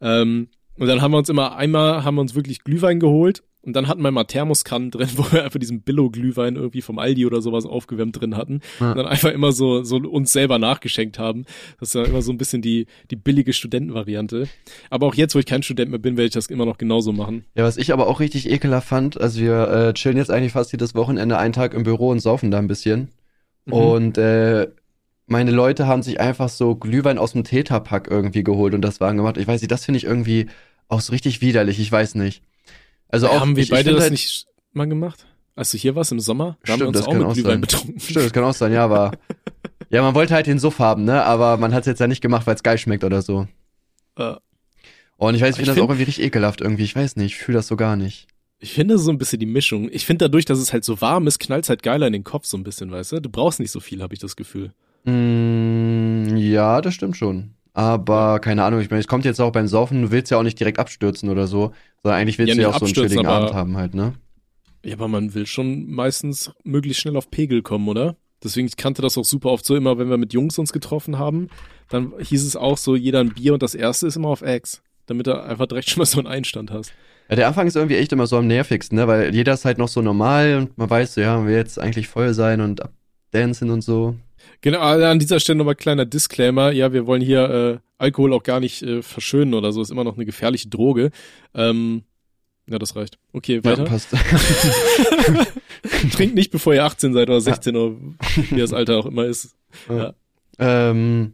Ähm, 0.00 0.48
und 0.78 0.86
dann 0.86 1.00
haben 1.00 1.12
wir 1.12 1.18
uns 1.18 1.28
immer 1.28 1.56
einmal, 1.56 2.04
haben 2.04 2.16
wir 2.16 2.20
uns 2.20 2.34
wirklich 2.34 2.64
Glühwein 2.64 3.00
geholt 3.00 3.42
und 3.66 3.74
dann 3.74 3.88
hatten 3.88 4.00
wir 4.00 4.12
mal 4.12 4.24
Thermoskannen 4.24 4.92
drin, 4.92 5.08
wo 5.16 5.24
wir 5.32 5.44
einfach 5.44 5.58
diesen 5.58 5.82
Billo-Glühwein 5.82 6.54
irgendwie 6.54 6.82
vom 6.82 6.98
Aldi 6.98 7.26
oder 7.26 7.42
sowas 7.42 7.66
aufgewärmt 7.66 8.18
drin 8.18 8.36
hatten. 8.36 8.60
Ja. 8.78 8.92
Und 8.92 8.98
dann 8.98 9.06
einfach 9.06 9.32
immer 9.32 9.50
so, 9.50 9.82
so 9.82 9.96
uns 9.96 10.32
selber 10.32 10.58
nachgeschenkt 10.58 11.18
haben. 11.18 11.44
Das 11.80 11.88
ist 11.88 11.94
ja 11.94 12.04
immer 12.04 12.22
so 12.22 12.32
ein 12.32 12.38
bisschen 12.38 12.62
die, 12.62 12.86
die 13.10 13.16
billige 13.16 13.52
Studentenvariante. 13.52 14.48
Aber 14.88 15.06
auch 15.06 15.14
jetzt, 15.14 15.34
wo 15.34 15.40
ich 15.40 15.46
kein 15.46 15.64
Student 15.64 15.90
mehr 15.90 15.98
bin, 15.98 16.16
werde 16.16 16.28
ich 16.28 16.32
das 16.32 16.46
immer 16.46 16.64
noch 16.64 16.78
genauso 16.78 17.12
machen. 17.12 17.44
Ja, 17.56 17.64
was 17.64 17.76
ich 17.76 17.92
aber 17.92 18.06
auch 18.06 18.20
richtig 18.20 18.48
ekelhaft 18.48 18.88
fand, 18.88 19.20
also 19.20 19.40
wir 19.40 19.68
äh, 19.68 19.94
chillen 19.94 20.16
jetzt 20.16 20.30
eigentlich 20.30 20.52
fast 20.52 20.70
jedes 20.70 20.94
Wochenende 20.94 21.36
einen 21.36 21.52
Tag 21.52 21.74
im 21.74 21.82
Büro 21.82 22.10
und 22.10 22.20
saufen 22.20 22.52
da 22.52 22.58
ein 22.58 22.68
bisschen. 22.68 23.08
Mhm. 23.64 23.72
Und 23.72 24.18
äh, 24.18 24.68
meine 25.26 25.50
Leute 25.50 25.86
haben 25.86 26.02
sich 26.02 26.20
einfach 26.20 26.48
so 26.48 26.74
Glühwein 26.76 27.18
aus 27.18 27.32
dem 27.32 27.44
Tetrapack 27.44 28.08
irgendwie 28.10 28.44
geholt 28.44 28.74
und 28.74 28.82
das 28.82 29.00
Waren 29.00 29.16
gemacht. 29.16 29.36
Ich 29.38 29.46
weiß 29.46 29.60
nicht, 29.60 29.70
das 29.70 29.84
finde 29.84 29.98
ich 29.98 30.04
irgendwie 30.04 30.46
auch 30.88 31.00
so 31.00 31.12
richtig 31.12 31.40
widerlich, 31.40 31.78
ich 31.80 31.90
weiß 31.90 32.14
nicht. 32.14 32.42
Also 33.08 33.28
auch, 33.28 33.40
haben 33.40 33.56
wir 33.56 33.62
ich, 33.64 33.70
beide 33.70 33.90
ich 33.90 33.94
das 33.96 34.02
halt, 34.04 34.12
nicht 34.12 34.46
mal 34.72 34.86
gemacht? 34.88 35.26
Als 35.56 35.70
du 35.70 35.78
hier 35.78 35.94
warst 35.96 36.12
im 36.12 36.20
Sommer, 36.20 36.58
da 36.64 36.74
haben 36.74 36.80
wir 36.80 36.86
Stimmt, 36.86 36.88
uns 36.88 36.96
das 36.98 37.06
auch 37.06 37.10
kann 37.12 37.18
mit 37.18 37.26
auch 37.28 37.32
Glühwein 37.34 37.52
sein. 37.52 37.60
betrunken. 37.62 38.00
Stimmt, 38.00 38.24
das 38.26 38.32
kann 38.32 38.44
auch 38.44 38.54
sein, 38.54 38.72
ja, 38.72 38.84
aber 38.84 39.12
ja, 39.90 40.02
man 40.02 40.14
wollte 40.14 40.34
halt 40.34 40.46
den 40.46 40.58
Suff 40.58 40.78
haben, 40.78 41.04
ne? 41.04 41.22
Aber 41.24 41.56
man 41.56 41.72
hat 41.74 41.80
es 41.82 41.86
jetzt 41.86 41.98
ja 42.00 42.06
nicht 42.06 42.20
gemacht, 42.20 42.46
weil 42.46 42.54
es 42.54 42.62
geil 42.62 42.78
schmeckt 42.78 43.02
oder 43.04 43.22
so. 43.22 43.48
Äh, 44.16 44.34
Und 45.16 45.34
ich 45.34 45.40
weiß, 45.40 45.50
ich 45.50 45.50
Ich 45.50 45.56
finde 45.56 45.66
das 45.66 45.74
find- 45.74 45.84
auch 45.84 45.88
irgendwie 45.90 46.04
richtig 46.04 46.24
ekelhaft 46.24 46.60
irgendwie. 46.60 46.84
Ich 46.84 46.94
weiß 46.94 47.16
nicht, 47.16 47.26
ich 47.34 47.36
fühle 47.36 47.56
das 47.58 47.66
so 47.68 47.76
gar 47.76 47.96
nicht. 47.96 48.26
Ich 48.58 48.72
finde 48.74 48.98
so 48.98 49.10
ein 49.10 49.18
bisschen 49.18 49.38
die 49.40 49.46
Mischung. 49.46 49.88
Ich 49.92 50.06
finde 50.06 50.26
dadurch, 50.26 50.44
dass 50.46 50.58
es 50.58 50.72
halt 50.72 50.84
so 50.84 51.00
warm 51.00 51.26
ist, 51.26 51.38
knallt 51.38 51.68
halt 51.68 51.82
geiler 51.82 52.06
in 52.06 52.12
den 52.14 52.24
Kopf 52.24 52.46
so 52.46 52.56
ein 52.56 52.64
bisschen, 52.64 52.90
weißt 52.90 53.12
du? 53.12 53.20
Du 53.20 53.28
brauchst 53.28 53.60
nicht 53.60 53.70
so 53.70 53.80
viel, 53.80 54.02
habe 54.02 54.14
ich 54.14 54.20
das 54.20 54.36
Gefühl. 54.36 54.72
Mm, 55.06 56.36
ja, 56.36 56.80
das 56.80 56.94
stimmt 56.94 57.16
schon. 57.16 57.54
Aber 57.72 58.40
keine 58.40 58.64
Ahnung, 58.64 58.80
ich 58.80 58.90
meine, 58.90 59.00
es 59.00 59.08
kommt 59.08 59.24
jetzt 59.24 59.40
auch 59.40 59.52
beim 59.52 59.68
Saufen, 59.68 60.02
du 60.02 60.10
willst 60.10 60.30
ja 60.30 60.38
auch 60.38 60.42
nicht 60.42 60.58
direkt 60.58 60.78
abstürzen 60.78 61.28
oder 61.28 61.46
so, 61.46 61.72
sondern 62.02 62.20
eigentlich 62.20 62.38
willst 62.38 62.50
Ja, 62.50 62.56
du 62.56 62.62
ja 62.62 62.68
auch 62.70 62.74
so 62.74 62.86
einen 62.86 62.94
chilligen 62.94 63.26
Abend 63.26 63.52
haben 63.52 63.76
halt, 63.76 63.94
ne? 63.94 64.14
Ja, 64.84 64.94
aber 64.94 65.08
man 65.08 65.34
will 65.34 65.46
schon 65.46 65.86
meistens 65.90 66.52
möglichst 66.64 67.00
schnell 67.00 67.16
auf 67.16 67.30
Pegel 67.30 67.62
kommen, 67.62 67.88
oder? 67.88 68.16
Deswegen, 68.42 68.66
ich 68.68 68.76
kannte 68.76 69.02
das 69.02 69.18
auch 69.18 69.24
super 69.24 69.50
oft 69.50 69.64
so 69.64 69.74
immer, 69.76 69.98
wenn 69.98 70.10
wir 70.10 70.18
mit 70.18 70.32
Jungs 70.32 70.58
uns 70.58 70.72
getroffen 70.72 71.18
haben, 71.18 71.48
dann 71.88 72.12
hieß 72.18 72.44
es 72.44 72.56
auch 72.56 72.78
so, 72.78 72.94
jeder 72.94 73.20
ein 73.20 73.34
Bier 73.34 73.54
und 73.54 73.62
das 73.62 73.74
erste 73.74 74.06
ist 74.06 74.16
immer 74.16 74.28
auf 74.28 74.42
Ex, 74.42 74.82
damit 75.06 75.26
du 75.26 75.42
einfach 75.42 75.66
direkt 75.66 75.88
schon 75.90 76.00
mal 76.00 76.06
so 76.06 76.18
einen 76.18 76.28
Einstand 76.28 76.70
hast. 76.70 76.94
Ja, 77.28 77.36
der 77.36 77.48
Anfang 77.48 77.66
ist 77.66 77.74
irgendwie 77.76 77.96
echt 77.96 78.12
immer 78.12 78.26
so 78.26 78.36
am 78.38 78.46
nervigsten, 78.46 78.96
ne? 78.96 79.08
Weil 79.08 79.34
jeder 79.34 79.54
ist 79.54 79.64
halt 79.64 79.78
noch 79.78 79.88
so 79.88 80.00
normal 80.02 80.56
und 80.58 80.78
man 80.78 80.88
weiß 80.88 81.14
so, 81.14 81.20
ja, 81.20 81.36
man 81.38 81.46
will 81.46 81.54
jetzt 81.56 81.78
eigentlich 81.78 82.08
voll 82.08 82.34
sein 82.34 82.60
und 82.60 82.82
abdancen 82.82 83.70
und 83.70 83.82
so. 83.82 84.16
Genau, 84.60 84.80
also 84.80 85.04
an 85.04 85.18
dieser 85.18 85.40
Stelle 85.40 85.58
nochmal 85.58 85.74
kleiner 85.76 86.04
Disclaimer. 86.04 86.72
Ja, 86.72 86.92
wir 86.92 87.06
wollen 87.06 87.22
hier 87.22 87.50
äh, 87.50 87.78
Alkohol 87.98 88.32
auch 88.32 88.42
gar 88.42 88.60
nicht 88.60 88.82
äh, 88.82 89.02
verschönen 89.02 89.54
oder 89.54 89.72
so. 89.72 89.82
Ist 89.82 89.90
immer 89.90 90.04
noch 90.04 90.16
eine 90.16 90.26
gefährliche 90.26 90.68
Droge. 90.68 91.10
Ähm, 91.54 92.02
ja, 92.68 92.78
das 92.78 92.96
reicht. 92.96 93.18
Okay, 93.32 93.56
Ja, 93.56 93.64
weiter. 93.64 93.84
passt. 93.84 94.08
Trinkt 96.12 96.34
nicht, 96.34 96.50
bevor 96.50 96.74
ihr 96.74 96.84
18 96.84 97.12
seid 97.12 97.28
oder 97.28 97.40
16 97.40 97.76
oder 97.76 97.96
wie 98.50 98.60
das 98.60 98.72
Alter 98.72 98.98
auch 98.98 99.06
immer 99.06 99.24
ist. 99.24 99.54
ähm, 100.58 101.32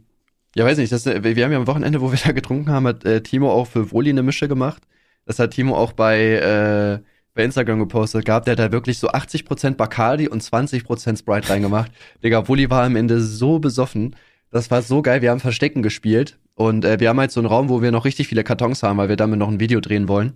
ja, 0.55 0.65
weiß 0.65 0.77
nicht, 0.77 0.91
das, 0.91 1.05
wir 1.05 1.23
wir 1.23 1.43
haben 1.43 1.51
ja 1.51 1.57
am 1.57 1.67
Wochenende, 1.67 2.01
wo 2.01 2.11
wir 2.11 2.19
da 2.23 2.31
getrunken 2.31 2.69
haben, 2.69 2.87
hat 2.87 3.05
äh, 3.05 3.21
Timo 3.23 3.51
auch 3.51 3.65
für 3.67 3.91
Woli 3.91 4.11
eine 4.11 4.23
Mische 4.23 4.47
gemacht. 4.47 4.83
Das 5.25 5.39
hat 5.39 5.51
Timo 5.51 5.75
auch 5.75 5.93
bei, 5.93 7.01
äh, 7.01 7.03
bei 7.33 7.43
Instagram 7.43 7.79
gepostet 7.79 8.25
gehabt. 8.25 8.47
Der 8.47 8.53
hat 8.53 8.59
da 8.59 8.71
wirklich 8.71 8.99
so 8.99 9.09
80% 9.09 9.75
Bacardi 9.75 10.27
und 10.27 10.43
20% 10.43 11.17
Sprite 11.17 11.49
reingemacht. 11.49 11.91
Digga, 12.23 12.47
Woli 12.47 12.69
war 12.69 12.83
am 12.83 12.95
Ende 12.95 13.21
so 13.21 13.59
besoffen. 13.59 14.15
Das 14.51 14.69
war 14.69 14.81
so 14.81 15.01
geil. 15.01 15.21
Wir 15.21 15.31
haben 15.31 15.39
Verstecken 15.39 15.81
gespielt. 15.81 16.37
Und 16.55 16.85
äh, 16.85 16.99
wir 16.99 17.09
haben 17.09 17.19
halt 17.19 17.31
so 17.31 17.39
einen 17.39 17.47
Raum, 17.47 17.69
wo 17.69 17.81
wir 17.81 17.91
noch 17.91 18.05
richtig 18.05 18.27
viele 18.27 18.43
Kartons 18.43 18.83
haben, 18.83 18.97
weil 18.97 19.09
wir 19.09 19.15
damit 19.15 19.39
noch 19.39 19.47
ein 19.47 19.59
Video 19.59 19.79
drehen 19.79 20.07
wollen. 20.07 20.33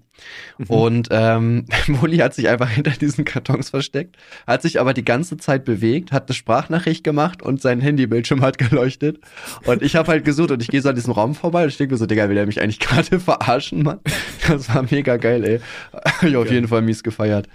Und 0.67 1.09
ähm, 1.11 1.65
Woli 1.87 2.17
hat 2.17 2.33
sich 2.33 2.49
einfach 2.49 2.69
hinter 2.69 2.91
diesen 2.91 3.23
Kartons 3.23 3.69
versteckt, 3.69 4.17
hat 4.47 4.63
sich 4.63 4.79
aber 4.79 4.95
die 4.95 5.05
ganze 5.05 5.37
Zeit 5.37 5.63
bewegt, 5.63 6.11
hat 6.11 6.27
eine 6.27 6.33
Sprachnachricht 6.33 7.03
gemacht 7.03 7.43
und 7.43 7.61
sein 7.61 7.81
Handybildschirm 7.81 8.41
hat 8.41 8.57
geleuchtet. 8.57 9.19
Und 9.65 9.83
ich 9.83 9.95
habe 9.95 10.07
halt 10.07 10.25
gesucht 10.25 10.49
und 10.49 10.61
ich 10.63 10.69
gehe 10.69 10.81
so 10.81 10.89
an 10.89 10.95
diesem 10.95 11.13
Raum 11.13 11.35
vorbei 11.35 11.63
und 11.63 11.69
ich 11.69 11.77
denke 11.77 11.93
mir 11.93 11.99
so, 11.99 12.07
Digga, 12.07 12.29
will 12.29 12.37
er 12.37 12.47
mich 12.47 12.61
eigentlich 12.61 12.79
gerade 12.79 13.19
verarschen, 13.19 13.83
Mann? 13.83 13.99
Das 14.47 14.73
war 14.73 14.85
mega 14.89 15.17
geil, 15.17 15.43
ey. 15.43 15.59
Hab 15.93 16.23
ich 16.23 16.35
auf 16.35 16.49
jeden 16.49 16.67
Fall 16.67 16.81
mies 16.81 17.03
gefeiert. 17.03 17.47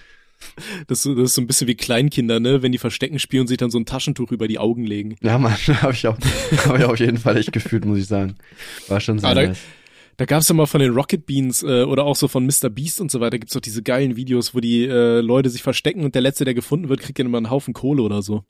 Das, 0.86 0.98
ist 0.98 1.02
so- 1.04 1.14
das 1.14 1.24
ist 1.30 1.34
so 1.34 1.40
ein 1.40 1.46
bisschen 1.46 1.68
wie 1.68 1.74
Kleinkinder, 1.74 2.40
ne? 2.40 2.62
Wenn 2.62 2.72
die 2.72 2.78
Verstecken 2.78 3.18
spielen 3.18 3.42
und 3.42 3.46
sich 3.48 3.58
dann 3.58 3.70
so 3.70 3.78
ein 3.78 3.86
Taschentuch 3.86 4.32
über 4.32 4.48
die 4.48 4.58
Augen 4.58 4.84
legen. 4.84 5.16
Ja, 5.22 5.38
Mann, 5.38 5.52
habe 5.82 5.92
ich, 5.92 6.06
auch 6.06 6.16
hab 6.66 6.78
ich 6.78 6.84
auf 6.84 6.98
jeden 6.98 7.18
Fall 7.18 7.36
echt 7.36 7.52
gefühlt, 7.52 7.84
muss 7.84 7.98
ich 7.98 8.06
sagen. 8.06 8.36
War 8.88 9.00
schon 9.00 9.18
sehr 9.18 9.28
Ah, 9.28 9.34
da- 9.34 9.46
nice. 9.48 9.58
Da 10.18 10.26
gab's 10.26 10.46
ja 10.48 10.54
mal 10.54 10.66
von 10.66 10.80
den 10.80 10.92
Rocket 10.92 11.24
Beans 11.24 11.62
äh, 11.62 11.84
oder 11.84 12.04
auch 12.04 12.16
so 12.16 12.28
von 12.28 12.44
Mr. 12.44 12.68
Beast 12.68 13.00
und 13.00 13.10
so 13.10 13.20
weiter, 13.20 13.38
gibt's 13.38 13.54
doch 13.54 13.60
diese 13.60 13.82
geilen 13.82 14.14
Videos, 14.14 14.54
wo 14.54 14.60
die 14.60 14.84
äh, 14.84 15.20
Leute 15.20 15.48
sich 15.48 15.62
verstecken 15.62 16.04
und 16.04 16.14
der 16.14 16.20
Letzte, 16.22 16.44
der 16.44 16.52
gefunden 16.54 16.90
wird, 16.90 17.00
kriegt 17.00 17.18
dann 17.18 17.26
immer 17.26 17.38
einen 17.38 17.48
Haufen 17.50 17.72
Kohle 17.72 18.02
oder 18.02 18.20
so. 18.20 18.44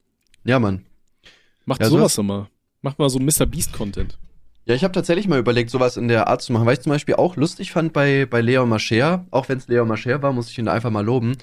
Ja, 0.44 0.58
Mann. 0.58 0.84
Macht 1.64 1.80
Ja, 1.80 1.88
sowas 1.88 2.16
doch 2.16 2.24
mal. 2.24 2.48
Macht 2.82 2.98
mal 2.98 3.08
so 3.08 3.20
Mr. 3.20 3.46
Beast-Content. 3.46 4.18
Ja, 4.66 4.74
ich 4.74 4.82
habe 4.84 4.92
tatsächlich 4.92 5.28
mal 5.28 5.38
überlegt, 5.38 5.70
sowas 5.70 5.96
in 5.96 6.08
der 6.08 6.26
Art 6.28 6.42
zu 6.42 6.52
machen, 6.52 6.66
weil 6.66 6.74
ich 6.74 6.80
zum 6.80 6.90
Beispiel 6.90 7.14
auch 7.14 7.36
lustig 7.36 7.70
fand 7.72 7.92
bei, 7.92 8.26
bei 8.26 8.40
Leon 8.40 8.68
Mascher, 8.68 9.24
auch 9.30 9.48
wenn 9.48 9.58
es 9.58 9.68
Leon 9.68 9.86
Mascher 9.88 10.20
war, 10.22 10.32
muss 10.32 10.50
ich 10.50 10.58
ihn 10.58 10.68
einfach 10.68 10.90
mal 10.90 11.04
loben. 11.04 11.36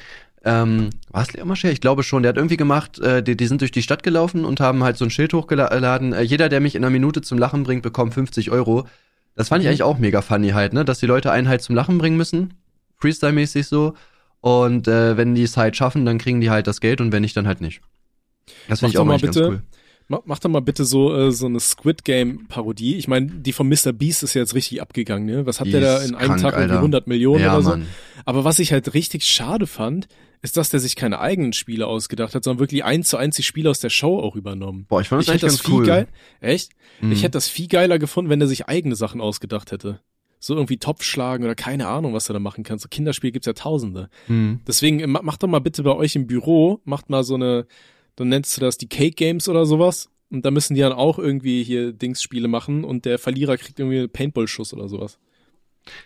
Ähm, 0.46 0.90
war 1.12 1.24
es 1.24 1.34
Leon 1.34 1.48
Mascher? 1.48 1.72
Ich 1.72 1.82
glaube 1.82 2.04
schon. 2.04 2.24
Der 2.24 2.30
hat 2.30 2.38
irgendwie 2.38 2.56
gemacht, 2.58 2.98
äh, 3.00 3.22
die, 3.22 3.36
die 3.36 3.48
sind 3.48 3.62
durch 3.62 3.72
die 3.72 3.82
Stadt 3.82 4.04
gelaufen 4.04 4.46
und 4.46 4.60
haben 4.62 4.84
halt 4.84 4.98
so 4.98 5.06
ein 5.06 5.12
Schild 5.12 5.34
hochgeladen. 5.34 6.14
Äh, 6.14 6.22
jeder, 6.22 6.48
der 6.50 6.60
mich 6.62 6.76
in 6.76 6.84
einer 6.84 6.92
Minute 6.92 7.22
zum 7.22 7.38
Lachen 7.38 7.64
bringt, 7.64 7.84
bekommt 7.84 8.14
50 8.14 8.50
Euro. 8.52 8.88
Das 9.36 9.50
fand 9.50 9.64
ich 9.64 9.68
eigentlich 9.70 9.84
auch 9.84 9.98
mega 10.00 10.22
funny 10.22 10.50
halt, 10.50 10.74
ne? 10.74 10.86
Dass 10.86 11.00
die 11.00 11.06
Leute 11.06 11.32
einen 11.32 11.48
halt 11.50 11.62
zum 11.62 11.76
Lachen 11.76 11.98
bringen 11.98 12.18
müssen. 12.18 12.54
Freestyle-mäßig 13.02 13.68
so. 13.68 13.94
Und 14.42 14.88
äh, 14.88 15.18
wenn 15.18 15.36
die 15.36 15.44
es 15.44 15.58
halt 15.58 15.76
schaffen, 15.76 16.06
dann 16.06 16.18
kriegen 16.18 16.40
die 16.42 16.50
halt 16.50 16.68
das 16.68 16.80
Geld 16.80 17.02
und 17.02 17.12
wenn 17.12 17.22
nicht, 17.22 17.36
dann 17.36 17.48
halt 17.48 17.60
nicht. 17.62 17.82
Das 18.70 18.80
finde 18.80 18.92
ich 18.94 18.98
auch 18.98 19.06
mal 19.06 19.14
mal 19.14 19.20
ganz 19.22 19.36
bitte- 19.36 19.48
cool. 19.50 19.62
Mach, 20.12 20.22
mach 20.26 20.40
doch 20.40 20.50
mal 20.50 20.62
bitte 20.62 20.86
so 20.86 21.16
äh, 21.16 21.32
so 21.32 21.46
eine 21.46 21.60
Squid 21.60 22.04
Game 22.04 22.48
Parodie. 22.48 22.96
Ich 22.96 23.08
meine, 23.08 23.28
die 23.28 23.54
von 23.54 23.68
Mr. 23.70 23.92
Beast 23.94 24.24
ist 24.24 24.34
ja 24.34 24.42
jetzt 24.42 24.56
richtig 24.56 24.82
abgegangen, 24.82 25.28
ne? 25.28 25.46
Was 25.46 25.60
hat 25.60 25.68
Die 25.68 25.72
der 25.72 25.82
da 25.82 25.98
in 26.04 26.16
einem 26.16 26.30
krank, 26.30 26.42
Tag 26.42 26.54
irgendwie 26.54 26.64
Alter. 26.72 26.78
100 26.78 27.08
Millionen 27.08 27.44
Ja, 27.44 27.54
oder 27.54 27.62
so? 27.62 27.70
Mann. 27.70 27.86
Aber 28.26 28.44
was 28.44 28.58
ich 28.58 28.72
halt 28.72 28.94
richtig 28.96 29.24
schade 29.26 29.68
fand, 29.68 30.08
ist, 30.42 30.56
dass 30.58 30.70
der 30.70 30.80
sich 30.80 30.96
keine 30.96 31.20
eigenen 31.20 31.54
Spiele 31.54 31.88
ausgedacht 31.88 32.34
hat, 32.36 32.44
sondern 32.44 32.60
wirklich 32.60 32.84
eins 32.84 33.10
zu 33.10 33.18
eins 33.18 33.36
die 33.36 33.44
Spiele 33.44 33.70
aus 33.70 33.80
der 33.80 33.90
Show 33.90 34.20
auch 34.20 34.36
übernommen. 34.36 34.86
Boah, 34.88 35.02
ich 35.02 35.08
fand 35.10 35.22
Ich 35.22 35.28
das 35.28 35.36
hätte 35.36 35.46
eigentlich 35.48 35.58
das 35.60 35.64
ganz 35.64 35.70
viel 35.74 35.80
cool. 35.82 35.86
geil. 35.86 36.08
Echt? 36.40 36.72
Mhm. 37.02 37.12
Ich 37.12 37.24
hätte 37.24 37.32
das 37.32 37.48
viel 37.50 37.68
geiler 37.68 38.00
gefunden, 38.00 38.30
wenn 38.30 38.40
er 38.42 38.48
sich 38.48 38.68
eigene 38.68 38.96
Sachen 38.96 39.20
ausgedacht 39.22 39.72
hätte. 39.72 40.00
So 40.40 40.56
irgendwie 40.56 40.78
Topf 40.78 41.04
schlagen 41.04 41.44
oder 41.44 41.56
keine 41.56 41.88
Ahnung, 41.88 42.14
was 42.14 42.30
er 42.30 42.34
da 42.34 42.40
machen 42.40 42.64
kann. 42.64 42.80
So 42.80 42.88
Kinderspiel 42.90 43.32
gibt's 43.32 43.48
ja 43.48 43.52
tausende. 43.54 44.10
Mhm. 44.30 44.62
Deswegen 44.66 45.12
ma- 45.12 45.22
macht 45.22 45.44
doch 45.44 45.50
mal 45.50 45.60
bitte 45.60 45.84
bei 45.84 45.94
euch 45.94 46.16
im 46.16 46.28
Büro, 46.28 46.80
macht 46.86 47.10
mal 47.10 47.24
so 47.26 47.36
eine, 47.36 47.68
dann 48.16 48.30
nennst 48.30 48.56
du 48.56 48.62
das 48.62 48.78
die 48.78 48.88
Cake 48.88 49.16
Games 49.16 49.50
oder 49.50 49.66
sowas. 49.66 50.10
Und 50.32 50.46
da 50.46 50.52
müssen 50.52 50.76
die 50.76 50.82
dann 50.82 50.94
auch 50.94 51.20
irgendwie 51.20 51.64
hier 51.64 51.92
Dingsspiele 51.92 52.48
machen 52.48 52.86
und 52.86 53.04
der 53.04 53.18
Verlierer 53.20 53.58
kriegt 53.58 53.80
irgendwie 53.80 53.98
einen 54.00 54.10
Paintball-Schuss 54.12 54.74
oder 54.74 54.88
sowas. 54.88 55.18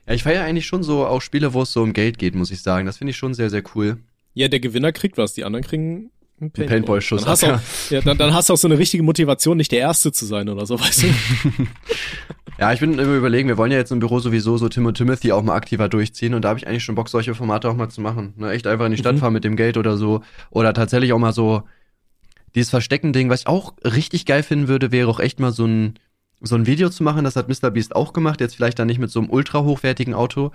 Ja, 0.08 0.14
ich 0.14 0.24
feiere 0.24 0.44
eigentlich 0.46 0.66
schon 0.66 0.82
so 0.82 1.06
auch 1.06 1.22
Spiele, 1.22 1.54
wo 1.54 1.62
es 1.64 1.74
so 1.74 1.84
um 1.84 1.94
Geld 1.94 2.18
geht, 2.18 2.34
muss 2.34 2.50
ich 2.50 2.62
sagen. 2.62 2.86
Das 2.88 2.98
finde 2.98 3.12
ich 3.12 3.18
schon 3.18 3.34
sehr, 3.34 3.50
sehr 3.52 3.64
cool. 3.76 3.98
Ja, 4.34 4.48
der 4.48 4.60
Gewinner 4.60 4.92
kriegt 4.92 5.18
was, 5.18 5.34
die 5.34 5.44
anderen 5.44 5.64
kriegen 5.64 6.12
einen 6.42 6.52
Paintball. 6.52 6.66
Paintball-Schuss, 6.68 7.22
Dann 7.22 7.30
hast, 7.32 7.44
du 7.44 7.48
ja. 7.48 7.56
auch, 7.56 7.62
ja, 7.92 8.02
dann, 8.02 8.18
dann 8.18 8.34
hast 8.34 8.50
du 8.50 8.54
auch 8.54 8.58
so 8.58 8.68
eine 8.68 8.78
richtige 8.78 9.04
Motivation, 9.04 9.58
nicht 9.58 9.72
der 9.72 9.80
Erste 9.80 10.12
zu 10.12 10.26
sein 10.26 10.50
oder 10.50 10.66
so, 10.66 10.80
weißt 10.80 11.04
du? 11.04 11.08
Ja, 12.60 12.72
ich 12.72 12.80
bin 12.80 12.94
immer 13.00 13.16
überlegen, 13.16 13.48
wir 13.50 13.58
wollen 13.58 13.72
ja 13.72 13.80
jetzt 13.80 13.92
im 13.92 13.98
Büro 14.00 14.20
sowieso 14.20 14.58
so 14.58 14.70
Tim 14.70 14.86
und 14.86 14.94
Timothy 14.96 15.32
auch 15.32 15.42
mal 15.42 15.56
aktiver 15.56 15.90
durchziehen 15.90 16.36
und 16.36 16.44
da 16.44 16.50
habe 16.50 16.60
ich 16.60 16.68
eigentlich 16.68 16.84
schon 16.84 16.94
Bock, 16.94 17.10
solche 17.10 17.34
Formate 17.34 17.68
auch 17.68 17.76
mal 17.76 17.90
zu 17.90 18.00
machen. 18.00 18.34
Ne, 18.38 18.52
echt 18.52 18.68
einfach 18.68 18.86
in 18.86 18.92
die 18.92 18.98
Stadt 19.00 19.16
Mhm. 19.16 19.20
fahren 19.20 19.34
mit 19.34 19.44
dem 19.44 19.56
Geld 19.56 19.76
oder 19.76 19.98
so. 19.98 20.22
Oder 20.52 20.74
tatsächlich 20.76 21.14
auch 21.14 21.18
mal 21.20 21.34
so 21.34 21.64
dieses 22.54 22.70
Verstecken-Ding, 22.70 23.30
was 23.32 23.42
ich 23.42 23.48
auch 23.48 23.74
richtig 23.84 24.28
geil 24.28 24.44
finden 24.44 24.68
würde, 24.68 24.92
wäre 24.92 25.10
auch 25.10 25.20
echt 25.20 25.40
mal 25.40 25.52
so 25.52 25.66
ein, 25.66 25.96
so 26.42 26.54
ein 26.56 26.68
Video 26.68 26.90
zu 26.90 27.04
machen. 27.04 27.24
Das 27.24 27.36
hat 27.36 27.50
Mr. 27.50 27.72
Beast 27.72 27.96
auch 27.96 28.14
gemacht. 28.14 28.40
Jetzt 28.40 28.56
vielleicht 28.56 28.78
dann 28.78 28.88
nicht 28.88 29.00
mit 29.00 29.10
so 29.10 29.20
einem 29.20 29.32
ultra 29.32 29.64
hochwertigen 29.64 30.14
Auto, 30.14 30.52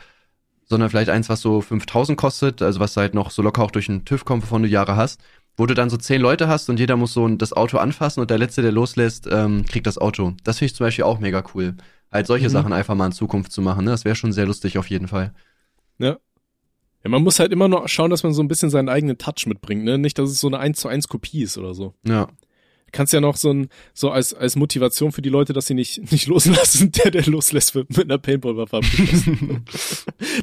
sondern 0.68 0.90
vielleicht 0.90 1.10
eins, 1.10 1.28
was 1.28 1.40
so 1.40 1.60
5000 1.60 2.18
kostet, 2.18 2.62
also 2.62 2.80
was 2.80 2.96
halt 2.96 3.14
noch 3.14 3.30
so 3.30 3.42
locker 3.42 3.62
auch 3.62 3.70
durch 3.70 3.86
den 3.86 4.04
TÜV 4.04 4.24
kommt, 4.24 4.42
wovon 4.42 4.62
du 4.62 4.68
Jahre 4.68 4.96
hast. 4.96 5.20
Wo 5.56 5.66
du 5.66 5.74
dann 5.74 5.90
so 5.90 5.96
zehn 5.96 6.20
Leute 6.20 6.46
hast 6.46 6.68
und 6.70 6.78
jeder 6.78 6.96
muss 6.96 7.12
so 7.12 7.26
das 7.28 7.52
Auto 7.52 7.78
anfassen 7.78 8.20
und 8.20 8.30
der 8.30 8.38
Letzte, 8.38 8.62
der 8.62 8.70
loslässt, 8.70 9.26
ähm, 9.30 9.64
kriegt 9.64 9.86
das 9.88 9.98
Auto. 9.98 10.34
Das 10.44 10.58
finde 10.58 10.66
ich 10.70 10.74
zum 10.76 10.86
Beispiel 10.86 11.04
auch 11.04 11.18
mega 11.18 11.42
cool. 11.54 11.74
Halt 12.12 12.26
solche 12.28 12.46
Mhm. 12.46 12.52
Sachen 12.52 12.72
einfach 12.72 12.94
mal 12.94 13.06
in 13.06 13.12
Zukunft 13.12 13.50
zu 13.50 13.60
machen, 13.60 13.84
ne? 13.84 13.90
Das 13.90 14.04
wäre 14.04 14.14
schon 14.14 14.32
sehr 14.32 14.46
lustig 14.46 14.78
auf 14.78 14.88
jeden 14.88 15.08
Fall. 15.08 15.32
Ja. 15.98 16.16
Ja, 17.04 17.10
man 17.10 17.22
muss 17.22 17.38
halt 17.40 17.52
immer 17.52 17.66
nur 17.68 17.88
schauen, 17.88 18.10
dass 18.10 18.22
man 18.22 18.32
so 18.32 18.42
ein 18.42 18.48
bisschen 18.48 18.70
seinen 18.70 18.88
eigenen 18.88 19.18
Touch 19.18 19.46
mitbringt, 19.46 19.84
ne? 19.84 19.98
Nicht, 19.98 20.18
dass 20.18 20.30
es 20.30 20.38
so 20.40 20.46
eine 20.46 20.58
1 20.58 20.78
zu 20.80 20.88
1 20.88 21.08
Kopie 21.08 21.42
ist 21.42 21.58
oder 21.58 21.74
so. 21.74 21.94
Ja. 22.06 22.28
Kannst 22.92 23.12
ja 23.12 23.20
noch 23.20 23.36
so 23.36 23.52
ein, 23.52 23.68
so 23.94 24.10
als, 24.10 24.34
als 24.34 24.56
Motivation 24.56 25.12
für 25.12 25.22
die 25.22 25.28
Leute, 25.28 25.52
dass 25.52 25.66
sie 25.66 25.74
nicht, 25.74 26.00
nicht 26.12 26.26
loslassen, 26.26 26.92
der, 26.92 27.10
der 27.10 27.26
loslässt, 27.26 27.74
wird 27.74 27.90
mit 27.96 28.04
einer 28.10 28.18
Paintball-Waffe 28.18 28.80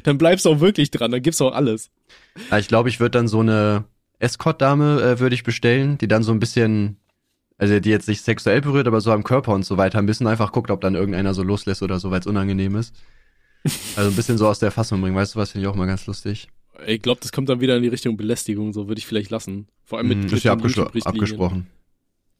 dann 0.04 0.18
bleibst 0.18 0.44
du 0.44 0.50
auch 0.50 0.60
wirklich 0.60 0.90
dran, 0.90 1.10
dann 1.10 1.22
gibt's 1.22 1.40
auch 1.40 1.52
alles. 1.52 1.90
Ja, 2.50 2.58
ich 2.58 2.68
glaube, 2.68 2.88
ich 2.88 3.00
würde 3.00 3.18
dann 3.18 3.28
so 3.28 3.40
eine 3.40 3.84
Escort-Dame 4.18 5.00
äh, 5.02 5.20
würde 5.20 5.34
ich 5.34 5.42
bestellen, 5.44 5.98
die 5.98 6.08
dann 6.08 6.22
so 6.22 6.32
ein 6.32 6.40
bisschen, 6.40 6.96
also 7.58 7.78
die 7.80 7.90
jetzt 7.90 8.08
nicht 8.08 8.22
sexuell 8.22 8.60
berührt, 8.60 8.86
aber 8.86 9.00
so 9.00 9.12
am 9.12 9.24
Körper 9.24 9.52
und 9.52 9.64
so 9.64 9.76
weiter, 9.76 9.98
ein 9.98 10.06
bisschen 10.06 10.26
einfach 10.26 10.52
guckt, 10.52 10.70
ob 10.70 10.80
dann 10.80 10.94
irgendeiner 10.94 11.34
so 11.34 11.42
loslässt 11.42 11.82
oder 11.82 11.98
so, 11.98 12.10
weil 12.10 12.20
es 12.20 12.26
unangenehm 12.26 12.76
ist. 12.76 12.94
Also 13.96 14.10
ein 14.10 14.16
bisschen 14.16 14.38
so 14.38 14.46
aus 14.46 14.58
der 14.58 14.70
Fassung 14.70 15.00
bringen, 15.00 15.16
weißt 15.16 15.34
du 15.34 15.38
was, 15.38 15.50
finde 15.52 15.66
ich 15.66 15.70
auch 15.70 15.76
mal 15.76 15.86
ganz 15.86 16.06
lustig. 16.06 16.48
Ich 16.86 17.02
glaube, 17.02 17.20
das 17.20 17.32
kommt 17.32 17.48
dann 17.48 17.60
wieder 17.60 17.76
in 17.76 17.82
die 17.82 17.88
Richtung 17.88 18.16
Belästigung, 18.16 18.72
so 18.72 18.86
würde 18.86 18.98
ich 18.98 19.06
vielleicht 19.06 19.30
lassen. 19.30 19.66
Vor 19.84 19.98
allem 19.98 20.08
mit, 20.08 20.16
Hm, 20.18 20.24
mit 20.24 20.32
ist 20.34 20.44
ja 20.44 20.52
abgesprochen. 20.52 21.66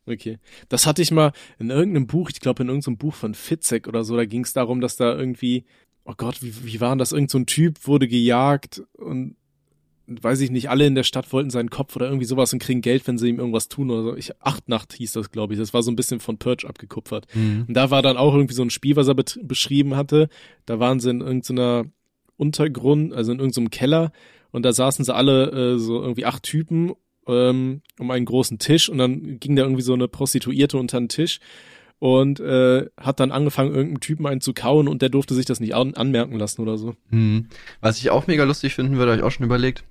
Okay. 0.06 0.38
Das 0.68 0.86
hatte 0.86 1.02
ich 1.02 1.10
mal 1.10 1.32
in 1.58 1.70
irgendeinem 1.70 2.06
Buch, 2.06 2.30
ich 2.30 2.40
glaube 2.40 2.62
in 2.62 2.68
irgendeinem 2.68 2.96
Buch 2.96 3.14
von 3.14 3.34
Fitzek 3.34 3.88
oder 3.88 4.04
so, 4.04 4.16
da 4.16 4.24
ging 4.24 4.44
es 4.44 4.52
darum, 4.52 4.80
dass 4.80 4.96
da 4.96 5.16
irgendwie, 5.16 5.64
oh 6.04 6.14
Gott, 6.16 6.42
wie, 6.42 6.64
wie 6.64 6.80
war 6.80 6.90
denn 6.90 6.98
das? 6.98 7.12
Irgend 7.12 7.30
so 7.30 7.38
ein 7.38 7.46
Typ 7.46 7.86
wurde 7.86 8.08
gejagt 8.08 8.82
und 8.94 9.36
weiß 10.08 10.40
ich 10.40 10.52
nicht, 10.52 10.70
alle 10.70 10.86
in 10.86 10.94
der 10.94 11.02
Stadt 11.02 11.32
wollten 11.32 11.50
seinen 11.50 11.70
Kopf 11.70 11.96
oder 11.96 12.06
irgendwie 12.06 12.26
sowas 12.26 12.52
und 12.52 12.60
kriegen 12.60 12.80
Geld, 12.80 13.06
wenn 13.08 13.18
sie 13.18 13.28
ihm 13.28 13.40
irgendwas 13.40 13.68
tun 13.68 13.90
oder 13.90 14.02
so. 14.02 14.16
Ich, 14.16 14.40
Achtnacht 14.40 14.92
hieß 14.92 15.12
das, 15.12 15.32
glaube 15.32 15.54
ich. 15.54 15.58
Das 15.58 15.74
war 15.74 15.82
so 15.82 15.90
ein 15.90 15.96
bisschen 15.96 16.20
von 16.20 16.38
Purge 16.38 16.68
abgekupfert. 16.68 17.26
Mhm. 17.34 17.64
Und 17.66 17.74
da 17.74 17.90
war 17.90 18.02
dann 18.02 18.16
auch 18.16 18.32
irgendwie 18.32 18.54
so 18.54 18.62
ein 18.62 18.70
Spiel, 18.70 18.94
was 18.94 19.08
er 19.08 19.14
beschrieben 19.14 19.96
hatte. 19.96 20.28
Da 20.64 20.78
waren 20.78 21.00
sie 21.00 21.10
in 21.10 21.22
irgendeiner 21.22 21.86
Untergrund, 22.36 23.14
also 23.14 23.32
in 23.32 23.40
irgendeinem 23.40 23.70
Keller 23.70 24.12
und 24.56 24.62
da 24.62 24.72
saßen 24.72 25.04
sie 25.04 25.14
alle 25.14 25.74
äh, 25.74 25.78
so 25.78 26.00
irgendwie 26.00 26.24
acht 26.24 26.42
Typen 26.42 26.92
ähm, 27.26 27.82
um 27.98 28.10
einen 28.10 28.24
großen 28.26 28.58
Tisch 28.58 28.88
und 28.88 28.98
dann 28.98 29.38
ging 29.40 29.56
da 29.56 29.62
irgendwie 29.62 29.82
so 29.82 29.94
eine 29.94 30.08
Prostituierte 30.08 30.78
unter 30.78 30.98
den 30.98 31.08
Tisch 31.08 31.40
und 31.98 32.40
äh, 32.40 32.86
hat 32.98 33.20
dann 33.20 33.32
angefangen, 33.32 33.74
irgendeinen 33.74 34.00
Typen 34.00 34.26
einen 34.26 34.40
zu 34.40 34.52
kauen 34.52 34.88
und 34.88 35.02
der 35.02 35.08
durfte 35.08 35.34
sich 35.34 35.46
das 35.46 35.60
nicht 35.60 35.74
an 35.74 35.94
anmerken 35.94 36.38
lassen 36.38 36.62
oder 36.62 36.78
so. 36.78 36.94
Hm. 37.10 37.48
Was 37.80 37.98
ich 37.98 38.10
auch 38.10 38.26
mega 38.26 38.44
lustig 38.44 38.74
finden 38.74 38.96
würde, 38.96 39.12
habe 39.12 39.20
ich 39.20 39.26
auch 39.26 39.30
schon 39.30 39.46
überlegt. 39.46 39.84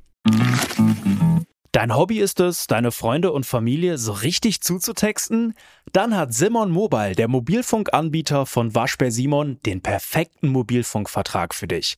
Dein 1.72 1.94
Hobby 1.94 2.20
ist 2.20 2.40
es, 2.40 2.68
deine 2.68 2.92
Freunde 2.92 3.34
und 3.34 3.46
Familie 3.46 3.98
so 3.98 4.14
richtig 4.14 4.62
zuzutexten? 4.62 5.56
Dann 5.92 6.16
hat 6.16 6.34
Simon 6.34 6.72
Mobile, 6.72 7.16
der 7.16 7.28
Mobilfunkanbieter 7.28 8.46
von 8.46 8.74
Waschbär 8.74 9.12
Simon, 9.12 9.60
den 9.66 9.82
perfekten 9.82 10.48
Mobilfunkvertrag 10.48 11.54
für 11.54 11.68
dich. 11.68 11.98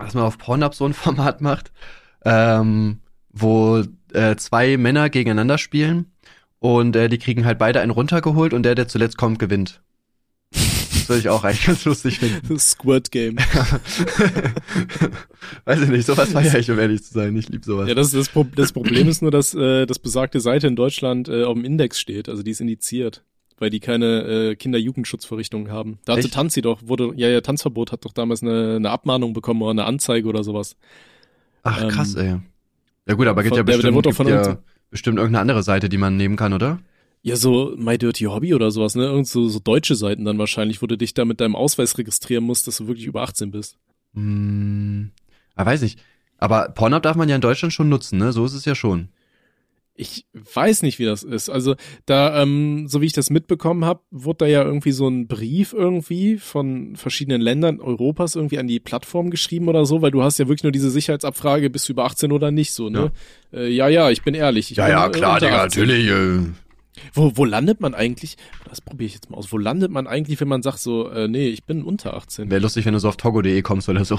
was 0.00 0.14
man 0.14 0.24
auf 0.24 0.38
Pornhub 0.38 0.74
so 0.74 0.86
ein 0.86 0.92
Format 0.94 1.40
macht, 1.40 1.70
ähm, 2.24 2.98
wo 3.30 3.84
äh, 4.12 4.34
zwei 4.36 4.76
Männer 4.76 5.10
gegeneinander 5.10 5.58
spielen 5.58 6.06
und 6.58 6.96
äh, 6.96 7.08
die 7.08 7.18
kriegen 7.18 7.44
halt 7.44 7.58
beide 7.58 7.80
einen 7.80 7.92
runtergeholt 7.92 8.52
und 8.52 8.64
der, 8.64 8.74
der 8.74 8.88
zuletzt 8.88 9.16
kommt, 9.16 9.38
gewinnt. 9.38 9.80
Das 10.52 11.08
würde 11.08 11.20
ich 11.20 11.28
auch 11.28 11.44
eigentlich 11.44 11.66
ganz 11.66 11.84
lustig 11.84 12.18
finden. 12.18 12.58
Squirt 12.58 13.12
Game. 13.12 13.36
Weiß 15.64 15.80
ich 15.80 15.88
nicht, 15.88 16.06
sowas 16.06 16.32
feiere 16.32 16.58
ich, 16.58 16.70
um 16.70 16.78
ehrlich 16.78 17.02
zu 17.04 17.14
sein. 17.14 17.34
Ich 17.36 17.48
liebe 17.48 17.64
sowas. 17.64 17.88
Ja, 17.88 17.94
das, 17.94 18.10
das, 18.10 18.28
Pro 18.28 18.44
das 18.44 18.72
Problem 18.72 19.08
ist 19.08 19.22
nur, 19.22 19.30
dass 19.30 19.54
äh, 19.54 19.86
das 19.86 19.98
besagte 19.98 20.40
Seite 20.40 20.66
in 20.66 20.76
Deutschland 20.76 21.28
äh, 21.28 21.44
auf 21.44 21.54
dem 21.54 21.64
Index 21.64 21.98
steht, 22.00 22.28
also 22.28 22.42
die 22.42 22.50
ist 22.50 22.60
indiziert 22.60 23.24
weil 23.60 23.70
die 23.70 23.78
keine 23.78 24.22
äh, 24.22 24.56
Kinderjugendschutzverrichtungen 24.56 25.70
haben. 25.70 25.98
Da 26.04 26.16
hatte 26.16 26.30
Tanzi 26.30 26.62
doch, 26.62 26.80
wurde, 26.84 27.12
ja, 27.14 27.28
ja, 27.28 27.40
Tanzverbot 27.40 27.92
hat 27.92 28.04
doch 28.04 28.12
damals 28.12 28.42
eine, 28.42 28.76
eine 28.76 28.90
Abmahnung 28.90 29.32
bekommen 29.32 29.62
oder 29.62 29.70
eine 29.70 29.84
Anzeige 29.84 30.28
oder 30.28 30.42
sowas. 30.42 30.76
Ach, 31.62 31.86
krass, 31.88 32.16
ähm, 32.16 32.20
ey. 32.20 32.36
Ja 33.06 33.14
gut, 33.14 33.26
aber 33.26 33.42
geht 33.42 33.54
ja 33.54 33.62
bestimmt, 33.62 34.04
der, 34.04 34.12
der 34.12 34.12
gibt 34.12 34.46
ja 34.46 34.58
bestimmt 34.90 35.18
irgendeine 35.18 35.40
andere 35.42 35.62
Seite, 35.62 35.88
die 35.88 35.98
man 35.98 36.16
nehmen 36.16 36.36
kann, 36.36 36.52
oder? 36.52 36.80
Ja, 37.22 37.36
so 37.36 37.74
My 37.76 37.98
Dirty 37.98 38.24
Hobby 38.24 38.54
oder 38.54 38.70
sowas, 38.70 38.94
ne? 38.94 39.04
Irgend 39.04 39.28
so, 39.28 39.48
so 39.48 39.58
deutsche 39.58 39.94
Seiten 39.94 40.24
dann 40.24 40.38
wahrscheinlich, 40.38 40.80
wo 40.80 40.86
du 40.86 40.96
dich 40.96 41.12
da 41.12 41.26
mit 41.26 41.40
deinem 41.40 41.54
Ausweis 41.54 41.98
registrieren 41.98 42.44
musst, 42.44 42.66
dass 42.66 42.78
du 42.78 42.86
wirklich 42.86 43.06
über 43.06 43.22
18 43.22 43.50
bist. 43.50 43.76
Hm, 44.14 45.10
ah, 45.54 45.66
weiß 45.66 45.82
ich. 45.82 45.98
Aber 46.38 46.70
Pornhub 46.70 47.02
darf 47.02 47.16
man 47.16 47.28
ja 47.28 47.34
in 47.34 47.42
Deutschland 47.42 47.74
schon 47.74 47.90
nutzen, 47.90 48.18
ne? 48.18 48.32
So 48.32 48.46
ist 48.46 48.54
es 48.54 48.64
ja 48.64 48.74
schon 48.74 49.10
ich 50.00 50.24
weiß 50.32 50.82
nicht, 50.82 50.98
wie 50.98 51.04
das 51.04 51.22
ist. 51.22 51.50
Also 51.50 51.76
da, 52.06 52.42
ähm, 52.42 52.88
so 52.88 53.02
wie 53.02 53.06
ich 53.06 53.12
das 53.12 53.28
mitbekommen 53.28 53.84
habe, 53.84 54.00
wurde 54.10 54.38
da 54.38 54.46
ja 54.46 54.62
irgendwie 54.62 54.92
so 54.92 55.06
ein 55.06 55.28
Brief 55.28 55.74
irgendwie 55.74 56.38
von 56.38 56.96
verschiedenen 56.96 57.42
Ländern 57.42 57.80
Europas 57.80 58.34
irgendwie 58.34 58.58
an 58.58 58.66
die 58.66 58.80
Plattform 58.80 59.30
geschrieben 59.30 59.68
oder 59.68 59.84
so, 59.84 60.00
weil 60.00 60.10
du 60.10 60.22
hast 60.22 60.38
ja 60.38 60.48
wirklich 60.48 60.62
nur 60.62 60.72
diese 60.72 60.90
Sicherheitsabfrage, 60.90 61.68
bist 61.68 61.88
du 61.88 61.92
über 61.92 62.04
18 62.06 62.32
oder 62.32 62.50
nicht, 62.50 62.72
so, 62.72 62.88
ne? 62.88 63.12
Ja, 63.52 63.58
äh, 63.58 63.68
ja, 63.68 63.88
ja, 63.88 64.10
ich 64.10 64.22
bin 64.22 64.34
ehrlich. 64.34 64.70
Ich 64.70 64.78
ja, 64.78 64.86
bin, 64.86 64.92
ja, 64.94 65.08
klar, 65.10 65.38
Digga, 65.38 65.58
natürlich. 65.58 66.08
Äh. 66.08 66.46
Wo, 67.12 67.32
wo 67.36 67.44
landet 67.44 67.80
man 67.80 67.94
eigentlich, 67.94 68.36
das 68.68 68.80
probiere 68.80 69.06
ich 69.06 69.14
jetzt 69.14 69.30
mal 69.30 69.36
aus, 69.36 69.52
wo 69.52 69.58
landet 69.58 69.90
man 69.90 70.06
eigentlich, 70.06 70.40
wenn 70.40 70.48
man 70.48 70.62
sagt 70.62 70.78
so, 70.78 71.10
äh, 71.10 71.28
nee, 71.28 71.48
ich 71.48 71.64
bin 71.64 71.82
unter 71.82 72.14
18? 72.14 72.50
Wäre 72.50 72.62
lustig, 72.62 72.86
wenn 72.86 72.94
du 72.94 73.00
so 73.00 73.08
auf 73.08 73.16
togo.de 73.16 73.60
kommst 73.62 73.88
oder 73.88 74.04
so. 74.04 74.18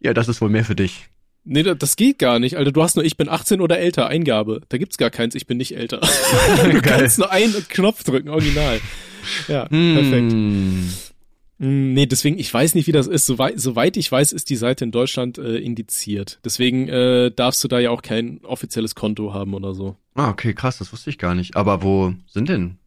Ja, 0.00 0.14
das 0.14 0.28
ist 0.28 0.40
wohl 0.40 0.48
mehr 0.48 0.64
für 0.64 0.76
dich. 0.76 1.10
Nee, 1.44 1.62
das 1.62 1.96
geht 1.96 2.18
gar 2.18 2.38
nicht, 2.38 2.56
Alter. 2.56 2.72
Du 2.72 2.82
hast 2.82 2.96
nur 2.96 3.04
ich 3.04 3.16
bin 3.16 3.28
18 3.28 3.60
oder 3.60 3.78
älter, 3.78 4.06
Eingabe. 4.06 4.60
Da 4.68 4.76
gibt's 4.76 4.98
gar 4.98 5.10
keins, 5.10 5.34
ich 5.34 5.46
bin 5.46 5.56
nicht 5.56 5.76
älter. 5.76 6.00
du 6.70 6.80
kannst 6.82 7.18
nur 7.18 7.30
einen 7.30 7.54
Knopf 7.68 8.04
drücken, 8.04 8.28
original. 8.28 8.80
Ja, 9.46 9.64
mm. 9.70 9.94
perfekt. 9.94 10.32
Mm, 11.58 11.92
nee, 11.92 12.06
deswegen, 12.06 12.38
ich 12.38 12.52
weiß 12.52 12.74
nicht, 12.74 12.86
wie 12.86 12.92
das 12.92 13.06
ist. 13.06 13.26
Soweit, 13.26 13.58
soweit 13.58 13.96
ich 13.96 14.10
weiß, 14.10 14.32
ist 14.32 14.50
die 14.50 14.56
Seite 14.56 14.84
in 14.84 14.90
Deutschland 14.90 15.38
äh, 15.38 15.56
indiziert. 15.56 16.38
Deswegen 16.44 16.88
äh, 16.88 17.30
darfst 17.30 17.64
du 17.64 17.68
da 17.68 17.78
ja 17.78 17.90
auch 17.90 18.02
kein 18.02 18.40
offizielles 18.44 18.94
Konto 18.94 19.32
haben 19.32 19.54
oder 19.54 19.74
so. 19.74 19.96
Ah, 20.14 20.30
okay, 20.30 20.54
krass, 20.54 20.78
das 20.78 20.92
wusste 20.92 21.10
ich 21.10 21.18
gar 21.18 21.34
nicht. 21.34 21.56
Aber 21.56 21.82
wo 21.82 22.14
sind 22.26 22.48
denn 22.48 22.78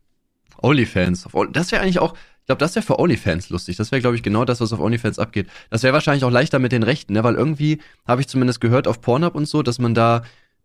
OnlyFans? 0.62 1.28
Das 1.52 1.72
wäre 1.72 1.82
eigentlich 1.82 1.99
auch, 1.99 2.16
ich 2.41 2.47
glaube, 2.47 2.59
das 2.59 2.75
wäre 2.75 2.85
für 2.85 2.99
OnlyFans 2.99 3.49
lustig. 3.49 3.77
Das 3.77 3.91
wäre, 3.91 4.01
glaube 4.01 4.15
ich, 4.15 4.23
genau 4.23 4.45
das, 4.45 4.59
was 4.61 4.73
auf 4.73 4.79
OnlyFans 4.79 5.19
abgeht. 5.19 5.47
Das 5.69 5.83
wäre 5.83 5.93
wahrscheinlich 5.93 6.23
auch 6.23 6.31
leichter 6.31 6.59
mit 6.59 6.71
den 6.71 6.83
Rechten, 6.83 7.13
ne? 7.13 7.23
weil 7.23 7.35
irgendwie 7.35 7.79
habe 8.07 8.21
ich 8.21 8.27
zumindest 8.27 8.59
gehört 8.59 8.87
auf 8.87 8.99
Pornhub 8.99 9.35
und 9.35 9.47
so, 9.47 9.61
dass 9.61 9.79
man 9.79 9.93
da, 9.93 10.23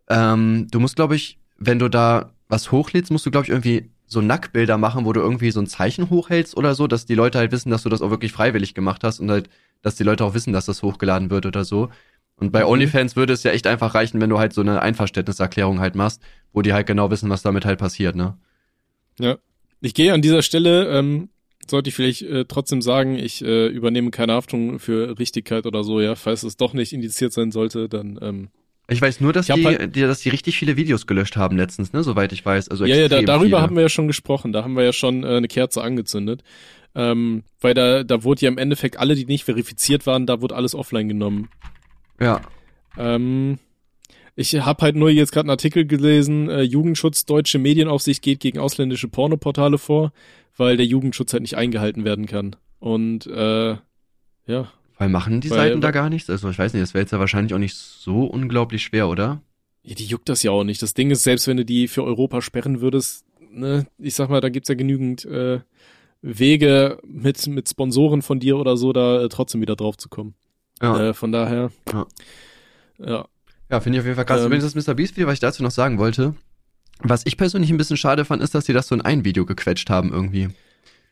ähm, 0.09 0.67
du 0.71 0.79
musst, 0.79 0.95
glaube 0.95 1.15
ich, 1.15 1.37
wenn 1.57 1.79
du 1.79 1.87
da 1.87 2.31
was 2.49 2.71
hochlädst, 2.71 3.11
musst 3.11 3.25
du, 3.25 3.31
glaube 3.31 3.45
ich, 3.45 3.51
irgendwie 3.51 3.91
so 4.07 4.21
Nacktbilder 4.21 4.77
machen, 4.77 5.05
wo 5.05 5.13
du 5.13 5.19
irgendwie 5.19 5.51
so 5.51 5.59
ein 5.59 5.67
Zeichen 5.67 6.09
hochhältst 6.09 6.57
oder 6.57 6.75
so, 6.75 6.87
dass 6.87 7.05
die 7.05 7.15
Leute 7.15 7.37
halt 7.37 7.51
wissen, 7.51 7.69
dass 7.69 7.83
du 7.83 7.89
das 7.89 8.01
auch 8.01 8.09
wirklich 8.09 8.31
freiwillig 8.31 8.73
gemacht 8.73 9.03
hast 9.03 9.19
und 9.19 9.29
halt, 9.29 9.49
dass 9.81 9.95
die 9.95 10.03
Leute 10.03 10.23
auch 10.23 10.33
wissen, 10.33 10.53
dass 10.53 10.65
das 10.65 10.81
hochgeladen 10.81 11.29
wird 11.29 11.45
oder 11.45 11.63
so. 11.63 11.89
Und 12.37 12.51
bei 12.51 12.61
mhm. 12.61 12.69
OnlyFans 12.69 13.15
würde 13.15 13.33
es 13.33 13.43
ja 13.43 13.51
echt 13.51 13.67
einfach 13.67 13.93
reichen, 13.95 14.21
wenn 14.21 14.29
du 14.29 14.39
halt 14.39 14.53
so 14.53 14.61
eine 14.61 14.81
Einverständniserklärung 14.81 15.79
halt 15.79 15.95
machst, 15.95 16.21
wo 16.53 16.61
die 16.61 16.73
halt 16.73 16.87
genau 16.87 17.11
wissen, 17.11 17.29
was 17.29 17.41
damit 17.41 17.65
halt 17.65 17.79
passiert, 17.79 18.15
ne? 18.15 18.37
Ja. 19.19 19.37
Ich 19.81 19.93
gehe 19.93 20.13
an 20.13 20.21
dieser 20.21 20.41
Stelle 20.41 20.87
ähm, 20.87 21.29
sollte 21.69 21.89
ich 21.89 21.95
vielleicht 21.95 22.21
äh, 22.23 22.45
trotzdem 22.45 22.81
sagen, 22.81 23.17
ich 23.17 23.43
äh, 23.43 23.67
übernehme 23.67 24.11
keine 24.11 24.33
Haftung 24.33 24.79
für 24.79 25.17
Richtigkeit 25.19 25.65
oder 25.65 25.83
so, 25.83 26.01
ja. 26.01 26.15
Falls 26.15 26.43
es 26.43 26.57
doch 26.57 26.73
nicht 26.73 26.93
indiziert 26.93 27.33
sein 27.33 27.51
sollte, 27.51 27.89
dann. 27.89 28.19
Ähm, 28.21 28.49
ich 28.89 29.01
weiß 29.01 29.19
nur, 29.19 29.33
dass 29.33 29.47
die, 29.47 29.65
halt, 29.65 29.95
die, 29.95 30.01
dass 30.01 30.21
die 30.21 30.29
richtig 30.29 30.57
viele 30.57 30.77
Videos 30.77 31.07
gelöscht 31.07 31.35
haben 31.35 31.57
letztens, 31.57 31.91
ne, 31.91 32.03
soweit 32.03 32.31
ich 32.31 32.45
weiß. 32.45 32.69
Also 32.69 32.85
ja, 32.85 32.95
ja, 32.95 33.07
da, 33.09 33.21
darüber 33.21 33.45
viele. 33.45 33.61
haben 33.61 33.75
wir 33.75 33.83
ja 33.83 33.89
schon 33.89 34.07
gesprochen. 34.07 34.53
Da 34.53 34.63
haben 34.63 34.75
wir 34.75 34.83
ja 34.83 34.93
schon 34.93 35.23
äh, 35.23 35.27
eine 35.27 35.49
Kerze 35.49 35.81
angezündet. 35.81 36.43
Ähm, 36.95 37.43
weil 37.59 37.73
da, 37.73 38.03
da 38.03 38.23
wurde 38.23 38.41
ja 38.41 38.47
im 38.47 38.57
Endeffekt 38.57 38.97
alle, 38.97 39.15
die 39.15 39.25
nicht 39.25 39.43
verifiziert 39.43 40.07
waren, 40.07 40.25
da 40.25 40.41
wurde 40.41 40.55
alles 40.55 40.73
offline 40.73 41.07
genommen. 41.07 41.49
Ja. 42.19 42.41
Ähm, 42.97 43.59
ich 44.35 44.55
habe 44.55 44.81
halt 44.83 44.95
nur 44.95 45.09
jetzt 45.09 45.31
gerade 45.31 45.45
einen 45.45 45.51
Artikel 45.51 45.85
gelesen, 45.85 46.49
äh, 46.49 46.61
Jugendschutz, 46.61 47.25
deutsche 47.25 47.59
Medienaufsicht 47.59 48.21
geht 48.21 48.39
gegen 48.39 48.59
ausländische 48.59 49.07
Pornoportale 49.07 49.77
vor, 49.77 50.11
weil 50.57 50.77
der 50.77 50.85
Jugendschutz 50.85 51.33
halt 51.33 51.41
nicht 51.41 51.55
eingehalten 51.55 52.03
werden 52.03 52.25
kann. 52.25 52.55
Und 52.79 53.27
äh, 53.27 53.77
ja. 54.45 54.71
Weil 54.97 55.09
machen 55.09 55.41
die 55.41 55.49
weil, 55.49 55.69
Seiten 55.69 55.81
da 55.81 55.91
gar 55.91 56.09
nichts? 56.09 56.29
Also 56.29 56.49
ich 56.49 56.57
weiß 56.57 56.73
nicht, 56.73 56.81
das 56.81 56.93
wäre 56.93 57.03
jetzt 57.03 57.11
ja 57.11 57.19
wahrscheinlich 57.19 57.53
auch 57.53 57.59
nicht 57.59 57.75
so 57.75 58.23
unglaublich 58.23 58.83
schwer, 58.83 59.07
oder? 59.07 59.41
Ja, 59.83 59.95
die 59.95 60.05
juckt 60.05 60.29
das 60.29 60.43
ja 60.43 60.51
auch 60.51 60.63
nicht. 60.63 60.81
Das 60.81 60.93
Ding 60.93 61.11
ist, 61.11 61.23
selbst 61.23 61.47
wenn 61.47 61.57
du 61.57 61.65
die 61.65 61.87
für 61.87 62.03
Europa 62.03 62.41
sperren 62.41 62.81
würdest, 62.81 63.25
ne, 63.51 63.85
ich 63.97 64.15
sag 64.15 64.29
mal, 64.29 64.41
da 64.41 64.49
gibt's 64.49 64.69
ja 64.69 64.75
genügend 64.75 65.25
äh, 65.25 65.59
Wege 66.21 66.99
mit, 67.05 67.45
mit 67.47 67.69
Sponsoren 67.69 68.21
von 68.21 68.39
dir 68.39 68.57
oder 68.57 68.75
so, 68.75 68.91
da 68.91 69.23
äh, 69.23 69.29
trotzdem 69.29 69.61
wieder 69.61 69.75
drauf 69.75 69.97
zu 69.97 70.09
kommen. 70.09 70.33
Ja. 70.81 71.09
Äh, 71.09 71.13
von 71.13 71.31
daher. 71.31 71.71
Ja. 71.91 72.07
ja. 72.99 73.27
Ja, 73.69 73.81
finde 73.81 73.97
ich 73.97 73.99
auf 74.01 74.05
jeden 74.05 74.15
Fall 74.15 74.25
krass. 74.25 74.39
Ähm, 74.39 74.47
Übrigens 74.47 74.71
das 74.71 74.87
Mr. 74.87 74.95
Beast 74.95 75.15
Video, 75.15 75.27
was 75.27 75.33
ich 75.33 75.39
dazu 75.41 75.61
noch 75.61 75.71
sagen 75.71 75.97
wollte. 75.97 76.35
Was 77.01 77.23
ich 77.25 77.37
persönlich 77.37 77.69
ein 77.69 77.77
bisschen 77.77 77.97
schade 77.97 78.25
fand, 78.25 78.41
ist, 78.41 78.55
dass 78.55 78.65
sie 78.65 78.73
das 78.73 78.87
so 78.87 78.95
in 78.95 79.01
ein 79.01 79.23
Video 79.25 79.45
gequetscht 79.45 79.89
haben 79.89 80.11
irgendwie. 80.11 80.49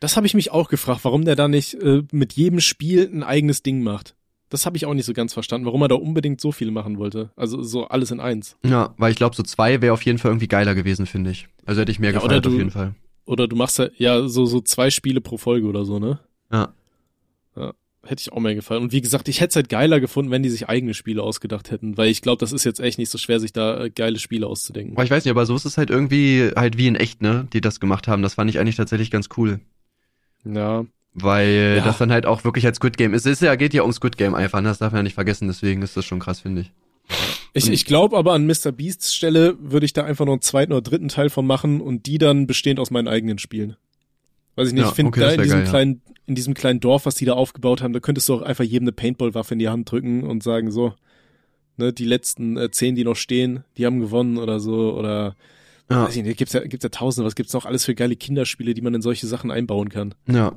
Das 0.00 0.16
habe 0.16 0.26
ich 0.26 0.34
mich 0.34 0.50
auch 0.50 0.68
gefragt, 0.68 1.00
warum 1.04 1.24
der 1.24 1.36
da 1.36 1.48
nicht 1.48 1.74
äh, 1.74 2.02
mit 2.12 2.34
jedem 2.34 2.60
Spiel 2.60 3.08
ein 3.12 3.22
eigenes 3.22 3.62
Ding 3.62 3.82
macht. 3.82 4.14
Das 4.48 4.66
habe 4.66 4.76
ich 4.76 4.86
auch 4.86 4.94
nicht 4.94 5.06
so 5.06 5.12
ganz 5.12 5.32
verstanden, 5.32 5.66
warum 5.66 5.82
er 5.82 5.88
da 5.88 5.96
unbedingt 5.96 6.40
so 6.40 6.52
viel 6.52 6.70
machen 6.70 6.98
wollte. 6.98 7.30
Also 7.34 7.62
so 7.62 7.88
alles 7.88 8.10
in 8.10 8.20
eins. 8.20 8.56
Ja, 8.64 8.94
weil 8.96 9.10
ich 9.10 9.16
glaube, 9.16 9.34
so 9.34 9.42
zwei 9.42 9.80
wäre 9.82 9.92
auf 9.92 10.02
jeden 10.02 10.18
Fall 10.18 10.30
irgendwie 10.30 10.48
geiler 10.48 10.74
gewesen, 10.74 11.06
finde 11.06 11.30
ich. 11.30 11.48
Also 11.64 11.80
hätte 11.80 11.90
ich 11.90 11.98
mehr 11.98 12.12
ja, 12.12 12.20
gefallen 12.20 12.46
auf 12.46 12.52
jeden 12.52 12.70
Fall. 12.70 12.94
Oder 13.24 13.48
du 13.48 13.56
machst 13.56 13.78
ja, 13.78 13.88
ja 13.96 14.28
so, 14.28 14.46
so 14.46 14.60
zwei 14.60 14.90
Spiele 14.90 15.20
pro 15.20 15.36
Folge 15.36 15.66
oder 15.66 15.84
so, 15.84 15.98
ne? 15.98 16.20
Ja. 16.52 16.72
Hätte 18.06 18.20
ich 18.20 18.32
auch 18.32 18.38
mehr 18.40 18.54
gefallen. 18.54 18.82
Und 18.82 18.92
wie 18.92 19.00
gesagt, 19.00 19.28
ich 19.28 19.40
hätte 19.40 19.50
es 19.50 19.56
halt 19.56 19.68
geiler 19.68 20.00
gefunden, 20.00 20.30
wenn 20.30 20.42
die 20.42 20.48
sich 20.48 20.68
eigene 20.68 20.94
Spiele 20.94 21.22
ausgedacht 21.22 21.70
hätten, 21.70 21.96
weil 21.96 22.08
ich 22.08 22.22
glaube, 22.22 22.38
das 22.38 22.52
ist 22.52 22.64
jetzt 22.64 22.80
echt 22.80 22.98
nicht 22.98 23.10
so 23.10 23.18
schwer, 23.18 23.40
sich 23.40 23.52
da 23.52 23.84
äh, 23.84 23.90
geile 23.90 24.18
Spiele 24.18 24.46
auszudenken. 24.46 24.94
Aber 24.96 25.04
ich 25.04 25.10
weiß 25.10 25.24
nicht, 25.24 25.30
aber 25.30 25.46
so 25.46 25.56
ist 25.56 25.64
es 25.64 25.76
halt 25.78 25.90
irgendwie 25.90 26.50
halt 26.54 26.78
wie 26.78 26.86
in 26.86 26.94
echt, 26.96 27.22
ne, 27.22 27.48
die 27.52 27.60
das 27.60 27.80
gemacht 27.80 28.06
haben. 28.08 28.22
Das 28.22 28.34
fand 28.34 28.48
ich 28.50 28.58
eigentlich 28.58 28.76
tatsächlich 28.76 29.10
ganz 29.10 29.28
cool. 29.36 29.60
Ja. 30.44 30.84
Weil 31.14 31.76
Ja. 31.78 31.84
das 31.84 31.98
dann 31.98 32.12
halt 32.12 32.26
auch 32.26 32.44
wirklich 32.44 32.66
als 32.66 32.76
Squid 32.76 32.96
Game 32.96 33.14
ist. 33.14 33.26
Es 33.26 33.32
ist 33.32 33.42
ja, 33.42 33.54
geht 33.56 33.74
ja 33.74 33.82
um 33.82 33.92
Squid 33.92 34.16
Game 34.16 34.34
einfach, 34.34 34.60
ne? 34.60 34.68
das 34.68 34.78
darf 34.78 34.92
man 34.92 35.00
ja 35.00 35.02
nicht 35.04 35.14
vergessen, 35.14 35.48
deswegen 35.48 35.82
ist 35.82 35.96
das 35.96 36.04
schon 36.04 36.18
krass, 36.20 36.40
finde 36.40 36.62
ich. 36.62 36.72
Ich, 37.54 37.70
ich 37.70 37.84
glaube 37.86 38.16
aber 38.18 38.34
an 38.34 38.46
Mr. 38.46 38.72
Beasts 38.72 39.14
Stelle 39.14 39.56
würde 39.60 39.86
ich 39.86 39.92
da 39.92 40.04
einfach 40.04 40.26
noch 40.26 40.32
einen 40.32 40.42
zweiten 40.42 40.72
oder 40.72 40.82
dritten 40.82 41.08
Teil 41.08 41.30
von 41.30 41.46
machen 41.46 41.80
und 41.80 42.06
die 42.06 42.18
dann 42.18 42.46
bestehend 42.46 42.78
aus 42.80 42.90
meinen 42.90 43.08
eigenen 43.08 43.38
Spielen. 43.38 43.76
Weiß 44.56 44.68
ich 44.68 44.74
nicht, 44.74 44.82
Ja, 44.82 44.88
ich 44.88 44.94
finde 44.94 45.08
okay, 45.10 45.20
da 45.20 45.26
das 45.26 45.34
in 45.36 45.42
diesem 45.42 45.58
geil, 45.58 45.64
ja. 45.64 45.70
kleinen, 45.70 46.02
in 46.26 46.34
diesem 46.34 46.54
kleinen 46.54 46.80
Dorf, 46.80 47.06
was 47.06 47.14
die 47.14 47.24
da 47.24 47.34
aufgebaut 47.34 47.82
haben, 47.82 47.92
da 47.92 48.00
könntest 48.00 48.28
du 48.28 48.34
auch 48.34 48.42
einfach 48.42 48.64
jedem 48.64 48.84
eine 48.84 48.92
Paintball-Waffe 48.92 49.54
in 49.54 49.58
die 49.58 49.68
Hand 49.68 49.90
drücken 49.90 50.24
und 50.24 50.42
sagen 50.42 50.70
so, 50.70 50.94
ne, 51.76 51.92
die 51.92 52.04
letzten 52.04 52.56
äh, 52.56 52.70
zehn, 52.70 52.94
die 52.96 53.04
noch 53.04 53.16
stehen, 53.16 53.64
die 53.76 53.86
haben 53.86 54.00
gewonnen 54.00 54.38
oder 54.38 54.58
so 54.58 54.94
oder 54.94 55.36
Ja, 55.90 56.04
weiß 56.04 56.16
ich 56.16 56.24
nicht, 56.24 56.38
gibt's 56.38 56.54
ja, 56.54 56.60
gibt's 56.60 56.82
ja 56.82 56.90
tausende, 56.90 57.26
was 57.26 57.34
gibt's 57.34 57.52
noch 57.52 57.66
alles 57.66 57.84
für 57.84 57.94
geile 57.94 58.16
Kinderspiele, 58.16 58.74
die 58.74 58.80
man 58.80 58.94
in 58.94 59.02
solche 59.02 59.26
Sachen 59.26 59.50
einbauen 59.50 59.88
kann. 59.88 60.14
ja, 60.26 60.52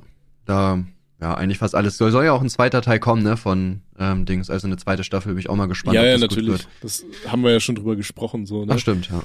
da, 0.46 0.84
ja, 1.22 1.36
eigentlich 1.36 1.58
fast 1.58 1.76
alles. 1.76 1.98
Soll, 1.98 2.12
soll 2.12 2.26
ja 2.26 2.32
auch 2.32 2.42
ein 2.42 2.50
zweiter 2.50 2.82
Teil 2.82 3.00
kommen, 3.00 3.22
ne, 3.24 3.36
von 3.38 3.82
ähm, 4.00 4.26
Dings, 4.26 4.50
also 4.50 4.68
eine 4.68 4.78
zweite 4.78 5.04
Staffel, 5.04 5.34
bin 5.34 5.40
ich 5.40 5.50
auch 5.50 5.56
mal 5.56 5.68
gespannt. 5.68 5.96
ja, 5.96 6.02
ob 6.02 6.08
ja, 6.08 6.14
das 6.14 6.22
gut 6.22 6.32
natürlich. 6.32 6.68
Das 6.82 7.06
haben 7.28 7.44
wir 7.44 7.52
ja 7.52 7.60
schon 7.60 7.76
drüber 7.76 7.96
gesprochen, 7.96 8.46
so, 8.46 8.66
ne? 8.66 8.74
Ach, 8.74 8.80
stimmt, 8.80 9.10
ja. 9.10 9.22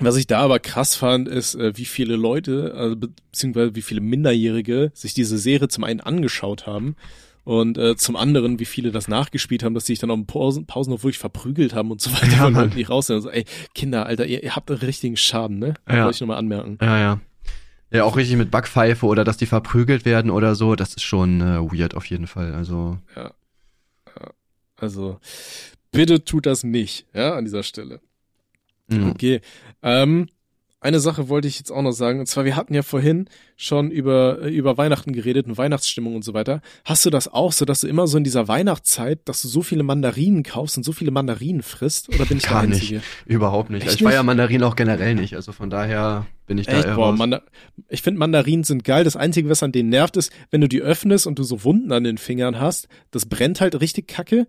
Was 0.00 0.16
ich 0.16 0.26
da 0.26 0.40
aber 0.40 0.58
krass 0.58 0.94
fand, 0.94 1.26
ist, 1.28 1.54
äh, 1.54 1.76
wie 1.76 1.84
viele 1.86 2.16
Leute, 2.16 2.74
also 2.76 2.96
be- 2.96 3.08
beziehungsweise 3.32 3.74
wie 3.74 3.82
viele 3.82 4.00
Minderjährige 4.00 4.90
sich 4.94 5.14
diese 5.14 5.38
Serie 5.38 5.68
zum 5.68 5.84
einen 5.84 6.00
angeschaut 6.00 6.66
haben 6.66 6.96
und 7.44 7.78
äh, 7.78 7.96
zum 7.96 8.16
anderen, 8.16 8.58
wie 8.58 8.64
viele 8.66 8.90
das 8.92 9.08
nachgespielt 9.08 9.62
haben, 9.62 9.72
dass 9.74 9.86
sie 9.86 9.92
sich 9.92 10.00
dann 10.00 10.10
auf 10.10 10.16
den 10.18 10.26
Pausen, 10.26 10.66
Pausen 10.66 10.90
noch 10.92 11.02
wirklich 11.02 11.18
verprügelt 11.18 11.74
haben 11.74 11.90
und 11.90 12.00
so 12.00 12.12
weiter, 12.12 12.26
Ja, 12.28 12.50
Mann. 12.50 12.64
Leute 12.64 12.76
nicht 12.76 12.90
raus 12.90 13.06
sind. 13.06 13.16
Also, 13.16 13.30
ey, 13.30 13.44
Kinder, 13.74 14.04
Alter, 14.06 14.26
ihr, 14.26 14.42
ihr 14.42 14.54
habt 14.56 14.70
einen 14.70 14.80
richtigen 14.80 15.16
Schaden, 15.16 15.58
ne? 15.58 15.74
Ja. 15.88 16.04
Wollte 16.04 16.16
ich 16.16 16.20
nochmal 16.20 16.38
anmerken. 16.38 16.78
Ja, 16.82 16.98
ja. 16.98 17.20
Ja, 17.92 18.02
auch 18.04 18.16
richtig 18.16 18.36
mit 18.36 18.50
Backpfeife 18.50 19.06
oder 19.06 19.22
dass 19.24 19.36
die 19.36 19.46
verprügelt 19.46 20.04
werden 20.04 20.30
oder 20.30 20.56
so, 20.56 20.74
das 20.74 20.90
ist 20.94 21.04
schon 21.04 21.40
äh, 21.40 21.60
weird 21.60 21.94
auf 21.94 22.04
jeden 22.06 22.26
Fall. 22.26 22.52
Also, 22.52 22.98
Also, 24.76 25.18
bitte 25.92 26.24
tut 26.24 26.46
das 26.46 26.64
nicht, 26.64 27.06
ja, 27.14 27.34
an 27.34 27.44
dieser 27.44 27.62
Stelle. 27.62 28.00
Mh. 28.88 29.10
Okay. 29.10 29.40
Ähm, 29.82 30.28
eine 30.86 31.00
Sache 31.00 31.28
wollte 31.28 31.48
ich 31.48 31.58
jetzt 31.58 31.72
auch 31.72 31.82
noch 31.82 31.92
sagen. 31.92 32.20
Und 32.20 32.26
zwar, 32.26 32.44
wir 32.44 32.54
hatten 32.54 32.72
ja 32.74 32.82
vorhin 32.82 33.28
schon 33.56 33.90
über, 33.90 34.42
äh, 34.42 34.50
über 34.50 34.76
Weihnachten 34.78 35.12
geredet 35.12 35.46
und 35.46 35.58
Weihnachtsstimmung 35.58 36.14
und 36.14 36.22
so 36.22 36.34
weiter. 36.34 36.60
Hast 36.84 37.04
du 37.04 37.10
das 37.10 37.26
auch 37.26 37.52
so, 37.52 37.64
dass 37.64 37.80
du 37.80 37.88
immer 37.88 38.06
so 38.06 38.18
in 38.18 38.24
dieser 38.24 38.46
Weihnachtszeit, 38.46 39.20
dass 39.24 39.42
du 39.42 39.48
so 39.48 39.62
viele 39.62 39.82
Mandarinen 39.82 40.42
kaufst 40.42 40.76
und 40.76 40.84
so 40.84 40.92
viele 40.92 41.10
Mandarinen 41.10 41.62
frisst? 41.62 42.08
Oder 42.10 42.26
bin 42.26 42.36
ich 42.36 42.44
Gar 42.44 42.66
nicht. 42.66 42.82
Einzige? 42.82 43.02
überhaupt 43.24 43.70
nicht. 43.70 43.84
Echt 43.86 43.96
ich 43.96 44.02
feiere 44.02 44.18
nicht? 44.18 44.26
Mandarinen 44.26 44.62
auch 44.62 44.76
generell 44.76 45.14
nicht, 45.14 45.34
also 45.34 45.50
von 45.50 45.70
daher 45.70 46.26
bin 46.46 46.58
ich 46.58 46.66
da 46.66 46.74
Echt? 46.74 46.86
eher 46.86 46.94
Boah. 46.94 47.12
Manda 47.12 47.42
ich 47.88 48.02
finde 48.02 48.20
Mandarinen 48.20 48.62
sind 48.62 48.84
geil. 48.84 49.02
Das 49.02 49.16
Einzige, 49.16 49.48
was 49.48 49.62
an 49.62 49.72
denen 49.72 49.88
nervt, 49.88 50.16
ist, 50.16 50.32
wenn 50.50 50.60
du 50.60 50.68
die 50.68 50.80
öffnest 50.80 51.26
und 51.26 51.38
du 51.38 51.42
so 51.42 51.64
Wunden 51.64 51.90
an 51.90 52.04
den 52.04 52.18
Fingern 52.18 52.60
hast, 52.60 52.86
das 53.10 53.26
brennt 53.26 53.60
halt 53.60 53.80
richtig 53.80 54.06
kacke. 54.06 54.46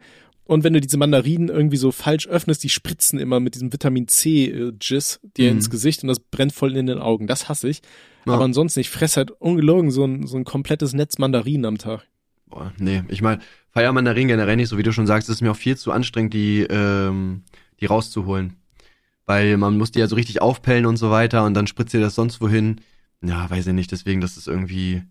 Und 0.48 0.64
wenn 0.64 0.74
du 0.74 0.82
diese 0.82 0.98
Mandarinen 0.98 1.50
irgendwie 1.50 1.78
so 1.78 1.92
falsch 1.92 2.28
öffnest, 2.28 2.64
die 2.64 2.70
spritzen 2.70 3.20
immer 3.20 3.40
mit 3.40 3.56
diesem 3.56 3.72
Vitamin 3.74 4.08
C 4.08 4.46
äh, 4.46 4.74
Jizz 4.80 5.20
dir 5.36 5.52
Mhm. 5.52 5.58
ins 5.58 5.70
Gesicht 5.70 6.04
und 6.04 6.08
das 6.08 6.20
brennt 6.20 6.54
voll 6.54 6.76
in 6.76 6.88
den 6.88 7.00
Augen. 7.00 7.28
Das 7.28 7.50
hasse 7.50 7.68
ich. 7.68 7.82
Ja. 8.26 8.34
Aber 8.34 8.46
ansonsten, 8.46 8.80
ich 8.80 8.90
fress 8.90 9.18
halt 9.18 9.32
ungelogen 9.32 9.92
so 9.92 10.06
ein, 10.06 10.26
so 10.26 10.38
ein 10.38 10.46
komplettes 10.46 10.94
Netz 10.94 11.18
Mandarinen 11.18 11.66
am 11.66 11.78
Tag. 11.78 12.08
Boah, 12.48 12.72
nee, 12.78 13.04
ich 13.10 13.22
meine, 13.22 13.42
feier 13.72 13.92
Mandarinen 13.92 14.30
generell 14.30 14.56
nicht, 14.56 14.70
so 14.70 14.78
wie 14.78 14.84
du 14.84 14.94
schon 14.94 15.06
sagst, 15.08 15.28
es 15.28 15.36
ist 15.36 15.42
mir 15.42 15.52
auch 15.52 15.58
viel 15.58 15.76
zu 15.78 15.92
anstrengend, 15.92 16.34
die, 16.34 16.62
ähm, 16.70 17.44
die 17.82 17.86
rauszuholen. 17.86 18.56
Weil 19.26 19.58
man 19.58 19.78
muss 19.78 19.92
die 19.92 20.00
ja 20.00 20.08
so 20.08 20.16
richtig 20.16 20.42
aufpellen 20.42 20.86
und 20.86 20.96
so 20.96 21.12
weiter 21.12 21.44
und 21.46 21.54
dann 21.56 21.68
spritzt 21.68 21.94
ihr 21.94 22.00
das 22.00 22.16
sonst 22.16 22.40
wohin. 22.40 22.80
Ja, 23.22 23.50
weiß 23.50 23.68
ich 23.68 23.74
nicht, 23.74 23.92
deswegen, 23.92 24.22
das 24.22 24.38
ist 24.38 24.48
irgendwie, 24.48 25.04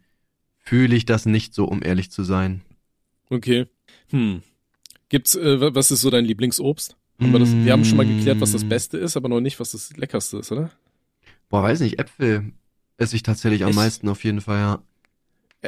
fühle 0.56 0.96
ich 0.96 1.04
das 1.04 1.26
nicht 1.26 1.52
so, 1.52 1.66
um 1.66 1.82
ehrlich 1.82 2.10
zu 2.10 2.22
sein. 2.22 2.62
Okay. 3.28 3.66
Hm. 4.10 4.40
Gibt's, 5.08 5.34
äh, 5.34 5.60
wa- 5.60 5.74
was 5.74 5.90
ist 5.90 6.00
so 6.00 6.10
dein 6.10 6.24
Lieblingsobst? 6.24 6.96
Haben 7.20 7.32
wir, 7.32 7.38
das, 7.38 7.50
wir 7.64 7.72
haben 7.72 7.84
schon 7.84 7.96
mal 7.96 8.06
geklärt, 8.06 8.40
was 8.40 8.52
das 8.52 8.64
Mm. 8.64 8.68
Beste 8.68 8.98
ist, 8.98 9.16
aber 9.16 9.28
noch 9.28 9.40
nicht, 9.40 9.58
was 9.58 9.70
das 9.72 9.96
Leckerste 9.96 10.38
ist, 10.38 10.52
oder? 10.52 10.70
Boah, 11.48 11.62
weiß 11.62 11.80
nicht, 11.80 11.98
Äpfel 11.98 12.52
esse 12.98 13.16
ich 13.16 13.22
tatsächlich 13.22 13.62
am 13.62 13.70
Echt? 13.70 13.76
meisten 13.76 14.08
auf 14.08 14.22
jeden 14.24 14.40
Fall, 14.42 14.58
ja. 14.58 14.82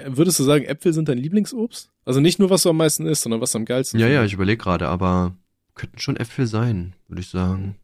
Würdest 0.09 0.39
du 0.39 0.45
sagen, 0.45 0.65
Äpfel 0.65 0.93
sind 0.93 1.09
dein 1.09 1.19
Lieblingsobst? 1.19 1.91
Also 2.05 2.21
nicht 2.21 2.39
nur, 2.39 2.51
was 2.51 2.63
du 2.65 2.71
am 2.71 2.77
meisten 2.77 3.07
isst, 3.07 3.23
sondern 3.23 3.41
was 3.41 3.57
am 3.57 3.65
geilsten 3.65 3.99
Ja, 3.99 4.07
ja, 4.07 4.13
findest? 4.19 4.29
ich 4.31 4.35
überlege 4.35 4.59
gerade, 4.63 4.89
aber 4.89 5.35
könnten 5.75 5.99
schon 5.99 6.17
Äpfel 6.17 6.47
sein, 6.47 6.93
würde 7.09 7.21
ich 7.23 7.29
sagen. 7.29 7.77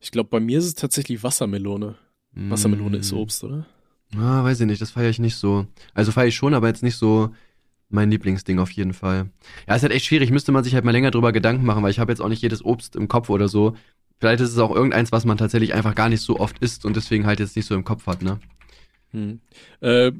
Ich 0.00 0.10
glaube, 0.10 0.28
bei 0.28 0.40
mir 0.40 0.58
ist 0.58 0.64
es 0.66 0.74
tatsächlich 0.74 1.22
Wassermelone. 1.22 1.96
Wassermelone 2.32 2.98
ist 2.98 3.12
Mm. 3.12 3.16
Obst, 3.16 3.42
oder? 3.44 3.66
Ah, 4.16 4.44
weiß 4.44 4.60
ich 4.60 4.66
nicht, 4.66 4.82
das 4.82 4.90
feiere 4.90 5.10
ich 5.10 5.18
nicht 5.18 5.36
so. 5.36 5.66
Also 5.94 6.12
feiere 6.12 6.28
ich 6.28 6.34
schon, 6.36 6.52
aber 6.54 6.68
jetzt 6.68 6.82
nicht 6.82 6.96
so 6.96 7.34
mein 7.90 8.10
Lieblingsding 8.10 8.58
auf 8.58 8.70
jeden 8.70 8.94
Fall. 8.94 9.30
Ja, 9.68 9.74
ist 9.74 9.82
halt 9.82 9.92
echt 9.92 10.06
schwierig, 10.06 10.30
müsste 10.30 10.52
man 10.52 10.64
sich 10.64 10.74
halt 10.74 10.84
mal 10.84 10.92
länger 10.92 11.10
drüber 11.10 11.32
Gedanken 11.32 11.64
machen, 11.66 11.82
weil 11.82 11.90
ich 11.90 11.98
habe 11.98 12.10
jetzt 12.12 12.20
auch 12.20 12.28
nicht 12.28 12.42
jedes 12.42 12.64
Obst 12.64 12.96
im 12.96 13.08
Kopf 13.08 13.28
oder 13.30 13.48
so. 13.48 13.74
Vielleicht 14.18 14.40
ist 14.40 14.50
es 14.52 14.58
auch 14.58 14.74
irgendeins, 14.74 15.12
was 15.12 15.24
man 15.24 15.38
tatsächlich 15.38 15.74
einfach 15.74 15.94
gar 15.94 16.08
nicht 16.08 16.20
so 16.22 16.38
oft 16.38 16.58
isst 16.58 16.84
und 16.84 16.94
deswegen 16.96 17.26
halt 17.26 17.40
jetzt 17.40 17.56
nicht 17.56 17.66
so 17.66 17.74
im 17.74 17.84
Kopf 17.84 18.06
hat, 18.06 18.22
ne? 18.22 18.38
Hm. 19.12 19.40
Äh, 19.80 20.12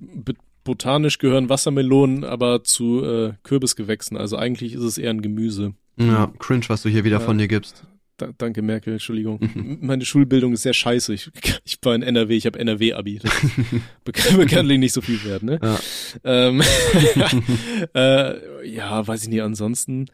botanisch 0.65 1.19
gehören 1.19 1.49
Wassermelonen 1.49 2.25
aber 2.25 2.65
zu 2.65 3.05
äh, 3.05 3.33
Kürbisgewächsen. 3.43 4.17
Also 4.17 4.37
eigentlich 4.37 4.73
ist 4.75 4.83
es 4.83 4.99
eher 4.99 5.11
ein 5.11 5.23
Gemüse. 5.23 5.75
Ja, 5.97 6.33
cringe, 6.39 6.65
was 6.69 6.83
du 6.83 6.89
hier 6.89 7.05
wieder 7.05 7.19
Ja. 7.19 7.25
von 7.25 7.39
dir 7.39 7.49
gibst. 7.49 7.85
Da, 8.21 8.29
danke, 8.37 8.61
Merkel, 8.61 8.95
Entschuldigung. 8.95 9.39
Mhm. 9.41 9.79
Meine 9.81 10.05
Schulbildung 10.05 10.53
ist 10.53 10.63
sehr 10.63 10.75
scheiße. 10.75 11.15
Ich, 11.15 11.31
ich 11.65 11.79
war 11.83 11.95
in 11.95 12.03
NRW, 12.03 12.37
ich 12.37 12.45
habe 12.45 12.59
NRW-Abi. 12.59 13.21
Bekanntlich 14.05 14.79
nicht 14.79 14.93
so 14.93 15.01
viel 15.01 15.25
wert, 15.25 15.43
ne? 15.43 15.59
Ja. 15.63 15.79
Ähm, 16.25 16.63
äh, 17.95 18.69
ja, 18.69 19.07
weiß 19.07 19.23
ich 19.23 19.29
nicht. 19.31 19.41
Ansonsten 19.41 20.07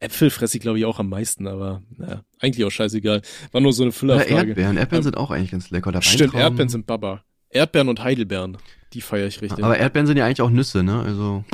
Äpfel 0.00 0.30
fresse 0.30 0.56
ich, 0.56 0.60
glaube 0.60 0.78
ich, 0.80 0.84
auch 0.84 0.98
am 0.98 1.08
meisten, 1.08 1.46
aber 1.46 1.82
naja, 1.96 2.22
eigentlich 2.40 2.64
auch 2.64 2.70
scheißegal. 2.70 3.22
War 3.52 3.60
nur 3.60 3.72
so 3.72 3.84
eine 3.84 3.92
Füllerfrage. 3.92 4.48
Erdbeeren. 4.48 4.76
Erdbeeren 4.76 5.02
Ähm, 5.02 5.04
sind 5.04 5.16
auch 5.16 5.30
eigentlich 5.30 5.52
ganz 5.52 5.70
lecker. 5.70 5.90
Oder 5.90 6.02
Stimmt. 6.02 6.34
Erdbeeren 6.34 6.68
sind 6.68 6.86
Baba. 6.86 7.22
Erdbeeren 7.48 7.88
und 7.88 8.02
Heidelbeeren, 8.02 8.58
die 8.92 9.02
feiere 9.02 9.28
ich 9.28 9.40
richtig. 9.40 9.62
Aber 9.62 9.78
Erdbeeren 9.78 10.08
sind 10.08 10.16
ja 10.16 10.26
eigentlich 10.26 10.42
auch 10.42 10.50
Nüsse, 10.50 10.82
ne? 10.82 11.00
Also. 11.00 11.44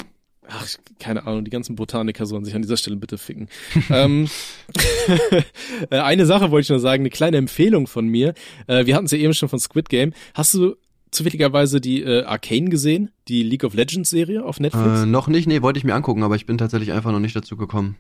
Ach, 0.51 0.67
keine 0.99 1.27
Ahnung, 1.27 1.45
die 1.45 1.51
ganzen 1.51 1.77
Botaniker 1.77 2.25
sollen 2.25 2.45
sich 2.45 2.55
an 2.55 2.63
dieser 2.63 2.79
Stelle 2.79 2.97
bitte 2.97 3.19
ficken. 3.19 3.49
ähm, 3.91 4.29
äh, 5.91 5.99
eine 5.99 6.25
Sache 6.25 6.51
wollte 6.51 6.65
ich 6.65 6.71
noch 6.71 6.79
sagen, 6.79 7.03
eine 7.03 7.11
kleine 7.11 7.37
Empfehlung 7.37 7.87
von 7.87 8.07
mir. 8.07 8.35
Äh, 8.67 8.87
wir 8.87 8.97
hatten 8.97 9.07
es 9.07 9.13
ja 9.13 9.19
eben 9.19 9.35
schon 9.35 9.51
von 9.51 9.59
Squid 9.59 9.91
Game. 9.91 10.15
Hast 10.33 10.55
du 10.55 10.77
zufälligerweise 11.11 11.81
die 11.81 12.03
äh, 12.03 12.25
Arcane 12.25 12.71
gesehen? 12.71 13.11
Die 13.29 13.43
League 13.43 13.65
of 13.65 13.75
Legends 13.75 14.09
Serie 14.09 14.45
auf 14.45 14.59
Netflix? 14.59 15.03
Äh, 15.03 15.07
noch 15.07 15.29
nicht, 15.29 15.47
nee, 15.47 15.61
wollte 15.61 15.79
ich 15.79 15.85
mir 15.85 15.95
angucken, 15.95 16.23
aber 16.23 16.37
ich 16.37 16.47
bin 16.47 16.57
tatsächlich 16.57 16.93
einfach 16.93 17.13
noch 17.13 17.21
nicht 17.21 17.37
dazu 17.37 17.57
gekommen. 17.57 17.97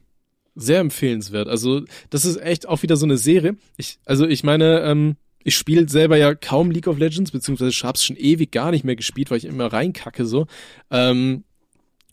Sehr 0.54 0.80
empfehlenswert. 0.80 1.48
Also, 1.48 1.82
das 2.08 2.24
ist 2.24 2.40
echt 2.40 2.66
auch 2.66 2.82
wieder 2.82 2.96
so 2.96 3.04
eine 3.04 3.18
Serie. 3.18 3.56
Ich, 3.76 3.98
also, 4.06 4.26
ich 4.26 4.42
meine, 4.42 4.80
ähm, 4.80 5.16
ich 5.44 5.56
spiele 5.56 5.88
selber 5.88 6.16
ja 6.16 6.34
kaum 6.34 6.70
League 6.70 6.88
of 6.88 6.98
Legends, 6.98 7.30
beziehungsweise 7.30 7.70
ich 7.70 7.84
hab's 7.84 8.04
schon 8.04 8.16
ewig 8.16 8.50
gar 8.50 8.70
nicht 8.70 8.84
mehr 8.84 8.96
gespielt, 8.96 9.30
weil 9.30 9.38
ich 9.38 9.44
immer 9.44 9.72
reinkacke 9.72 10.24
so. 10.24 10.46
Ähm, 10.90 11.44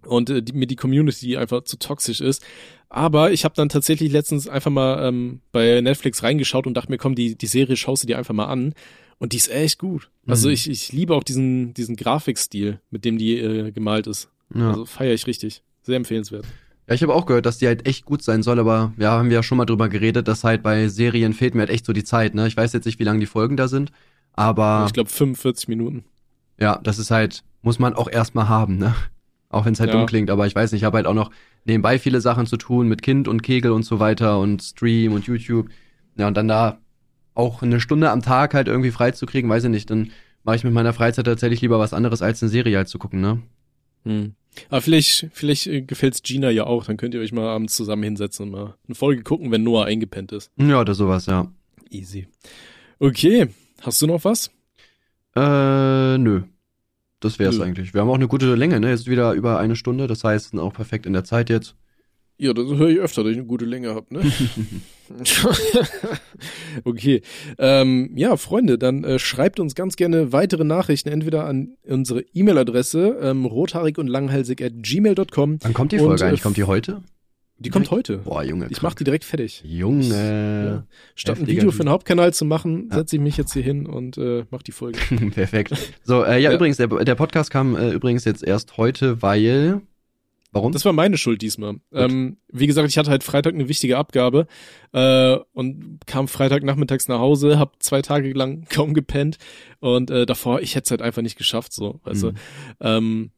und 0.08 0.30
äh, 0.30 0.42
die, 0.42 0.54
mir 0.54 0.68
die 0.68 0.76
Community 0.76 1.38
einfach 1.38 1.64
zu 1.64 1.78
toxisch 1.78 2.22
ist. 2.22 2.44
Aber 2.90 3.32
ich 3.32 3.44
habe 3.46 3.56
dann 3.56 3.70
tatsächlich 3.70 4.12
letztens 4.12 4.48
einfach 4.48 4.72
mal 4.72 5.06
ähm, 5.08 5.42
bei 5.52 5.82
Netflix 5.82 6.24
reingeschaut 6.24 6.68
und 6.68 6.76
dachte 6.76 6.92
mir, 6.92 6.98
komm, 6.98 7.16
die, 7.16 7.36
die 7.38 7.48
Serie 7.48 7.76
schaust 7.76 8.04
du 8.04 8.08
dir 8.08 8.18
einfach 8.18 8.34
mal 8.34 8.46
an. 8.46 8.74
Und 9.18 9.32
die 9.34 9.38
ist 9.38 9.50
echt 9.50 9.80
gut. 9.80 10.10
Also 10.28 10.50
Mhm. 10.50 10.54
ich, 10.54 10.70
ich 10.70 10.92
liebe 10.92 11.16
auch 11.16 11.24
diesen, 11.24 11.74
diesen 11.74 11.96
Grafikstil, 11.96 12.80
mit 12.92 13.06
dem 13.06 13.18
die 13.18 13.38
äh, 13.40 13.72
gemalt 13.72 14.08
ist. 14.08 14.30
Ja. 14.54 14.70
Also 14.70 14.86
feiere 14.86 15.14
ich 15.14 15.26
richtig. 15.26 15.64
Sehr 15.84 15.96
empfehlenswert. 15.96 16.46
Ja, 16.88 16.94
ich 16.94 17.02
habe 17.02 17.14
auch 17.16 17.26
gehört, 17.26 17.46
dass 17.46 17.58
die 17.58 17.66
halt 17.68 17.88
echt 17.88 18.06
gut 18.06 18.22
sein 18.22 18.44
soll, 18.44 18.60
aber 18.60 18.94
ja, 18.98 19.12
haben 19.12 19.30
wir 19.30 19.36
ja 19.38 19.44
schon 19.44 19.58
mal 19.58 19.66
drüber 19.66 19.90
geredet, 19.90 20.28
dass 20.28 20.44
halt 20.44 20.62
bei 20.64 20.88
Serien 20.88 21.34
fehlt 21.34 21.56
mir 21.56 21.62
halt 21.62 21.70
echt 21.72 21.86
so 21.86 21.94
die 21.94 22.04
Zeit, 22.04 22.36
ne? 22.36 22.46
Ich 22.48 22.56
weiß 22.58 22.74
jetzt 22.74 22.86
nicht, 22.86 23.00
wie 23.00 23.04
lang 23.06 23.20
die 23.20 23.26
Folgen 23.26 23.58
da 23.58 23.68
sind, 23.68 23.92
aber 24.34 24.84
Ich 24.86 24.94
glaube 24.94 25.10
45 25.10 25.68
Minuten. 25.68 26.06
ja, 26.60 26.80
das 26.84 27.00
ist 27.00 27.10
halt, 27.10 27.44
muss 27.64 27.80
man 27.80 27.94
auch 27.96 28.08
erstmal 28.10 28.50
haben, 28.50 28.78
ne? 28.78 28.94
Auch 29.56 29.64
wenn 29.66 29.72
es 29.72 29.80
halt 29.80 29.90
Ja. 29.92 29.96
dumm 29.96 30.06
klingt, 30.06 30.30
aber 30.30 30.46
ich 30.48 30.54
weiß 30.54 30.74
nicht, 30.74 30.82
ich 30.82 30.86
habe 30.86 30.98
halt 30.98 31.08
auch 31.08 31.14
noch 31.14 31.32
nebenbei 31.64 31.98
viele 31.98 32.20
Sachen 32.20 32.46
zu 32.46 32.58
tun 32.58 32.90
mit 32.90 33.02
Kind 33.02 33.30
und 33.30 33.42
Kegel 33.42 33.72
und 33.72 33.84
so 33.84 34.00
weiter 34.02 34.38
und 34.40 34.62
Stream 34.62 35.14
und 35.14 35.28
YouTube. 35.28 35.70
Ja, 36.18 36.28
und 36.28 36.36
dann 36.36 36.50
da 36.50 36.80
auch 37.36 37.62
eine 37.62 37.80
Stunde 37.80 38.10
am 38.12 38.22
Tag 38.22 38.54
halt 38.54 38.68
irgendwie 38.68 38.92
frei 38.92 39.12
zu 39.12 39.26
kriegen, 39.26 39.48
weiß 39.48 39.64
ich 39.64 39.70
nicht, 39.70 39.90
dann 39.90 40.12
mache 40.44 40.58
ich 40.58 40.66
mit 40.66 40.74
meiner 40.74 40.92
Freizeit 40.92 41.26
tatsächlich 41.26 41.62
lieber 41.62 41.80
was 41.80 41.94
anderes 41.94 42.22
als 42.22 42.44
eine 42.44 42.50
Serie 42.50 42.76
halt 42.76 42.90
zu 42.90 43.00
gucken, 43.00 43.22
ne? 43.22 43.42
Hm. 44.04 44.34
Aber 44.70 44.82
vielleicht, 44.82 45.30
vielleicht 45.32 45.68
äh, 45.68 45.82
gefällt's 45.82 46.22
Gina 46.22 46.50
ja 46.50 46.66
auch. 46.66 46.84
Dann 46.86 46.98
könnt 46.98 47.14
ihr 47.14 47.22
euch 47.22 47.32
mal 47.32 47.48
abends 47.48 47.76
zusammen 47.78 48.04
hinsetzen 48.04 48.48
und 48.48 48.52
mal 48.52 48.76
eine 48.88 48.96
Folge 48.96 49.24
gucken, 49.24 49.52
wenn 49.52 49.64
Noah 49.64 49.86
eingepennt 49.86 50.34
ist. 50.34 50.52
Ja, 50.58 50.82
oder 50.82 50.94
sowas, 50.96 51.28
ja. 51.28 51.50
Easy. 51.90 52.28
Okay. 53.00 53.48
Hast 53.82 54.02
du 54.02 54.08
noch 54.08 54.24
was? 54.26 54.52
Äh, 55.36 56.18
nö. 56.18 56.42
Das 57.20 57.40
wäre 57.40 57.50
es 57.50 57.58
Nö. 57.58 57.64
eigentlich. 57.64 57.94
Wir 57.94 58.02
haben 58.02 58.10
auch 58.10 58.16
eine 58.16 58.28
gute 58.28 58.54
Länge, 58.56 58.80
ne? 58.80 58.90
Jetzt 58.90 59.08
wieder 59.08 59.34
über 59.34 59.60
eine 59.60 59.76
Stunde, 59.76 60.08
das 60.08 60.24
heißt, 60.24 60.52
sind 60.52 60.60
auch 60.60 60.74
perfekt 60.74 61.06
in 61.06 61.14
der 61.14 61.24
Zeit 61.24 61.50
jetzt. 61.50 61.76
Ja, 62.38 62.54
das 62.54 62.66
höre 62.66 62.90
ich 62.90 63.00
öfter, 63.00 63.24
dass 63.24 63.32
ich 63.32 63.38
eine 63.38 63.48
gute 63.48 63.64
Länge 63.64 63.96
habe, 63.96 64.14
ne? 64.14 64.30
okay. 66.84 67.22
Ähm, 67.58 68.12
ja, 68.18 68.36
Freunde, 68.36 68.78
dann 68.78 69.06
äh, 69.06 69.20
schreibt 69.20 69.62
uns 69.62 69.74
ganz 69.74 69.96
gerne 69.96 70.34
weitere 70.34 70.66
Nachrichten, 70.66 71.08
entweder 71.08 71.46
an 71.46 71.78
unsere 71.88 72.22
E-Mail-Adresse 72.34 73.20
ähm, 73.22 73.46
rothaarig 73.46 73.98
und 73.98 74.08
langhalsig 74.08 74.62
at 74.62 74.74
gmail.com. 74.76 75.60
Wann 75.62 75.74
kommt 75.74 75.94
die 75.94 76.00
Und, 76.00 76.08
Folge 76.08 76.24
äh, 76.24 76.28
eigentlich? 76.28 76.42
Kommt 76.42 76.58
die 76.58 76.66
heute? 76.66 77.04
Die 77.58 77.70
kommt 77.70 77.90
heute. 77.90 78.18
Boah, 78.18 78.44
Junge. 78.44 78.68
Ich 78.70 78.82
mach 78.82 78.96
die 78.96 79.06
direkt 79.06 79.24
fertig. 79.24 79.64
Junge. 79.66 80.06
Ja. 80.66 80.84
Statt 81.16 81.40
ein 81.40 81.48
Video 81.48 81.72
für 81.72 81.84
den 81.84 81.90
Hauptkanal 81.90 82.34
zu 82.34 82.44
machen, 82.44 82.90
Ja. 82.92 82.98
setze 82.98 83.16
ich 83.16 83.22
mich 83.22 83.38
jetzt 83.38 83.54
hier 83.54 83.64
hin 83.64 83.86
und 83.88 84.18
äh, 84.18 84.44
mach 84.52 84.62
die 84.62 84.74
Folge. 84.74 85.00
Perfekt. 85.34 85.72
So, 86.04 86.24
äh, 86.24 86.34
ja, 86.34 86.50
Ja. 86.50 86.54
übrigens, 86.54 86.78
der, 86.78 86.88
der 86.88 87.16
Podcast 87.16 87.50
kam 87.52 87.76
äh, 87.78 87.92
übrigens 87.92 88.26
jetzt 88.26 88.44
erst 88.44 88.78
heute, 88.78 89.22
weil. 89.22 89.82
Warum? 90.52 90.72
Das 90.72 90.86
war 90.86 90.94
meine 90.94 91.18
Schuld 91.18 91.42
diesmal. 91.42 91.76
Ähm, 91.94 92.38
wie 92.50 92.66
gesagt, 92.68 92.88
ich 92.90 92.98
hatte 92.98 93.10
halt 93.10 93.24
Freitag 93.24 93.54
eine 93.54 93.68
wichtige 93.68 93.98
Abgabe 93.98 94.48
äh, 94.94 95.36
und 95.54 96.00
kam 96.08 96.30
Freitag 96.30 96.64
nachmittags 96.64 97.10
nach 97.10 97.20
Hause, 97.20 97.60
hab 97.60 97.82
zwei 97.84 98.02
Tage 98.02 98.32
lang 98.34 98.66
kaum 98.70 98.94
gepennt 98.94 99.38
und 99.80 100.12
äh, 100.12 100.26
davor, 100.26 100.62
ich 100.62 100.76
hätte 100.76 100.86
es 100.86 100.92
halt 100.92 101.02
einfach 101.02 101.22
nicht 101.22 101.38
geschafft, 101.38 101.74
so. 101.74 102.00
Also, 102.04 102.32
Mhm. 102.32 102.36
ähm, 102.80 103.32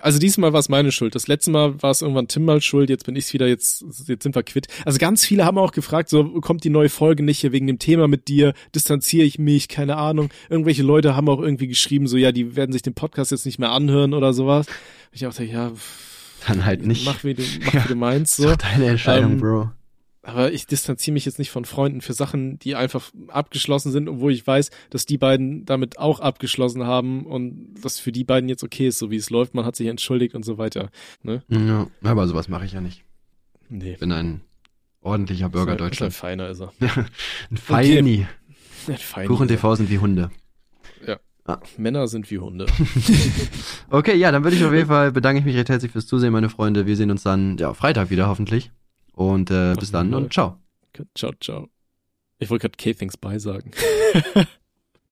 also 0.00 0.18
diesmal 0.18 0.52
war 0.52 0.60
es 0.60 0.68
meine 0.68 0.92
Schuld. 0.92 1.14
Das 1.14 1.26
letzte 1.26 1.50
Mal 1.50 1.82
war 1.82 1.90
es 1.90 2.00
irgendwann 2.02 2.28
Tim 2.28 2.44
mal 2.44 2.60
schuld, 2.60 2.90
jetzt 2.90 3.06
bin 3.06 3.16
ich's 3.16 3.32
wieder, 3.32 3.48
jetzt, 3.48 3.84
jetzt 4.06 4.22
sind 4.22 4.34
wir 4.34 4.42
quitt. 4.44 4.68
Also 4.84 4.98
ganz 4.98 5.24
viele 5.24 5.44
haben 5.44 5.58
auch 5.58 5.72
gefragt, 5.72 6.08
so 6.08 6.24
kommt 6.40 6.62
die 6.64 6.70
neue 6.70 6.88
Folge 6.88 7.22
nicht 7.22 7.40
hier 7.40 7.52
wegen 7.52 7.66
dem 7.66 7.78
Thema 7.78 8.06
mit 8.06 8.28
dir, 8.28 8.54
distanziere 8.74 9.24
ich 9.26 9.38
mich, 9.38 9.68
keine 9.68 9.96
Ahnung. 9.96 10.30
Irgendwelche 10.48 10.82
Leute 10.82 11.16
haben 11.16 11.28
auch 11.28 11.40
irgendwie 11.40 11.66
geschrieben, 11.66 12.06
so 12.06 12.16
ja, 12.16 12.30
die 12.32 12.54
werden 12.56 12.72
sich 12.72 12.82
den 12.82 12.94
Podcast 12.94 13.30
jetzt 13.32 13.46
nicht 13.46 13.58
mehr 13.58 13.72
anhören 13.72 14.14
oder 14.14 14.32
sowas. 14.32 14.66
Ich 15.12 15.20
dachte, 15.22 15.44
ja, 15.44 15.72
Dann 16.46 16.64
halt 16.64 16.86
nicht. 16.86 17.04
mach 17.04 17.24
wie 17.24 17.34
du, 17.34 17.42
mach, 17.64 17.74
Ja. 17.74 17.84
wie 17.84 17.88
du 17.88 17.94
meinst, 17.96 18.36
so. 18.36 18.48
so. 18.50 18.56
deine 18.56 18.86
Entscheidung, 18.86 19.32
Ähm, 19.32 19.40
Bro. 19.40 19.70
Aber 20.24 20.52
ich 20.52 20.66
distanziere 20.66 21.12
mich 21.12 21.26
jetzt 21.26 21.38
nicht 21.38 21.50
von 21.50 21.66
Freunden 21.66 22.00
für 22.00 22.14
Sachen, 22.14 22.58
die 22.58 22.74
einfach 22.74 23.10
abgeschlossen 23.28 23.92
sind 23.92 24.08
und 24.08 24.20
wo 24.20 24.30
ich 24.30 24.46
weiß, 24.46 24.70
dass 24.88 25.04
die 25.04 25.18
beiden 25.18 25.66
damit 25.66 25.98
auch 25.98 26.20
abgeschlossen 26.20 26.84
haben 26.84 27.26
und 27.26 27.74
das 27.82 27.98
für 27.98 28.10
die 28.10 28.24
beiden 28.24 28.48
jetzt 28.48 28.64
okay 28.64 28.88
ist, 28.88 28.98
so 28.98 29.10
wie 29.10 29.16
es 29.16 29.28
läuft. 29.28 29.54
Man 29.54 29.66
hat 29.66 29.76
sich 29.76 29.86
entschuldigt 29.86 30.34
und 30.34 30.42
so 30.42 30.56
weiter. 30.56 30.90
Ne? 31.22 31.42
Ja, 31.48 31.88
aber 32.02 32.26
sowas 32.26 32.48
mache 32.48 32.64
ich 32.64 32.72
ja 32.72 32.80
nicht. 32.80 33.04
Nee. 33.68 33.92
Ich 33.92 33.98
bin 33.98 34.12
ein 34.12 34.40
ordentlicher 35.02 35.50
Bürger 35.50 35.72
ein 35.72 35.78
Deutschlands. 35.78 36.16
feiner 36.16 36.48
ist 36.48 36.60
er. 36.60 36.72
Ein 37.50 37.56
Feini. 37.56 38.26
Ein 38.88 38.96
feiner 38.96 39.28
Kuchen. 39.28 39.48
TV 39.48 39.74
sind 39.74 39.90
wie 39.90 39.98
Hunde. 39.98 40.30
Männer 41.76 42.08
sind 42.08 42.30
wie 42.30 42.38
Hunde. 42.38 42.66
Okay, 43.90 44.16
ja, 44.16 44.32
dann 44.32 44.42
würde 44.42 44.56
ich 44.56 44.64
auf 44.64 44.72
jeden 44.72 44.88
Fall 44.88 45.12
bedanke 45.12 45.40
ich 45.40 45.44
mich 45.44 45.56
recht 45.56 45.68
herzlich 45.68 45.92
fürs 45.92 46.06
Zusehen, 46.06 46.32
meine 46.32 46.48
Freunde. 46.48 46.86
Wir 46.86 46.96
sehen 46.96 47.10
uns 47.10 47.22
dann 47.22 47.58
ja 47.58 47.74
Freitag 47.74 48.10
wieder 48.10 48.28
hoffentlich. 48.28 48.72
Und 49.14 49.50
äh, 49.50 49.74
bis 49.78 49.90
dann 49.90 50.12
und 50.12 50.32
ciao. 50.32 50.58
ciao, 51.14 51.32
ciao. 51.40 51.68
Ich 52.38 52.50
wollte 52.50 52.68
gerade 52.68 52.76
K-Things 52.76 53.16
Bye 53.16 53.40
sagen. 53.40 53.70